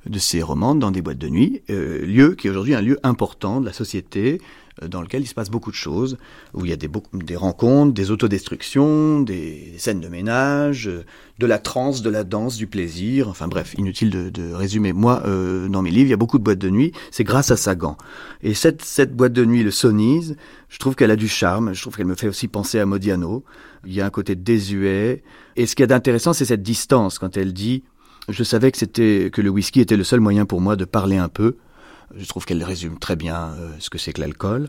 de 0.06 0.18
ces 0.18 0.42
romans 0.42 0.74
dans 0.74 0.90
des 0.90 1.02
boîtes 1.02 1.18
de 1.18 1.28
nuit, 1.28 1.62
euh, 1.70 2.04
lieu 2.04 2.34
qui 2.34 2.46
est 2.46 2.50
aujourd'hui 2.50 2.74
un 2.74 2.82
lieu 2.82 2.98
important 3.02 3.60
de 3.60 3.66
la 3.66 3.72
société 3.72 4.40
euh, 4.82 4.88
dans 4.88 5.02
lequel 5.02 5.22
il 5.22 5.26
se 5.26 5.34
passe 5.34 5.50
beaucoup 5.50 5.70
de 5.70 5.76
choses, 5.76 6.16
où 6.54 6.64
il 6.64 6.70
y 6.70 6.72
a 6.72 6.76
des, 6.76 6.88
des 7.12 7.36
rencontres, 7.36 7.92
des 7.92 8.10
autodestructions, 8.10 9.20
des 9.20 9.74
scènes 9.76 10.00
de 10.00 10.08
ménage, 10.08 10.88
euh, 10.88 11.04
de 11.38 11.46
la 11.46 11.58
transe, 11.58 12.02
de 12.02 12.10
la 12.10 12.24
danse, 12.24 12.56
du 12.56 12.66
plaisir, 12.66 13.28
enfin 13.28 13.48
bref, 13.48 13.74
inutile 13.76 14.10
de, 14.10 14.30
de 14.30 14.52
résumer. 14.52 14.92
Moi, 14.92 15.22
euh, 15.26 15.68
dans 15.68 15.82
mes 15.82 15.90
livres, 15.90 16.06
il 16.06 16.10
y 16.10 16.14
a 16.14 16.16
beaucoup 16.16 16.38
de 16.38 16.44
boîtes 16.44 16.58
de 16.58 16.70
nuit, 16.70 16.92
c'est 17.10 17.24
grâce 17.24 17.50
à 17.50 17.56
Sagan. 17.56 17.96
Et 18.42 18.54
cette, 18.54 18.82
cette 18.82 19.14
boîte 19.14 19.32
de 19.32 19.44
nuit, 19.44 19.62
le 19.62 19.70
Sonise, 19.70 20.36
je 20.68 20.78
trouve 20.78 20.94
qu'elle 20.94 21.10
a 21.10 21.16
du 21.16 21.28
charme, 21.28 21.74
je 21.74 21.80
trouve 21.82 21.96
qu'elle 21.96 22.06
me 22.06 22.14
fait 22.14 22.28
aussi 22.28 22.48
penser 22.48 22.78
à 22.78 22.86
Modiano. 22.86 23.44
Il 23.84 23.92
y 23.92 24.00
a 24.00 24.06
un 24.06 24.10
côté 24.10 24.36
désuet. 24.36 25.22
Et 25.56 25.66
ce 25.66 25.74
qu'il 25.74 25.82
y 25.82 25.84
a 25.84 25.88
d'intéressant, 25.88 26.32
c'est 26.32 26.44
cette 26.44 26.62
distance 26.62 27.18
quand 27.18 27.36
elle 27.36 27.52
dit 27.52 27.82
je 28.28 28.44
savais 28.44 28.70
que 28.70 28.78
c'était 28.78 29.30
que 29.32 29.40
le 29.40 29.50
whisky 29.50 29.80
était 29.80 29.96
le 29.96 30.04
seul 30.04 30.20
moyen 30.20 30.46
pour 30.46 30.60
moi 30.60 30.76
de 30.76 30.84
parler 30.84 31.16
un 31.16 31.28
peu. 31.28 31.56
Je 32.16 32.26
trouve 32.26 32.44
qu'elle 32.44 32.62
résume 32.62 32.98
très 32.98 33.16
bien 33.16 33.54
euh, 33.58 33.72
ce 33.78 33.90
que 33.90 33.98
c'est 33.98 34.12
que 34.12 34.20
l'alcool 34.20 34.68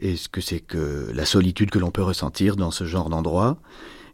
et 0.00 0.16
ce 0.16 0.28
que 0.28 0.40
c'est 0.40 0.60
que 0.60 1.10
la 1.12 1.24
solitude 1.24 1.70
que 1.70 1.78
l'on 1.78 1.90
peut 1.90 2.02
ressentir 2.02 2.56
dans 2.56 2.70
ce 2.70 2.84
genre 2.84 3.10
d'endroit. 3.10 3.58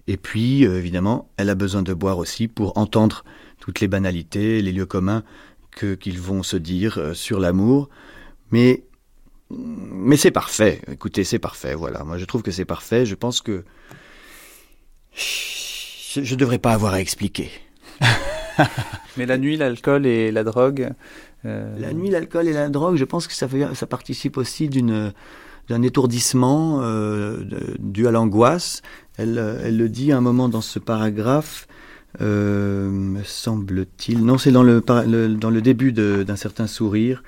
Et 0.07 0.17
puis, 0.17 0.67
euh, 0.67 0.79
évidemment, 0.79 1.31
elle 1.37 1.51
a 1.51 1.55
besoin 1.55 1.83
de 1.83 1.95
boire 1.95 2.19
aussi 2.19 2.49
pour 2.49 2.77
entendre 2.79 3.25
toutes 3.61 3.81
les 3.81 3.89
banalités, 3.89 4.63
les 4.63 4.73
lieux 4.73 4.87
communs 4.87 5.23
que 5.71 5.95
qu'ils 5.95 6.21
vont 6.21 6.43
se 6.43 6.57
dire 6.57 6.99
euh, 6.99 7.15
sur 7.15 7.39
l'amour. 7.39 7.91
Mais 8.51 8.83
mais 9.51 10.17
c'est 10.17 10.31
parfait. 10.31 10.81
Écoutez, 10.91 11.25
c'est 11.25 11.39
parfait. 11.39 11.75
Voilà. 11.75 12.05
Moi, 12.05 12.19
je 12.19 12.25
trouve 12.25 12.43
que 12.43 12.51
c'est 12.51 12.65
parfait. 12.65 13.05
Je 13.05 13.15
pense 13.15 13.41
que 13.41 13.65
je, 15.13 16.23
je 16.23 16.35
devrais 16.35 16.59
pas 16.59 16.73
avoir 16.73 16.95
à 16.95 17.01
expliquer. 17.01 17.51
Mais 19.17 19.27
la 19.27 19.39
nuit, 19.39 19.57
l'alcool 19.57 20.07
et 20.07 20.33
la 20.33 20.45
drogue. 20.45 20.91
euh, 21.45 21.79
La 21.79 21.93
nuit, 21.93 22.11
l'alcool 22.11 22.49
et 22.49 22.53
la 22.53 22.69
drogue, 22.69 22.97
je 22.97 23.05
pense 23.05 23.27
que 23.27 23.35
ça, 23.35 23.49
participe 23.87 24.37
aussi 24.37 24.69
d'un 24.69 25.83
étourdissement 25.83 26.81
euh, 26.83 27.43
dû 27.79 28.07
à 28.07 28.11
l'angoisse. 28.11 28.83
Elle, 29.17 29.39
euh, 29.39 29.63
elle 29.65 29.77
le 29.77 29.89
dit 29.89 30.13
à 30.13 30.19
un 30.19 30.21
moment 30.21 30.49
dans 30.49 30.61
ce 30.61 30.79
paragraphe, 30.79 31.67
me 32.19 33.23
semble-t-il. 33.25 34.25
Non, 34.25 34.39
c'est 34.39 34.53
dans 34.53 34.63
le, 34.63 35.61
début 35.61 35.93
d'un 35.93 36.37
certain 36.37 36.67
sourire, 36.67 37.23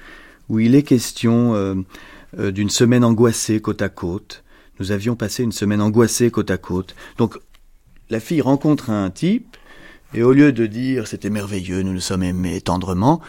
où 0.48 0.58
il 0.58 0.74
est 0.74 0.82
question 0.82 1.84
d'une 2.36 2.70
semaine 2.70 3.04
angoissée 3.04 3.60
côte 3.60 3.82
à 3.82 3.88
côte. 3.88 4.42
Nous 4.80 4.90
avions 4.90 5.14
passé 5.14 5.44
une 5.44 5.52
semaine 5.52 5.80
angoissée 5.80 6.30
côte 6.30 6.50
à 6.50 6.56
côte. 6.56 6.96
Donc, 7.16 7.38
la 8.10 8.20
fille 8.20 8.40
rencontre 8.40 8.90
un 8.90 9.10
type, 9.10 9.56
et 10.14 10.22
au 10.22 10.32
lieu 10.32 10.52
de 10.52 10.66
dire 10.66 11.06
c'était 11.06 11.30
merveilleux, 11.30 11.82
nous 11.82 11.92
nous 11.92 12.00
sommes 12.00 12.22
aimés 12.22 12.60
tendrement, 12.60 13.20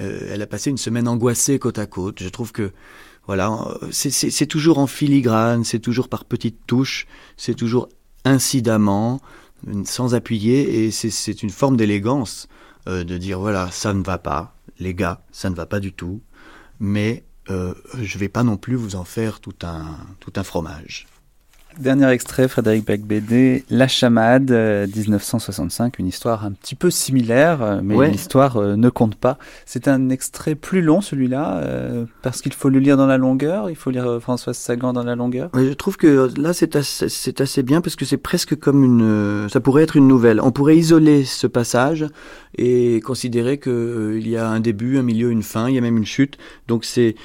euh, 0.00 0.28
elle 0.32 0.42
a 0.42 0.46
passé 0.46 0.70
une 0.70 0.78
semaine 0.78 1.06
angoissée 1.08 1.58
côte 1.58 1.78
à 1.78 1.86
côte. 1.86 2.22
Je 2.22 2.28
trouve 2.28 2.52
que 2.52 2.72
voilà, 3.26 3.52
euh, 3.82 3.88
c'est- 3.92 4.46
toujours 4.46 4.78
en 4.78 4.86
filigrane, 4.86 5.64
c'est 5.64 5.78
toujours 5.78 6.08
par 6.08 6.24
petites 6.24 6.66
touches, 6.66 7.06
c'est 7.36 7.54
toujours 7.54 7.88
incidemment, 8.24 9.20
euh, 9.68 9.82
sans 9.84 10.14
appuyer, 10.14 10.84
et 10.84 10.90
c'est- 10.90 11.42
une 11.42 11.50
forme 11.50 11.76
d'élégance 11.76 12.48
de 12.86 13.16
dire 13.16 13.40
voilà, 13.40 13.70
ça 13.70 13.94
ne 13.94 14.02
va 14.02 14.18
pas, 14.18 14.54
les 14.78 14.92
gars, 14.92 15.22
ça 15.32 15.48
ne 15.48 15.54
va 15.54 15.64
pas 15.64 15.80
du 15.80 15.94
tout, 15.94 16.20
mais 16.80 17.24
je 17.48 18.18
vais 18.18 18.28
pas 18.28 18.42
non 18.42 18.58
plus 18.58 18.74
vous 18.76 18.94
en 18.94 19.04
faire 19.04 19.40
tout 19.40 19.54
un 19.62 19.96
tout 20.20 20.32
un 20.36 20.42
fromage. 20.42 21.06
Dernier 21.78 22.08
extrait, 22.10 22.46
Frédéric 22.46 22.84
Becbédé, 22.86 23.64
La 23.68 23.88
Chamade, 23.88 24.50
euh, 24.52 24.86
1965, 24.86 25.98
une 25.98 26.06
histoire 26.06 26.44
un 26.44 26.52
petit 26.52 26.76
peu 26.76 26.88
similaire, 26.88 27.62
euh, 27.62 27.80
mais 27.82 27.96
Ouais. 27.96 28.10
l'histoire 28.10 28.56
euh, 28.58 28.76
ne 28.76 28.88
compte 28.90 29.16
pas. 29.16 29.38
C'est 29.66 29.88
un 29.88 30.08
extrait 30.08 30.54
plus 30.54 30.82
long 30.82 31.00
celui-là, 31.00 31.58
euh, 31.58 32.04
parce 32.22 32.42
qu'il 32.42 32.52
faut 32.52 32.68
le 32.68 32.78
lire 32.78 32.96
dans 32.96 33.06
la 33.06 33.18
longueur, 33.18 33.70
il 33.70 33.76
faut 33.76 33.90
lire 33.90 34.06
euh, 34.08 34.20
Françoise 34.20 34.56
Sagan 34.56 34.92
dans 34.92 35.02
la 35.02 35.16
longueur. 35.16 35.50
Je 35.54 35.72
trouve 35.72 35.96
que 35.96 36.30
là 36.38 36.52
c'est 36.52 36.76
assez, 36.76 37.08
c'est 37.08 37.40
assez 37.40 37.62
bien 37.64 37.80
parce 37.80 37.96
que 37.96 38.04
c'est 38.04 38.18
presque 38.18 38.54
comme 38.56 38.84
une, 38.84 39.02
euh, 39.02 39.48
ça 39.48 39.60
pourrait 39.60 39.82
être 39.82 39.96
une 39.96 40.06
nouvelle. 40.06 40.40
On 40.40 40.52
pourrait 40.52 40.76
isoler 40.76 41.24
ce 41.24 41.46
passage 41.48 42.06
et 42.56 43.00
considérer 43.04 43.58
que 43.58 43.70
euh, 43.70 44.18
il 44.18 44.28
y 44.28 44.36
a 44.36 44.48
un 44.48 44.60
début, 44.60 44.96
un 44.98 45.02
milieu, 45.02 45.30
une 45.30 45.42
fin, 45.42 45.68
il 45.68 45.74
y 45.74 45.78
a 45.78 45.80
même 45.80 45.96
une 45.98 46.06
chute. 46.06 46.38
Donc 46.68 46.84
c'est 46.84 47.16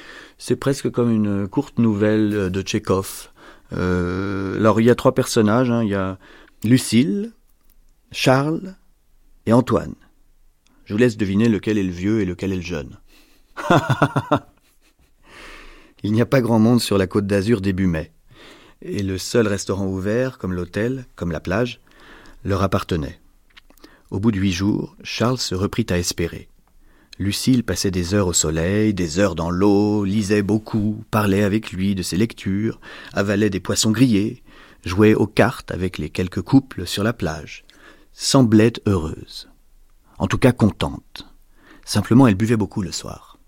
c'est 0.42 0.56
presque 0.56 0.90
comme 0.90 1.10
une 1.10 1.46
courte 1.48 1.78
nouvelle 1.78 2.32
euh, 2.34 2.50
de 2.50 2.62
Tchekhov. 2.62 3.28
Euh, 3.72 4.56
alors 4.56 4.80
il 4.80 4.86
y 4.86 4.90
a 4.90 4.94
trois 4.94 5.14
personnages, 5.14 5.70
hein. 5.70 5.82
il 5.82 5.90
y 5.90 5.94
a 5.94 6.18
Lucille, 6.64 7.32
Charles 8.12 8.74
et 9.46 9.52
Antoine. 9.52 9.94
Je 10.84 10.94
vous 10.94 10.98
laisse 10.98 11.16
deviner 11.16 11.48
lequel 11.48 11.78
est 11.78 11.84
le 11.84 11.92
vieux 11.92 12.20
et 12.20 12.24
lequel 12.24 12.52
est 12.52 12.56
le 12.56 12.62
jeune. 12.62 12.98
Il 16.02 16.12
n'y 16.12 16.20
a 16.22 16.26
pas 16.26 16.40
grand 16.40 16.58
monde 16.58 16.80
sur 16.80 16.98
la 16.98 17.06
côte 17.06 17.26
d'Azur 17.26 17.60
début 17.60 17.86
mai, 17.86 18.10
et 18.82 19.02
le 19.02 19.18
seul 19.18 19.46
restaurant 19.46 19.86
ouvert, 19.86 20.38
comme 20.38 20.54
l'hôtel, 20.54 21.04
comme 21.14 21.30
la 21.30 21.40
plage, 21.40 21.80
leur 22.42 22.62
appartenait. 22.62 23.20
Au 24.10 24.18
bout 24.18 24.32
de 24.32 24.38
huit 24.38 24.52
jours, 24.52 24.96
Charles 25.04 25.38
se 25.38 25.54
reprit 25.54 25.86
à 25.90 25.98
espérer. 25.98 26.48
Lucille 27.20 27.64
passait 27.64 27.90
des 27.90 28.14
heures 28.14 28.28
au 28.28 28.32
soleil, 28.32 28.94
des 28.94 29.18
heures 29.18 29.34
dans 29.34 29.50
l'eau, 29.50 30.06
lisait 30.06 30.40
beaucoup, 30.40 31.04
parlait 31.10 31.42
avec 31.42 31.70
lui 31.70 31.94
de 31.94 32.02
ses 32.02 32.16
lectures, 32.16 32.80
avalait 33.12 33.50
des 33.50 33.60
poissons 33.60 33.90
grillés, 33.90 34.42
jouait 34.86 35.12
aux 35.12 35.26
cartes 35.26 35.70
avec 35.70 35.98
les 35.98 36.08
quelques 36.08 36.40
couples 36.40 36.86
sur 36.86 37.04
la 37.04 37.12
plage, 37.12 37.66
semblait 38.14 38.72
heureuse. 38.86 39.50
En 40.16 40.28
tout 40.28 40.38
cas 40.38 40.52
contente. 40.52 41.28
Simplement 41.84 42.26
elle 42.26 42.36
buvait 42.36 42.56
beaucoup 42.56 42.80
le 42.80 42.90
soir. 42.90 43.38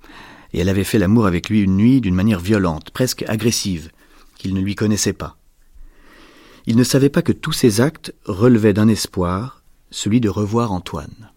Et 0.53 0.59
elle 0.59 0.69
avait 0.69 0.85
fait 0.85 0.99
l'amour 0.99 1.25
avec 1.25 1.49
lui 1.49 1.63
une 1.63 1.79
nuit 1.79 2.03
d'une 2.03 2.15
manière 2.15 2.41
violente, 2.41 2.91
presque 2.91 3.25
agressive, 3.27 3.91
qu'il 4.37 4.53
ne 4.53 4.61
lui 4.61 4.75
connaissait 4.75 5.15
pas. 5.15 5.39
Il 6.67 6.77
ne 6.77 6.85
savait 6.85 7.09
pas 7.09 7.23
que 7.23 7.33
tous 7.33 7.53
ces 7.53 7.81
actes 7.81 8.15
relevaient 8.27 8.75
d'un 8.75 8.89
espoir, 8.89 9.63
celui 9.91 10.21
de 10.21 10.29
revoir 10.29 10.73
Antoine. 10.73 11.32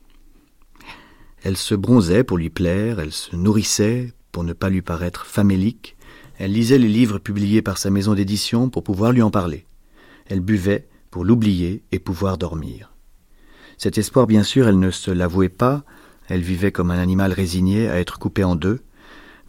Elle 1.45 1.57
se 1.57 1.75
bronzait 1.75 2.23
pour 2.23 2.39
lui 2.39 2.49
plaire, 2.49 2.99
elle 2.99 3.11
se 3.11 3.35
nourrissait 3.35 4.13
pour 4.31 4.43
ne 4.43 4.53
pas 4.53 4.67
lui 4.67 4.81
paraître 4.81 5.27
famélique, 5.27 5.95
elle 6.39 6.51
lisait 6.53 6.79
les 6.79 6.87
livres 6.87 7.19
publiés 7.19 7.61
par 7.61 7.77
sa 7.77 7.91
maison 7.91 8.15
d'édition 8.15 8.67
pour 8.67 8.83
pouvoir 8.83 9.11
lui 9.11 9.21
en 9.21 9.29
parler. 9.29 9.67
Elle 10.25 10.39
buvait 10.39 10.87
pour 11.11 11.23
l'oublier 11.23 11.83
et 11.91 11.99
pouvoir 11.99 12.39
dormir. 12.39 12.95
Cet 13.77 13.99
espoir, 13.99 14.25
bien 14.25 14.41
sûr, 14.41 14.67
elle 14.67 14.79
ne 14.79 14.89
se 14.89 15.11
l'avouait 15.11 15.49
pas, 15.49 15.83
elle 16.29 16.41
vivait 16.41 16.71
comme 16.71 16.89
un 16.89 16.97
animal 16.97 17.31
résigné 17.31 17.89
à 17.89 17.99
être 17.99 18.17
coupé 18.17 18.43
en 18.43 18.55
deux, 18.55 18.81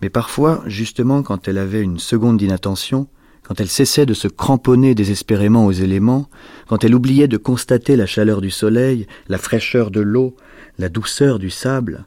mais 0.02 0.10
parfois, 0.10 0.62
justement, 0.66 1.23
quand 1.23 1.48
elle 1.48 1.56
avait 1.56 1.81
une 1.81 1.98
seconde 1.98 2.36
d'inattention, 2.36 3.09
quand 3.43 3.59
elle 3.59 3.68
cessait 3.68 4.05
de 4.05 4.12
se 4.12 4.28
cramponner 4.28 4.94
désespérément 4.94 5.64
aux 5.64 5.73
éléments, 5.73 6.28
quand 6.68 6.85
elle 6.85 6.94
oubliait 6.94 7.27
de 7.27 7.39
constater 7.39 7.97
la 7.97 8.05
chaleur 8.05 8.43
du 8.43 8.51
soleil, 8.51 9.06
la 9.28 9.39
fraîcheur 9.39 9.90
de 9.90 10.01
l'eau, 10.02 10.36
la 10.78 10.89
douceur 10.89 11.39
du 11.39 11.51
sable, 11.51 12.07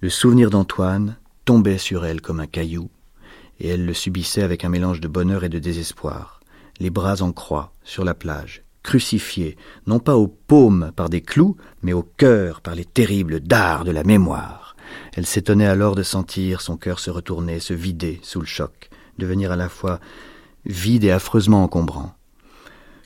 le 0.00 0.08
souvenir 0.08 0.50
d'Antoine 0.50 1.16
tombait 1.44 1.78
sur 1.78 2.06
elle 2.06 2.20
comme 2.20 2.40
un 2.40 2.46
caillou, 2.46 2.90
et 3.58 3.68
elle 3.68 3.84
le 3.84 3.94
subissait 3.94 4.42
avec 4.42 4.64
un 4.64 4.70
mélange 4.70 5.00
de 5.00 5.08
bonheur 5.08 5.44
et 5.44 5.48
de 5.48 5.58
désespoir, 5.58 6.40
les 6.78 6.90
bras 6.90 7.20
en 7.20 7.32
croix, 7.32 7.72
sur 7.84 8.04
la 8.04 8.14
plage, 8.14 8.62
crucifiée, 8.82 9.56
non 9.86 9.98
pas 9.98 10.16
aux 10.16 10.28
paumes 10.28 10.92
par 10.96 11.10
des 11.10 11.20
clous, 11.20 11.56
mais 11.82 11.92
au 11.92 12.02
cœur 12.02 12.62
par 12.62 12.74
les 12.74 12.86
terribles 12.86 13.40
dards 13.40 13.84
de 13.84 13.90
la 13.90 14.04
mémoire. 14.04 14.76
Elle 15.14 15.26
s'étonnait 15.26 15.66
alors 15.66 15.94
de 15.94 16.02
sentir 16.02 16.62
son 16.62 16.76
cœur 16.76 16.98
se 16.98 17.10
retourner, 17.10 17.60
se 17.60 17.74
vider 17.74 18.18
sous 18.22 18.40
le 18.40 18.46
choc, 18.46 18.88
devenir 19.18 19.52
à 19.52 19.56
la 19.56 19.68
fois 19.68 20.00
vide 20.64 21.04
et 21.04 21.10
affreusement 21.10 21.62
encombrant. 21.62 22.14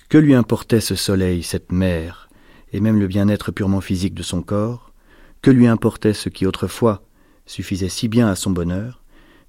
Que 0.09 0.19
lui 0.19 0.35
importait 0.35 0.81
ce 0.81 0.95
soleil, 0.95 1.43
cette 1.43 1.73
mer, 1.73 2.24
et 2.75 2.81
même 2.81 2.99
le 2.99 3.07
bien-être 3.07 3.53
purement 3.53 3.81
physique 3.81 4.15
de 4.15 4.25
son 4.25 4.43
corps 4.43 4.93
Que 5.43 5.53
lui 5.53 5.69
importait 5.69 6.13
ce 6.13 6.29
qui 6.29 6.45
autrefois 6.45 7.03
suffisait 7.47 7.89
si 7.89 8.09
bien 8.09 8.27
à 8.27 8.35
son 8.35 8.51
bonheur, 8.51 9.03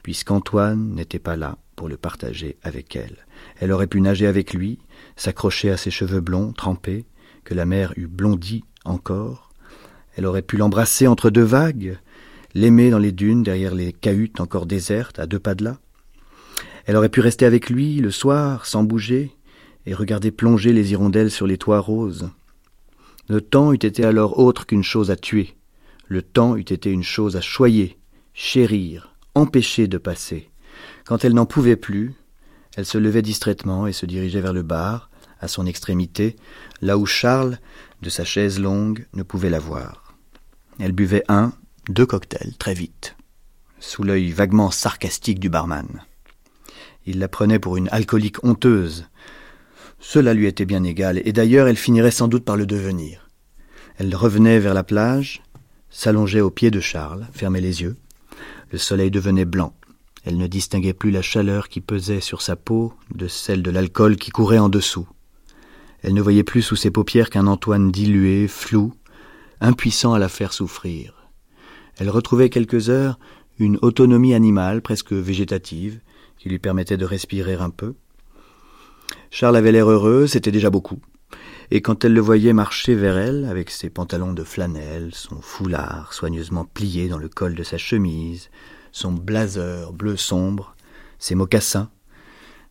puisqu'Antoine 0.04 0.94
n'était 0.94 1.18
pas 1.18 1.36
là 1.36 1.58
pour 1.76 1.90
le 1.90 1.98
partager 1.98 2.58
avec 2.62 2.96
elle 2.96 3.26
Elle 3.60 3.72
aurait 3.72 3.88
pu 3.88 4.00
nager 4.00 4.28
avec 4.28 4.54
lui, 4.54 4.78
s'accrocher 5.16 5.72
à 5.72 5.78
ses 5.78 5.90
cheveux 5.90 6.22
blonds, 6.22 6.54
trempés, 6.54 7.06
que 7.44 7.56
la 7.56 7.66
mer 7.66 7.94
eût 7.98 8.08
blondis 8.08 8.64
encore. 8.86 9.50
Elle 10.16 10.28
aurait 10.28 10.44
pu 10.44 10.58
l'embrasser 10.58 11.08
entre 11.08 11.32
deux 11.32 11.42
vagues, 11.42 11.98
l'aimer 12.54 12.92
dans 12.92 13.00
les 13.00 13.12
dunes 13.12 13.42
derrière 13.42 13.74
les 13.74 13.92
cahutes 13.92 14.40
encore 14.40 14.68
désertes, 14.68 15.18
à 15.18 15.26
deux 15.26 15.40
pas 15.40 15.56
de 15.56 15.64
là. 15.64 15.80
Elle 16.86 16.96
aurait 16.96 17.10
pu 17.10 17.22
rester 17.22 17.46
avec 17.46 17.72
lui 17.72 17.96
le 17.96 18.12
soir, 18.12 18.68
sans 18.68 18.84
bouger, 18.84 19.32
et 19.88 19.96
regarder 19.96 20.30
plonger 20.30 20.74
les 20.74 20.92
hirondelles 20.92 21.32
sur 21.32 21.48
les 21.48 21.58
toits 21.58 21.80
roses. 21.80 22.30
Le 23.28 23.42
temps 23.42 23.74
eût 23.74 23.86
été 23.86 24.06
alors 24.06 24.40
autre 24.40 24.66
qu'une 24.66 24.84
chose 24.84 25.12
à 25.12 25.16
tuer. 25.16 25.56
Le 26.08 26.22
temps 26.22 26.56
eût 26.56 26.62
été 26.62 26.92
une 26.92 27.04
chose 27.04 27.36
à 27.36 27.42
choyer, 27.42 27.98
chérir, 28.34 29.16
empêcher 29.34 29.88
de 29.88 29.98
passer. 29.98 30.50
Quand 31.06 31.26
elle 31.26 31.34
n'en 31.34 31.46
pouvait 31.46 31.76
plus, 31.76 32.14
elle 32.76 32.86
se 32.86 32.98
levait 32.98 33.22
distraitement 33.22 33.88
et 33.88 33.94
se 33.94 34.06
dirigeait 34.06 34.42
vers 34.42 34.54
le 34.54 34.62
bar, 34.62 35.10
à 35.40 35.48
son 35.48 35.66
extrémité, 35.66 36.36
là 36.82 36.98
où 36.98 37.06
Charles, 37.06 37.60
de 38.02 38.10
sa 38.10 38.26
chaise 38.26 38.60
longue, 38.60 39.08
ne 39.14 39.24
pouvait 39.24 39.50
la 39.50 39.60
voir. 39.60 40.16
Elle 40.80 40.92
buvait 40.92 41.24
un, 41.28 41.54
deux 41.90 42.06
cocktails, 42.06 42.56
très 42.58 42.74
vite, 42.74 43.16
sous 43.80 44.04
l'œil 44.04 44.32
vaguement 44.32 44.72
sarcastique 44.72 45.40
du 45.40 45.50
barman. 45.50 46.04
Il 47.06 47.20
la 47.20 47.28
prenait 47.28 47.60
pour 47.60 47.78
une 47.78 47.90
alcoolique 47.90 48.44
honteuse. 48.44 49.08
Cela 50.00 50.34
lui 50.34 50.46
était 50.46 50.66
bien 50.66 50.84
égal, 50.84 51.22
et 51.26 51.34
d'ailleurs 51.34 51.68
elle 51.68 51.78
finirait 51.78 52.12
sans 52.12 52.28
doute 52.28 52.46
par 52.46 52.58
le 52.58 52.66
devenir. 52.66 53.30
Elle 53.98 54.16
revenait 54.16 54.60
vers 54.60 54.74
la 54.74 54.84
plage, 54.84 55.42
s'allongeait 55.90 56.42
aux 56.42 56.52
pieds 56.52 56.72
de 56.72 56.80
Charles, 56.80 57.28
fermait 57.32 57.62
les 57.62 57.82
yeux. 57.82 57.96
Le 58.72 58.78
soleil 58.78 59.12
devenait 59.12 59.46
blanc. 59.46 59.74
Elle 60.26 60.38
ne 60.38 60.48
distinguait 60.48 60.94
plus 60.94 61.12
la 61.12 61.22
chaleur 61.22 61.70
qui 61.70 61.82
pesait 61.82 62.20
sur 62.20 62.42
sa 62.42 62.56
peau 62.56 62.94
de 63.14 63.28
celle 63.28 63.62
de 63.62 63.72
l'alcool 63.72 64.18
qui 64.18 64.32
courait 64.32 64.58
en 64.58 64.70
dessous. 64.70 65.08
Elle 66.02 66.14
ne 66.14 66.22
voyait 66.22 66.44
plus 66.44 66.62
sous 66.62 66.76
ses 66.76 66.92
paupières 66.92 67.30
qu'un 67.30 67.48
Antoine 67.48 67.92
dilué, 67.92 68.48
flou, 68.48 68.94
impuissant 69.62 70.14
à 70.14 70.20
la 70.20 70.30
faire 70.30 70.54
souffrir. 70.54 71.30
Elle 71.98 72.10
retrouvait 72.10 72.50
quelques 72.50 72.90
heures 72.90 73.18
une 73.58 73.80
autonomie 73.82 74.34
animale 74.34 74.82
presque 74.82 75.14
végétative 75.14 76.00
qui 76.38 76.50
lui 76.50 76.60
permettait 76.60 76.98
de 76.98 77.06
respirer 77.06 77.54
un 77.54 77.70
peu. 77.70 77.96
Charles 79.38 79.58
avait 79.58 79.74
l'air 79.74 79.92
heureux, 79.92 80.28
c'était 80.28 80.54
déjà 80.54 80.70
beaucoup. 80.70 81.02
Et 81.70 81.82
quand 81.82 82.06
elle 82.06 82.14
le 82.14 82.22
voyait 82.22 82.54
marcher 82.54 82.96
vers 82.96 83.18
elle, 83.18 83.44
avec 83.44 83.70
ses 83.70 83.90
pantalons 83.90 84.32
de 84.32 84.46
flanelle, 84.46 85.10
son 85.12 85.42
foulard 85.42 86.14
soigneusement 86.14 86.64
plié 86.64 87.10
dans 87.10 87.18
le 87.18 87.28
col 87.28 87.54
de 87.54 87.64
sa 87.64 87.78
chemise, 87.78 88.50
son 88.94 89.12
blazer 89.12 89.92
bleu 89.92 90.16
sombre, 90.16 90.74
ses 91.20 91.36
mocassins, 91.36 91.90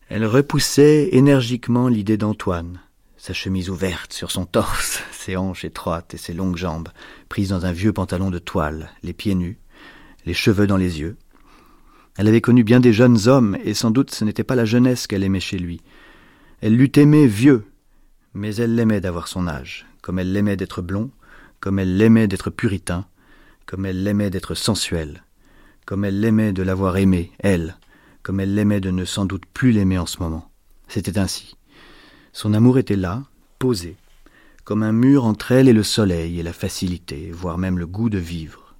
elle 0.09 0.25
repoussait 0.25 1.09
énergiquement 1.11 1.87
l'idée 1.87 2.17
d'Antoine, 2.17 2.81
sa 3.15 3.33
chemise 3.33 3.69
ouverte 3.69 4.11
sur 4.11 4.31
son 4.31 4.47
torse, 4.47 5.03
ses 5.11 5.37
hanches 5.37 5.65
étroites 5.65 6.15
et 6.15 6.17
ses 6.17 6.33
longues 6.33 6.57
jambes, 6.57 6.89
prises 7.29 7.49
dans 7.49 7.67
un 7.67 7.73
vieux 7.73 7.93
pantalon 7.93 8.31
de 8.31 8.39
toile, 8.39 8.89
les 9.03 9.13
pieds 9.13 9.35
nus, 9.35 9.59
les 10.25 10.33
cheveux 10.33 10.65
dans 10.65 10.77
les 10.77 10.99
yeux. 10.99 11.15
Elle 12.17 12.27
avait 12.27 12.41
connu 12.41 12.63
bien 12.63 12.79
des 12.79 12.91
jeunes 12.91 13.27
hommes, 13.27 13.55
et 13.63 13.75
sans 13.75 13.91
doute 13.91 14.09
ce 14.09 14.25
n'était 14.25 14.43
pas 14.43 14.55
la 14.55 14.65
jeunesse 14.65 15.05
qu'elle 15.05 15.23
aimait 15.23 15.39
chez 15.39 15.59
lui. 15.59 15.81
Elle 16.61 16.75
l'eût 16.75 16.91
aimé 16.95 17.27
vieux, 17.27 17.65
mais 18.33 18.55
elle 18.55 18.75
l'aimait 18.75 19.01
d'avoir 19.01 19.27
son 19.27 19.47
âge, 19.47 19.85
comme 20.01 20.19
elle 20.19 20.31
l'aimait 20.31 20.57
d'être 20.57 20.81
blond, 20.81 21.11
comme 21.59 21.79
elle 21.79 21.97
l'aimait 21.97 22.27
d'être 22.27 22.49
puritain, 22.49 23.05
comme 23.65 23.85
elle 23.85 24.03
l'aimait 24.03 24.29
d'être 24.29 24.55
sensuel, 24.55 25.23
comme 25.85 26.05
elle 26.05 26.19
l'aimait 26.19 26.53
de 26.53 26.63
l'avoir 26.63 26.97
aimé, 26.97 27.31
elle, 27.39 27.77
comme 28.23 28.39
elle 28.39 28.55
l'aimait 28.55 28.81
de 28.81 28.91
ne 28.91 29.05
sans 29.05 29.25
doute 29.25 29.45
plus 29.45 29.71
l'aimer 29.71 29.97
en 29.97 30.05
ce 30.05 30.21
moment. 30.21 30.49
C'était 30.87 31.17
ainsi. 31.17 31.55
Son 32.33 32.53
amour 32.53 32.77
était 32.77 32.95
là, 32.95 33.23
posé, 33.59 33.95
comme 34.63 34.83
un 34.83 34.91
mur 34.91 35.25
entre 35.25 35.51
elle 35.51 35.67
et 35.67 35.73
le 35.73 35.83
soleil 35.83 36.39
et 36.39 36.43
la 36.43 36.53
facilité, 36.53 37.31
voire 37.31 37.57
même 37.57 37.77
le 37.77 37.87
goût 37.87 38.09
de 38.09 38.17
vivre. 38.17 38.75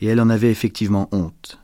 Et 0.00 0.06
elle 0.06 0.20
en 0.20 0.30
avait 0.30 0.50
effectivement 0.50 1.08
honte. 1.12 1.58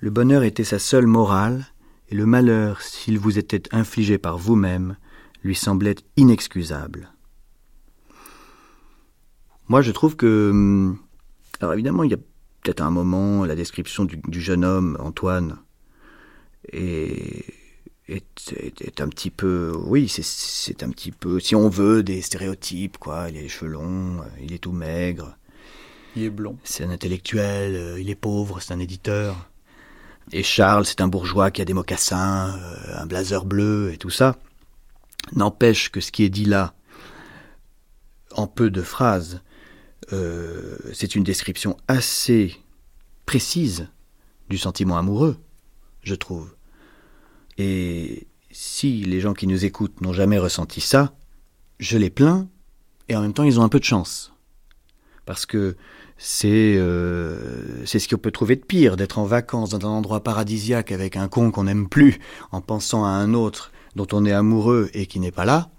Le 0.00 0.10
bonheur 0.10 0.42
était 0.42 0.64
sa 0.64 0.78
seule 0.78 1.06
morale, 1.06 1.64
et 2.10 2.14
le 2.14 2.26
malheur, 2.26 2.80
s'il 2.82 3.18
vous 3.18 3.38
était 3.38 3.62
infligé 3.74 4.18
par 4.18 4.38
vous-même, 4.38 4.96
lui 5.42 5.54
semblait 5.54 5.96
inexcusable. 6.16 7.10
Moi, 9.68 9.82
je 9.82 9.90
trouve 9.92 10.16
que... 10.16 10.50
hum, 10.50 10.98
Alors 11.60 11.72
évidemment, 11.74 12.02
il 12.04 12.10
y 12.10 12.14
a 12.14 12.18
peut-être 12.62 12.82
un 12.82 12.90
moment, 12.90 13.44
la 13.44 13.54
description 13.56 14.04
du, 14.04 14.18
du 14.28 14.40
jeune 14.40 14.64
homme, 14.64 14.96
Antoine, 15.00 15.58
est, 16.72 17.44
est, 18.08 18.52
est- 18.56 18.80
est 18.82 19.00
un 19.00 19.08
petit 19.08 19.30
peu... 19.30 19.72
Oui, 19.86 20.08
c'est- 20.08 20.82
un 20.82 20.90
petit 20.90 21.12
peu, 21.12 21.40
si 21.40 21.54
on 21.54 21.68
veut, 21.68 22.02
des 22.02 22.20
stéréotypes, 22.22 22.98
quoi. 22.98 23.28
Il 23.30 23.38
a 23.38 23.40
les 23.40 23.48
cheveux 23.48 23.70
longs, 23.70 24.20
il 24.42 24.52
est 24.52 24.58
tout 24.58 24.72
maigre. 24.72 25.36
Il 26.16 26.22
est 26.24 26.30
blond. 26.30 26.58
C'est 26.64 26.84
un 26.84 26.90
intellectuel, 26.90 27.74
euh, 27.74 28.00
il 28.00 28.08
est 28.10 28.14
pauvre, 28.14 28.60
c'est 28.60 28.72
un 28.72 28.78
éditeur. 28.78 29.50
Et 30.32 30.42
Charles, 30.42 30.86
c'est 30.86 31.00
un 31.00 31.08
bourgeois 31.08 31.50
qui 31.50 31.62
a 31.62 31.64
des 31.64 31.74
mocassins, 31.74 32.56
euh, 32.58 33.02
un 33.02 33.06
blazer 33.06 33.44
bleu 33.44 33.92
et 33.92 33.98
tout 33.98 34.10
ça. 34.10 34.36
N'empêche 35.32 35.90
que 35.90 36.00
ce 36.00 36.12
qui 36.12 36.24
est 36.24 36.30
dit 36.30 36.44
là, 36.44 36.74
en 38.32 38.46
peu 38.46 38.70
de 38.70 38.82
phrases, 38.82 39.42
euh, 40.12 40.76
c'est 40.92 41.14
une 41.14 41.24
description 41.24 41.76
assez 41.88 42.56
précise 43.26 43.88
du 44.48 44.58
sentiment 44.58 44.98
amoureux, 44.98 45.38
je 46.02 46.14
trouve. 46.14 46.54
Et 47.56 48.26
si 48.50 49.04
les 49.04 49.20
gens 49.20 49.34
qui 49.34 49.46
nous 49.46 49.64
écoutent 49.64 50.00
n'ont 50.00 50.12
jamais 50.12 50.38
ressenti 50.38 50.80
ça, 50.80 51.14
je 51.78 51.96
les 51.96 52.10
plains, 52.10 52.48
et 53.08 53.16
en 53.16 53.22
même 53.22 53.32
temps 53.32 53.44
ils 53.44 53.58
ont 53.60 53.64
un 53.64 53.68
peu 53.68 53.80
de 53.80 53.84
chance. 53.84 54.32
Parce 55.24 55.46
que 55.46 55.76
c'est 56.16 56.76
euh, 56.76 57.84
c'est 57.84 57.98
ce 57.98 58.08
qu'on 58.08 58.18
peut 58.18 58.30
trouver 58.30 58.56
de 58.56 58.64
pire, 58.64 58.96
d'être 58.96 59.18
en 59.18 59.24
vacances 59.24 59.70
dans 59.70 59.86
un 59.86 59.90
endroit 59.90 60.22
paradisiaque 60.22 60.92
avec 60.92 61.16
un 61.16 61.28
con 61.28 61.50
qu'on 61.50 61.64
n'aime 61.64 61.88
plus, 61.88 62.20
en 62.52 62.60
pensant 62.60 63.04
à 63.04 63.08
un 63.08 63.34
autre 63.34 63.72
dont 63.96 64.06
on 64.12 64.24
est 64.24 64.32
amoureux 64.32 64.90
et 64.94 65.06
qui 65.06 65.20
n'est 65.20 65.32
pas 65.32 65.44
là. 65.44 65.70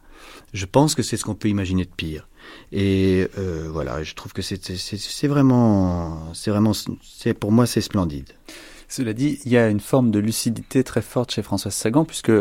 Je 0.53 0.66
pense 0.66 0.95
que 0.95 1.03
c'est 1.03 1.18
ce 1.18 1.26
qu'on 1.26 1.36
peut 1.36 1.49
imaginer 1.49 1.84
de 1.84 1.90
pire. 1.90 2.28
Et 2.72 3.28
euh, 3.38 3.68
voilà, 3.72 4.03
je 4.03 4.14
trouve 4.14 4.34
que 4.34 4.41
c'est 4.41 5.28
vraiment, 5.28 6.34
c'est 6.34 6.52
vraiment, 6.52 6.74
c'est 7.02 7.34
pour 7.34 7.52
moi 7.52 7.66
c'est 7.66 7.82
splendide. 7.82 8.30
Cela 8.88 9.14
dit, 9.14 9.40
il 9.45 9.52
y 9.52 9.57
a 9.57 9.70
une 9.70 9.80
forme 9.80 10.12
de 10.12 10.20
lucidité 10.20 10.84
très 10.84 11.02
forte 11.02 11.32
chez 11.32 11.41
Françoise 11.41 11.74
Sagan, 11.74 12.06
puisque 12.06 12.32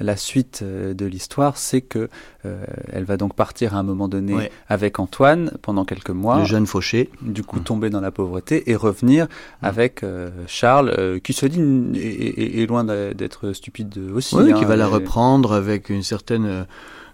la 0.00 0.16
suite 0.16 0.60
euh, 0.62 0.94
de 0.94 1.06
l'histoire, 1.06 1.56
c'est 1.56 1.80
que 1.80 2.08
euh, 2.44 2.64
elle 2.92 3.04
va 3.04 3.16
donc 3.16 3.34
partir 3.34 3.74
à 3.74 3.78
un 3.78 3.82
moment 3.82 4.08
donné 4.08 4.34
Ouais. 4.34 4.52
avec 4.68 4.98
Antoine 4.98 5.52
pendant 5.62 5.84
quelques 5.84 6.10
mois. 6.10 6.38
Le 6.38 6.44
jeune 6.44 6.66
fauché. 6.66 7.10
Du 7.22 7.42
coup, 7.42 7.58
tomber 7.60 7.90
dans 7.90 8.00
la 8.00 8.10
pauvreté 8.10 8.70
et 8.70 8.76
revenir 8.76 9.26
avec 9.62 10.02
euh, 10.02 10.30
Charles, 10.46 10.94
euh, 10.98 11.18
qui 11.18 11.32
se 11.32 11.46
dit 11.46 11.60
est, 11.98 12.66
loin 12.68 12.84
d'être 12.84 13.52
stupide 13.52 13.96
aussi. 14.14 14.34
Oui, 14.36 14.52
hein, 14.52 14.58
qui 14.58 14.64
va 14.64 14.76
la 14.76 14.86
mais- 14.88 14.94
reprendre 14.94 15.52
avec 15.52 15.88
une 15.90 16.02
certaine 16.02 16.66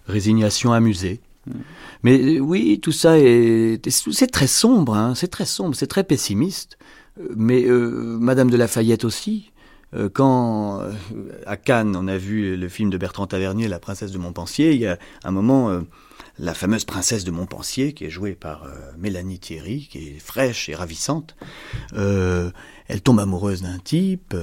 résignation 0.07 0.73
amusée. 0.73 1.21
Mais 2.03 2.19
euh, 2.19 2.39
oui, 2.39 2.79
tout 2.81 2.91
ça 2.91 3.17
est, 3.17 3.79
c'est 3.89 4.27
très 4.31 4.47
sombre, 4.47 4.95
hein, 4.95 5.13
c'est 5.15 5.27
très 5.29 5.45
sombre, 5.45 5.75
c'est 5.75 5.87
très 5.87 6.03
pessimiste. 6.03 6.77
Mais 7.35 7.65
euh, 7.65 8.17
Madame 8.19 8.49
de 8.49 8.57
Lafayette 8.57 9.03
aussi. 9.03 9.51
Euh, 9.93 10.09
quand 10.11 10.79
euh, 10.79 10.93
à 11.45 11.57
Cannes 11.57 11.97
on 11.97 12.07
a 12.07 12.17
vu 12.17 12.55
le 12.55 12.69
film 12.69 12.89
de 12.89 12.97
Bertrand 12.97 13.27
Tavernier, 13.27 13.67
La 13.67 13.79
princesse 13.79 14.11
de 14.11 14.17
Montpensier, 14.17 14.71
il 14.71 14.79
y 14.79 14.87
a 14.87 14.97
un 15.23 15.31
moment 15.31 15.81
la 16.39 16.53
fameuse 16.53 16.85
princesse 16.85 17.25
de 17.25 17.31
Montpensier 17.31 17.93
qui 17.93 18.05
est 18.05 18.09
jouée 18.09 18.33
par 18.33 18.65
Mélanie 18.97 19.39
Thierry, 19.39 19.89
qui 19.91 20.09
est 20.09 20.19
fraîche 20.19 20.69
et 20.69 20.75
ravissante. 20.75 21.35
elle 21.93 23.01
tombe 23.03 23.19
amoureuse 23.19 23.61
d'un 23.61 23.79
type. 23.79 24.33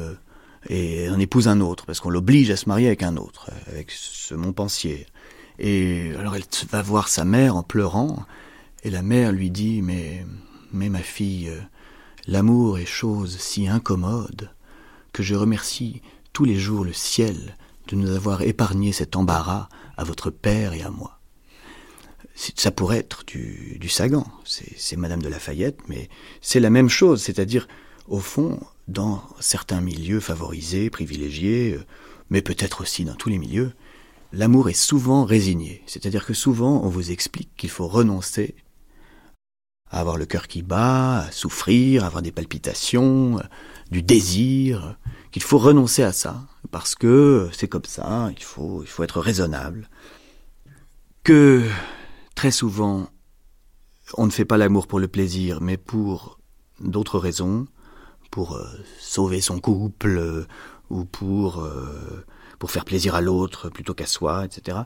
et 0.69 1.09
en 1.09 1.19
épouse 1.19 1.49
un 1.49 1.61
autre, 1.61 1.86
parce 1.86 2.01
qu'on 2.01 2.11
l'oblige 2.11 2.51
à 2.51 2.57
se 2.57 2.69
marier 2.69 2.89
avec 2.89 3.03
un 3.03 3.16
autre, 3.16 3.51
avec 3.69 3.90
ce 3.90 4.35
Montpensier. 4.35 5.07
Et 5.59 6.12
alors 6.19 6.36
elle 6.36 6.45
va 6.70 6.82
voir 6.82 7.09
sa 7.09 7.24
mère 7.24 7.57
en 7.57 7.62
pleurant, 7.62 8.27
et 8.85 8.90
la 8.90 9.03
mère 9.03 9.32
lui 9.32 9.51
dit 9.51 9.81
Mais, 9.81 10.27
mais 10.73 10.90
ma 10.90 11.01
fille, 11.01 11.51
l'amour 12.29 12.79
est 12.79 12.87
chose 12.87 13.39
si 13.39 13.69
incommode 13.69 14.51
que 15.13 15.23
je 15.23 15.35
remercie 15.35 16.03
tous 16.35 16.45
les 16.45 16.57
jours 16.57 16.85
le 16.85 16.93
ciel 16.93 17.57
de 17.89 17.97
nous 17.97 18.11
avoir 18.11 18.43
épargné 18.43 18.93
cet 18.93 19.17
embarras 19.17 19.71
à 19.97 20.05
votre 20.05 20.31
père 20.31 20.75
et 20.75 20.83
à 20.83 20.91
moi. 20.91 21.19
Ça 22.35 22.71
pourrait 22.71 22.99
être 22.99 23.25
du, 23.25 23.89
Sagan, 23.89 24.27
c'est 24.45 24.73
c'est 24.77 24.97
Madame 24.97 25.23
de 25.23 25.29
Lafayette, 25.29 25.81
mais 25.89 26.11
c'est 26.43 26.61
la 26.61 26.71
même 26.71 26.91
chose, 26.91 27.23
c'est-à-dire, 27.23 27.67
au 28.07 28.21
fond, 28.21 28.61
dans 28.87 29.23
certains 29.41 29.81
milieux 29.81 30.21
favorisés, 30.21 30.91
privilégiés, 30.91 31.75
euh, 31.75 31.85
mais 32.31 32.43
peut-être 32.43 32.83
aussi 32.83 33.05
dans 33.05 33.17
tous 33.17 33.31
les 33.31 33.39
milieux, 33.39 33.73
l'amour 34.33 34.69
est 34.69 34.75
souvent 34.75 35.25
résigné. 35.25 35.83
C'est-à-dire 35.87 36.27
que 36.27 36.35
souvent, 36.35 36.83
on 36.85 36.89
vous 36.89 37.11
explique 37.11 37.51
qu'il 37.57 37.71
faut 37.71 37.89
renoncer 37.89 38.55
à 39.90 40.01
avoir 40.01 40.16
le 40.16 40.27
cœur 40.27 40.48
qui 40.48 40.62
bat, 40.62 41.20
à 41.20 41.31
souffrir, 41.31 42.05
à 42.05 42.06
avoir 42.09 42.23
des 42.23 42.32
palpitations, 42.32 43.39
euh, 43.39 43.43
du 43.90 44.02
désir, 44.02 44.85
euh, 44.85 44.93
qu'il 45.31 45.43
faut 45.43 45.59
renoncer 45.59 46.02
à 46.02 46.12
ça, 46.12 46.43
parce 46.70 46.94
que 46.94 47.48
c'est 47.52 47.69
comme 47.69 47.85
ça, 47.85 48.31
il 48.36 48.43
faut, 48.43 48.82
il 48.82 48.89
faut 48.89 49.02
être 49.02 49.20
raisonnable. 49.20 49.89
Que 51.24 51.65
très 52.35 52.51
souvent, 52.51 53.09
on 54.16 54.27
ne 54.27 54.31
fait 54.31 54.44
pas 54.44 54.56
l'amour 54.56 54.86
pour 54.86 55.01
le 55.01 55.09
plaisir, 55.09 55.60
mais 55.60 55.77
pour 55.77 56.39
d'autres 56.81 57.19
raisons, 57.19 57.66
pour 58.31 58.56
euh, 58.56 58.66
sauver 58.98 59.40
son 59.40 59.59
couple, 59.59 60.47
ou 60.90 61.05
pour, 61.05 61.69
pour 62.59 62.70
faire 62.70 62.86
plaisir 62.86 63.15
à 63.15 63.20
l'autre 63.20 63.69
plutôt 63.69 63.93
qu'à 63.93 64.06
soi, 64.06 64.47
etc. 64.47 64.78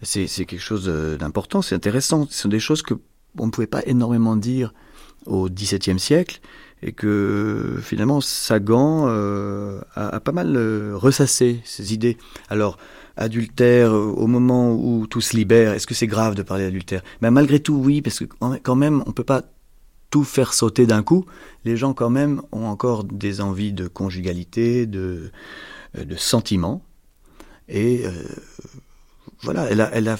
C'est 0.00 0.26
quelque 0.46 0.58
chose 0.58 0.86
d'important, 1.18 1.60
c'est 1.60 1.74
intéressant. 1.74 2.26
Ce 2.30 2.42
sont 2.42 2.48
des 2.48 2.60
choses 2.60 2.80
que 2.80 2.94
on 3.38 3.46
ne 3.46 3.50
pouvait 3.50 3.66
pas 3.66 3.82
énormément 3.86 4.36
dire 4.36 4.72
au 5.26 5.48
XVIIe 5.48 5.98
siècle 5.98 6.40
et 6.82 6.92
que 6.92 7.78
finalement 7.82 8.20
Sagan 8.20 9.06
euh, 9.08 9.80
a, 9.94 10.20
pas 10.20 10.32
mal 10.32 10.56
euh, 10.56 10.92
ressassé 10.94 11.60
ses 11.64 11.92
idées. 11.92 12.16
Alors, 12.48 12.78
adultère, 13.16 13.92
au 13.92 14.26
moment 14.26 14.72
où 14.72 15.06
tout 15.06 15.20
se 15.20 15.36
libère, 15.36 15.74
est-ce 15.74 15.86
que 15.86 15.94
c'est 15.94 16.06
grave 16.06 16.34
de 16.34 16.42
parler 16.42 16.64
d'adultère? 16.64 17.02
Mais 17.20 17.30
malgré 17.30 17.60
tout, 17.60 17.74
oui, 17.74 18.00
parce 18.00 18.20
que 18.20 18.24
quand 18.62 18.76
même, 18.76 19.02
on 19.06 19.12
peut 19.12 19.24
pas 19.24 19.42
tout 20.08 20.24
faire 20.24 20.54
sauter 20.54 20.86
d'un 20.86 21.02
coup. 21.02 21.26
Les 21.64 21.76
gens, 21.76 21.92
quand 21.92 22.10
même, 22.10 22.40
ont 22.50 22.66
encore 22.66 23.04
des 23.04 23.40
envies 23.40 23.72
de 23.72 23.86
conjugalité, 23.86 24.86
de, 24.86 25.30
de 25.94 26.16
sentiments. 26.16 26.82
Et 27.68 28.02
euh, 28.04 28.10
voilà, 29.42 29.66
elle 29.70 29.80
a, 29.80 29.90
elle 29.92 30.08
a 30.08 30.16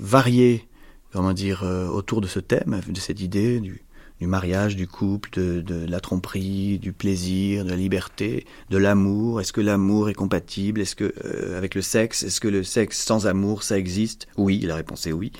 varié, 0.00 0.67
comment 1.12 1.32
dire, 1.32 1.62
euh, 1.64 1.86
autour 1.86 2.20
de 2.20 2.26
ce 2.26 2.40
thème, 2.40 2.80
de 2.86 3.00
cette 3.00 3.20
idée 3.20 3.60
du, 3.60 3.82
du 4.20 4.26
mariage, 4.26 4.76
du 4.76 4.86
couple, 4.86 5.30
de, 5.32 5.60
de, 5.60 5.86
la 5.86 6.00
tromperie, 6.00 6.78
du 6.78 6.92
plaisir, 6.92 7.64
de 7.64 7.70
la 7.70 7.76
liberté, 7.76 8.46
de 8.70 8.78
l'amour. 8.78 9.40
Est-ce 9.40 9.52
que 9.52 9.60
l'amour 9.60 10.10
est 10.10 10.14
compatible? 10.14 10.80
Est-ce 10.80 10.96
que 10.96 11.14
euh, 11.24 11.56
avec 11.56 11.74
le 11.74 11.82
sexe 11.82 12.22
Est-ce 12.22 12.40
que 12.40 12.48
le 12.48 12.64
sexe 12.64 12.98
sans 12.98 13.26
amour 13.26 13.62
ça 13.62 13.78
existe? 13.78 14.26
Oui, 14.36 14.60
la 14.60 14.76
réponse 14.76 15.06
est 15.06 15.12
oui, 15.12 15.32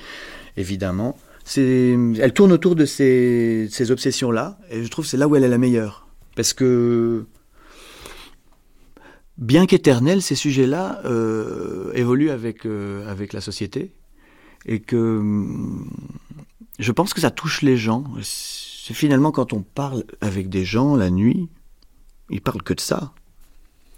évidemment. 0.57 1.19
C'est, 1.45 1.97
elle 2.21 2.33
tourne 2.35 2.53
autour 2.53 2.77
de 2.77 2.85
ces, 2.85 3.69
ces 3.71 3.91
obsessions-là, 3.91 4.59
et 4.71 4.85
je 4.85 4.89
trouve 4.89 5.07
que 5.07 5.11
c'est 5.11 5.17
là 5.17 5.29
où 5.29 5.35
elle 5.35 5.45
est 5.45 5.49
la 5.49 5.57
meilleure, 5.57 6.07
parce 6.37 6.53
que 6.53 7.25
bien 9.39 9.65
qu'éternels, 9.67 10.21
ces 10.21 10.35
sujets-là 10.35 11.01
euh, 11.07 11.91
évoluent 11.95 12.31
avec 12.31 12.67
euh, 12.67 13.11
avec 13.11 13.33
la 13.33 13.41
société, 13.41 13.93
et 14.69 14.81
que 14.81 15.23
je 16.79 16.93
pense 16.93 17.15
que 17.15 17.21
ça 17.21 17.31
touche 17.31 17.63
les 17.63 17.77
gens. 17.77 18.05
C'est 18.23 18.95
finalement 18.95 19.33
quand 19.33 19.53
on 19.53 19.63
parle 19.63 20.05
avec 20.21 20.49
des 20.49 20.65
gens 20.65 20.95
la 20.95 21.11
nuit, 21.11 21.49
ils 22.31 22.41
parlent 22.41 22.63
que 22.63 22.75
de 22.75 22.81
ça. 22.81 23.13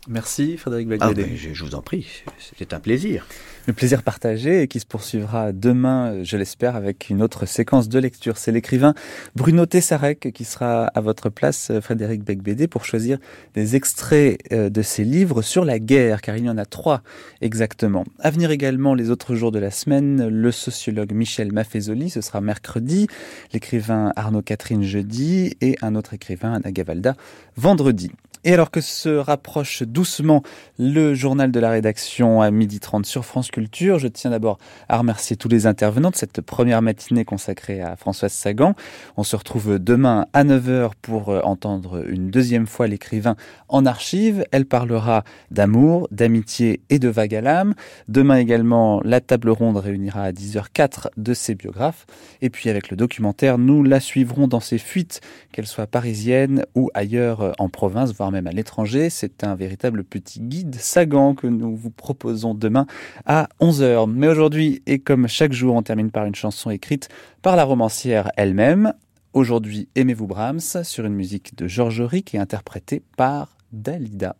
Merci 0.08 0.56
Frédéric 0.56 0.88
Ah, 0.92 1.08
Belvedere. 1.08 1.26
ben, 1.28 1.36
je, 1.36 1.52
je 1.52 1.64
vous 1.64 1.74
en 1.74 1.82
prie, 1.82 2.06
c'était 2.38 2.72
un 2.74 2.80
plaisir. 2.80 3.26
Le 3.66 3.74
plaisir 3.74 4.02
partagé 4.02 4.62
et 4.62 4.66
qui 4.68 4.80
se 4.80 4.86
poursuivra 4.86 5.52
demain, 5.52 6.24
je 6.24 6.38
l'espère, 6.38 6.74
avec 6.74 7.10
une 7.10 7.22
autre 7.22 7.44
séquence 7.44 7.88
de 7.90 7.98
lecture. 7.98 8.38
C'est 8.38 8.50
l'écrivain 8.50 8.94
Bruno 9.36 9.66
Tessarek 9.66 10.32
qui 10.32 10.44
sera 10.44 10.86
à 10.86 11.00
votre 11.02 11.28
place, 11.28 11.70
Frédéric 11.82 12.24
Becbédé, 12.24 12.66
pour 12.66 12.86
choisir 12.86 13.18
des 13.54 13.76
extraits 13.76 14.38
euh, 14.52 14.70
de 14.70 14.80
ses 14.80 15.04
livres 15.04 15.42
sur 15.42 15.66
la 15.66 15.78
guerre, 15.78 16.22
car 16.22 16.36
il 16.38 16.46
y 16.46 16.50
en 16.50 16.56
a 16.56 16.64
trois 16.64 17.02
exactement. 17.42 18.04
À 18.20 18.30
venir 18.30 18.50
également 18.50 18.94
les 18.94 19.10
autres 19.10 19.34
jours 19.34 19.52
de 19.52 19.58
la 19.58 19.70
semaine, 19.70 20.28
le 20.28 20.50
sociologue 20.50 21.12
Michel 21.12 21.52
Maffezoli, 21.52 22.08
ce 22.08 22.22
sera 22.22 22.40
mercredi, 22.40 23.06
l'écrivain 23.52 24.12
Arnaud 24.16 24.42
Catherine 24.42 24.82
jeudi 24.82 25.56
et 25.60 25.76
un 25.82 25.94
autre 25.94 26.14
écrivain, 26.14 26.54
Anna 26.54 26.72
Gavalda, 26.72 27.14
vendredi. 27.56 28.10
Et 28.42 28.54
alors 28.54 28.70
que 28.70 28.80
se 28.80 29.10
rapproche 29.10 29.82
doucement 29.82 30.42
le 30.78 31.12
journal 31.12 31.52
de 31.52 31.60
la 31.60 31.68
rédaction 31.68 32.40
à 32.40 32.50
12h30 32.50 33.04
sur 33.04 33.26
France 33.26 33.50
Culture, 33.50 33.98
je 33.98 34.08
tiens 34.08 34.30
d'abord 34.30 34.56
à 34.88 34.96
remercier 34.96 35.36
tous 35.36 35.48
les 35.48 35.66
intervenants 35.66 36.08
de 36.08 36.16
cette 36.16 36.40
première 36.40 36.80
matinée 36.80 37.26
consacrée 37.26 37.82
à 37.82 37.96
Françoise 37.96 38.32
Sagan. 38.32 38.74
On 39.18 39.24
se 39.24 39.36
retrouve 39.36 39.78
demain 39.78 40.26
à 40.32 40.44
9h 40.44 40.92
pour 41.02 41.28
entendre 41.46 42.02
une 42.08 42.30
deuxième 42.30 42.66
fois 42.66 42.86
l'écrivain 42.86 43.36
en 43.68 43.84
archive. 43.84 44.42
Elle 44.52 44.64
parlera 44.64 45.22
d'amour, 45.50 46.08
d'amitié 46.10 46.80
et 46.88 46.98
de 46.98 47.08
vague 47.08 47.34
à 47.34 47.42
l'âme. 47.42 47.74
Demain 48.08 48.36
également, 48.36 49.02
la 49.04 49.20
table 49.20 49.50
ronde 49.50 49.76
réunira 49.76 50.22
à 50.22 50.32
10h04 50.32 51.08
de 51.18 51.34
ses 51.34 51.54
biographes. 51.54 52.06
Et 52.40 52.48
puis 52.48 52.70
avec 52.70 52.88
le 52.88 52.96
documentaire, 52.96 53.58
nous 53.58 53.82
la 53.82 54.00
suivrons 54.00 54.48
dans 54.48 54.60
ses 54.60 54.78
fuites, 54.78 55.20
qu'elle 55.52 55.66
soit 55.66 55.86
parisienne 55.86 56.64
ou 56.74 56.88
ailleurs 56.94 57.54
en 57.58 57.68
province, 57.68 58.14
même 58.30 58.46
à 58.46 58.52
l'étranger. 58.52 59.10
C'est 59.10 59.44
un 59.44 59.54
véritable 59.54 60.04
petit 60.04 60.40
guide 60.40 60.76
Sagan 60.76 61.34
que 61.34 61.46
nous 61.46 61.74
vous 61.76 61.90
proposons 61.90 62.54
demain 62.54 62.86
à 63.26 63.48
11h. 63.60 64.10
Mais 64.10 64.28
aujourd'hui, 64.28 64.82
et 64.86 64.98
comme 64.98 65.28
chaque 65.28 65.52
jour, 65.52 65.74
on 65.74 65.82
termine 65.82 66.10
par 66.10 66.24
une 66.24 66.34
chanson 66.34 66.70
écrite 66.70 67.08
par 67.42 67.56
la 67.56 67.64
romancière 67.64 68.30
elle-même. 68.36 68.92
Aujourd'hui, 69.32 69.88
Aimez-vous 69.94 70.26
Brahms 70.26 70.82
sur 70.82 71.04
une 71.04 71.14
musique 71.14 71.56
de 71.56 71.68
Georges 71.68 72.02
Rick 72.02 72.34
et 72.34 72.38
interprétée 72.38 73.02
par 73.16 73.56
Dalida. 73.72 74.34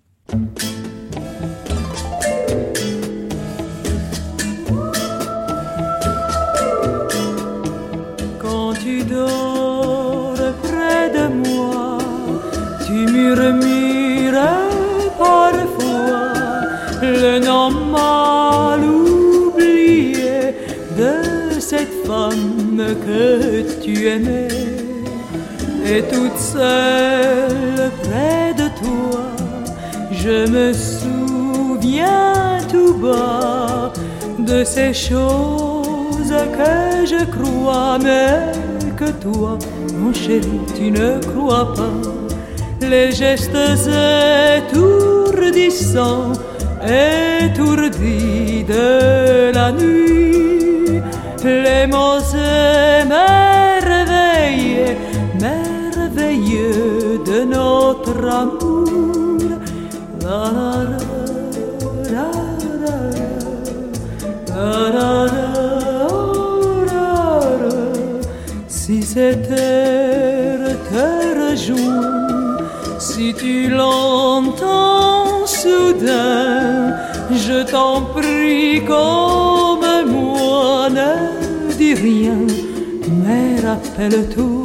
Quand 8.40 8.74
tu 8.74 9.04
dors 9.04 10.34
près 10.62 11.10
de 11.10 11.28
moi, 11.28 11.98
tu 12.84 13.12
murmures 13.12 13.69
Et 24.02 26.02
toute 26.10 26.38
seule 26.38 27.90
près 28.02 28.54
de 28.56 28.68
toi, 28.80 29.20
je 30.10 30.48
me 30.48 30.72
souviens 30.72 32.60
tout 32.70 32.94
bas 32.94 33.92
de 34.38 34.64
ces 34.64 34.94
choses 34.94 36.30
que 36.30 37.04
je 37.04 37.26
crois, 37.26 37.98
mais 37.98 38.52
que 38.96 39.10
toi, 39.20 39.58
mon 39.98 40.14
chéri, 40.14 40.62
tu 40.74 40.90
ne 40.90 41.18
crois 41.18 41.74
pas. 41.74 42.00
Les 42.80 43.12
gestes 43.12 43.54
étourdissants, 44.56 46.32
étourdis 46.82 48.64
de 48.64 49.52
la 49.52 49.72
nuit, 49.72 51.02
les 51.44 51.86
mots 51.86 52.18
émerveillés, 53.02 53.79
merveilleux, 55.40 57.20
de 57.24 57.44
notre 57.44 58.26
amour. 58.28 58.80
Si 68.68 69.02
cette 69.02 69.50
heure 69.50 70.76
te 70.90 71.50
rejoue, 71.52 72.02
si 72.98 73.32
tu 73.34 73.68
l'entends 73.68 75.46
soudain, 75.46 76.96
je 77.30 77.62
t'en 77.70 78.02
prie 78.02 78.84
comme 78.84 80.10
moi, 80.10 80.88
ne 80.90 81.72
dis 81.74 81.94
rien 81.94 82.46
mais 83.30 83.60
rappelle-toi, 83.60 84.62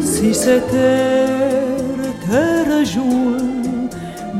si 0.00 0.34
terre 0.34 2.12
te 2.24 2.84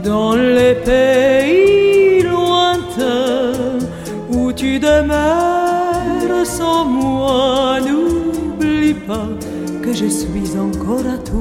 dans 0.03 0.35
les 0.35 0.75
pays 0.91 2.23
lointains 2.23 3.79
où 4.31 4.53
tu 4.53 4.79
demeures 4.79 6.47
sans 6.59 6.85
moi, 6.85 7.79
n'oublie 7.87 8.95
pas 8.95 9.29
que 9.83 9.93
je 9.93 10.07
suis 10.07 10.51
encore 10.59 11.07
à 11.15 11.19
toi. 11.19 11.37